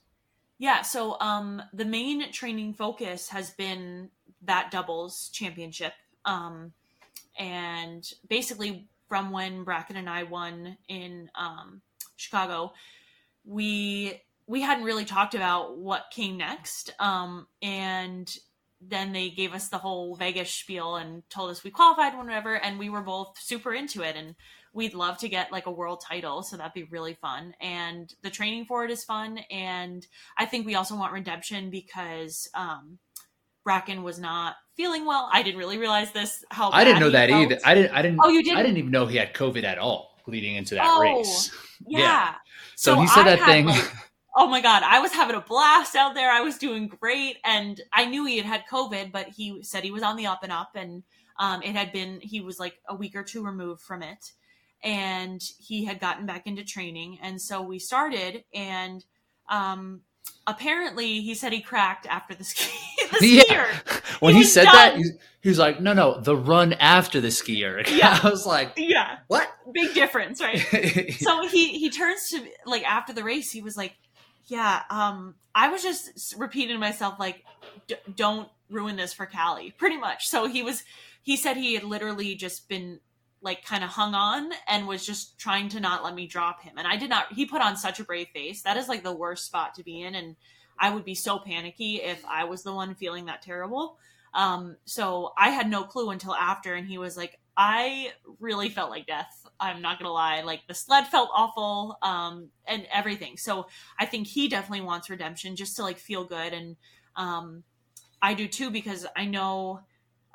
Yeah, 0.57 0.81
so 0.81 1.17
um, 1.21 1.61
the 1.73 1.85
main 1.85 2.31
training 2.33 2.73
focus 2.73 3.29
has 3.29 3.51
been 3.51 4.09
that 4.41 4.71
doubles 4.71 5.29
championship. 5.29 5.93
Um, 6.25 6.73
and 7.37 8.05
basically, 8.27 8.89
from 9.07 9.31
when 9.31 9.63
Bracken 9.63 9.95
and 9.95 10.09
I 10.09 10.23
won 10.23 10.77
in 10.89 11.31
um, 11.33 11.81
Chicago, 12.19 12.73
we 13.45 14.21
we 14.49 14.61
hadn't 14.61 14.83
really 14.83 15.05
talked 15.05 15.35
about 15.35 15.77
what 15.77 16.11
came 16.11 16.35
next. 16.37 16.91
Um, 16.99 17.45
and 17.61 18.27
then 18.81 19.11
they 19.11 19.29
gave 19.29 19.53
us 19.53 19.69
the 19.69 19.77
whole 19.77 20.15
Vegas 20.15 20.51
spiel 20.51 20.95
and 20.95 21.21
told 21.29 21.51
us 21.51 21.63
we 21.63 21.69
qualified, 21.69 22.17
whatever, 22.17 22.55
and 22.55 22.79
we 22.79 22.89
were 22.89 23.01
both 23.01 23.37
super 23.39 23.73
into 23.73 24.01
it. 24.01 24.15
And 24.15 24.33
we'd 24.73 24.95
love 24.95 25.19
to 25.19 25.29
get 25.29 25.51
like 25.51 25.67
a 25.67 25.71
world 25.71 26.01
title, 26.07 26.41
so 26.41 26.57
that'd 26.57 26.73
be 26.73 26.85
really 26.85 27.13
fun. 27.13 27.53
And 27.61 28.11
the 28.23 28.31
training 28.31 28.65
for 28.65 28.83
it 28.85 28.89
is 28.89 29.03
fun. 29.03 29.39
And 29.51 30.05
I 30.35 30.47
think 30.47 30.65
we 30.65 30.75
also 30.75 30.95
want 30.95 31.13
redemption 31.13 31.69
because 31.69 32.49
um, 32.55 32.97
Bracken 33.63 34.01
was 34.01 34.17
not 34.17 34.55
feeling 34.75 35.05
well. 35.05 35.29
I 35.31 35.43
didn't 35.43 35.59
really 35.59 35.77
realize 35.77 36.11
this. 36.11 36.43
How 36.49 36.71
I 36.71 36.83
didn't 36.83 37.01
know 37.01 37.11
that 37.11 37.29
felt. 37.29 37.51
either. 37.51 37.59
I 37.63 37.75
didn't. 37.75 37.93
I 37.93 38.01
didn't. 38.01 38.19
Oh, 38.23 38.29
you 38.29 38.41
didn't. 38.41 38.57
I 38.57 38.63
didn't 38.63 38.77
even 38.77 38.89
know 38.89 39.05
he 39.05 39.17
had 39.17 39.35
COVID 39.35 39.63
at 39.63 39.77
all 39.77 40.08
leading 40.29 40.55
into 40.55 40.75
that 40.75 40.85
oh, 40.85 41.01
race. 41.01 41.51
Yeah. 41.87 41.99
yeah. 41.99 42.35
So, 42.75 42.95
so, 42.95 43.01
he 43.01 43.07
said 43.07 43.25
I 43.25 43.35
that 43.37 43.45
thing. 43.45 43.65
Like, 43.67 43.91
oh 44.35 44.47
my 44.47 44.61
god, 44.61 44.83
I 44.85 44.99
was 44.99 45.13
having 45.13 45.35
a 45.35 45.41
blast 45.41 45.95
out 45.95 46.13
there. 46.13 46.29
I 46.29 46.41
was 46.41 46.57
doing 46.57 46.87
great, 46.87 47.37
and 47.45 47.79
I 47.93 48.05
knew 48.05 48.25
he 48.25 48.37
had 48.37 48.45
had 48.45 48.63
COVID, 48.69 49.13
but 49.13 49.29
he 49.29 49.63
said 49.63 49.83
he 49.83 49.91
was 49.91 50.03
on 50.03 50.17
the 50.17 50.25
up 50.25 50.43
and 50.43 50.51
up, 50.51 50.71
and 50.75 51.03
um, 51.39 51.61
it 51.61 51.75
had 51.75 51.93
been 51.93 52.19
he 52.21 52.41
was 52.41 52.59
like 52.59 52.75
a 52.87 52.95
week 52.95 53.15
or 53.15 53.23
two 53.23 53.45
removed 53.45 53.81
from 53.81 54.03
it, 54.03 54.33
and 54.83 55.41
he 55.57 55.85
had 55.85 56.01
gotten 56.01 56.25
back 56.25 56.47
into 56.47 56.63
training, 56.65 57.19
and 57.21 57.41
so 57.41 57.61
we 57.61 57.79
started, 57.79 58.43
and 58.53 59.05
um, 59.49 60.01
apparently 60.47 61.21
he 61.21 61.33
said 61.35 61.53
he 61.53 61.61
cracked 61.61 62.05
after 62.07 62.35
the 62.35 62.43
ski. 62.43 62.71
the 63.11 63.17
ski 63.17 63.55
erg. 63.55 63.67
Yeah. 63.85 63.99
When 64.19 64.33
he, 64.33 64.41
he 64.41 64.45
said 64.45 64.65
done. 64.65 64.75
that, 64.75 64.95
he, 64.97 65.11
he, 65.41 65.49
was 65.49 65.59
like, 65.59 65.79
"No, 65.79 65.93
no, 65.93 66.19
the 66.19 66.35
run 66.35 66.73
after 66.73 67.21
the 67.21 67.31
ski 67.31 67.63
erg." 67.63 67.87
Yeah. 67.91 68.19
I 68.21 68.29
was 68.29 68.45
like, 68.45 68.73
"Yeah, 68.75 69.19
what? 69.27 69.49
Big 69.71 69.93
difference, 69.93 70.41
right?" 70.41 70.59
so 71.19 71.47
he 71.47 71.79
he 71.79 71.89
turns 71.89 72.29
to 72.29 72.43
like 72.65 72.83
after 72.83 73.13
the 73.13 73.23
race, 73.23 73.49
he 73.51 73.61
was 73.61 73.77
like, 73.77 73.95
"Yeah, 74.47 74.81
um, 74.89 75.35
I 75.55 75.69
was 75.69 75.83
just 75.83 76.35
repeating 76.37 76.75
to 76.75 76.79
myself 76.79 77.17
like, 77.17 77.45
don't 78.13 78.49
ruin 78.69 78.97
this 78.97 79.13
for 79.13 79.25
Cali." 79.25 79.71
Pretty 79.71 79.97
much. 79.97 80.27
So 80.27 80.47
he 80.47 80.63
was. 80.63 80.83
He 81.21 81.37
said 81.37 81.55
he 81.55 81.75
had 81.75 81.83
literally 81.83 82.35
just 82.35 82.67
been 82.67 82.99
like 83.41 83.63
kind 83.63 83.83
of 83.83 83.89
hung 83.89 84.13
on 84.13 84.49
and 84.67 84.87
was 84.87 85.05
just 85.05 85.39
trying 85.39 85.69
to 85.69 85.79
not 85.79 86.03
let 86.03 86.15
me 86.15 86.27
drop 86.27 86.61
him. 86.61 86.73
And 86.77 86.87
I 86.87 86.97
did 86.97 87.09
not, 87.09 87.31
he 87.33 87.45
put 87.45 87.61
on 87.61 87.77
such 87.77 87.99
a 87.99 88.03
brave 88.03 88.27
face. 88.33 88.61
That 88.63 88.77
is 88.77 88.89
like 88.89 89.03
the 89.03 89.15
worst 89.15 89.45
spot 89.45 89.75
to 89.75 89.83
be 89.83 90.01
in. 90.01 90.15
And 90.15 90.35
I 90.77 90.89
would 90.89 91.05
be 91.05 91.15
so 91.15 91.39
panicky 91.39 91.97
if 91.97 92.23
I 92.25 92.43
was 92.43 92.63
the 92.63 92.73
one 92.73 92.95
feeling 92.95 93.25
that 93.25 93.41
terrible. 93.41 93.97
Um, 94.33 94.77
so 94.85 95.33
I 95.37 95.49
had 95.49 95.69
no 95.69 95.83
clue 95.83 96.09
until 96.09 96.35
after. 96.35 96.73
And 96.73 96.87
he 96.87 96.97
was 96.97 97.15
like, 97.17 97.39
I 97.55 98.11
really 98.39 98.69
felt 98.69 98.89
like 98.89 99.05
death. 99.05 99.45
I'm 99.59 99.81
not 99.81 99.99
gonna 99.99 100.13
lie. 100.13 100.41
Like 100.41 100.61
the 100.67 100.73
sled 100.73 101.07
felt 101.07 101.29
awful, 101.33 101.97
um, 102.01 102.49
and 102.65 102.87
everything. 102.93 103.35
So 103.35 103.67
I 103.97 104.05
think 104.05 104.27
he 104.27 104.47
definitely 104.47 104.85
wants 104.85 105.09
redemption 105.09 105.57
just 105.57 105.75
to 105.75 105.83
like 105.83 105.97
feel 105.97 106.23
good. 106.23 106.53
And, 106.53 106.77
um, 107.17 107.63
I 108.21 108.33
do 108.33 108.47
too, 108.47 108.69
because 108.69 109.05
I 109.15 109.25
know, 109.25 109.81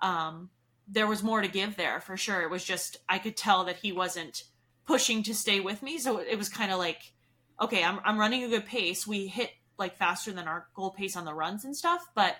um, 0.03 0.51
there 0.87 1.07
was 1.07 1.23
more 1.23 1.41
to 1.41 1.49
give 1.49 1.77
there 1.77 2.01
for 2.01 2.17
sure. 2.17 2.43
It 2.43 2.51
was 2.51 2.65
just 2.65 2.99
I 3.09 3.19
could 3.19 3.37
tell 3.37 3.65
that 3.65 3.77
he 3.77 3.93
wasn't 3.93 4.45
pushing 4.87 5.23
to 5.25 5.35
stay 5.35 5.61
with 5.61 5.83
me. 5.83 5.99
So 5.99 6.19
it 6.19 6.37
was 6.37 6.49
kind 6.49 6.73
of 6.73 6.79
like, 6.79 7.13
okay, 7.61 7.83
I'm 7.83 8.01
I'm 8.05 8.19
running 8.19 8.45
a 8.45 8.49
good 8.49 8.67
pace. 8.67 9.07
We 9.07 9.27
hit 9.27 9.51
like 9.79 9.97
faster 9.97 10.33
than 10.33 10.47
our 10.47 10.69
goal 10.75 10.91
pace 10.91 11.17
on 11.17 11.25
the 11.25 11.35
runs 11.35 11.65
and 11.65 11.77
stuff, 11.77 12.07
but 12.15 12.37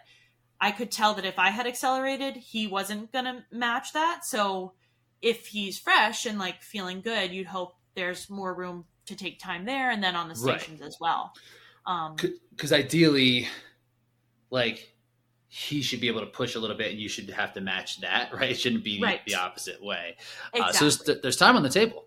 I 0.61 0.71
could 0.71 0.91
tell 0.91 1.15
that 1.15 1.25
if 1.25 1.39
I 1.39 1.51
had 1.51 1.67
accelerated, 1.67 2.37
he 2.37 2.67
wasn't 2.67 3.13
gonna 3.13 3.45
match 3.51 3.93
that. 3.93 4.25
So 4.25 4.75
if 5.21 5.47
he's 5.47 5.79
fresh 5.79 6.27
and 6.27 6.39
like 6.39 6.63
feeling 6.63 7.01
good, 7.01 7.33
you'd 7.33 7.47
hope 7.47 7.75
there's 7.95 8.29
more 8.29 8.55
room 8.55 8.85
to 9.07 9.17
take 9.17 9.39
time 9.39 9.65
there 9.65 9.91
and 9.91 10.03
then 10.03 10.17
on 10.17 10.29
the 10.29 10.37
stations 10.37 10.81
right. 10.81 10.87
as 10.87 10.97
well. 11.01 11.33
Um, 11.87 12.17
because 12.51 12.73
ideally, 12.73 13.49
like 14.51 14.94
he 15.55 15.83
should 15.83 16.01
be 16.01 16.09
able 16.09 16.19
to 16.19 16.27
push 16.27 16.57
a 16.57 16.59
little 16.59 16.77
bit 16.77 16.91
and 16.91 17.01
you 17.01 17.09
should 17.09 17.31
have 17.31 17.53
to 17.53 17.61
match 17.61 18.01
that, 18.01 18.33
right? 18.35 18.51
It 18.51 18.59
shouldn't 18.59 18.83
be 18.83 19.01
right. 19.01 19.21
the 19.25 19.37
opposite 19.37 19.81
way. 19.81 20.17
Exactly. 20.53 20.61
Uh, 20.61 20.73
so 20.73 20.81
there's, 21.07 21.21
there's 21.23 21.37
time 21.37 21.55
on 21.55 21.63
the 21.63 21.69
table. 21.69 22.07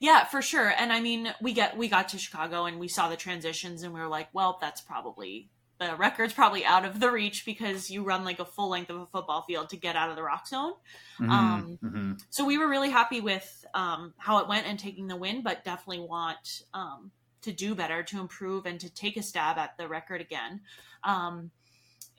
Yeah, 0.00 0.24
for 0.24 0.42
sure. 0.42 0.74
And 0.76 0.92
I 0.92 1.00
mean, 1.00 1.32
we 1.40 1.54
get 1.54 1.76
we 1.76 1.88
got 1.88 2.10
to 2.10 2.18
Chicago 2.18 2.66
and 2.66 2.78
we 2.78 2.86
saw 2.86 3.08
the 3.08 3.16
transitions 3.16 3.82
and 3.82 3.94
we 3.94 4.00
were 4.00 4.06
like, 4.06 4.28
well, 4.32 4.58
that's 4.60 4.82
probably 4.82 5.48
the 5.80 5.96
record's 5.96 6.34
probably 6.34 6.64
out 6.64 6.84
of 6.84 7.00
the 7.00 7.10
reach 7.10 7.46
because 7.46 7.90
you 7.90 8.02
run 8.02 8.22
like 8.22 8.38
a 8.38 8.44
full 8.44 8.68
length 8.68 8.90
of 8.90 9.00
a 9.00 9.06
football 9.06 9.42
field 9.42 9.70
to 9.70 9.76
get 9.76 9.96
out 9.96 10.10
of 10.10 10.16
the 10.16 10.22
rock 10.22 10.46
zone. 10.46 10.74
Mm-hmm, 11.18 11.30
um, 11.30 11.78
mm-hmm. 11.82 12.12
So 12.30 12.44
we 12.44 12.58
were 12.58 12.68
really 12.68 12.90
happy 12.90 13.20
with 13.20 13.64
um, 13.74 14.12
how 14.18 14.38
it 14.38 14.48
went 14.48 14.66
and 14.66 14.78
taking 14.78 15.06
the 15.08 15.16
win, 15.16 15.42
but 15.42 15.64
definitely 15.64 16.06
want 16.06 16.62
um, 16.74 17.10
to 17.42 17.52
do 17.52 17.74
better, 17.74 18.02
to 18.02 18.20
improve, 18.20 18.66
and 18.66 18.78
to 18.80 18.92
take 18.92 19.16
a 19.16 19.22
stab 19.22 19.56
at 19.56 19.78
the 19.78 19.88
record 19.88 20.20
again. 20.20 20.60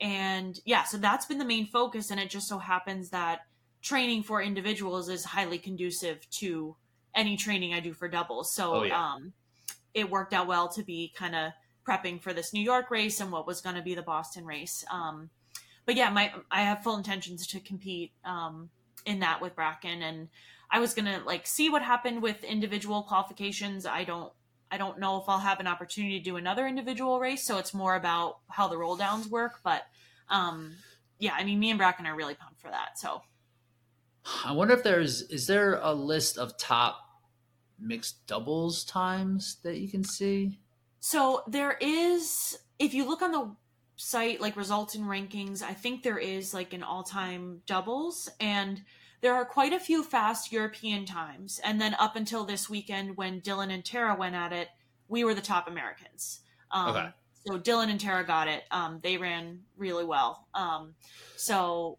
And 0.02 0.60
yeah, 0.66 0.84
so 0.84 0.98
that's 0.98 1.26
been 1.26 1.40
the 1.40 1.46
main 1.46 1.68
focus. 1.68 2.12
And 2.12 2.20
it 2.20 2.30
just 2.30 2.48
so 2.48 2.58
happens 2.58 3.10
that 3.10 3.42
training 3.82 4.24
for 4.24 4.42
individuals 4.42 5.10
is 5.10 5.26
highly 5.26 5.58
conducive 5.58 6.30
to 6.32 6.76
any 7.16 7.38
training 7.38 7.74
I 7.74 7.80
do 7.80 7.94
for 7.94 8.08
doubles. 8.08 8.54
So 8.54 8.76
oh, 8.76 8.84
yeah. 8.84 9.14
Um, 9.14 9.34
it 9.94 10.10
worked 10.10 10.34
out 10.34 10.48
well 10.48 10.70
to 10.70 10.84
be 10.84 11.12
kind 11.16 11.36
of 11.36 11.52
prepping 11.88 12.22
for 12.22 12.34
this 12.34 12.54
New 12.54 12.62
York 12.62 12.92
race 12.92 13.20
and 13.20 13.32
what 13.32 13.48
was 13.48 13.62
going 13.62 13.76
to 13.76 13.82
be 13.82 13.96
the 13.96 14.02
Boston 14.02 14.46
race. 14.46 14.86
Um, 14.92 15.30
but 15.86 15.96
yeah, 15.96 16.12
my 16.12 16.32
I 16.52 16.62
have 16.62 16.84
full 16.84 16.98
intentions 16.98 17.48
to 17.48 17.60
compete 17.60 18.12
um, 18.24 18.70
in 19.08 19.22
that 19.22 19.42
with 19.42 19.56
Bracken, 19.56 20.04
and 20.04 20.30
I 20.70 20.80
was 20.80 20.94
gonna 20.94 21.24
like 21.26 21.48
see 21.48 21.68
what 21.68 21.82
happened 21.82 22.22
with 22.22 22.44
individual 22.44 23.02
qualifications. 23.02 23.88
I 23.88 24.04
don't 24.04 24.32
I 24.72 24.78
don't 24.78 25.00
know 25.00 25.22
if 25.22 25.28
I'll 25.28 25.40
have 25.40 25.60
an 25.60 25.68
opportunity 25.68 26.20
to 26.20 26.24
do 26.24 26.38
another 26.38 26.68
individual 26.68 27.20
race, 27.20 27.44
so 27.44 27.58
it's 27.58 27.74
more 27.74 27.96
about 27.96 28.40
how 28.48 28.68
the 28.68 28.78
roll 28.78 28.96
downs 28.96 29.28
work. 29.28 29.60
But 29.64 29.84
um, 30.30 30.74
yeah, 31.18 31.34
I 31.34 31.44
mean, 31.44 31.60
me 31.60 31.70
and 31.70 31.80
Bracken 31.80 32.06
are 32.06 32.16
really 32.16 32.36
pumped 32.36 32.62
for 32.62 32.70
that. 32.70 33.00
So 33.00 33.22
I 34.46 34.52
wonder 34.52 34.74
if 34.74 34.84
there's 34.84 35.24
is 35.24 35.48
there 35.48 35.80
a 35.82 35.94
list 35.94 36.38
of 36.38 36.58
top 36.58 37.00
mixed 37.80 38.26
doubles 38.28 38.84
times 38.84 39.58
that 39.64 39.78
you 39.78 39.90
can 39.90 40.04
see? 40.04 40.60
So 41.00 41.44
there 41.48 41.78
is, 41.80 42.58
if 42.78 42.94
you 42.94 43.08
look 43.08 43.22
on 43.22 43.32
the 43.32 43.56
site, 43.96 44.42
like 44.42 44.56
results 44.56 44.96
and 44.96 45.06
rankings, 45.06 45.62
I 45.62 45.74
think 45.74 46.04
there 46.04 46.18
is 46.18 46.54
like 46.54 46.74
an 46.74 46.84
all 46.84 47.04
time 47.04 47.62
doubles. 47.66 48.30
And 48.40 48.82
there 49.22 49.34
are 49.34 49.46
quite 49.46 49.74
a 49.74 49.80
few 49.80 50.04
fast 50.04 50.52
European 50.52 51.06
times. 51.06 51.60
And 51.64 51.80
then 51.80 51.96
up 52.00 52.16
until 52.16 52.46
this 52.46 52.70
weekend, 52.70 53.18
when 53.18 53.42
Dylan 53.42 53.72
and 53.74 53.84
Tara 53.84 54.16
went 54.16 54.36
at 54.36 54.54
it, 54.54 54.70
we 55.08 55.24
were 55.24 55.34
the 55.34 55.42
top 55.42 55.68
Americans. 55.68 56.42
Um, 56.72 56.90
okay. 56.90 57.10
So 57.46 57.58
Dylan 57.58 57.90
and 57.90 58.00
Tara 58.00 58.26
got 58.26 58.48
it. 58.48 58.64
Um, 58.70 59.00
they 59.02 59.18
ran 59.18 59.62
really 59.78 60.06
well. 60.06 60.48
Um, 60.54 60.96
so 61.36 61.98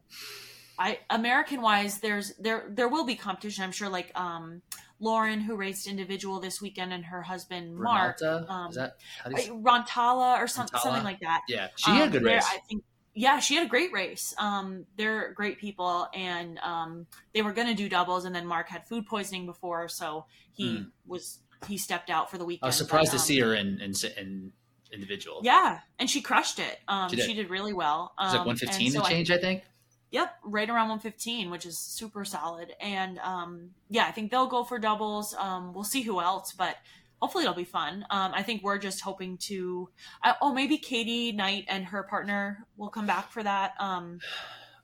I 0.79 0.99
American 1.11 1.61
wise, 1.61 1.99
there's 1.99 2.35
there 2.37 2.67
there 2.69 2.89
will 2.89 3.05
be 3.05 3.15
competition. 3.15 3.65
I'm 3.65 3.73
sure. 3.73 3.89
Like 3.89 4.13
um, 4.15 4.63
Lauren, 5.01 5.41
who 5.41 5.57
raced 5.57 5.87
individual 5.87 6.41
this 6.41 6.61
weekend, 6.61 6.93
and 6.93 7.05
her 7.07 7.23
husband 7.23 7.75
Mark. 7.77 8.21
Um, 8.23 8.71
Is 8.71 8.77
that 8.77 8.97
Rontala 9.27 10.39
or 10.39 10.47
some, 10.47 10.69
something 10.69 11.05
like 11.05 11.21
that? 11.21 11.43
Yeah, 11.49 11.69
she 11.77 11.91
had 11.91 12.09
a 12.09 12.11
good 12.11 12.23
um, 12.23 12.29
race. 12.29 12.47
I 12.47 12.59
think. 12.69 12.85
Yeah, 13.15 13.41
she 13.41 13.57
had 13.57 13.67
a 13.67 13.69
great 13.69 13.93
race. 13.93 14.35
Um, 14.39 14.87
they're 14.97 15.33
great 15.33 15.59
people, 15.59 16.09
and 16.15 16.59
um, 16.61 17.07
they 17.35 17.43
were 17.43 17.53
going 17.53 17.67
to 17.67 17.75
do 17.75 17.89
doubles, 17.89 18.25
and 18.25 18.35
then 18.35 18.47
Mark 18.47 18.69
had 18.69 18.87
food 18.87 19.07
poisoning 19.07 19.47
before, 19.47 19.89
so 19.89 20.27
he 20.53 20.79
mm. 20.79 20.91
was 21.07 21.41
he 21.67 21.77
stepped 21.77 22.09
out 22.09 22.31
for 22.31 22.39
the 22.39 22.45
weekend. 22.45 22.65
I 22.65 22.69
was 22.69 22.77
surprised 22.77 23.11
but, 23.11 23.19
to 23.19 23.23
see 23.23 23.43
um, 23.43 23.49
her 23.49 23.55
in, 23.55 23.81
in, 23.81 23.93
in 24.17 24.53
individual. 24.93 25.41
Yeah, 25.43 25.81
and 25.99 26.09
she 26.09 26.21
crushed 26.21 26.59
it. 26.59 26.79
Um, 26.89 27.11
she, 27.11 27.17
did. 27.17 27.27
she 27.27 27.35
did 27.35 27.51
really 27.51 27.73
well. 27.73 28.13
Um, 28.19 28.27
it 28.27 28.29
was 28.29 28.33
like 28.39 28.47
115 28.47 28.93
so 28.93 29.03
to 29.03 29.09
change, 29.09 29.31
I, 29.31 29.37
I, 29.37 29.39
think. 29.39 29.63
Yep, 30.11 30.35
right 30.45 30.69
around 30.69 30.89
115, 30.89 31.51
which 31.51 31.67
is 31.67 31.79
super 31.79 32.25
solid. 32.25 32.73
And 32.81 33.19
um, 33.21 33.71
yeah, 33.89 34.07
I 34.07 34.11
think 34.11 34.31
they'll 34.31 34.47
go 34.47 34.65
for 34.65 34.79
doubles. 34.79 35.35
Um, 35.35 35.73
we'll 35.73 35.85
see 35.85 36.03
who 36.03 36.21
else, 36.21 36.53
but 36.53 36.77
hopefully 37.21 37.45
it'll 37.45 37.55
be 37.55 37.65
fun. 37.65 38.05
Um, 38.11 38.33
I 38.35 38.43
think 38.43 38.63
we're 38.63 38.79
just 38.79 39.01
hoping 39.01 39.39
to. 39.39 39.89
Uh, 40.23 40.35
oh, 40.43 40.53
maybe 40.53 40.79
Katie 40.79 41.33
Knight 41.33 41.65
and 41.69 41.85
her 41.87 42.03
partner 42.03 42.67
will 42.77 42.89
come 42.89 43.07
back 43.07 43.31
for 43.31 43.43
that. 43.43 43.75
Um, 43.79 44.21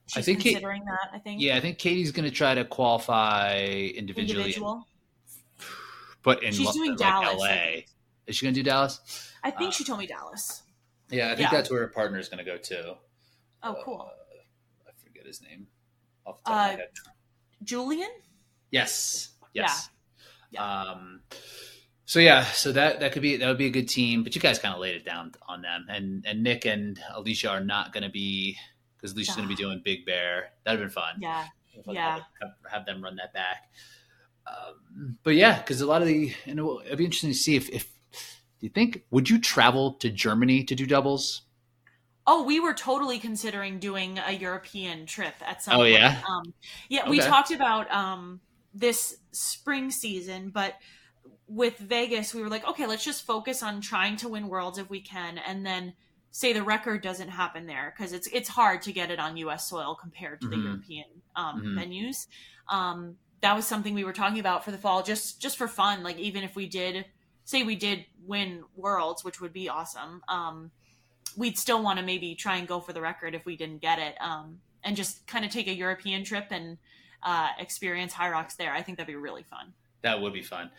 she's 0.06 0.18
I 0.18 0.22
think 0.22 0.42
considering 0.42 0.82
Kate, 0.82 0.88
that. 0.88 1.10
I 1.14 1.18
think. 1.18 1.40
Yeah, 1.40 1.56
I 1.56 1.60
think 1.60 1.78
Katie's 1.78 2.12
going 2.12 2.28
to 2.28 2.34
try 2.34 2.54
to 2.54 2.64
qualify 2.64 3.58
individually. 3.94 4.42
Individual. 4.42 4.86
But 6.22 6.42
in 6.42 6.52
she's 6.52 6.72
doing 6.72 6.90
like 6.90 6.98
Dallas. 6.98 7.40
LA. 7.40 7.82
Is 8.26 8.36
she 8.36 8.46
going 8.46 8.54
to 8.54 8.60
do 8.60 8.64
Dallas? 8.64 9.32
I 9.44 9.50
think 9.50 9.68
uh, 9.68 9.72
she 9.72 9.84
told 9.84 10.00
me 10.00 10.06
Dallas. 10.06 10.62
Yeah, 11.08 11.26
I 11.26 11.36
think 11.36 11.50
yeah. 11.52 11.56
that's 11.56 11.70
where 11.70 11.80
her 11.80 11.88
partner 11.88 12.18
is 12.18 12.28
going 12.28 12.44
to 12.44 12.50
go 12.50 12.56
too. 12.56 12.94
Oh, 13.62 13.76
cool. 13.84 14.00
Uh, 14.00 14.26
his 15.26 15.42
name 15.42 15.66
off 16.24 16.42
the 16.42 16.50
top 16.50 16.56
uh, 16.56 16.58
of 16.58 16.66
my 16.66 16.74
uh, 16.74 16.76
head. 16.78 16.88
Julian? 17.62 18.10
Yes. 18.70 19.30
Yes. 19.52 19.90
Yeah. 20.50 20.60
yeah. 20.60 20.92
Um 20.92 21.20
so 22.06 22.20
yeah, 22.20 22.44
so 22.44 22.70
that 22.70 23.00
that 23.00 23.10
could 23.10 23.22
be 23.22 23.36
that 23.36 23.48
would 23.48 23.58
be 23.58 23.66
a 23.66 23.70
good 23.70 23.88
team, 23.88 24.22
but 24.22 24.34
you 24.36 24.40
guys 24.40 24.60
kind 24.60 24.72
of 24.72 24.80
laid 24.80 24.94
it 24.94 25.04
down 25.04 25.32
on 25.48 25.60
them, 25.60 25.86
and 25.88 26.24
and 26.24 26.42
Nick 26.42 26.64
and 26.64 27.00
Alicia 27.12 27.50
are 27.50 27.60
not 27.60 27.92
going 27.92 28.04
to 28.04 28.08
be 28.08 28.56
because 28.96 29.12
Alicia's 29.12 29.34
going 29.34 29.48
to 29.48 29.54
be 29.54 29.60
doing 29.60 29.82
Big 29.84 30.06
Bear. 30.06 30.52
That'd 30.64 30.80
have 30.80 30.88
been 30.88 30.94
fun. 30.94 31.16
Yeah, 31.18 31.44
yeah. 31.88 32.20
Have, 32.40 32.50
have, 32.70 32.86
them 32.86 33.02
run 33.02 33.16
that 33.16 33.32
back. 33.34 33.70
Um, 34.46 35.18
but 35.24 35.34
yeah, 35.34 35.58
because 35.58 35.80
a 35.80 35.86
lot 35.86 36.00
of 36.00 36.06
the 36.06 36.32
know 36.46 36.80
it'd 36.80 36.96
be 36.96 37.04
interesting 37.04 37.30
to 37.30 37.36
see 37.36 37.56
if 37.56 37.68
if 37.70 37.84
do 38.60 38.66
you 38.66 38.70
think 38.70 39.02
would 39.10 39.28
you 39.28 39.40
travel 39.40 39.94
to 39.94 40.08
Germany 40.08 40.62
to 40.62 40.76
do 40.76 40.86
doubles? 40.86 41.42
Oh, 42.24 42.44
we 42.44 42.60
were 42.60 42.74
totally 42.74 43.18
considering 43.18 43.80
doing 43.80 44.20
a 44.24 44.30
European 44.30 45.06
trip 45.06 45.34
at 45.44 45.60
some. 45.60 45.74
Oh 45.74 45.78
point. 45.78 45.94
yeah. 45.94 46.20
Um, 46.28 46.54
yeah, 46.88 47.02
okay. 47.02 47.10
we 47.10 47.18
talked 47.18 47.50
about 47.50 47.90
um, 47.90 48.40
this 48.72 49.16
spring 49.32 49.90
season, 49.90 50.50
but 50.50 50.74
with 51.48 51.78
Vegas, 51.78 52.34
we 52.34 52.42
were 52.42 52.48
like, 52.48 52.66
okay, 52.68 52.86
let's 52.86 53.04
just 53.04 53.24
focus 53.24 53.62
on 53.62 53.80
trying 53.80 54.16
to 54.18 54.28
win 54.28 54.48
worlds 54.48 54.78
if 54.78 54.90
we 54.90 55.00
can, 55.00 55.38
and 55.38 55.64
then 55.64 55.94
say 56.30 56.52
the 56.52 56.62
record 56.62 57.02
doesn't 57.02 57.28
happen 57.28 57.66
there 57.66 57.94
because 57.96 58.12
it's 58.12 58.26
it's 58.28 58.48
hard 58.48 58.82
to 58.82 58.92
get 58.92 59.10
it 59.10 59.18
on 59.18 59.36
U.S. 59.38 59.68
soil 59.68 59.94
compared 59.94 60.40
to 60.42 60.48
mm-hmm. 60.48 60.60
the 60.60 60.66
European 60.68 61.04
um, 61.34 61.62
mm-hmm. 61.62 61.78
venues. 61.78 62.26
Um, 62.68 63.16
that 63.40 63.54
was 63.54 63.66
something 63.66 63.94
we 63.94 64.04
were 64.04 64.12
talking 64.12 64.40
about 64.40 64.64
for 64.64 64.70
the 64.70 64.78
fall, 64.78 65.02
just 65.02 65.40
just 65.40 65.56
for 65.56 65.68
fun. 65.68 66.02
Like 66.02 66.18
even 66.18 66.42
if 66.42 66.56
we 66.56 66.66
did 66.66 67.06
say 67.44 67.62
we 67.62 67.76
did 67.76 68.04
win 68.26 68.64
worlds, 68.74 69.24
which 69.24 69.40
would 69.40 69.52
be 69.52 69.68
awesome. 69.68 70.22
Um, 70.28 70.72
we'd 71.36 71.56
still 71.56 71.82
want 71.82 71.98
to 71.98 72.04
maybe 72.04 72.34
try 72.34 72.56
and 72.56 72.66
go 72.66 72.80
for 72.80 72.92
the 72.92 73.00
record 73.00 73.34
if 73.34 73.46
we 73.46 73.56
didn't 73.56 73.80
get 73.80 73.98
it, 73.98 74.16
um, 74.20 74.60
and 74.82 74.96
just 74.96 75.26
kind 75.26 75.44
of 75.44 75.50
take 75.50 75.68
a 75.68 75.74
European 75.74 76.24
trip 76.24 76.48
and 76.50 76.76
uh, 77.22 77.48
experience 77.58 78.12
Hyrox 78.12 78.56
there. 78.56 78.72
I 78.72 78.82
think 78.82 78.98
that'd 78.98 79.06
be 79.06 79.16
really 79.16 79.44
fun. 79.44 79.72
That 80.02 80.20
would 80.20 80.32
be 80.32 80.42
fun. 80.42 80.70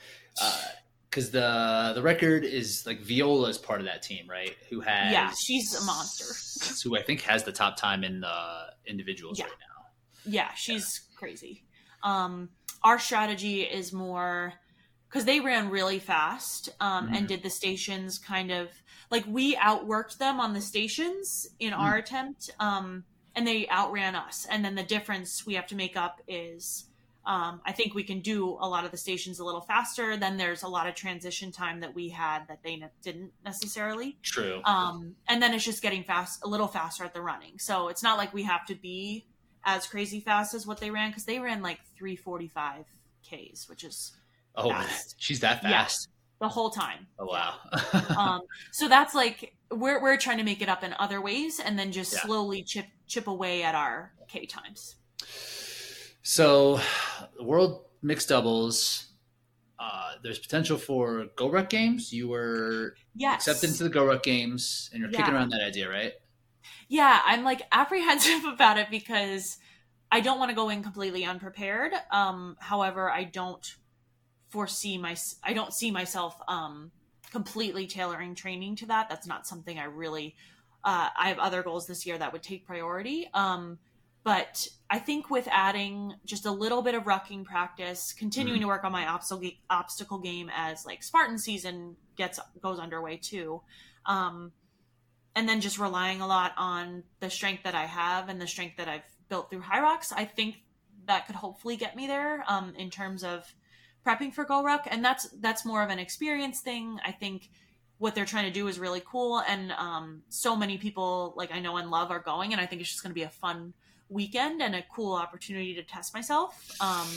because 1.10 1.34
uh, 1.36 1.92
the 1.92 1.94
the 1.96 2.02
record 2.02 2.44
is 2.44 2.86
like 2.86 3.02
Viola 3.02 3.50
is 3.50 3.58
part 3.58 3.80
of 3.80 3.86
that 3.86 4.02
team, 4.02 4.28
right? 4.30 4.56
Who 4.70 4.82
has 4.82 5.12
yeah, 5.12 5.32
she's 5.38 5.74
a 5.76 5.86
monster. 5.86 6.26
Who 6.84 6.98
I 6.98 7.02
think 7.02 7.22
has 7.22 7.44
the 7.44 7.52
top 7.52 7.78
time 7.78 8.04
in 8.04 8.22
the 8.22 8.68
individuals 8.86 9.40
yeah. 9.40 9.46
right 9.46 9.54
now. 9.60 10.32
Yeah, 10.32 10.54
she's 10.56 11.02
yeah. 11.12 11.20
crazy. 11.20 11.64
Um, 12.04 12.50
our 12.84 13.00
strategy 13.00 13.62
is 13.64 13.92
more 13.92 14.54
because 15.10 15.26
they 15.26 15.40
ran 15.40 15.70
really 15.70 16.00
fast 16.00 16.70
um, 16.80 17.06
mm-hmm. 17.06 17.16
and 17.16 17.28
did 17.28 17.44
the 17.44 17.50
stations 17.50 18.20
kind 18.20 18.52
of 18.52 18.70
like 19.10 19.26
we 19.28 19.56
outworked 19.56 20.18
them 20.18 20.40
on 20.40 20.54
the 20.54 20.62
stations 20.62 21.48
in 21.60 21.72
mm. 21.72 21.80
our 21.80 21.98
attempt 21.98 22.50
um, 22.60 23.04
and 23.36 23.48
they 23.48 23.68
outran 23.70 24.16
us 24.16 24.46
and 24.50 24.64
then 24.64 24.76
the 24.76 24.84
difference 24.84 25.46
we 25.46 25.54
have 25.54 25.68
to 25.68 25.76
make 25.76 25.96
up 25.96 26.22
is 26.28 26.86
um, 27.28 27.62
i 27.66 27.72
think 27.72 27.94
we 27.94 28.04
can 28.04 28.20
do 28.22 28.58
a 28.60 28.68
lot 28.68 28.84
of 28.86 28.92
the 28.92 28.98
stations 28.98 29.38
a 29.40 29.44
little 29.46 29.62
faster 29.62 30.18
then 30.18 30.38
there's 30.38 30.64
a 30.64 30.68
lot 30.68 30.88
of 30.88 30.96
transition 30.96 31.52
time 31.52 31.80
that 31.82 31.94
we 31.94 32.10
had 32.10 32.48
that 32.48 32.64
they 32.64 32.76
ne- 32.78 32.90
didn't 33.04 33.32
necessarily 33.46 34.18
true 34.24 34.62
um, 34.66 35.16
and 35.30 35.42
then 35.42 35.54
it's 35.54 35.64
just 35.66 35.82
getting 35.84 36.04
fast 36.04 36.40
a 36.44 36.48
little 36.48 36.68
faster 36.68 37.04
at 37.04 37.14
the 37.14 37.22
running 37.22 37.60
so 37.60 37.90
it's 37.90 38.02
not 38.02 38.18
like 38.18 38.34
we 38.34 38.44
have 38.44 38.66
to 38.66 38.74
be 38.74 39.26
as 39.66 39.86
crazy 39.86 40.20
fast 40.20 40.54
as 40.56 40.66
what 40.66 40.80
they 40.80 40.90
ran 40.90 41.10
because 41.12 41.26
they 41.26 41.38
ran 41.40 41.62
like 41.62 41.80
345 41.98 42.86
ks 43.24 43.70
which 43.70 43.84
is 43.84 44.14
Oh, 44.58 44.70
fast. 44.72 45.16
she's 45.20 45.40
that 45.42 45.62
fast. 45.62 46.10
Yeah, 46.10 46.48
the 46.48 46.50
whole 46.50 46.72
time. 46.72 47.06
Oh 47.20 47.26
wow. 47.28 47.56
um, 48.18 48.42
so 48.72 48.88
that's 48.90 49.14
like 49.14 49.54
we're 49.70 50.02
we're 50.02 50.18
trying 50.18 50.40
to 50.40 50.44
make 50.44 50.62
it 50.62 50.70
up 50.70 50.84
in 50.84 50.96
other 50.98 51.22
ways, 51.22 51.60
and 51.64 51.78
then 51.78 51.92
just 51.92 52.14
yeah. 52.14 52.22
slowly 52.22 52.64
chip 52.64 52.88
chip 53.06 53.28
away 53.28 53.62
at 53.62 53.76
our 53.76 54.12
K 54.28 54.46
times. 54.48 54.96
So, 56.30 56.82
world 57.42 57.86
mixed 58.02 58.28
doubles. 58.28 59.06
uh, 59.80 60.16
there's 60.24 60.40
potential 60.40 60.78
for 60.78 61.28
GoRuck 61.38 61.70
games. 61.70 62.12
You 62.12 62.28
were 62.28 62.96
yes. 63.16 63.48
accepted 63.48 63.70
into 63.70 63.84
the 63.86 63.90
GoRuck 63.90 64.24
games, 64.24 64.90
and 64.92 65.00
you're 65.00 65.10
Yeah. 65.10 65.20
kicking 65.20 65.36
around 65.36 65.52
that 65.52 65.62
idea, 65.62 65.88
right? 65.90 66.12
Yeah, 66.90 67.22
I'm 67.24 67.46
like 67.46 67.62
apprehensive 67.72 68.44
about 68.54 68.78
it 68.78 68.90
because 68.90 69.58
I 70.12 70.20
don't 70.20 70.38
want 70.38 70.50
to 70.50 70.56
go 70.56 70.68
in 70.68 70.84
completely 70.84 71.24
unprepared. 71.24 71.94
Um, 72.12 72.58
however, 72.60 73.10
I 73.10 73.24
don't 73.24 73.66
foresee 74.50 74.98
my 74.98 75.16
I 75.44 75.54
don't 75.54 75.74
see 75.74 75.92
myself 75.92 76.36
um, 76.50 76.92
completely 77.32 77.88
tailoring 77.88 78.36
training 78.36 78.76
to 78.78 78.88
that. 78.88 79.08
That's 79.08 79.28
not 79.28 79.48
something 79.48 79.80
I 79.80 79.86
really. 79.86 80.36
Uh, 80.84 81.08
I 81.18 81.30
have 81.30 81.40
other 81.40 81.64
goals 81.64 81.88
this 81.88 82.06
year 82.06 82.18
that 82.18 82.34
would 82.34 82.44
take 82.44 82.66
priority. 82.66 83.30
Um, 83.34 83.80
but 84.28 84.68
I 84.90 85.00
think 85.00 85.30
with 85.30 85.48
adding 85.50 86.16
just 86.26 86.46
a 86.46 86.52
little 86.52 86.82
bit 86.82 86.96
of 86.96 87.04
rucking 87.04 87.46
practice, 87.46 88.12
continuing 88.12 88.58
Mhm. 88.58 88.64
to 88.64 88.68
work 88.68 88.84
on 88.84 88.92
my 88.92 89.08
obstacle 89.08 89.52
obstacle 89.70 90.18
game 90.20 90.52
as 90.54 90.86
like 90.86 91.02
Spartan 91.02 91.40
season 91.40 91.96
gets 92.18 92.38
goes 92.62 92.78
underway 92.78 93.16
too. 93.16 93.62
Um, 94.06 94.52
and 95.34 95.48
then 95.48 95.62
just 95.62 95.80
relying 95.80 96.20
a 96.20 96.28
lot 96.28 96.54
on 96.58 97.06
the 97.22 97.30
strength 97.30 97.64
that 97.64 97.74
I 97.74 97.86
have 97.86 98.28
and 98.28 98.42
the 98.42 98.48
strength 98.48 98.76
that 98.76 98.90
I've 98.90 99.06
built 99.30 99.50
through 99.50 99.62
Hyrox, 99.62 100.12
I 100.12 100.26
think 100.26 100.62
that 101.06 101.26
could 101.26 101.38
hopefully 101.38 101.78
get 101.78 101.96
me 101.96 102.06
there 102.06 102.44
um, 102.50 102.76
in 102.76 102.90
terms 102.90 103.24
of 103.24 103.56
prepping 104.06 104.34
for 104.34 104.44
GoRuck. 104.44 104.90
And 104.92 105.06
that's 105.06 105.30
that's 105.40 105.64
more 105.64 105.84
of 105.84 105.90
an 105.90 106.00
experience 106.00 106.60
thing. 106.60 107.00
I 107.06 107.14
think 107.14 107.50
what 107.98 108.14
they're 108.14 108.26
trying 108.26 108.52
to 108.52 108.52
do 108.52 108.68
is 108.68 108.78
really 108.78 109.02
cool, 109.06 109.40
and 109.40 109.72
um, 109.72 110.24
so 110.28 110.54
many 110.54 110.78
people 110.78 111.34
like 111.38 111.54
I 111.54 111.62
know 111.62 111.78
and 111.78 111.90
love 111.90 112.12
are 112.12 112.20
going, 112.20 112.52
and 112.52 112.60
I 112.60 112.66
think 112.66 112.82
it's 112.82 112.92
just 112.92 113.04
going 113.04 113.12
to 113.12 113.22
be 113.22 113.24
a 113.24 113.30
fun 113.30 113.74
weekend 114.10 114.62
and 114.62 114.76
a 114.76 114.84
cool 114.94 115.14
opportunity 115.14 115.74
to 115.76 115.84
test 115.84 116.14
myself. 116.14 116.72
Um, 116.82 117.08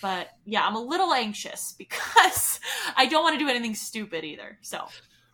but 0.00 0.28
yeah, 0.44 0.66
I'm 0.66 0.76
a 0.76 0.80
little 0.82 1.12
anxious 1.12 1.74
because 1.78 2.60
I 2.96 3.06
don't 3.06 3.22
want 3.22 3.38
to 3.38 3.44
do 3.44 3.48
anything 3.50 3.74
stupid 3.74 4.24
either. 4.24 4.58
So 4.62 4.86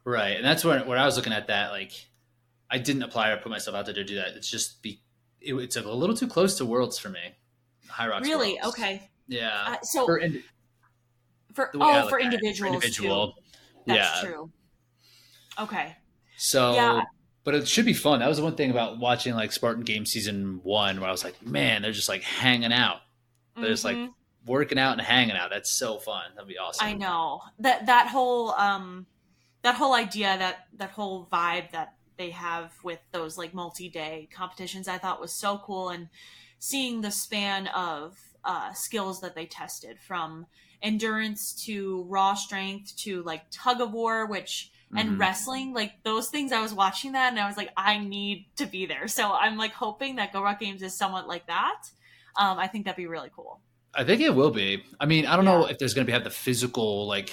Right, 0.04 0.36
and 0.36 0.44
that's 0.44 0.64
when 0.64 0.86
when 0.86 0.98
I 0.98 1.04
was 1.06 1.16
looking 1.16 1.32
at 1.32 1.46
that, 1.46 1.70
like 1.70 1.92
I 2.70 2.78
didn't 2.78 3.02
apply 3.02 3.30
or 3.30 3.36
put 3.36 3.50
myself 3.50 3.76
out 3.76 3.84
there 3.86 3.94
to 3.94 4.04
do 4.04 4.16
that. 4.16 4.28
It's 4.36 4.50
just 4.50 4.82
be 4.82 5.00
it, 5.40 5.54
it's 5.54 5.76
a 5.76 5.82
little 5.82 6.16
too 6.16 6.26
close 6.26 6.58
to 6.58 6.66
Worlds 6.66 6.98
for 6.98 7.08
me. 7.08 7.20
Hyrox. 7.88 8.22
really, 8.22 8.58
Worlds. 8.62 8.78
okay. 8.78 9.10
Yeah. 9.28 9.64
Uh, 9.66 9.76
so 9.82 10.04
for 10.06 10.18
ind- 10.18 10.42
For 11.54 11.70
oh, 11.74 12.08
for 12.08 12.18
individuals 12.18 12.74
individual. 12.74 13.32
too. 13.32 13.42
That's 13.86 14.22
yeah. 14.22 14.28
true. 14.28 14.50
Okay. 15.60 15.96
So, 16.36 16.74
Yeah. 16.74 17.02
But 17.44 17.54
it 17.54 17.66
should 17.68 17.84
be 17.84 17.92
fun. 17.94 18.20
That 18.20 18.28
was 18.28 18.38
the 18.38 18.44
one 18.44 18.54
thing 18.56 18.70
about 18.70 18.98
watching 18.98 19.34
like 19.34 19.52
Spartan 19.52 19.84
Game 19.84 20.06
Season 20.06 20.60
One, 20.62 21.00
where 21.00 21.08
I 21.08 21.12
was 21.12 21.24
like, 21.24 21.44
man, 21.44 21.82
they're 21.82 21.92
just 21.92 22.08
like 22.08 22.22
hanging 22.22 22.72
out, 22.72 23.00
They're 23.56 23.66
just, 23.68 23.84
like, 23.84 23.96
Mhm. 23.96 24.14
working 24.46 24.78
out 24.78 24.92
and 24.92 25.00
hanging 25.02 25.36
out. 25.36 25.50
That's 25.50 25.70
so 25.70 25.98
fun. 25.98 26.24
That'd 26.34 26.48
be 26.48 26.56
awesome. 26.58 26.86
I 26.86 26.94
know 26.94 27.42
that 27.58 27.86
that 27.86 28.08
whole 28.08 28.50
um 28.52 29.06
that 29.62 29.76
whole 29.76 29.94
idea 29.94 30.36
that 30.38 30.66
that 30.74 30.90
whole 30.90 31.28
vibe 31.32 31.70
that 31.72 31.94
they 32.16 32.30
have 32.30 32.72
with 32.82 32.98
those 33.12 33.38
like 33.38 33.54
multi-day 33.54 34.28
competitions 34.32 34.88
I 34.88 34.98
thought 34.98 35.20
was 35.20 35.32
so 35.32 35.58
cool 35.58 35.90
and 35.90 36.08
seeing 36.58 37.00
the 37.02 37.10
span 37.12 37.68
of 37.68 38.18
uh, 38.44 38.72
skills 38.72 39.20
that 39.20 39.34
they 39.36 39.46
tested 39.46 39.98
from 40.00 40.46
endurance 40.82 41.52
to 41.66 42.02
raw 42.08 42.34
strength 42.34 42.96
to 42.96 43.22
like 43.22 43.44
tug 43.52 43.80
of 43.80 43.92
war 43.92 44.26
which 44.26 44.71
and 44.96 45.10
Mhm. 45.10 45.18
wrestling 45.20 45.72
like 45.72 46.02
those 46.02 46.28
things 46.28 46.52
i 46.52 46.60
was 46.60 46.72
watching 46.74 47.12
that 47.12 47.30
and 47.30 47.40
i 47.40 47.46
was 47.46 47.56
like 47.56 47.70
i 47.76 47.98
need 47.98 48.46
to 48.56 48.66
be 48.66 48.84
there 48.86 49.08
so 49.08 49.32
i'm 49.32 49.56
like 49.56 49.72
hoping 49.72 50.16
that 50.16 50.32
GoRuck 50.32 50.58
games 50.58 50.82
is 50.82 50.96
somewhat 50.96 51.26
like 51.28 51.46
that 51.46 51.82
um, 52.36 52.58
i 52.58 52.66
think 52.66 52.84
that'd 52.84 52.96
be 52.96 53.06
really 53.06 53.30
cool 53.34 53.60
I 53.94 54.04
think 54.04 54.22
it 54.22 54.34
will 54.34 54.50
be. 54.50 54.82
I 54.98 55.04
mean, 55.04 55.26
I 55.26 55.36
don't 55.36 55.44
know 55.44 55.66
if 55.66 55.76
there's 55.76 55.92
going 55.92 56.06
to 56.06 56.10
be 56.10 56.14
have 56.14 56.24
the 56.24 56.30
physical 56.30 57.06
like 57.06 57.30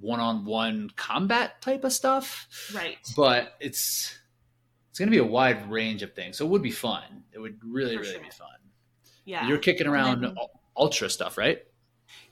one-on-one 0.00 0.90
combat 0.96 1.60
type 1.62 1.84
of 1.84 1.92
stuff, 1.92 2.48
right 2.74 2.98
but 3.16 3.54
it's 3.60 4.18
it's 4.90 4.98
going 4.98 5.06
to 5.06 5.10
be 5.12 5.18
a 5.18 5.24
wide 5.24 5.70
range 5.70 6.02
of 6.02 6.14
things. 6.14 6.36
So 6.36 6.44
it 6.44 6.48
would 6.50 6.62
be 6.62 6.70
fun. 6.72 7.24
It 7.32 7.38
would 7.38 7.58
really, 7.64 7.94
For 7.96 8.02
really 8.02 8.12
sure. 8.14 8.22
be 8.22 8.30
fun. 8.30 8.48
yeah 9.24 9.46
You're 9.46 9.58
kicking 9.58 9.86
around 9.86 10.22
then- 10.22 10.36
ultra 10.76 11.08
stuff, 11.08 11.38
right? 11.38 11.62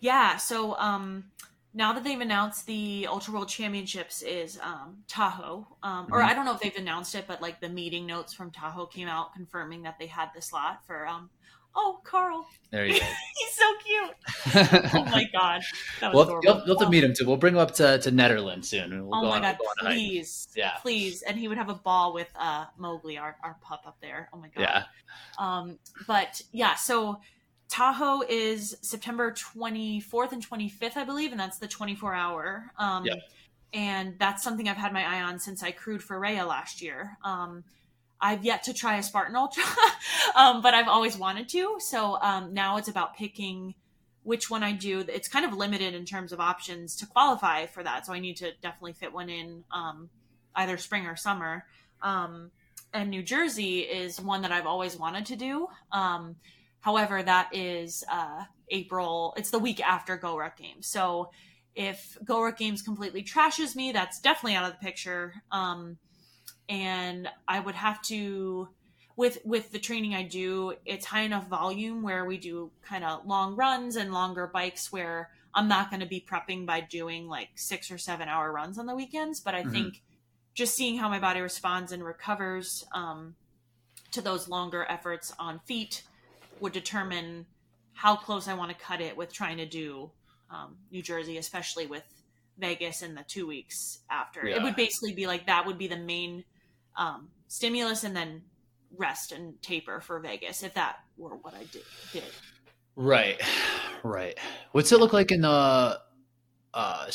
Yeah, 0.01 0.37
so 0.37 0.75
um 0.77 1.31
now 1.73 1.93
that 1.93 2.03
they've 2.05 2.21
announced 2.21 2.67
the 2.67 3.07
Ultra 3.09 3.35
World 3.35 3.49
Championships 3.49 4.23
is 4.23 4.59
um 4.63 4.99
Tahoe. 5.09 5.67
Um 5.83 6.09
or 6.11 6.21
Mhm. 6.21 6.25
I 6.29 6.35
don't 6.35 6.45
know 6.45 6.55
if 6.55 6.61
they've 6.61 6.77
announced 6.77 7.15
it, 7.15 7.25
but 7.29 7.41
like 7.41 7.61
the 7.61 7.69
meeting 7.69 8.07
notes 8.07 8.33
from 8.33 8.51
Tahoe 8.51 8.87
came 8.87 9.09
out 9.09 9.35
confirming 9.35 9.83
that 9.83 9.99
they 9.99 10.07
had 10.07 10.31
the 10.35 10.43
slot 10.43 10.81
for 10.87 11.07
um 11.07 11.31
oh 11.77 12.01
Carl. 12.03 12.47
There 12.73 12.85
you 12.87 12.95
He's 13.39 13.55
so 13.55 13.73
cute. 13.87 14.91
Oh 14.95 15.05
my 15.05 15.25
god. 15.33 15.63
that 16.01 16.13
was 16.13 16.27
well, 16.27 16.41
you'll, 16.43 16.63
you'll 16.67 16.79
have 16.79 16.87
to 16.87 16.91
meet 16.91 17.05
him 17.05 17.15
too. 17.17 17.25
We'll 17.27 17.37
bring 17.37 17.55
him 17.55 17.61
up 17.61 17.73
to, 17.75 17.99
to 18.01 18.11
Netherlands 18.11 18.69
soon. 18.69 18.93
and 18.93 19.07
We'll 19.07 19.19
Oh 19.19 19.23
go 19.23 19.29
my 19.29 19.37
on, 19.37 19.43
god, 19.43 19.57
we'll 19.61 19.93
please. 19.93 20.49
Yeah. 20.57 20.73
Please. 20.83 21.23
And 21.23 21.39
he 21.39 21.47
would 21.47 21.59
have 21.59 21.69
a 21.69 21.75
ball 21.75 22.13
with 22.13 22.29
uh 22.39 22.65
Mowgli, 22.79 23.17
our, 23.19 23.37
our 23.45 23.57
pup 23.63 23.83
up 23.87 23.97
there. 24.03 24.29
Oh 24.33 24.39
my 24.39 24.49
god. 24.49 24.61
Yeah. 24.63 24.83
Um, 25.39 25.79
but 26.09 26.43
yeah, 26.53 26.75
so 26.75 27.21
Tahoe 27.71 28.23
is 28.29 28.77
September 28.83 29.33
24th 29.33 30.33
and 30.33 30.47
25th, 30.47 30.97
I 30.97 31.05
believe, 31.05 31.31
and 31.31 31.41
that's 31.41 31.59
the 31.59 31.69
24 31.69 32.15
hour. 32.15 32.73
Um, 32.79 33.07
Yep. 33.07 33.19
And 33.73 34.19
that's 34.19 34.43
something 34.43 34.69
I've 34.69 34.77
had 34.77 34.93
my 34.93 35.05
eye 35.05 35.23
on 35.23 35.39
since 35.39 35.63
I 35.63 35.71
crewed 35.71 36.03
for 36.03 36.19
Rhea 36.19 36.45
last 36.45 36.83
year. 36.83 37.17
Um, 37.25 37.63
I've 38.21 38.45
yet 38.45 38.65
to 38.65 38.75
try 38.75 38.97
a 38.97 39.03
Spartan 39.03 39.37
Ultra, 39.37 39.63
um, 40.35 40.61
but 40.61 40.75
I've 40.75 40.89
always 40.89 41.17
wanted 41.17 41.49
to. 41.51 41.77
So 41.79 42.19
um, 42.21 42.53
now 42.53 42.79
it's 42.79 42.89
about 42.89 43.17
picking 43.17 43.77
which 44.25 44.51
one 44.51 44.65
I 44.65 44.73
do. 44.73 45.05
It's 45.09 45.29
kind 45.29 45.45
of 45.47 45.53
limited 45.57 45.95
in 45.95 46.05
terms 46.05 46.33
of 46.33 46.41
options 46.41 46.97
to 46.97 47.07
qualify 47.07 47.67
for 47.67 47.85
that. 47.85 48.07
So 48.07 48.13
I 48.13 48.19
need 48.19 48.39
to 48.39 48.51
definitely 48.61 48.95
fit 48.95 49.13
one 49.13 49.31
in 49.31 49.63
um, 49.71 50.11
either 50.57 50.77
spring 50.77 51.07
or 51.07 51.15
summer. 51.15 51.65
Um, 52.03 52.51
and 52.93 53.09
New 53.09 53.23
Jersey 53.23 53.81
is 53.81 54.21
one 54.21 54.43
that 54.43 54.51
I've 54.51 54.67
always 54.67 54.99
wanted 54.99 55.27
to 55.27 55.37
do. 55.37 55.69
However, 56.81 57.23
that 57.23 57.55
is 57.55 58.05
uh, 58.11 58.45
April. 58.69 59.35
It's 59.37 59.51
the 59.51 59.59
week 59.59 59.81
after 59.81 60.19
GoRuck 60.19 60.57
Games. 60.57 60.87
So 60.87 61.31
if 61.75 62.17
GoRuck 62.25 62.57
Games 62.57 62.83
completely 62.83 63.23
trashes 63.23 63.77
me, 63.77 63.93
that's 63.93 64.21
definitely 64.21 64.57
out 64.57 64.65
of 64.65 64.73
the 64.73 64.85
picture. 64.85 65.35
Um, 65.53 65.99
and 66.69 67.29
I 67.49 67.61
would 67.61 67.75
have 67.75 68.01
to 68.03 68.69
with 69.17 69.39
with 69.45 69.71
the 69.71 69.79
training 69.79 70.15
I 70.15 70.23
do, 70.23 70.75
it's 70.87 71.05
high 71.05 71.23
enough 71.23 71.47
volume 71.49 72.03
where 72.03 72.25
we 72.25 72.39
do 72.39 72.71
kind 72.83 73.05
of 73.05 73.27
long 73.27 73.55
runs 73.55 73.97
and 73.97 74.13
longer 74.13 74.47
bikes 74.47 74.91
where 74.91 75.31
I'm 75.55 75.69
not 75.69 75.91
going 75.91 76.01
to 76.01 76.07
be 76.07 76.25
prepping 76.27 76.65
by 76.65 76.81
doing 76.81 77.29
like 77.29 77.51
six 77.57 77.91
or 77.91 77.99
seven 77.99 78.29
hour 78.29 78.51
runs 78.51 78.79
on 78.79 78.87
the 78.87 78.95
weekends. 78.95 79.41
But 79.41 79.55
I 79.55 79.63
Mhm. 79.65 79.73
think 79.73 80.03
just 80.55 80.75
seeing 80.75 80.97
how 80.97 81.09
my 81.09 81.19
body 81.19 81.41
responds 81.41 81.93
and 81.93 82.05
recovers 82.05 82.85
um, 82.93 83.35
to 84.13 84.23
those 84.23 84.49
longer 84.49 84.87
efforts 84.89 85.35
on 85.39 85.61
feet 85.61 86.05
would 86.61 86.73
determine 86.73 87.47
how 87.93 88.17
close 88.17 88.49
I 88.49 88.55
want 88.55 88.71
to 88.71 88.77
cut 88.77 89.01
it 89.01 89.17
with 89.17 89.33
trying 89.33 89.59
to 89.59 89.67
do 89.67 90.11
um, 90.51 90.77
New 90.91 91.03
Jersey, 91.03 91.37
especially 91.39 91.87
with 91.87 92.05
Vegas 92.59 93.03
in 93.03 93.15
the 93.15 93.25
two 93.27 93.47
weeks 93.47 94.01
after. 94.11 94.47
It 94.47 94.63
would 94.63 94.77
basically 94.77 95.15
be 95.15 95.27
like 95.27 95.47
that 95.47 95.67
would 95.67 95.79
be 95.79 95.89
the 95.89 95.97
main 95.97 96.45
um, 96.97 97.29
stimulus 97.49 98.05
and 98.05 98.15
then 98.15 98.43
rest 98.97 99.33
and 99.33 99.61
taper 99.63 100.01
for 100.01 100.19
Vegas 100.19 100.63
if 100.63 100.75
that 100.75 100.97
were 101.17 101.37
what 101.37 101.55
I 101.55 101.65
did. 101.65 101.83
did. 102.13 102.25
Right, 102.97 103.41
right. 104.03 104.39
What's 104.73 104.93
it 104.93 105.01
look 105.01 105.13
like 105.13 105.31
in 105.33 105.43
the 105.43 106.01
uh 106.73 107.11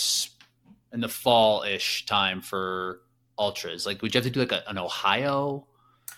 in 0.92 1.00
the 1.02 1.08
fall 1.08 1.64
ish 1.64 2.06
time 2.06 2.42
for 2.42 3.02
ultras? 3.38 3.86
Like, 3.86 4.02
would 4.02 4.14
you 4.14 4.20
have 4.20 4.26
to 4.26 4.32
do 4.32 4.40
like 4.40 4.52
a, 4.52 4.68
an 4.70 4.78
Ohio? 4.78 5.68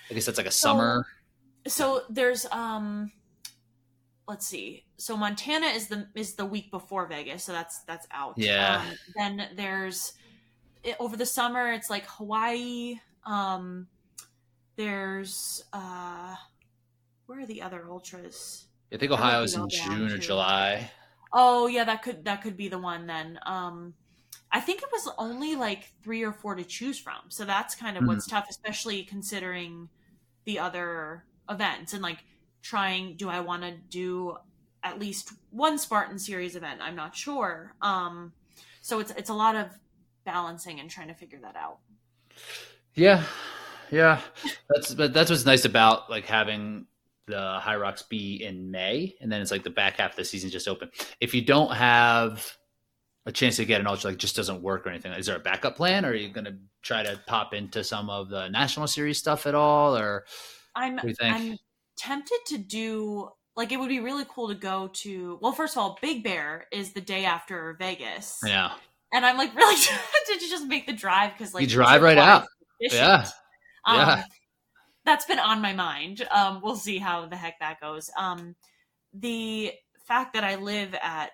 I 0.10 0.14
guess 0.14 0.26
that's 0.26 0.38
like 0.38 0.48
a 0.48 0.52
summer. 0.52 1.06
So 1.68 2.04
there's 2.10 2.46
um 2.48 3.12
let's 4.28 4.48
see. 4.48 4.84
So 4.98 5.16
Montana 5.18 5.68
is 5.68 5.88
the 5.88 6.08
is 6.16 6.36
the 6.36 6.46
week 6.46 6.72
before 6.72 7.08
Vegas, 7.08 7.44
so 7.44 7.52
that's 7.52 7.84
that's 7.84 8.08
out. 8.12 8.36
Yeah. 8.38 8.82
Um, 8.82 8.96
then 9.16 9.50
there's 9.56 10.14
over 11.00 11.18
the 11.18 11.26
summer 11.26 11.72
it's 11.72 11.90
like 11.90 12.06
Hawaii. 12.08 13.00
Um 13.26 13.88
there's 14.76 15.64
uh 15.74 16.36
where 17.26 17.40
are 17.42 17.46
the 17.46 17.62
other 17.62 17.90
ultras? 17.90 18.68
I 18.94 18.98
think 18.98 19.12
Ohio's 19.12 19.56
be 19.56 19.62
in 19.62 19.70
June 19.70 20.12
or 20.12 20.18
July. 20.18 20.92
Oh 21.34 21.68
yeah, 21.68 21.84
that 21.84 22.04
could 22.04 22.26
that 22.26 22.42
could 22.42 22.58
be 22.58 22.70
the 22.70 22.80
one 22.80 23.08
then. 23.08 23.40
Um 23.46 23.94
I 24.52 24.62
think 24.62 24.82
it 24.82 24.90
was 24.92 25.10
only 25.18 25.56
like 25.56 25.92
three 26.04 26.24
or 26.24 26.32
four 26.32 26.56
to 26.56 26.64
choose 26.64 26.98
from. 27.00 27.30
So 27.30 27.44
that's 27.44 27.76
kind 27.76 27.98
of 27.98 28.04
Mhm. 28.04 28.08
what's 28.08 28.28
tough, 28.28 28.48
especially 28.50 29.04
considering 29.04 29.90
the 30.46 30.60
other 30.60 31.26
events 31.50 31.94
and 31.94 32.02
like 32.02 32.20
trying 32.62 33.16
do 33.16 33.30
I 33.30 33.40
want 33.40 33.64
to 33.64 33.72
do 33.90 34.38
at 34.84 35.00
least 35.00 35.32
one 35.50 35.78
Spartan 35.78 36.20
series 36.20 36.56
event? 36.56 36.82
I'm 36.82 36.96
not 36.96 37.16
sure. 37.16 37.74
Um 37.82 38.34
so 38.82 39.00
it's 39.00 39.12
it's 39.12 39.30
a 39.30 39.34
lot 39.34 39.56
of 39.56 39.68
balancing 40.26 40.80
and 40.80 40.90
trying 40.90 41.08
to 41.08 41.14
figure 41.14 41.40
that 41.42 41.56
out. 41.56 41.80
Yeah, 42.94 43.24
yeah. 43.92 44.22
That's 44.70 44.94
but 44.94 45.14
that's 45.14 45.30
what's 45.30 45.46
nice 45.46 45.66
about 45.66 46.10
like 46.10 46.26
having 46.26 46.88
the 47.28 47.60
Hyrox 47.62 48.08
be 48.08 48.44
in 48.44 48.72
May, 48.72 49.16
and 49.22 49.32
then 49.32 49.42
it's 49.42 49.52
like 49.52 49.64
the 49.64 49.70
back 49.70 49.98
half 49.98 50.12
of 50.12 50.16
the 50.18 50.26
season 50.26 50.50
just 50.50 50.68
open. 50.68 50.90
If 51.20 51.34
you 51.34 51.42
don't 51.42 51.74
have 51.74 52.58
a 53.26 53.32
chance 53.32 53.58
to 53.58 53.66
get 53.66 53.82
an 53.82 53.88
ultra, 53.88 54.12
like 54.12 54.20
just 54.20 54.36
doesn't 54.36 54.62
work 54.62 54.86
or 54.86 54.90
anything, 54.90 55.12
is 55.12 55.26
there 55.26 55.36
a 55.36 55.40
backup 55.40 55.76
plan? 55.76 56.06
Or 56.06 56.10
are 56.10 56.16
you 56.16 56.30
going 56.30 56.46
to 56.46 56.56
try 56.82 57.04
to 57.04 57.20
pop 57.28 57.54
into 57.54 57.84
some 57.84 58.10
of 58.10 58.30
the 58.30 58.48
national 58.48 58.88
series 58.88 59.18
stuff 59.18 59.46
at 59.46 59.54
all? 59.54 59.98
Or 59.98 60.26
I'm 60.78 61.00
I'm 61.22 61.58
tempted 61.98 62.40
to 62.48 62.58
do 62.58 63.30
like 63.56 63.72
it 63.72 63.80
would 63.80 63.90
be 63.90 64.00
really 64.00 64.26
cool 64.30 64.50
to 64.50 64.56
go 64.56 64.90
to. 64.94 65.40
Well, 65.42 65.52
first 65.52 65.76
of 65.76 65.82
all, 65.82 65.98
Big 66.02 66.24
Bear 66.24 66.68
is 66.72 66.94
the 66.94 67.02
day 67.02 67.26
after 67.26 67.76
Vegas. 67.80 68.40
Yeah. 68.46 68.72
And 69.12 69.26
I'm 69.26 69.38
like 69.38 69.56
really 69.56 69.76
tempted 69.76 70.40
to 70.40 70.50
just 70.50 70.68
make 70.68 70.86
the 70.86 70.94
drive 70.94 71.34
because 71.34 71.54
like 71.54 71.64
you 71.64 71.68
drive 71.68 72.02
right 72.02 72.18
out. 72.18 72.46
Efficient. 72.80 73.02
Yeah. 73.02 73.26
Um, 73.86 73.98
Yeah. 73.98 74.24
That's 75.06 75.26
been 75.26 75.40
on 75.40 75.62
my 75.62 75.72
mind. 75.72 76.28
Um, 76.30 76.60
we'll 76.62 76.76
see 76.76 76.98
how 76.98 77.26
the 77.28 77.38
heck 77.38 77.60
that 77.62 77.80
goes. 77.80 78.10
Um, 78.18 78.56
the 79.14 79.72
fact 80.06 80.34
that 80.34 80.44
I 80.44 80.56
live 80.56 80.94
at 81.02 81.32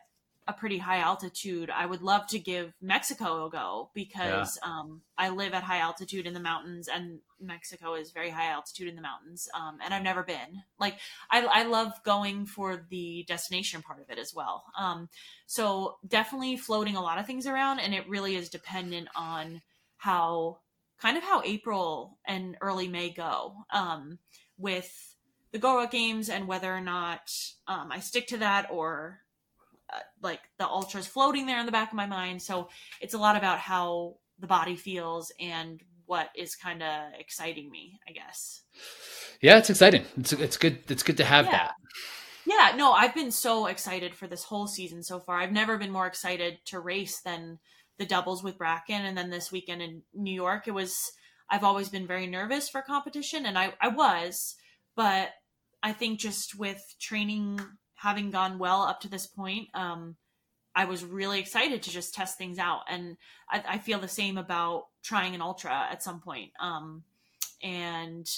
a 0.48 0.54
pretty 0.54 0.78
high 0.78 1.00
altitude, 1.00 1.70
I 1.70 1.86
would 1.86 2.02
love 2.02 2.28
to 2.28 2.40
give 2.40 2.74
Mexico 2.82 3.46
a 3.46 3.50
go 3.50 3.90
because 3.94 4.60
um, 4.62 5.02
I 5.18 5.30
live 5.30 5.54
at 5.54 5.64
high 5.64 5.80
altitude 5.80 6.26
in 6.26 6.34
the 6.34 6.40
mountains, 6.40 6.90
and 6.90 7.20
Mexico 7.40 7.96
is 7.96 8.12
very 8.12 8.30
high 8.30 8.52
altitude 8.52 8.90
in 8.90 8.96
the 8.96 9.02
mountains. 9.02 9.48
Um, 9.54 9.78
and 9.84 9.94
I've 9.94 10.04
never 10.04 10.24
been. 10.24 10.64
Like, 10.80 10.98
I, 11.32 11.46
I 11.46 11.64
love 11.64 11.94
going 12.04 12.46
for 12.46 12.86
the 12.90 13.24
destination 13.28 13.82
part 13.82 14.02
of 14.02 14.10
it 14.10 14.20
as 14.20 14.34
well. 14.34 14.66
Um, 14.78 15.08
so 15.46 15.98
definitely 16.06 16.58
floating 16.58 16.98
a 16.98 17.02
lot 17.02 17.20
of 17.20 17.26
things 17.26 17.48
around, 17.48 17.80
and 17.80 17.94
it 17.94 18.10
really 18.10 18.36
is 18.36 18.50
dependent 18.50 19.08
on 19.16 19.62
how 19.98 20.60
kind 21.00 21.18
of 21.18 21.24
how 21.24 21.42
April 21.46 22.18
and 22.26 22.58
early 22.62 22.88
May 22.88 23.10
go 23.10 23.56
um, 23.72 24.20
with 24.58 25.16
the 25.54 25.60
GoRuck 25.60 25.92
games 25.92 26.30
and 26.30 26.48
whether 26.48 26.74
or 26.74 26.82
not 26.82 27.32
um, 27.68 27.92
I 27.92 28.00
stick 28.00 28.28
to 28.28 28.38
that 28.38 28.70
or 28.72 29.20
uh, 29.92 30.00
like 30.22 30.42
the 30.60 30.68
ultras 30.68 31.08
floating 31.08 31.46
there 31.46 31.60
in 31.60 31.66
the 31.66 31.72
back 31.72 31.90
of 31.92 31.96
my 31.96 32.06
mind. 32.06 32.42
So 32.42 32.70
it's 33.02 33.14
a 33.14 33.18
lot 33.18 33.36
about 33.36 33.60
how 33.60 34.16
the 34.40 34.48
body 34.48 34.76
feels 34.76 35.32
and 35.40 35.82
what 36.06 36.30
is 36.36 36.56
kind 36.56 36.84
of 36.84 37.14
exciting 37.18 37.70
me, 37.72 38.00
I 38.08 38.12
guess. 38.12 38.62
Yeah, 39.42 39.58
it's 39.58 39.70
exciting. 39.70 40.06
It's 40.18 40.34
it's 40.34 40.58
good. 40.58 40.80
It's 40.90 41.04
good 41.04 41.18
to 41.18 41.26
have 41.26 41.46
Yeah. 41.46 41.52
that. 41.52 41.74
Yeah, 42.46 42.74
no, 42.76 42.92
I've 42.92 43.16
been 43.16 43.32
so 43.32 43.68
excited 43.68 44.16
for 44.16 44.28
this 44.28 44.44
whole 44.44 44.68
season 44.68 45.02
so 45.02 45.20
far. 45.20 45.40
I've 45.40 45.54
never 45.54 45.78
been 45.78 45.92
more 45.92 46.08
excited 46.08 46.60
to 46.66 46.80
race 46.80 47.22
than 47.22 47.60
the 47.98 48.06
doubles 48.06 48.44
with 48.44 48.58
Bracken 48.58 49.06
and 49.06 49.18
then 49.18 49.30
this 49.30 49.52
weekend 49.52 49.82
in 49.82 50.02
New 50.14 50.34
York. 50.34 50.68
It 50.68 50.72
was 50.72 51.14
I've 51.50 51.64
always 51.64 51.90
been 51.90 52.08
very 52.08 52.28
nervous 52.28 52.70
for 52.70 52.82
competition 52.82 53.46
and 53.46 53.58
I, 53.58 53.74
I 53.80 53.90
was, 53.90 54.56
but 54.96 55.30
I 55.82 55.94
think 55.94 56.20
just 56.20 56.58
with 56.58 56.82
training 57.00 57.60
having 58.04 58.32
gone 58.32 58.60
well 58.60 58.82
up 58.82 59.00
to 59.00 59.08
this 59.08 59.26
point, 59.26 59.70
um, 59.74 60.18
I 60.76 60.84
was 60.86 61.06
really 61.06 61.40
excited 61.40 61.82
to 61.84 61.90
just 61.90 62.14
test 62.14 62.38
things 62.38 62.60
out. 62.60 62.82
And 62.90 63.16
I, 63.50 63.64
I 63.66 63.78
feel 63.78 63.98
the 63.98 64.10
same 64.10 64.38
about 64.38 64.88
trying 65.02 65.36
an 65.36 65.42
ultra 65.42 65.72
at 65.72 66.04
some 66.04 66.20
point. 66.20 66.52
Um, 66.60 67.04
and 67.64 68.30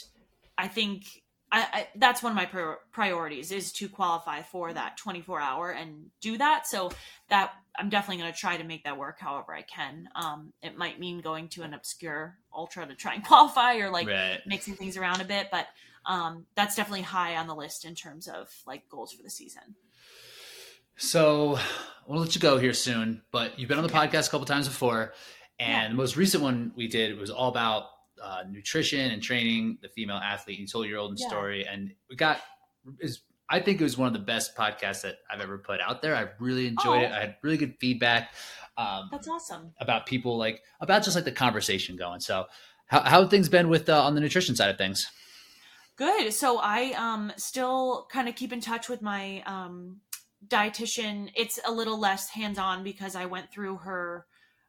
I 0.56 0.68
think 0.68 1.24
I, 1.52 1.62
I, 1.62 1.88
that's 1.96 2.22
one 2.22 2.32
of 2.32 2.36
my 2.36 2.46
pri- 2.46 2.76
priorities 2.92 3.52
is 3.52 3.72
to 3.74 3.90
qualify 3.90 4.44
for 4.44 4.72
that 4.72 4.98
24 4.98 5.42
hour 5.42 5.72
and 5.72 6.12
do 6.22 6.38
that. 6.38 6.68
So 6.68 6.92
that 7.30 7.54
I'm 7.76 7.90
definitely 7.90 8.22
going 8.22 8.34
to 8.34 8.40
try 8.40 8.58
to 8.58 8.64
make 8.64 8.84
that 8.84 9.00
work 9.00 9.20
however 9.20 9.56
I 9.56 9.64
can. 9.64 10.10
Um, 10.14 10.54
it 10.62 10.78
might 10.78 11.00
mean 11.00 11.22
going 11.22 11.48
to 11.50 11.64
an 11.64 11.74
obscure 11.74 12.38
ultra 12.56 12.86
to 12.86 12.94
try 12.94 13.16
and 13.16 13.24
qualify 13.28 13.78
or 13.78 13.90
like 13.90 14.08
right. 14.08 14.42
mixing 14.46 14.76
things 14.76 14.96
around 14.96 15.22
a 15.22 15.26
bit, 15.26 15.48
but 15.52 15.66
um, 16.06 16.46
that's 16.56 16.76
definitely 16.76 17.02
high 17.04 17.36
on 17.36 17.48
the 17.48 17.56
list 17.56 17.86
in 17.86 17.96
terms 17.96 18.28
of 18.28 18.50
like 18.66 18.88
goals 18.90 19.12
for 19.14 19.24
the 19.24 19.30
season. 19.30 19.76
So 20.98 21.60
we'll 22.08 22.22
let 22.22 22.36
you 22.36 22.42
go 22.42 22.58
here 22.58 22.74
soon, 22.74 23.22
but 23.32 23.60
you've 23.60 23.68
been 23.68 23.78
on 23.78 23.84
the 23.86 23.92
podcast 23.94 24.28
a 24.28 24.32
couple 24.32 24.46
times 24.46 24.68
before, 24.68 25.14
and 25.60 25.84
Yeah. 25.84 25.88
the 25.90 25.96
most 25.96 26.16
recent 26.16 26.42
one 26.42 26.72
we 26.76 26.88
did 26.88 27.18
was 27.18 27.30
all 27.30 27.50
about 27.50 27.90
uh, 28.22 28.44
nutrition 28.50 29.12
and 29.12 29.22
training 29.22 29.78
the 29.82 29.90
female 29.90 30.16
athlete. 30.16 30.58
You 30.58 30.66
told 30.66 30.88
your 30.88 31.00
own 31.00 31.16
Yeah. 31.18 31.28
story, 31.28 31.68
and 31.68 31.94
we 32.10 32.16
got 32.16 32.42
is 33.00 33.22
I 33.50 33.60
think 33.60 33.80
it 33.80 33.84
was 33.84 33.98
one 33.98 34.08
of 34.08 34.14
the 34.14 34.20
best 34.20 34.56
podcasts 34.56 35.02
that 35.04 35.18
I've 35.30 35.42
ever 35.42 35.60
put 35.60 35.80
out 35.82 36.02
there. 36.02 36.16
I 36.16 36.30
really 36.40 36.66
enjoyed 36.66 37.02
Oh. 37.04 37.06
it. 37.06 37.12
I 37.12 37.20
had 37.20 37.36
really 37.44 37.58
good 37.58 37.76
feedback 37.80 38.34
um, 38.78 39.10
That's 39.12 39.28
awesome. 39.28 39.74
about 39.80 40.06
people 40.06 40.38
like 40.38 40.64
about 40.80 41.04
just 41.04 41.16
like 41.16 41.26
the 41.26 41.32
conversation 41.32 41.96
going. 41.98 42.22
So 42.22 42.46
how 42.88 43.02
how 43.02 43.22
have 43.22 43.30
things 43.30 43.50
been 43.50 43.68
with 43.70 43.90
uh, 43.90 44.02
on 44.04 44.16
the 44.16 44.22
nutrition 44.22 44.56
side 44.56 44.70
of 44.70 44.78
things? 44.78 45.08
Good. 45.98 46.34
So 46.34 46.60
I 46.60 46.92
um 46.98 47.32
still 47.38 48.08
kind 48.12 48.28
of 48.28 48.36
keep 48.36 48.52
in 48.52 48.60
touch 48.62 48.90
with 48.90 49.02
my 49.02 49.42
um 49.46 50.02
dietitian. 50.48 51.32
It's 51.36 51.60
a 51.66 51.72
little 51.72 52.00
less 52.00 52.30
hands-on 52.30 52.84
because 52.84 53.16
I 53.16 53.26
went 53.26 53.52
through 53.52 53.78
her 53.78 54.26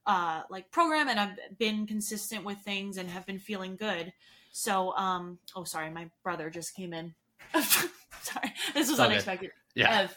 uh 0.07 0.43
like 0.51 0.71
program 0.71 1.09
and 1.09 1.19
I've 1.19 1.59
been 1.59 1.87
consistent 1.87 2.45
with 2.45 2.59
things 2.59 2.97
and 2.97 3.11
have 3.11 3.27
been 3.27 3.41
feeling 3.41 3.77
good. 3.77 4.13
So 4.53 4.93
um 4.97 5.39
oh 5.57 5.65
sorry, 5.65 5.91
my 5.91 6.09
brother 6.23 6.49
just 6.49 6.75
came 6.77 6.93
in. 6.93 7.15
sorry. 7.55 8.53
This 8.75 8.89
was 8.89 8.91
It's 8.91 8.91
all 8.91 9.07
good. 9.07 9.13
unexpected. 9.13 9.51
Yeah. 9.75 10.03
Ev, 10.03 10.17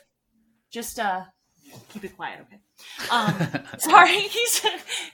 just 0.70 1.00
uh 1.00 1.24
keep 1.92 2.04
it 2.04 2.16
quiet, 2.16 2.42
okay? 2.42 2.60
Um 3.10 3.64
sorry 3.80 4.20
he's 4.20 4.64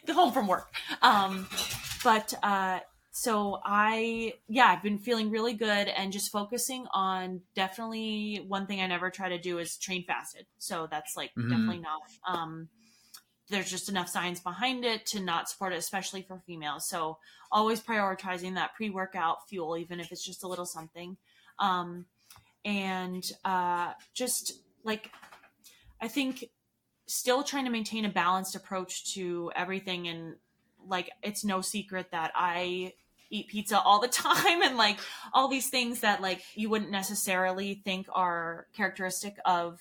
home 0.10 0.34
from 0.34 0.48
work 0.48 0.68
um 1.02 1.48
but 2.04 2.34
uh 2.44 2.80
so 3.18 3.62
i 3.64 4.34
yeah 4.50 4.66
i've 4.66 4.84
been 4.84 5.00
feeling 5.00 5.32
really 5.32 5.54
good 5.54 5.88
and 5.88 6.12
just 6.12 6.30
focusing 6.34 6.86
on 6.94 7.40
definitely 7.56 8.44
one 8.50 8.68
thing 8.68 8.82
i 8.82 8.88
never 8.88 9.10
try 9.10 9.30
to 9.30 9.38
do 9.40 9.58
is 9.58 9.78
train 9.78 10.04
fasted. 10.04 10.46
So 10.58 10.86
that's 10.92 11.16
like 11.16 11.32
Mhm. 11.38 11.50
definitely 11.50 11.80
not 11.80 12.02
um 12.28 12.68
there's 13.50 13.72
just 13.72 13.88
enough 13.88 14.10
science 14.10 14.42
behind 14.42 14.84
it 14.84 15.06
to 15.06 15.22
not 15.22 15.48
support 15.48 15.72
it 15.72 15.78
especially 15.78 16.24
for 16.24 16.42
females. 16.46 16.90
So 16.90 17.20
always 17.54 17.80
prioritizing 17.80 18.56
that 18.56 18.74
pre-workout 18.76 19.48
fuel 19.48 19.78
even 19.78 20.02
if 20.02 20.12
it's 20.12 20.26
just 20.26 20.44
a 20.44 20.48
little 20.50 20.66
something. 20.66 21.16
Um 21.58 22.08
and 22.66 23.24
uh 23.46 23.94
just 24.14 24.60
like 24.84 25.10
i 26.02 26.10
think 26.10 26.50
still 27.08 27.44
trying 27.44 27.64
to 27.64 27.72
maintain 27.72 28.04
a 28.04 28.10
balanced 28.10 28.58
approach 28.58 29.14
to 29.14 29.54
everything 29.56 30.10
and 30.10 30.36
like 30.86 31.12
it's 31.24 31.46
no 31.46 31.62
secret 31.62 32.08
that 32.12 32.32
i 32.36 32.92
eat 33.30 33.48
pizza 33.48 33.80
all 33.80 34.00
the 34.00 34.08
time 34.26 34.62
and 34.62 34.78
like 34.78 35.00
all 35.34 35.48
these 35.48 35.70
things 35.70 36.02
that 36.02 36.22
like 36.22 36.42
you 36.56 36.70
wouldn't 36.70 36.92
necessarily 36.92 37.76
think 37.86 38.08
are 38.14 38.68
characteristic 38.74 39.36
of 39.46 39.80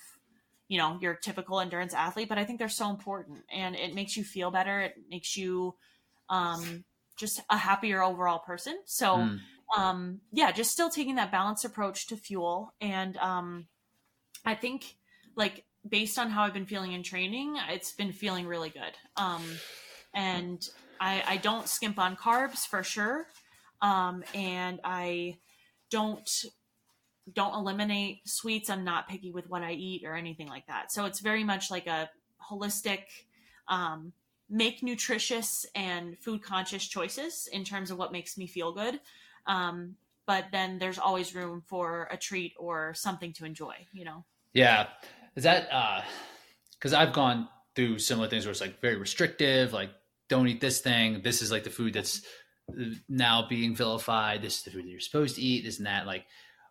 you 0.69 0.79
know 0.79 0.99
your 1.01 1.15
typical 1.15 1.61
endurance 1.61 1.93
athlete 1.95 2.29
but 2.29 2.39
i 2.39 2.45
think 2.45 2.59
they're 2.59 2.69
so 2.69 2.89
important 2.91 3.39
and 3.53 3.77
it 3.77 3.95
makes 3.95 4.17
you 4.17 4.25
feel 4.25 4.51
better. 4.51 4.81
It 4.81 4.95
makes 5.11 5.37
you 5.37 5.75
um 6.29 6.85
just 7.17 7.41
a 7.51 7.57
happier 7.57 8.03
overall 8.03 8.39
person. 8.41 8.79
So 8.87 9.17
Mm. 9.17 9.41
um 9.77 10.21
yeah 10.33 10.53
just 10.53 10.71
still 10.73 10.91
taking 10.91 11.17
that 11.17 11.31
balanced 11.33 11.65
approach 11.65 12.07
to 12.09 12.17
fuel 12.17 12.75
and 12.81 13.17
um 13.17 13.67
i 14.45 14.55
think 14.55 14.97
like 15.37 15.65
based 15.89 16.19
on 16.19 16.29
how 16.31 16.43
i've 16.45 16.53
been 16.53 16.67
feeling 16.67 16.93
in 16.93 17.03
training 17.03 17.57
it's 17.71 17.93
been 17.93 18.13
feeling 18.13 18.47
really 18.47 18.69
good. 18.71 18.95
Um 19.17 19.43
and 20.15 20.67
i 21.05 21.23
i 21.27 21.37
don't 21.37 21.69
skimp 21.69 21.99
on 21.99 22.17
carbs 22.17 22.67
for 22.67 22.83
sure 22.83 23.27
um 23.83 24.25
and 24.35 24.81
i 24.85 25.37
don't 25.91 26.47
don't 27.33 27.55
eliminate 27.55 28.29
sweets. 28.29 28.69
I'm 28.69 28.85
not 28.85 29.09
picky 29.09 29.31
with 29.31 29.49
what 29.49 29.63
i 29.63 29.73
eat 29.73 30.03
or 30.05 30.15
anything 30.15 30.49
like 30.49 30.67
that. 30.67 30.93
So 30.93 31.07
it's 31.07 31.21
very 31.21 31.45
much 31.45 31.71
like 31.71 31.87
a 31.87 32.11
holistic 32.51 33.05
um 33.69 34.13
make 34.51 34.83
nutritious 34.83 35.65
and 35.75 36.19
food 36.19 36.43
conscious 36.43 36.87
choices 36.87 37.49
in 37.51 37.65
terms 37.65 37.91
of 37.91 37.97
what 37.97 38.13
makes 38.13 38.37
me 38.37 38.47
feel 38.47 38.73
good. 38.73 39.01
Um, 39.47 39.97
but 40.27 40.47
then 40.53 40.79
there's 40.79 40.99
always 40.99 41.35
room 41.35 41.63
for 41.67 42.09
a 42.11 42.17
treat 42.17 42.53
or 42.59 42.93
something 42.95 43.33
to 43.35 43.45
enjoy 43.45 43.75
you 43.93 44.05
know? 44.05 44.25
Yeah. 44.53 44.89
Is 45.37 45.45
that 45.45 45.69
uh 45.73 46.03
because 46.75 46.93
I've 46.93 47.13
gone 47.13 47.49
through 47.75 47.99
similar 47.99 48.29
things 48.29 48.45
where 48.45 48.51
it's 48.51 48.61
like 48.61 48.81
very 48.81 48.97
restrictive, 48.97 49.73
like 49.73 49.91
don't 50.29 50.49
eat 50.49 50.61
this 50.61 50.81
thing. 50.81 51.21
This 51.23 51.43
is 51.43 51.51
like 51.51 51.65
the 51.65 51.71
food 51.71 51.95
that's 51.95 52.23
now 53.09 53.47
being 53.49 53.75
vilified. 53.75 54.43
This 54.43 54.59
is 54.59 54.63
the 54.63 54.71
food 54.71 54.85
that 54.85 54.91
you're 54.91 55.01
supposed 55.01 55.37
to 55.37 55.43
eat, 55.43 55.65
this 55.65 55.79
and 55.79 55.87
that. 55.87 56.07
Like 56.07 56.27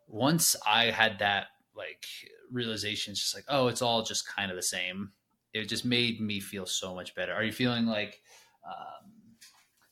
once 0.08 0.56
I 0.66 0.86
had 0.86 1.20
that 1.20 1.48
like 1.76 2.06
realization, 2.52 3.12
it's 3.12 3.22
just 3.22 3.36
like, 3.36 3.46
oh, 3.48 3.68
it's 3.68 3.82
all 3.82 4.04
just 4.04 4.28
kind 4.28 4.50
of 4.50 4.58
the 4.58 4.64
same. 4.64 5.12
It 5.54 5.70
just 5.70 5.86
made 5.86 6.20
me 6.20 6.40
feel 6.40 6.66
so 6.66 6.96
much 6.96 7.14
better. 7.16 7.34
Are 7.34 7.44
you 7.44 7.52
feeling 7.52 7.86
like 7.86 8.22
um 8.66 9.12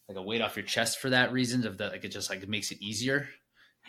like 0.07 0.17
a 0.17 0.21
weight 0.21 0.41
off 0.41 0.57
your 0.57 0.65
chest 0.65 0.99
for 0.99 1.09
that 1.11 1.31
reason 1.31 1.65
of 1.65 1.77
that 1.77 1.91
like 1.91 2.03
it 2.03 2.09
just 2.09 2.29
like 2.29 2.43
it 2.43 2.49
makes 2.49 2.71
it 2.71 2.81
easier? 2.81 3.27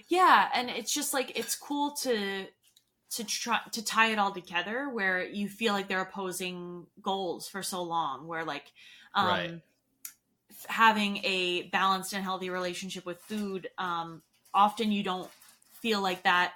yeah 0.09 0.49
and 0.55 0.71
it's 0.71 0.93
just 0.93 1.13
like 1.13 1.39
it's 1.39 1.57
cool 1.57 1.93
to 1.93 2.47
to 3.11 3.25
try 3.25 3.59
to 3.73 3.85
tie 3.85 4.11
it 4.11 4.19
all 4.19 4.33
together 4.33 4.89
where 4.89 5.23
you 5.23 5.49
feel 5.49 5.75
like 5.75 5.89
they're 5.89 6.01
opposing 6.01 6.87
goals 7.03 7.47
for 7.49 7.63
so 7.63 7.83
long 7.83 8.27
where 8.27 8.45
like 8.45 8.73
um 9.15 9.27
Right. 9.27 9.63
having 10.69 11.19
a 11.25 11.63
balanced 11.73 12.13
and 12.13 12.23
healthy 12.23 12.51
relationship 12.51 13.05
with 13.05 13.21
food 13.23 13.69
um 13.79 14.23
often 14.55 14.93
you 14.93 15.03
don't 15.03 15.31
feel 15.81 16.01
like 16.01 16.23
that 16.23 16.53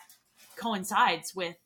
coincides 0.56 1.34
with 1.34 1.56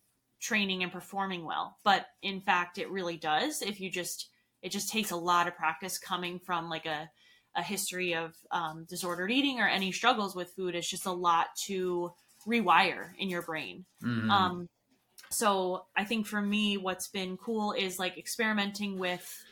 training 0.40 0.82
and 0.82 0.90
performing 0.90 1.44
well. 1.44 1.76
But 1.84 2.06
in 2.22 2.40
fact, 2.40 2.78
it 2.78 2.90
really 2.90 3.16
does. 3.16 3.62
If 3.62 3.80
you 3.80 3.90
just, 3.90 4.28
it 4.62 4.70
just 4.70 4.88
takes 4.90 5.10
a 5.10 5.16
lot 5.16 5.46
of 5.46 5.54
practice 5.56 5.98
coming 5.98 6.38
from 6.38 6.70
like 6.70 6.86
a, 6.86 7.10
a 7.54 7.62
history 7.62 8.14
of 8.14 8.34
um, 8.50 8.86
disordered 8.88 9.30
eating 9.30 9.60
or 9.60 9.68
any 9.68 9.92
struggles 9.92 10.34
with 10.34 10.52
food. 10.54 10.74
It's 10.74 10.88
just 10.88 11.06
a 11.06 11.12
lot 11.12 11.48
to 11.66 12.12
rewire 12.46 13.10
in 13.18 13.28
your 13.28 13.42
brain. 13.42 13.84
Mhm. 14.02 14.30
Um, 14.30 14.68
so 15.30 15.86
I 15.96 16.04
think 16.04 16.26
for 16.26 16.40
me, 16.40 16.76
what's 16.76 17.08
been 17.08 17.36
cool 17.36 17.72
is 17.72 17.98
like 17.98 18.18
experimenting 18.18 18.98
with 18.98 19.44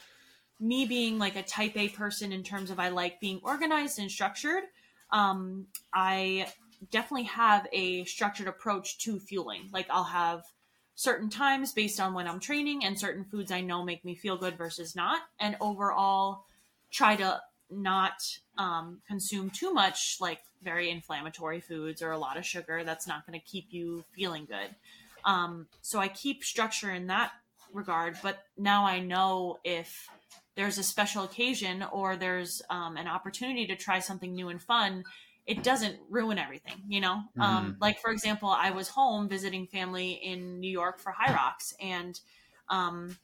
me 0.60 0.86
being 0.86 1.18
like 1.18 1.36
a 1.36 1.42
type 1.42 1.76
A 1.76 1.88
person 1.88 2.32
in 2.32 2.42
terms 2.42 2.70
of 2.70 2.78
I 2.78 2.88
like 2.88 3.20
being 3.20 3.40
organized 3.42 3.98
and 3.98 4.10
structured. 4.10 4.64
Um, 5.10 5.66
I 5.92 6.48
definitely 6.90 7.24
have 7.24 7.66
a 7.72 8.04
structured 8.04 8.48
approach 8.48 8.98
to 8.98 9.18
fueling. 9.18 9.68
Like 9.72 9.86
I'll 9.90 10.04
have 10.04 10.42
certain 10.94 11.30
times 11.30 11.72
based 11.72 12.00
on 12.00 12.12
when 12.12 12.26
I'm 12.26 12.40
training 12.40 12.84
and 12.84 12.98
certain 12.98 13.24
foods 13.24 13.52
I 13.52 13.60
know 13.60 13.84
make 13.84 14.04
me 14.04 14.14
feel 14.14 14.36
good 14.36 14.58
versus 14.58 14.96
not. 14.96 15.20
And 15.38 15.56
overall, 15.60 16.44
try 16.90 17.16
to 17.16 17.40
not 17.70 18.22
um, 18.56 19.00
consume 19.06 19.50
too 19.50 19.72
much 19.72 20.16
like 20.20 20.40
very 20.62 20.90
inflammatory 20.90 21.60
foods 21.60 22.02
or 22.02 22.10
a 22.10 22.18
lot 22.18 22.36
of 22.36 22.44
sugar. 22.44 22.82
That's 22.82 23.06
not 23.06 23.26
going 23.26 23.38
to 23.38 23.46
keep 23.46 23.66
you 23.70 24.04
feeling 24.12 24.46
good. 24.46 24.74
Um, 25.24 25.66
so 25.82 25.98
I 25.98 26.08
keep 26.08 26.42
structure 26.42 26.90
in 26.90 27.06
that 27.08 27.32
regard, 27.72 28.16
but 28.22 28.38
now 28.56 28.84
I 28.84 29.00
know 29.00 29.58
if 29.64 30.08
there's 30.58 30.76
a 30.76 30.82
special 30.82 31.22
occasion 31.22 31.84
or 31.92 32.16
there's 32.16 32.60
um, 32.68 32.96
an 32.96 33.06
opportunity 33.06 33.64
to 33.64 33.76
try 33.76 34.00
something 34.00 34.34
new 34.34 34.48
and 34.48 34.60
fun, 34.60 35.04
it 35.46 35.62
doesn't 35.62 35.96
ruin 36.10 36.36
everything, 36.36 36.82
you 36.88 37.00
know? 37.00 37.22
Um, 37.38 37.76
like, 37.80 38.00
for 38.00 38.10
example, 38.10 38.48
I 38.48 38.72
was 38.72 38.88
home 38.88 39.28
visiting 39.28 39.68
family 39.68 40.10
in 40.10 40.58
New 40.58 40.70
York 40.70 40.98
for 40.98 41.14
Hyrox, 41.14 41.74
and 41.80 42.18
um, 42.68 43.16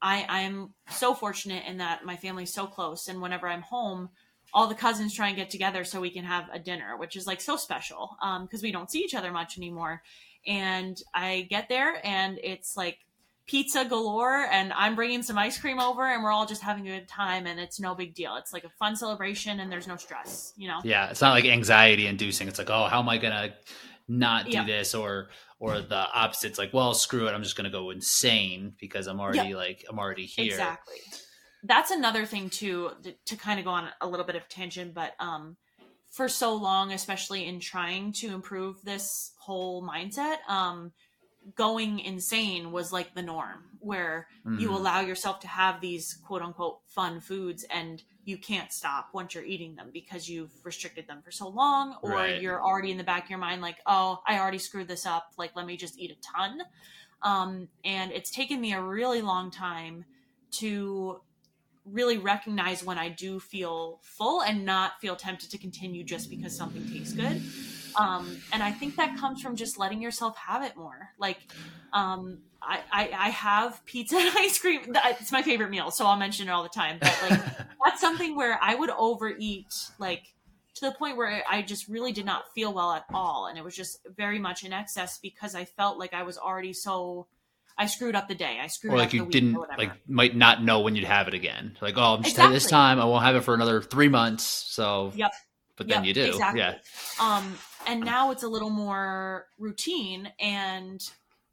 I, 0.00 0.24
I'm 0.28 0.74
so 0.90 1.12
fortunate 1.12 1.64
in 1.66 1.78
that 1.78 2.04
my 2.04 2.14
family's 2.14 2.54
so 2.54 2.68
close, 2.68 3.08
and 3.08 3.20
whenever 3.20 3.48
I'm 3.48 3.62
home, 3.62 4.10
all 4.52 4.68
the 4.68 4.76
cousins 4.76 5.12
try 5.12 5.26
and 5.26 5.36
get 5.36 5.50
together 5.50 5.82
so 5.82 6.00
we 6.00 6.10
can 6.10 6.24
have 6.24 6.44
a 6.52 6.60
dinner, 6.60 6.96
which 6.96 7.16
is 7.16 7.26
like 7.26 7.40
so 7.40 7.56
special 7.56 8.16
because 8.42 8.62
we 8.62 8.70
don't 8.70 8.92
see 8.92 9.00
each 9.00 9.16
other 9.16 9.32
much 9.32 9.58
anymore. 9.58 10.02
And 10.46 10.96
I 11.12 11.48
get 11.50 11.68
there, 11.68 12.00
and 12.06 12.38
it's 12.44 12.76
like 12.76 12.98
pizza 13.46 13.84
galore, 13.84 14.46
and 14.50 14.72
I'm 14.72 14.94
bringing 14.94 15.22
some 15.22 15.36
ice 15.38 15.58
cream 15.58 15.78
over, 15.78 16.02
and 16.02 16.22
we're 16.22 16.32
all 16.32 16.46
just 16.46 16.62
having 16.62 16.88
a 16.88 16.98
good 16.98 17.08
time, 17.08 17.46
and 17.46 17.60
it's 17.60 17.78
no 17.78 17.94
big 17.94 18.14
deal. 18.14 18.36
It's 18.36 18.52
like 18.52 18.64
a 18.64 18.70
fun 18.78 18.96
celebration, 18.96 19.60
and 19.60 19.70
there's 19.70 19.86
no 19.86 19.96
stress, 19.96 20.52
you 20.56 20.68
know? 20.68 20.80
Yeah, 20.84 21.10
it's 21.10 21.20
not 21.20 21.32
like 21.32 21.44
anxiety 21.44 22.06
inducing. 22.06 22.48
It's 22.48 22.58
like, 22.58 22.70
oh, 22.70 22.84
how 22.84 23.00
am 23.00 23.08
I 23.08 23.18
gonna 23.18 23.54
not 24.08 24.46
do 24.46 24.52
Yeah. 24.52 24.64
this? 24.64 24.94
Or 24.94 25.28
or 25.60 25.80
the 25.80 25.96
opposite. 26.12 26.48
It's 26.48 26.58
like, 26.58 26.74
well, 26.74 26.92
screw 26.92 27.26
it. 27.26 27.32
I'm 27.32 27.42
just 27.42 27.56
gonna 27.56 27.70
go 27.70 27.90
insane 27.90 28.74
because 28.78 29.06
I'm 29.06 29.20
already 29.20 29.54
like 29.54 29.84
I'm 29.88 29.98
already 29.98 30.26
here. 30.26 30.46
Exactly. 30.46 30.96
That's 31.62 31.90
another 31.90 32.26
thing 32.26 32.50
too 32.50 32.90
th- 33.02 33.16
to 33.26 33.36
kind 33.36 33.58
of 33.58 33.64
go 33.64 33.70
on 33.70 33.88
a 34.02 34.06
little 34.06 34.26
bit 34.26 34.36
of 34.36 34.46
tangent, 34.48 34.92
but 34.92 35.12
um, 35.20 35.56
for 36.10 36.28
so 36.28 36.54
long, 36.54 36.92
especially 36.92 37.46
in 37.46 37.60
trying 37.60 38.12
to 38.14 38.34
improve 38.34 38.82
this 38.82 39.32
whole 39.38 39.82
mindset, 39.82 40.36
um, 40.48 40.92
going 41.54 42.00
insane 42.00 42.72
was 42.72 42.92
like 42.92 43.14
the 43.14 43.22
norm, 43.22 43.70
where 43.80 44.28
you 44.44 44.68
Mhm. 44.70 44.74
allow 44.74 45.00
yourself 45.00 45.40
to 45.40 45.48
have 45.48 45.80
these 45.80 46.14
quote 46.24 46.42
unquote 46.42 46.80
fun 46.86 47.20
foods 47.20 47.64
and 47.64 48.02
you 48.24 48.38
can't 48.38 48.72
stop 48.72 49.08
once 49.12 49.34
you're 49.34 49.44
eating 49.44 49.74
them 49.74 49.90
because 49.92 50.28
you've 50.28 50.52
restricted 50.64 51.06
them 51.06 51.20
for 51.22 51.30
so 51.30 51.48
long, 51.48 51.94
or 52.02 52.10
Right. 52.12 52.40
you're 52.40 52.62
already 52.64 52.90
in 52.90 52.96
the 52.96 53.04
back 53.04 53.24
of 53.24 53.30
your 53.30 53.38
mind 53.38 53.60
like, 53.60 53.78
oh, 53.86 54.22
I 54.26 54.38
already 54.38 54.58
screwed 54.58 54.88
this 54.88 55.04
up. 55.04 55.32
Like, 55.36 55.54
let 55.56 55.66
me 55.66 55.76
just 55.76 55.98
eat 55.98 56.10
a 56.10 56.16
ton. 56.20 56.62
Um, 57.22 57.68
and 57.84 58.12
it's 58.12 58.30
taken 58.30 58.60
me 58.60 58.72
a 58.72 58.82
really 58.82 59.20
long 59.22 59.50
time 59.50 60.06
to 60.60 61.20
really 61.84 62.16
recognize 62.16 62.82
when 62.82 62.98
I 62.98 63.10
do 63.10 63.38
feel 63.38 64.00
full 64.02 64.40
and 64.42 64.64
not 64.64 65.00
feel 65.00 65.16
tempted 65.16 65.50
to 65.50 65.58
continue 65.58 66.02
just 66.04 66.30
because 66.30 66.56
something 66.56 66.86
tastes 66.88 67.12
good. 67.12 67.42
Um, 67.96 68.40
and 68.52 68.62
I 68.62 68.70
think 68.72 68.96
that 68.96 69.16
comes 69.16 69.40
from 69.42 69.56
just 69.56 69.78
letting 69.78 70.00
yourself 70.00 70.36
have 70.36 70.62
it 70.62 70.76
more. 70.76 71.10
Like, 71.18 71.38
um, 71.92 72.38
I, 72.62 72.80
I, 72.92 73.10
I 73.12 73.28
have 73.30 73.84
pizza 73.86 74.16
and 74.18 74.36
ice 74.36 74.58
cream. 74.58 74.80
It's 75.20 75.32
my 75.32 75.42
favorite 75.42 75.70
meal, 75.70 75.90
so 75.90 76.06
I'll 76.06 76.16
mention 76.16 76.48
it 76.48 76.50
all 76.50 76.62
the 76.62 76.68
time. 76.68 76.98
But 77.00 77.18
like, 77.28 77.40
that's 77.84 78.00
something 78.00 78.36
where 78.36 78.58
I 78.60 78.74
would 78.74 78.90
overeat, 78.90 79.66
like 79.98 80.22
to 80.76 80.86
the 80.86 80.92
point 80.92 81.16
where 81.16 81.42
I 81.48 81.62
just 81.62 81.88
really 81.88 82.12
did 82.12 82.26
not 82.26 82.44
feel 82.54 82.72
well 82.72 82.92
at 82.92 83.04
all, 83.12 83.46
and 83.46 83.58
it 83.58 83.64
was 83.64 83.76
just 83.76 83.98
very 84.16 84.38
much 84.38 84.64
in 84.64 84.72
excess 84.72 85.18
because 85.18 85.54
I 85.54 85.64
felt 85.64 85.98
like 85.98 86.14
I 86.14 86.22
was 86.22 86.38
already 86.38 86.72
so. 86.72 87.26
I 87.76 87.86
screwed 87.86 88.14
up 88.14 88.28
the 88.28 88.36
day. 88.36 88.60
I 88.62 88.68
screwed 88.68 88.92
or 88.92 88.96
up 88.96 89.00
like 89.00 89.10
the 89.10 89.16
you 89.16 89.26
didn't 89.26 89.58
like 89.76 89.90
might 90.08 90.36
not 90.36 90.62
know 90.62 90.80
when 90.80 90.94
you'd 90.94 91.06
have 91.06 91.26
it 91.26 91.34
again. 91.34 91.76
Like, 91.80 91.94
oh, 91.96 92.14
I'm 92.14 92.22
just 92.22 92.36
had 92.36 92.52
this 92.52 92.66
time. 92.68 93.00
I 93.00 93.04
won't 93.04 93.24
have 93.24 93.34
it 93.34 93.40
for 93.40 93.52
another 93.52 93.82
three 93.82 94.06
months. 94.08 94.44
So, 94.44 95.12
Yep. 95.16 95.32
But 95.76 95.88
then 95.88 96.04
Yep, 96.04 96.06
you 96.06 96.14
do. 96.14 96.30
exactly. 96.30 96.60
Yeah. 96.60 96.74
Um, 97.20 97.56
and 97.86 98.04
now 98.04 98.30
it's 98.30 98.42
a 98.42 98.48
little 98.48 98.70
more 98.70 99.46
routine 99.58 100.32
and 100.40 101.00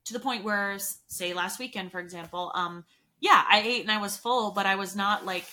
to 0.05 0.13
the 0.13 0.19
point 0.19 0.43
where, 0.43 0.77
say, 1.07 1.33
last 1.33 1.59
weekend, 1.59 1.91
for 1.91 1.99
example, 1.99 2.51
um, 2.55 2.85
yeah, 3.19 3.43
I 3.47 3.61
ate 3.61 3.81
and 3.81 3.91
I 3.91 3.99
was 3.99 4.17
full, 4.17 4.51
but 4.51 4.65
I 4.65 4.75
was 4.75 4.95
not 4.95 5.25
like 5.25 5.45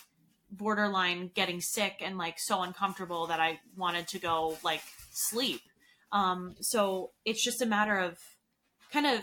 borderline 0.50 1.30
getting 1.34 1.60
sick 1.60 1.96
and 2.00 2.16
like 2.16 2.38
so 2.38 2.62
uncomfortable 2.62 3.26
that 3.26 3.40
I 3.40 3.60
wanted 3.76 4.08
to 4.08 4.18
go 4.18 4.56
like 4.64 4.82
sleep. 5.12 5.60
Um, 6.12 6.54
so 6.60 7.10
it's 7.24 7.44
just 7.44 7.60
a 7.60 7.66
matter 7.66 7.98
of 7.98 8.18
kind 8.90 9.06
of 9.06 9.20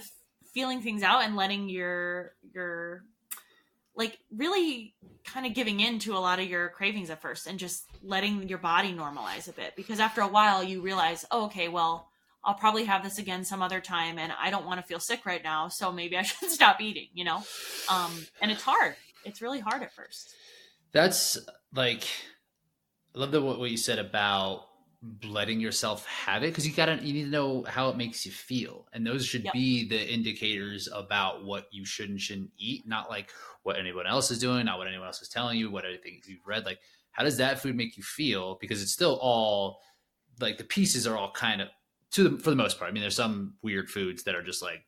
feeling 0.54 0.82
things 0.82 1.02
out 1.02 1.24
and 1.24 1.36
letting 1.36 1.68
your 1.68 2.34
your 2.54 3.04
like 3.96 4.18
really 4.36 4.96
kind 5.24 5.46
of 5.46 5.54
giving 5.54 5.80
in 5.80 6.00
to 6.00 6.16
a 6.16 6.20
lot 6.20 6.40
of 6.40 6.48
your 6.48 6.70
cravings 6.70 7.10
at 7.10 7.22
first 7.22 7.48
and 7.48 7.58
just 7.58 7.86
letting 8.04 8.48
your 8.48 8.60
body 8.60 8.94
normalize 8.94 9.48
a 9.48 9.54
bit 9.54 9.76
because 9.76 10.00
after 10.00 10.22
a 10.22 10.28
while 10.28 10.64
you 10.64 10.82
realize 10.82 11.26
oh, 11.32 11.46
okay 11.46 11.68
well 11.68 12.10
i'll 12.44 12.54
probably 12.54 12.84
have 12.84 13.04
this 13.04 13.18
again 13.18 13.44
some 13.44 13.64
other 13.64 13.82
time 13.82 14.20
and 14.20 14.32
i 14.40 14.52
don't 14.52 14.66
want 14.66 14.80
to 14.80 14.86
feel 14.86 15.00
sick 15.00 15.26
right 15.26 15.44
now 15.44 15.68
so 15.68 15.92
maybe 15.92 16.16
i 16.16 16.22
should 16.24 16.52
stop 16.52 16.80
eating 16.80 17.08
you 17.16 17.24
know? 17.24 17.44
Um 17.90 18.12
and 18.42 18.52
it's 18.52 18.62
hard. 18.62 18.96
It's 19.24 19.42
really 19.42 19.60
hard 19.60 19.82
at 19.82 19.94
first. 19.94 20.36
That's 20.92 21.40
like, 21.74 22.04
I 23.16 23.20
love 23.20 23.32
the 23.32 23.42
what, 23.42 23.58
what 23.58 23.72
you 23.72 23.78
said 23.78 23.98
about 23.98 24.68
letting 25.24 25.60
yourself 25.60 26.06
have 26.08 26.44
it 26.44 26.48
because 26.48 26.66
you 26.68 26.74
gotta 26.74 26.96
you 27.04 27.14
need 27.14 27.24
to 27.26 27.30
know 27.30 27.64
how 27.68 27.90
it 27.90 27.98
makes 27.98 28.26
you 28.26 28.32
feel, 28.32 28.88
and 28.94 29.06
those 29.06 29.26
should 29.26 29.44
Yep. 29.44 29.54
be 29.54 29.88
the 29.88 30.14
indicators 30.14 30.88
about 30.94 31.44
what 31.44 31.68
you 31.72 31.86
should 31.86 32.10
and 32.10 32.20
shouldn't 32.20 32.52
eat, 32.58 32.88
not 32.88 33.10
like 33.10 33.32
what 33.64 33.78
anyone 33.78 34.08
else 34.08 34.32
is 34.32 34.40
doing, 34.40 34.66
not 34.66 34.78
what 34.78 34.88
anyone 34.88 35.06
else 35.08 35.22
is 35.22 35.30
telling 35.30 35.58
you, 35.60 35.70
what 35.70 35.86
anything 35.86 36.22
you've 36.28 36.46
read. 36.46 36.66
Like, 36.66 36.80
how 37.12 37.24
does 37.24 37.38
that 37.38 37.60
food 37.60 37.76
make 37.76 37.98
you 37.98 38.04
feel? 38.04 38.58
Because 38.60 38.82
it's 38.82 38.92
still 38.92 39.18
all 39.22 39.80
like 40.40 40.58
the 40.58 40.64
pieces 40.64 41.06
are 41.08 41.18
all 41.18 41.32
kind 41.32 41.62
of 41.62 41.70
to 42.12 42.28
the 42.30 42.38
for 42.40 42.50
the 42.50 42.56
most 42.56 42.78
part. 42.80 42.90
I 42.90 42.94
mean, 42.94 43.02
there's 43.02 43.16
some 43.16 43.56
weird 43.62 43.90
foods 43.90 44.24
that 44.24 44.36
are 44.36 44.44
just 44.44 44.62
like 44.62 44.86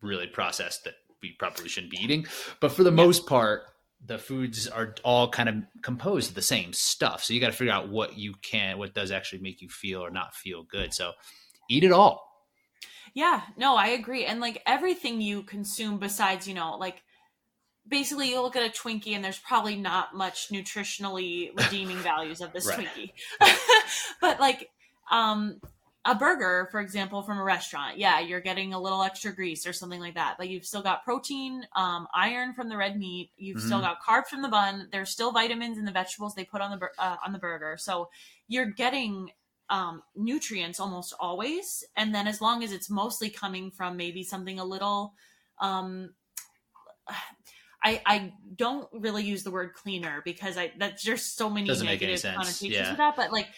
really 0.00 0.26
processed 0.26 0.84
that 0.84 0.94
we 1.22 1.32
probably 1.38 1.68
shouldn't 1.68 1.90
be 1.92 2.02
eating, 2.02 2.26
but 2.60 2.70
for 2.72 2.82
the 2.84 2.90
Yeah. 2.90 2.96
most 2.96 3.26
part, 3.26 3.62
the 4.06 4.18
foods 4.18 4.68
are 4.68 4.94
all 5.02 5.28
kind 5.28 5.48
of 5.48 5.56
composed 5.82 6.30
of 6.30 6.34
the 6.34 6.42
same 6.42 6.72
stuff. 6.72 7.24
So 7.24 7.32
you 7.32 7.40
got 7.40 7.46
to 7.46 7.52
figure 7.52 7.72
out 7.72 7.88
what 7.88 8.18
you 8.18 8.34
can, 8.42 8.78
what 8.78 8.94
does 8.94 9.10
actually 9.10 9.40
make 9.40 9.62
you 9.62 9.68
feel 9.68 10.04
or 10.04 10.10
not 10.10 10.34
feel 10.34 10.62
good. 10.62 10.92
So 10.92 11.12
eat 11.70 11.84
it 11.84 11.92
all. 11.92 12.22
Yeah, 13.14 13.42
no, 13.56 13.76
I 13.76 13.88
agree. 13.88 14.24
And 14.24 14.40
like 14.40 14.62
everything 14.66 15.20
you 15.20 15.42
consume 15.42 15.98
besides, 15.98 16.48
you 16.48 16.54
know, 16.54 16.76
like 16.76 17.02
basically 17.86 18.30
you 18.30 18.42
look 18.42 18.56
at 18.56 18.66
a 18.66 18.70
Twinkie 18.70 19.14
and 19.14 19.24
there's 19.24 19.38
probably 19.38 19.76
not 19.76 20.14
much 20.14 20.48
nutritionally 20.50 21.56
redeeming 21.56 21.96
values 22.02 22.40
of 22.40 22.52
this 22.52 22.66
Right. 22.66 22.86
Twinkie. 22.86 23.12
but 24.20 24.40
like 24.40 24.68
um 25.10 25.60
a 26.06 26.14
burger, 26.14 26.68
for 26.70 26.80
example, 26.80 27.22
from 27.22 27.38
a 27.38 27.42
restaurant, 27.42 27.96
yeah, 27.96 28.20
you're 28.20 28.40
getting 28.40 28.74
a 28.74 28.80
little 28.80 29.02
extra 29.02 29.34
grease 29.34 29.66
or 29.66 29.72
something 29.72 30.00
like 30.00 30.14
that, 30.14 30.36
but 30.36 30.50
you've 30.50 30.66
still 30.66 30.82
got 30.82 31.02
protein, 31.02 31.66
um, 31.74 32.06
iron 32.14 32.52
from 32.52 32.68
the 32.68 32.76
red 32.76 32.98
meat. 32.98 33.30
You've 33.36 33.62
still 33.62 33.78
Mhm. 33.78 33.82
got 33.82 34.02
carbs 34.02 34.26
from 34.26 34.42
the 34.42 34.48
bun. 34.48 34.88
There's 34.92 35.10
still 35.10 35.32
vitamins 35.32 35.78
in 35.78 35.86
the 35.86 35.92
vegetables 35.92 36.34
they 36.34 36.44
put 36.44 36.60
on 36.60 36.78
the 36.78 36.90
uh, 36.98 37.16
on 37.24 37.32
the 37.32 37.38
burger. 37.38 37.76
So 37.78 38.10
you're 38.48 38.66
getting 38.66 39.32
um, 39.70 40.02
nutrients 40.14 40.78
almost 40.78 41.14
always, 41.18 41.82
and 41.96 42.14
then 42.14 42.26
as 42.26 42.42
long 42.42 42.62
as 42.62 42.70
it's 42.70 42.90
mostly 42.90 43.30
coming 43.30 43.70
from 43.70 43.96
maybe 43.96 44.22
something 44.22 44.58
a 44.58 44.64
little. 44.64 45.14
Um, 45.58 46.14
I, 47.82 48.00
I 48.06 48.32
don't 48.56 48.88
really 48.92 49.24
use 49.24 49.42
the 49.42 49.50
word 49.50 49.74
cleaner 49.74 50.22
because 50.24 50.56
I 50.56 50.72
that's 50.78 51.04
there's 51.04 51.22
so 51.22 51.50
many 51.50 51.66
Doesn't 51.66 51.86
negative 51.86 52.22
connotations 52.22 52.70
yeah. 52.70 52.88
with 52.90 52.98
that, 52.98 53.14
but 53.16 53.30
like 53.30 53.48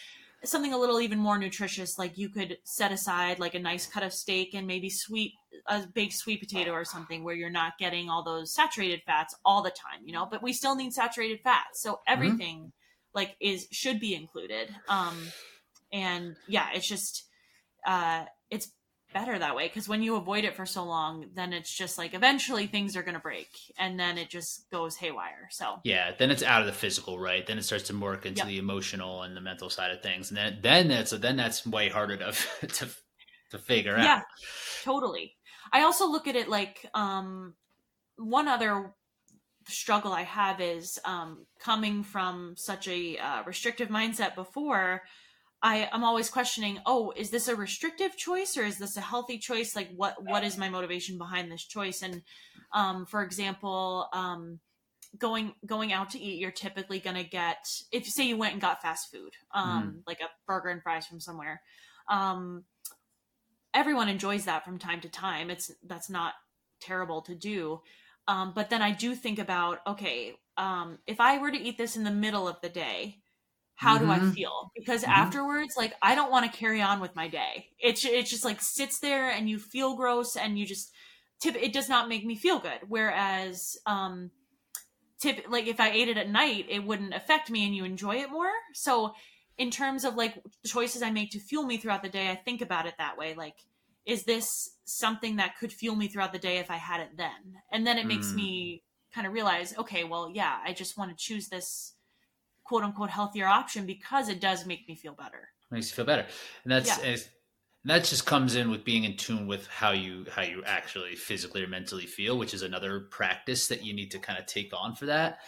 something 0.47 0.73
a 0.73 0.77
little 0.77 0.99
even 0.99 1.19
more 1.19 1.37
nutritious 1.37 1.97
like 1.97 2.17
you 2.17 2.29
could 2.29 2.57
set 2.63 2.91
aside 2.91 3.39
like 3.39 3.55
a 3.55 3.59
nice 3.59 3.85
cut 3.85 4.03
of 4.03 4.13
steak 4.13 4.53
and 4.53 4.67
maybe 4.67 4.89
sweet 4.89 5.33
a 5.67 5.85
baked 5.93 6.13
sweet 6.13 6.39
potato 6.39 6.71
or 6.71 6.85
something 6.85 7.23
where 7.23 7.35
you're 7.35 7.49
not 7.49 7.77
getting 7.77 8.09
all 8.09 8.23
those 8.23 8.53
saturated 8.53 9.01
fats 9.05 9.35
all 9.45 9.61
the 9.61 9.71
time 9.71 10.01
you 10.05 10.13
know? 10.13 10.27
But 10.29 10.43
we 10.43 10.53
still 10.53 10.75
need 10.75 10.93
saturated 10.93 11.39
fats 11.43 11.81
so 11.81 11.99
everything 12.07 12.71
like 13.13 13.35
is 13.41 13.67
should 13.71 13.99
be 13.99 14.15
included. 14.15 14.73
Um 14.87 15.17
and 15.91 16.35
yeah 16.47 16.67
it's 16.73 16.87
just 16.87 17.25
uh 17.85 18.25
it's 18.49 18.69
better 19.13 19.39
that 19.39 19.55
way 19.55 19.67
because 19.67 19.87
when 19.87 20.03
you 20.03 20.15
avoid 20.15 20.43
it 20.43 20.55
for 20.55 20.65
so 20.65 20.83
long 20.83 21.25
then 21.33 21.53
it's 21.53 21.73
just 21.73 21.97
like 21.97 22.13
eventually 22.13 22.67
things 22.67 22.95
are 22.95 23.03
going 23.03 23.13
to 23.13 23.19
break 23.19 23.47
and 23.77 23.99
then 23.99 24.17
it 24.17 24.29
just 24.29 24.69
goes 24.69 24.95
haywire 24.97 25.47
so. 25.49 25.79
Yeah 25.83 26.11
then 26.17 26.29
it's 26.29 26.43
out 26.43 26.61
of 26.61 26.67
the 26.67 26.73
physical 26.73 27.17
right? 27.17 27.45
Then 27.45 27.57
it 27.57 27.63
starts 27.63 27.85
to 27.85 27.97
work 27.97 28.25
into 28.25 28.39
yep. 28.39 28.47
the 28.47 28.57
emotional 28.57 29.23
and 29.23 29.35
the 29.35 29.41
mental 29.41 29.69
side 29.69 29.91
of 29.91 30.01
things 30.01 30.29
and 30.29 30.37
then 30.37 30.59
then 30.61 30.87
that's 30.89 31.11
then 31.11 31.37
that's 31.37 31.65
way 31.65 31.89
harder 31.89 32.17
to 32.17 32.31
to, 32.67 32.87
to 33.51 33.57
figure 33.57 33.95
out. 33.95 34.03
yeah 34.03 34.21
totally. 34.83 35.35
I 35.71 35.81
also 35.81 36.07
look 36.07 36.27
at 36.27 36.35
it 36.35 36.49
like 36.49 36.85
um 36.93 37.53
one 38.17 38.47
other 38.47 38.93
struggle 39.69 40.13
i 40.13 40.23
have 40.23 40.61
is 40.61 40.97
um 41.03 41.45
coming 41.59 42.01
from 42.01 42.53
such 42.55 42.87
a 42.87 43.17
uh, 43.17 43.43
restrictive 43.45 43.89
mindset 43.89 44.33
before 44.33 45.01
I 45.61 45.89
I'm 45.91 46.03
always 46.03 46.29
questioning, 46.29 46.79
oh, 46.85 47.13
is 47.15 47.29
this 47.29 47.47
a 47.47 47.55
restrictive 47.55 48.15
choice 48.15 48.57
or 48.57 48.63
is 48.63 48.77
this 48.77 48.97
a 48.97 49.01
healthy 49.01 49.37
choice? 49.37 49.75
Like 49.75 49.89
what 49.95 50.15
what 50.23 50.43
is 50.43 50.57
my 50.57 50.69
motivation 50.69 51.17
behind 51.17 51.51
this 51.51 51.65
choice? 51.65 52.01
And 52.01 52.21
um, 52.73 53.05
for 53.05 53.23
example, 53.23 54.07
um, 54.13 54.59
going 55.17 55.53
going 55.65 55.93
out 55.93 56.11
to 56.11 56.19
eat, 56.19 56.39
you're 56.39 56.51
typically 56.51 56.99
gonna 56.99 57.23
get 57.23 57.57
if 57.91 58.05
you 58.05 58.11
say 58.11 58.27
you 58.27 58.37
went 58.37 58.53
and 58.53 58.61
got 58.61 58.81
fast 58.81 59.11
food, 59.11 59.33
um, 59.53 59.83
mm. 59.83 60.03
like 60.05 60.19
a 60.21 60.29
burger 60.45 60.69
and 60.69 60.83
fries 60.83 61.07
from 61.07 61.19
somewhere. 61.19 61.61
Um, 62.09 62.63
everyone 63.73 64.09
enjoys 64.09 64.45
that 64.45 64.63
from 64.63 64.77
time 64.77 65.01
to 65.01 65.09
time. 65.09 65.49
It's 65.49 65.71
that's 65.85 66.09
not 66.09 66.33
terrible 66.81 67.21
to 67.23 67.35
do. 67.35 67.81
Um, 68.27 68.51
but 68.53 68.69
then 68.69 68.81
I 68.81 68.91
do 68.91 69.15
think 69.15 69.39
about 69.39 69.79
okay, 69.87 70.33
um, 70.57 70.99
if 71.07 71.19
I 71.19 71.37
were 71.37 71.51
to 71.51 71.57
eat 71.57 71.77
this 71.77 71.95
in 71.95 72.03
the 72.03 72.11
middle 72.11 72.47
of 72.47 72.61
the 72.61 72.69
day, 72.69 73.19
how 73.77 73.95
mm-hmm. 73.95 74.05
do 74.05 74.11
I 74.11 74.17
mm-hmm. 74.17 74.31
feel? 74.31 74.71
Because 74.75 75.03
mm-hmm. 75.03 75.11
afterwards, 75.11 75.75
like 75.77 75.93
I 76.01 76.15
don't 76.15 76.31
want 76.31 76.51
to 76.51 76.57
carry 76.57 76.81
on 76.81 76.99
with 76.99 77.15
my 77.15 77.27
day. 77.27 77.67
It's 77.79 78.03
it 78.03 78.25
just 78.25 78.43
like 78.43 78.59
sits 78.59 78.99
there 78.99 79.29
and 79.29 79.49
you 79.49 79.59
feel 79.59 79.95
gross 79.95 80.35
and 80.35 80.59
you 80.59 80.65
just 80.65 80.91
tip. 81.39 81.55
It 81.55 81.73
does 81.73 81.87
not 81.87 82.09
make 82.09 82.25
me 82.25 82.35
feel 82.35 82.59
good. 82.59 82.79
Whereas, 82.87 83.77
um, 83.85 84.31
tip 85.21 85.45
like 85.47 85.67
if 85.67 85.79
I 85.79 85.91
ate 85.91 86.09
it 86.09 86.17
at 86.17 86.29
night, 86.29 86.65
it 86.69 86.83
wouldn't 86.83 87.13
affect 87.13 87.51
me 87.51 87.65
and 87.65 87.75
you 87.75 87.85
enjoy 87.85 88.15
it 88.15 88.31
more. 88.31 88.51
So, 88.73 89.13
in 89.59 89.69
terms 89.69 90.05
of 90.05 90.15
like 90.15 90.41
choices 90.65 91.03
I 91.03 91.11
make 91.11 91.29
to 91.31 91.39
fuel 91.39 91.63
me 91.63 91.77
throughout 91.77 92.01
the 92.01 92.09
day, 92.09 92.31
I 92.31 92.35
think 92.35 92.61
about 92.61 92.87
it 92.87 92.95
that 92.97 93.15
way. 93.15 93.35
Like, 93.35 93.57
is 94.07 94.23
this 94.23 94.71
something 94.85 95.35
that 95.35 95.55
could 95.59 95.71
fuel 95.71 95.95
me 95.95 96.07
throughout 96.07 96.33
the 96.33 96.39
day 96.39 96.57
if 96.57 96.71
I 96.71 96.77
had 96.77 97.01
it 97.01 97.15
then? 97.15 97.61
And 97.71 97.85
then 97.85 97.99
it 97.99 98.07
makes 98.07 98.27
mm. 98.27 98.35
me 98.35 98.83
kind 99.13 99.27
of 99.27 99.33
realize, 99.33 99.77
okay, 99.77 100.03
well, 100.03 100.31
yeah, 100.33 100.57
I 100.65 100.73
just 100.73 100.97
want 100.97 101.11
to 101.11 101.23
choose 101.23 101.49
this 101.49 101.93
quote 102.67 102.83
unquote 102.83 103.09
healthier 103.09 103.47
option 103.47 103.85
because 103.85 104.29
it 104.29 104.41
does 104.41 104.65
make 104.65 104.87
me 104.87 104.95
feel 104.95 105.13
better. 105.13 105.49
Makes 105.71 105.89
you 105.89 105.95
feel 105.95 106.05
better, 106.05 106.25
and 106.63 106.71
that's 106.71 106.97
yeah. 106.99 107.09
and 107.09 107.27
that 107.85 108.03
just 108.03 108.25
comes 108.25 108.55
in 108.55 108.69
with 108.69 108.83
being 108.83 109.05
in 109.05 109.15
tune 109.17 109.47
with 109.47 109.67
how 109.67 109.91
you 109.91 110.25
how 110.29 110.41
you 110.41 110.63
actually 110.65 111.15
physically 111.15 111.63
or 111.63 111.67
mentally 111.67 112.05
feel, 112.05 112.37
which 112.37 112.53
is 112.53 112.61
another 112.61 113.07
practice 113.11 113.67
that 113.67 113.83
you 113.83 113.93
need 113.93 114.11
to 114.11 114.19
kind 114.19 114.39
of 114.39 114.45
take 114.45 114.71
on 114.73 114.95
for 114.95 115.05
that. 115.07 115.39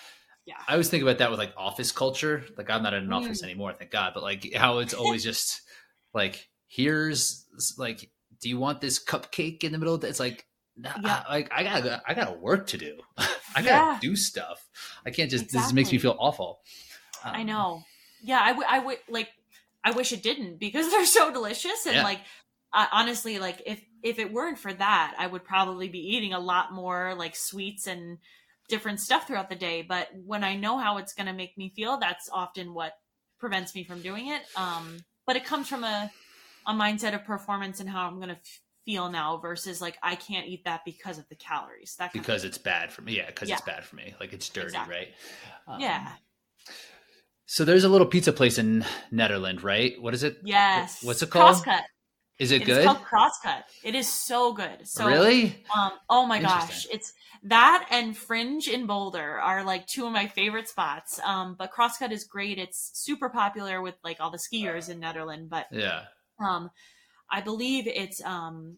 Yeah. 0.45 0.55
I 0.67 0.73
always 0.73 0.89
think 0.89 1.03
about 1.03 1.19
that 1.19 1.29
with 1.29 1.39
like 1.39 1.53
office 1.57 1.91
culture. 1.91 2.43
Like 2.57 2.69
I'm 2.69 2.81
not 2.81 2.93
in 2.93 3.03
an 3.03 3.09
mm. 3.09 3.15
office 3.15 3.43
anymore, 3.43 3.73
thank 3.73 3.91
God. 3.91 4.13
But 4.13 4.23
like 4.23 4.53
how 4.55 4.79
it's 4.79 4.93
always 4.95 5.23
just 5.23 5.61
like 6.13 6.47
here's 6.67 7.45
like, 7.77 8.09
do 8.41 8.49
you 8.49 8.57
want 8.57 8.81
this 8.81 9.03
cupcake 9.03 9.63
in 9.63 9.71
the 9.71 9.77
middle? 9.77 10.03
It's 10.03 10.19
like 10.19 10.45
yeah. 10.77 11.23
I, 11.27 11.33
like 11.33 11.51
I 11.51 11.63
got 11.63 12.01
I 12.07 12.13
got 12.13 12.39
work 12.39 12.67
to 12.67 12.77
do. 12.77 12.97
I 13.17 13.61
got 13.61 13.63
to 13.63 13.65
yeah. 13.65 13.99
do 14.01 14.15
stuff. 14.15 14.65
I 15.05 15.11
can't 15.11 15.29
just 15.29 15.45
exactly. 15.45 15.65
this 15.65 15.73
makes 15.73 15.91
me 15.91 15.97
feel 15.97 16.15
awful. 16.19 16.59
Um, 17.23 17.35
I 17.35 17.43
know. 17.43 17.83
Yeah, 18.21 18.39
I 18.41 18.51
would. 18.51 18.65
I 18.69 18.79
would 18.79 18.97
like. 19.09 19.29
I 19.83 19.91
wish 19.91 20.11
it 20.11 20.23
didn't 20.23 20.59
because 20.59 20.89
they're 20.91 21.05
so 21.05 21.31
delicious 21.31 21.85
and 21.85 21.95
yeah. 21.95 22.03
like 22.03 22.19
uh, 22.73 22.85
honestly, 22.91 23.39
like 23.39 23.61
if 23.65 23.81
if 24.03 24.19
it 24.19 24.31
weren't 24.31 24.59
for 24.59 24.73
that, 24.73 25.15
I 25.17 25.27
would 25.27 25.43
probably 25.43 25.89
be 25.89 26.15
eating 26.15 26.33
a 26.33 26.39
lot 26.39 26.73
more 26.73 27.15
like 27.15 27.35
sweets 27.35 27.87
and 27.87 28.17
different 28.67 28.99
stuff 28.99 29.27
throughout 29.27 29.49
the 29.49 29.55
day. 29.55 29.81
But 29.81 30.09
when 30.25 30.43
I 30.43 30.55
know 30.55 30.77
how 30.77 30.97
it's 30.97 31.13
going 31.13 31.27
to 31.27 31.33
make 31.33 31.57
me 31.57 31.73
feel, 31.75 31.97
that's 31.97 32.29
often 32.31 32.73
what 32.73 32.93
prevents 33.39 33.73
me 33.73 33.83
from 33.83 34.01
doing 34.01 34.27
it. 34.27 34.41
Um, 34.55 34.99
but 35.25 35.35
it 35.35 35.45
comes 35.45 35.67
from 35.67 35.83
a 35.83 36.11
a 36.67 36.73
mindset 36.73 37.15
of 37.15 37.25
performance 37.25 37.79
and 37.79 37.89
how 37.89 38.05
I'm 38.05 38.17
going 38.17 38.29
to 38.29 38.35
f- 38.35 38.61
feel 38.85 39.09
now 39.09 39.37
versus 39.37 39.81
like 39.81 39.97
I 40.03 40.15
can't 40.15 40.47
eat 40.47 40.65
that 40.65 40.81
because 40.85 41.17
of 41.17 41.27
the 41.29 41.35
calories. 41.35 41.95
That 41.97 42.13
because 42.13 42.43
it's 42.43 42.59
bad 42.59 42.91
for 42.91 43.01
me. 43.01 43.17
Yeah, 43.17 43.27
because 43.27 43.49
yeah. 43.49 43.55
it's 43.55 43.65
bad 43.65 43.83
for 43.83 43.95
me. 43.95 44.13
Like 44.19 44.33
it's 44.33 44.47
dirty, 44.49 44.67
exactly. 44.67 44.95
right? 44.95 45.07
Um, 45.67 45.79
yeah. 45.79 46.11
So 47.51 47.65
there's 47.65 47.83
a 47.83 47.89
little 47.89 48.05
pizza 48.05 48.31
place 48.31 48.59
in 48.59 48.85
Nederland, 49.11 49.63
right? 49.63 49.99
What 49.99 50.13
is 50.13 50.21
it? 50.21 50.37
Yes. 50.43 51.03
What's 51.03 51.23
it 51.23 51.31
called? 51.31 51.55
Crosscut. 51.55 51.81
Is 52.37 52.51
it 52.51 52.57
it's 52.57 52.65
good? 52.67 52.77
It's 52.77 52.85
called 52.85 53.03
Crosscut. 53.03 53.63
It 53.83 53.95
is 53.95 54.07
so 54.07 54.53
good. 54.53 54.87
So 54.87 55.07
really? 55.07 55.65
Um, 55.75 55.93
oh 56.11 56.27
my 56.27 56.39
gosh, 56.39 56.85
it's 56.93 57.11
that 57.45 57.87
and 57.89 58.15
Fringe 58.15 58.67
in 58.67 58.85
Boulder 58.85 59.39
are 59.39 59.63
like 59.63 59.87
two 59.87 60.05
of 60.05 60.11
my 60.11 60.27
favorite 60.27 60.69
spots. 60.69 61.19
Um, 61.25 61.55
but 61.57 61.71
Crosscut 61.71 62.11
is 62.11 62.23
great. 62.23 62.59
It's 62.59 62.91
super 62.93 63.29
popular 63.29 63.81
with 63.81 63.95
like 64.03 64.17
all 64.19 64.29
the 64.29 64.37
skiers 64.37 64.87
in 64.87 65.01
Nederland. 65.01 65.49
But 65.49 65.65
yeah, 65.71 66.03
um, 66.39 66.69
I 67.31 67.41
believe 67.41 67.87
it's 67.87 68.23
um, 68.23 68.77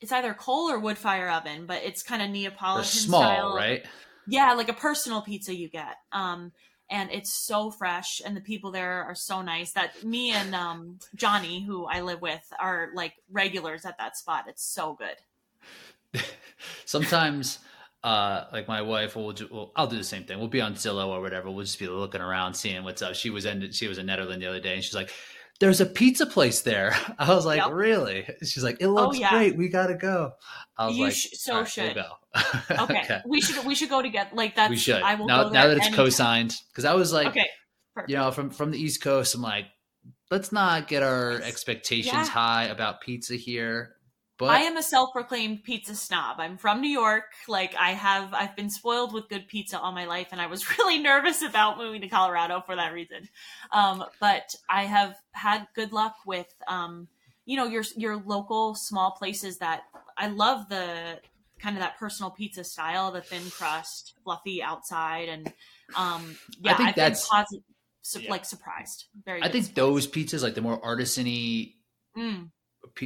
it's 0.00 0.10
either 0.10 0.32
coal 0.32 0.70
or 0.70 0.78
wood 0.78 0.96
fire 0.96 1.28
oven, 1.28 1.66
but 1.66 1.82
it's 1.82 2.02
kind 2.02 2.22
of 2.22 2.30
Neapolitan 2.30 2.80
They're 2.80 2.84
small, 2.84 3.20
style. 3.20 3.54
right? 3.54 3.84
Yeah, 4.26 4.54
like 4.54 4.70
a 4.70 4.74
personal 4.74 5.20
pizza 5.20 5.54
you 5.54 5.68
get. 5.68 5.96
Um, 6.12 6.52
and 6.90 7.10
it's 7.10 7.32
so 7.32 7.70
fresh 7.70 8.20
and 8.24 8.36
the 8.36 8.40
people 8.40 8.70
there 8.70 9.04
are 9.04 9.14
so 9.14 9.42
nice 9.42 9.72
that 9.72 10.02
me 10.04 10.32
and 10.32 10.54
um, 10.54 10.98
johnny 11.14 11.64
who 11.64 11.86
i 11.86 12.00
live 12.00 12.20
with 12.20 12.52
are 12.60 12.90
like 12.94 13.14
regulars 13.30 13.84
at 13.84 13.96
that 13.98 14.16
spot 14.16 14.44
it's 14.48 14.64
so 14.64 14.98
good 14.98 16.22
sometimes 16.84 17.60
uh, 18.02 18.46
like 18.52 18.66
my 18.66 18.80
wife 18.80 19.14
will, 19.14 19.34
well, 19.50 19.72
I'll 19.76 19.86
do 19.86 19.98
the 19.98 20.04
same 20.04 20.24
thing. 20.24 20.38
We'll 20.38 20.48
be 20.48 20.62
on 20.62 20.74
Zillow 20.74 21.08
or 21.08 21.20
whatever. 21.20 21.50
We'll 21.50 21.64
just 21.64 21.78
be 21.78 21.86
looking 21.86 22.22
around, 22.22 22.54
seeing 22.54 22.82
what's 22.82 23.02
up. 23.02 23.14
She 23.14 23.28
was 23.28 23.44
in, 23.44 23.70
she 23.72 23.88
was 23.88 23.98
in 23.98 24.06
Nederland 24.06 24.40
the 24.40 24.46
other 24.46 24.60
day, 24.60 24.74
and 24.74 24.82
she's 24.82 24.94
like, 24.94 25.10
"There's 25.60 25.80
a 25.80 25.86
pizza 25.86 26.26
place 26.26 26.62
there." 26.62 26.96
I 27.18 27.32
was 27.32 27.46
like, 27.46 27.58
yep. 27.58 27.70
"Really?" 27.70 28.26
She's 28.42 28.64
like, 28.64 28.78
"It 28.80 28.86
oh, 28.86 28.94
looks 28.94 29.16
oh, 29.16 29.20
yeah. 29.20 29.30
great. 29.30 29.56
We 29.56 29.68
gotta 29.68 29.94
go." 29.94 30.32
I 30.76 30.86
was 30.86 30.96
you 30.96 31.04
like, 31.04 31.12
sh- 31.14 31.28
"So 31.34 31.58
right, 31.58 31.68
should 31.68 31.94
we'll 31.94 32.04
go." 32.04 32.10
okay. 32.84 33.00
okay. 33.00 33.20
we 33.26 33.40
should 33.40 33.64
we 33.64 33.74
should 33.74 33.88
go 33.90 34.02
together. 34.02 34.30
Like 34.32 34.56
that. 34.56 34.70
We 34.70 34.76
should. 34.76 35.02
I 35.02 35.14
will 35.14 35.26
now, 35.26 35.48
now 35.48 35.68
that 35.68 35.76
it's 35.76 35.86
anytime. 35.86 36.04
co-signed, 36.04 36.56
because 36.72 36.84
I 36.84 36.94
was 36.94 37.12
like, 37.12 37.28
okay, 37.28 37.46
Perfect. 37.94 38.10
you 38.10 38.16
know, 38.16 38.30
from 38.30 38.50
from 38.50 38.70
the 38.70 38.78
East 38.78 39.02
Coast, 39.02 39.34
I'm 39.34 39.42
like, 39.42 39.66
let's 40.30 40.52
not 40.52 40.88
get 40.88 41.02
our 41.02 41.40
expectations 41.42 42.12
yeah. 42.12 42.26
high 42.26 42.64
about 42.64 43.00
pizza 43.00 43.34
here. 43.34 43.96
But 44.40 44.48
I 44.48 44.60
am 44.60 44.78
a 44.78 44.82
self-proclaimed 44.82 45.64
pizza 45.64 45.94
snob. 45.94 46.40
I'm 46.40 46.56
from 46.56 46.80
New 46.80 46.88
York. 46.88 47.24
Like 47.46 47.74
I 47.78 47.90
have 47.90 48.32
I've 48.32 48.56
been 48.56 48.70
spoiled 48.70 49.12
with 49.12 49.28
good 49.28 49.46
pizza 49.46 49.78
all 49.78 49.92
my 49.92 50.06
life 50.06 50.28
and 50.32 50.40
I 50.40 50.46
was 50.46 50.66
really 50.78 50.98
nervous 50.98 51.42
about 51.42 51.76
moving 51.76 52.00
to 52.00 52.08
Colorado 52.08 52.62
for 52.64 52.74
that 52.74 52.94
reason. 52.94 53.28
Um, 53.70 54.02
but 54.18 54.54
I 54.70 54.84
have 54.84 55.16
had 55.32 55.68
good 55.74 55.92
luck 55.92 56.16
with 56.24 56.52
um, 56.66 57.06
you 57.44 57.56
know, 57.56 57.66
your 57.66 57.84
your 57.96 58.16
local 58.16 58.74
small 58.74 59.10
places 59.10 59.58
that 59.58 59.82
I 60.16 60.28
love 60.28 60.70
the 60.70 61.18
kind 61.60 61.76
of 61.76 61.82
that 61.82 61.98
personal 61.98 62.30
pizza 62.30 62.64
style, 62.64 63.12
the 63.12 63.20
thin 63.20 63.50
crust, 63.50 64.14
fluffy 64.24 64.62
outside 64.62 65.28
and 65.28 65.52
um 65.96 66.34
yeah, 66.62 66.72
I 66.72 66.76
think 66.76 66.88
I've 66.90 66.94
that's 66.94 67.28
been 67.28 67.36
positive, 67.36 67.64
yeah. 68.22 68.30
like 68.30 68.46
surprised. 68.46 69.04
Very 69.26 69.42
I 69.42 69.50
think 69.50 69.66
surprised. 69.66 69.76
those 69.76 70.06
pizzas 70.06 70.42
like 70.42 70.54
the 70.54 70.62
more 70.62 70.80
artisany 70.80 71.74
mm 72.16 72.48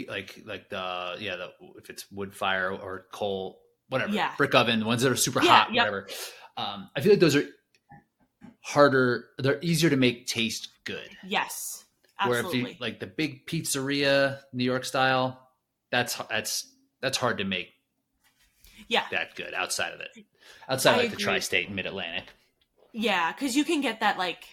like 0.08 0.42
like 0.44 0.68
the 0.68 1.16
yeah 1.18 1.36
the 1.36 1.50
if 1.76 1.90
it's 1.90 2.10
wood 2.10 2.34
fire 2.34 2.70
or 2.70 3.06
coal 3.12 3.60
whatever 3.88 4.12
yeah. 4.12 4.32
brick 4.36 4.54
oven 4.54 4.80
the 4.80 4.86
ones 4.86 5.02
that 5.02 5.10
are 5.10 5.16
super 5.16 5.42
yeah, 5.42 5.50
hot 5.50 5.72
yep. 5.72 5.82
whatever 5.82 6.08
um 6.56 6.90
i 6.96 7.00
feel 7.00 7.12
like 7.12 7.20
those 7.20 7.36
are 7.36 7.44
harder 8.60 9.26
they're 9.38 9.58
easier 9.62 9.90
to 9.90 9.96
make 9.96 10.26
taste 10.26 10.68
good 10.84 11.08
yes 11.26 11.84
absolutely. 12.18 12.62
where 12.62 12.70
if 12.70 12.76
you 12.76 12.80
like 12.80 13.00
the 13.00 13.06
big 13.06 13.46
pizzeria 13.46 14.38
new 14.52 14.64
york 14.64 14.84
style 14.84 15.48
that's 15.90 16.16
that's 16.30 16.72
that's 17.00 17.18
hard 17.18 17.38
to 17.38 17.44
make 17.44 17.68
yeah 18.88 19.04
that 19.10 19.34
good 19.34 19.54
outside 19.54 19.92
of 19.92 20.00
it 20.00 20.10
outside 20.68 20.94
I 20.94 20.96
like 20.96 21.06
agree. 21.06 21.16
the 21.16 21.22
tri-state 21.22 21.70
mid-atlantic 21.70 22.24
yeah 22.92 23.32
because 23.32 23.56
you 23.56 23.64
can 23.64 23.80
get 23.80 24.00
that 24.00 24.18
like 24.18 24.44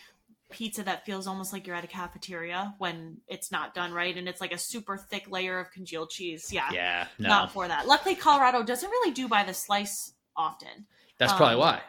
pizza 0.52 0.84
that 0.84 1.06
feels 1.06 1.28
almost 1.28 1.54
like 1.54 1.66
you're 1.66 1.76
at 1.76 1.84
a 1.84 1.88
cafeteria 1.88 2.74
when 2.78 3.18
it's 3.28 3.52
not 3.52 3.74
done 3.74 3.94
right 3.94 4.16
and 4.18 4.28
it's 4.28 4.42
like 4.42 4.52
a 4.52 4.58
super 4.58 4.98
thick 4.98 5.30
layer 5.30 5.60
of 5.60 5.72
congealed 5.72 6.10
cheese. 6.10 6.52
Yeah. 6.52 6.70
Yeah. 6.72 7.08
No. 7.20 7.30
Not 7.30 7.52
for 7.52 7.68
that. 7.68 7.88
Luckily 7.88 8.16
Colorado 8.16 8.64
doesn't 8.64 8.90
really 8.90 9.12
do 9.12 9.28
by 9.28 9.44
the 9.44 9.54
slice 9.54 10.14
often. 10.36 10.86
That's 11.18 11.32
um, 11.32 11.38
probably 11.38 11.58
why. 11.58 11.82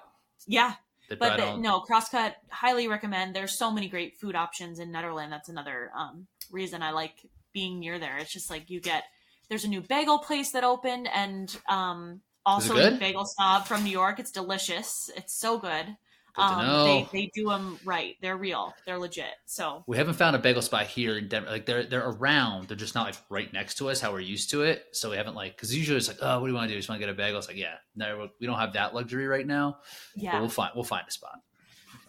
Yeah. 0.47 0.75
but 1.19 1.37
the, 1.37 1.57
no, 1.57 1.81
crosscut 1.81 2.37
highly 2.51 2.89
recommend. 2.89 3.35
There's 3.35 3.57
so 3.59 3.71
many 3.71 3.89
great 3.89 4.19
food 4.19 4.35
options 4.35 4.79
in 4.79 4.93
Nederland. 4.93 5.31
That's 5.31 5.49
another 5.49 5.91
um, 5.97 6.27
reason 6.51 6.83
I 6.83 6.93
like 6.93 7.15
being 7.53 7.79
near 7.79 7.99
there. 7.99 8.17
It's 8.19 8.33
just 8.33 8.51
like 8.51 8.71
you 8.71 8.81
get 8.81 9.05
there's 9.49 9.65
a 9.65 9.69
new 9.69 9.83
bagel 9.83 10.19
place 10.19 10.53
that 10.53 10.65
opened 10.65 11.09
and 11.15 11.55
um, 11.69 12.21
also 12.47 12.77
a 12.77 12.91
bagel 12.93 13.27
snob 13.27 13.67
from 13.67 13.85
New 13.85 13.91
York. 13.91 14.19
It's 14.19 14.31
delicious. 14.31 15.11
It's 15.17 15.35
so 15.35 15.59
good. 15.59 15.97
Um, 16.37 16.87
they 16.87 17.09
they 17.13 17.31
do 17.35 17.49
them 17.49 17.79
right. 17.85 18.17
They're 18.23 18.37
real. 18.37 18.75
They're 18.87 18.99
legit. 18.99 19.35
So 19.45 19.85
we 19.87 19.99
haven't 19.99 20.15
found 20.15 20.35
a 20.35 20.39
bagel 20.39 20.63
spot 20.63 20.87
here 20.87 21.19
in 21.19 21.29
Denver. 21.29 21.51
Like 21.51 21.67
they're 21.67 21.85
they're 21.85 22.09
around. 22.09 22.69
They're 22.69 22.77
just 22.77 22.95
not 22.95 23.07
like 23.07 23.17
right 23.29 23.53
next 23.53 23.75
to 23.77 23.91
us. 23.91 24.01
How 24.01 24.13
we're 24.13 24.21
used 24.21 24.51
to 24.51 24.63
it. 24.63 24.85
So 24.93 25.11
we 25.11 25.17
haven't 25.17 25.35
like 25.35 25.57
because 25.57 25.77
usually 25.77 25.99
it's 25.99 26.09
like 26.09 26.19
oh 26.23 26.41
what 26.41 26.47
do 26.47 26.53
you 26.53 26.57
want 26.57 26.65
to 26.65 26.69
do? 26.69 26.75
You 26.75 26.81
just 26.81 26.89
want 26.89 27.01
to 27.01 27.07
get 27.07 27.13
a 27.13 27.17
bagel? 27.17 27.39
It's 27.39 27.49
like 27.49 27.59
yeah, 27.59 27.75
no, 27.95 28.29
we 28.41 28.47
don't 28.47 28.59
have 28.59 28.73
that 28.75 28.95
luxury 28.95 29.27
right 29.27 29.47
now. 29.47 29.79
Yeah, 30.17 30.33
but 30.33 30.41
we'll 30.41 30.51
find 30.51 30.73
we'll 30.75 30.85
find 30.85 31.05
a 31.07 31.11
spot. 31.11 31.39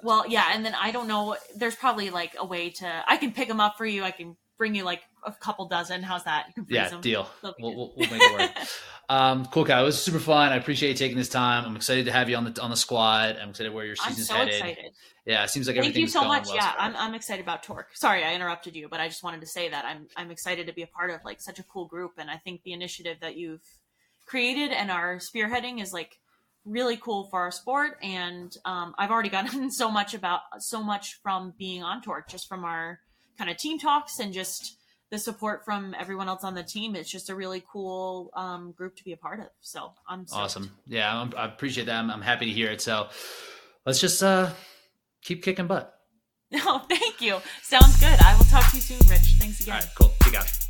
Well, 0.04 0.26
yeah, 0.28 0.52
and 0.54 0.66
then 0.66 0.76
I 0.76 0.92
don't 0.92 1.08
know. 1.08 1.38
There's 1.56 1.76
probably 1.76 2.10
like 2.10 2.36
a 2.38 2.46
way 2.46 2.70
to. 2.70 3.04
I 3.08 3.18
can 3.18 3.32
pick 3.32 3.48
them 3.48 3.60
up 3.60 3.78
for 3.78 3.86
you. 3.86 4.04
I 4.04 4.12
can 4.12 4.36
bring 4.58 4.76
you 4.76 4.84
like 4.84 5.02
a 5.26 5.32
couple 5.32 5.68
dozen. 5.68 6.04
How's 6.04 6.24
that? 6.26 6.54
yeah, 6.68 6.90
them. 6.90 7.02
deal. 7.02 7.28
We'll, 7.42 7.56
we'll, 7.60 7.94
we'll, 7.96 8.10
make 8.10 8.22
it 8.22 8.40
work. 8.40 8.68
um, 9.10 9.46
cool, 9.48 9.64
guy. 9.64 9.82
It 9.82 9.84
was 9.84 10.02
super 10.02 10.20
fun. 10.20 10.52
I 10.52 10.56
appreciate 10.56 10.90
you 10.90 10.96
taking 10.96 11.18
this 11.18 11.30
time. 11.30 11.66
I'm 11.66 11.76
excited 11.76 12.06
to 12.06 12.12
have 12.12 12.30
you 12.30 12.36
on 12.36 12.46
the 12.46 12.62
on 12.62 12.70
the 12.70 12.76
squad. 12.76 13.38
I'm 13.42 13.50
excited 13.50 13.74
where 13.74 13.86
your 13.86 13.96
season's 13.96 14.30
I'm 14.30 14.36
so 14.36 14.36
headed. 14.36 14.54
Excited. 14.54 14.92
Yeah, 15.26 15.44
it 15.44 15.50
seems 15.50 15.68
like 15.68 15.78
everything. 15.78 15.94
Thank 15.94 16.02
you 16.02 16.08
so 16.08 16.26
much. 16.26 16.48
Well 16.48 16.56
yeah, 16.56 16.74
I'm, 16.78 16.96
I'm 16.96 17.16
excited 17.16 17.42
about 17.42 17.64
TORC. 17.64 17.88
Sorry, 17.94 18.24
I 18.24 18.34
interrupted 18.34 18.76
you, 18.76 18.90
but 18.90 19.00
I 19.00 19.08
just 19.08 19.24
wanted 19.24 19.42
to 19.42 19.48
say 19.48 19.70
that 19.70 19.86
I'm 19.86 20.08
I'm 20.16 20.32
excited 20.32 20.68
to 20.68 20.74
be 20.74 20.84
a 20.84 20.88
part 20.88 21.12
of 21.12 21.22
like 21.24 21.42
such 21.42 21.60
a 21.60 21.64
cool 21.64 21.86
group, 21.86 22.14
and 22.18 22.30
I 22.30 22.38
think 22.38 22.64
the 22.64 22.74
initiative 22.74 23.18
that 23.22 23.36
you've 23.36 23.64
created 24.26 24.72
and 24.72 24.90
are 24.92 25.18
spearheading 25.18 25.82
is 25.82 25.94
like 25.94 26.20
really 26.66 26.98
cool 26.98 27.26
for 27.26 27.42
our 27.42 27.52
sport 27.52 27.98
and 28.02 28.56
um, 28.64 28.96
i've 28.98 29.12
already 29.12 29.30
gotten 29.30 29.70
so 29.72 29.92
much 29.92 30.14
about 30.14 30.42
so 30.60 30.82
much 30.82 31.20
from 31.22 31.54
being 31.58 31.84
on 31.84 32.02
TORC 32.02 32.30
just 32.30 32.48
from 32.48 32.64
our 32.64 33.00
kind 33.38 33.50
of 33.50 33.58
team 33.58 33.80
talks 33.80 34.20
and 34.20 34.34
just 34.34 34.78
the 35.10 35.20
support 35.20 35.64
from 35.64 35.96
everyone 36.00 36.28
else 36.28 36.44
on 36.44 36.56
the 36.56 36.64
team. 36.64 36.96
It's 36.96 37.10
just 37.10 37.30
a 37.30 37.36
really 37.36 37.64
cool 37.72 38.32
um, 38.36 38.72
group 38.72 38.96
to 38.96 39.04
be 39.04 39.14
a 39.14 39.18
part 39.18 39.40
of. 39.40 39.48
So 39.62 39.92
i'm 40.10 40.26
stoked. 40.26 40.42
awesome. 40.42 40.72
Yeah 40.88 41.22
I'm, 41.22 41.32
i 41.38 41.46
appreciate 41.46 41.86
that. 41.86 41.96
I'm, 41.96 42.10
I'm, 42.10 42.22
happy 42.22 42.48
to 42.48 42.52
hear 42.52 42.72
it. 42.72 42.82
So 42.82 43.08
let's 43.86 44.00
just 44.00 44.24
uh, 44.24 44.50
keep 45.22 45.44
kicking 45.44 45.68
butt. 45.68 45.94
No 46.52 46.80
thank 46.90 47.22
you. 47.22 47.38
Sounds 47.62 48.00
good. 48.00 48.20
I 48.22 48.36
will 48.36 48.46
talk 48.46 48.70
to 48.72 48.76
you 48.76 48.82
soon 48.82 49.08
rich. 49.08 49.36
Thanks 49.40 49.62
again. 49.62 49.84
Cool. 49.96 50.14
Take 50.20 50.34
care 50.34 50.63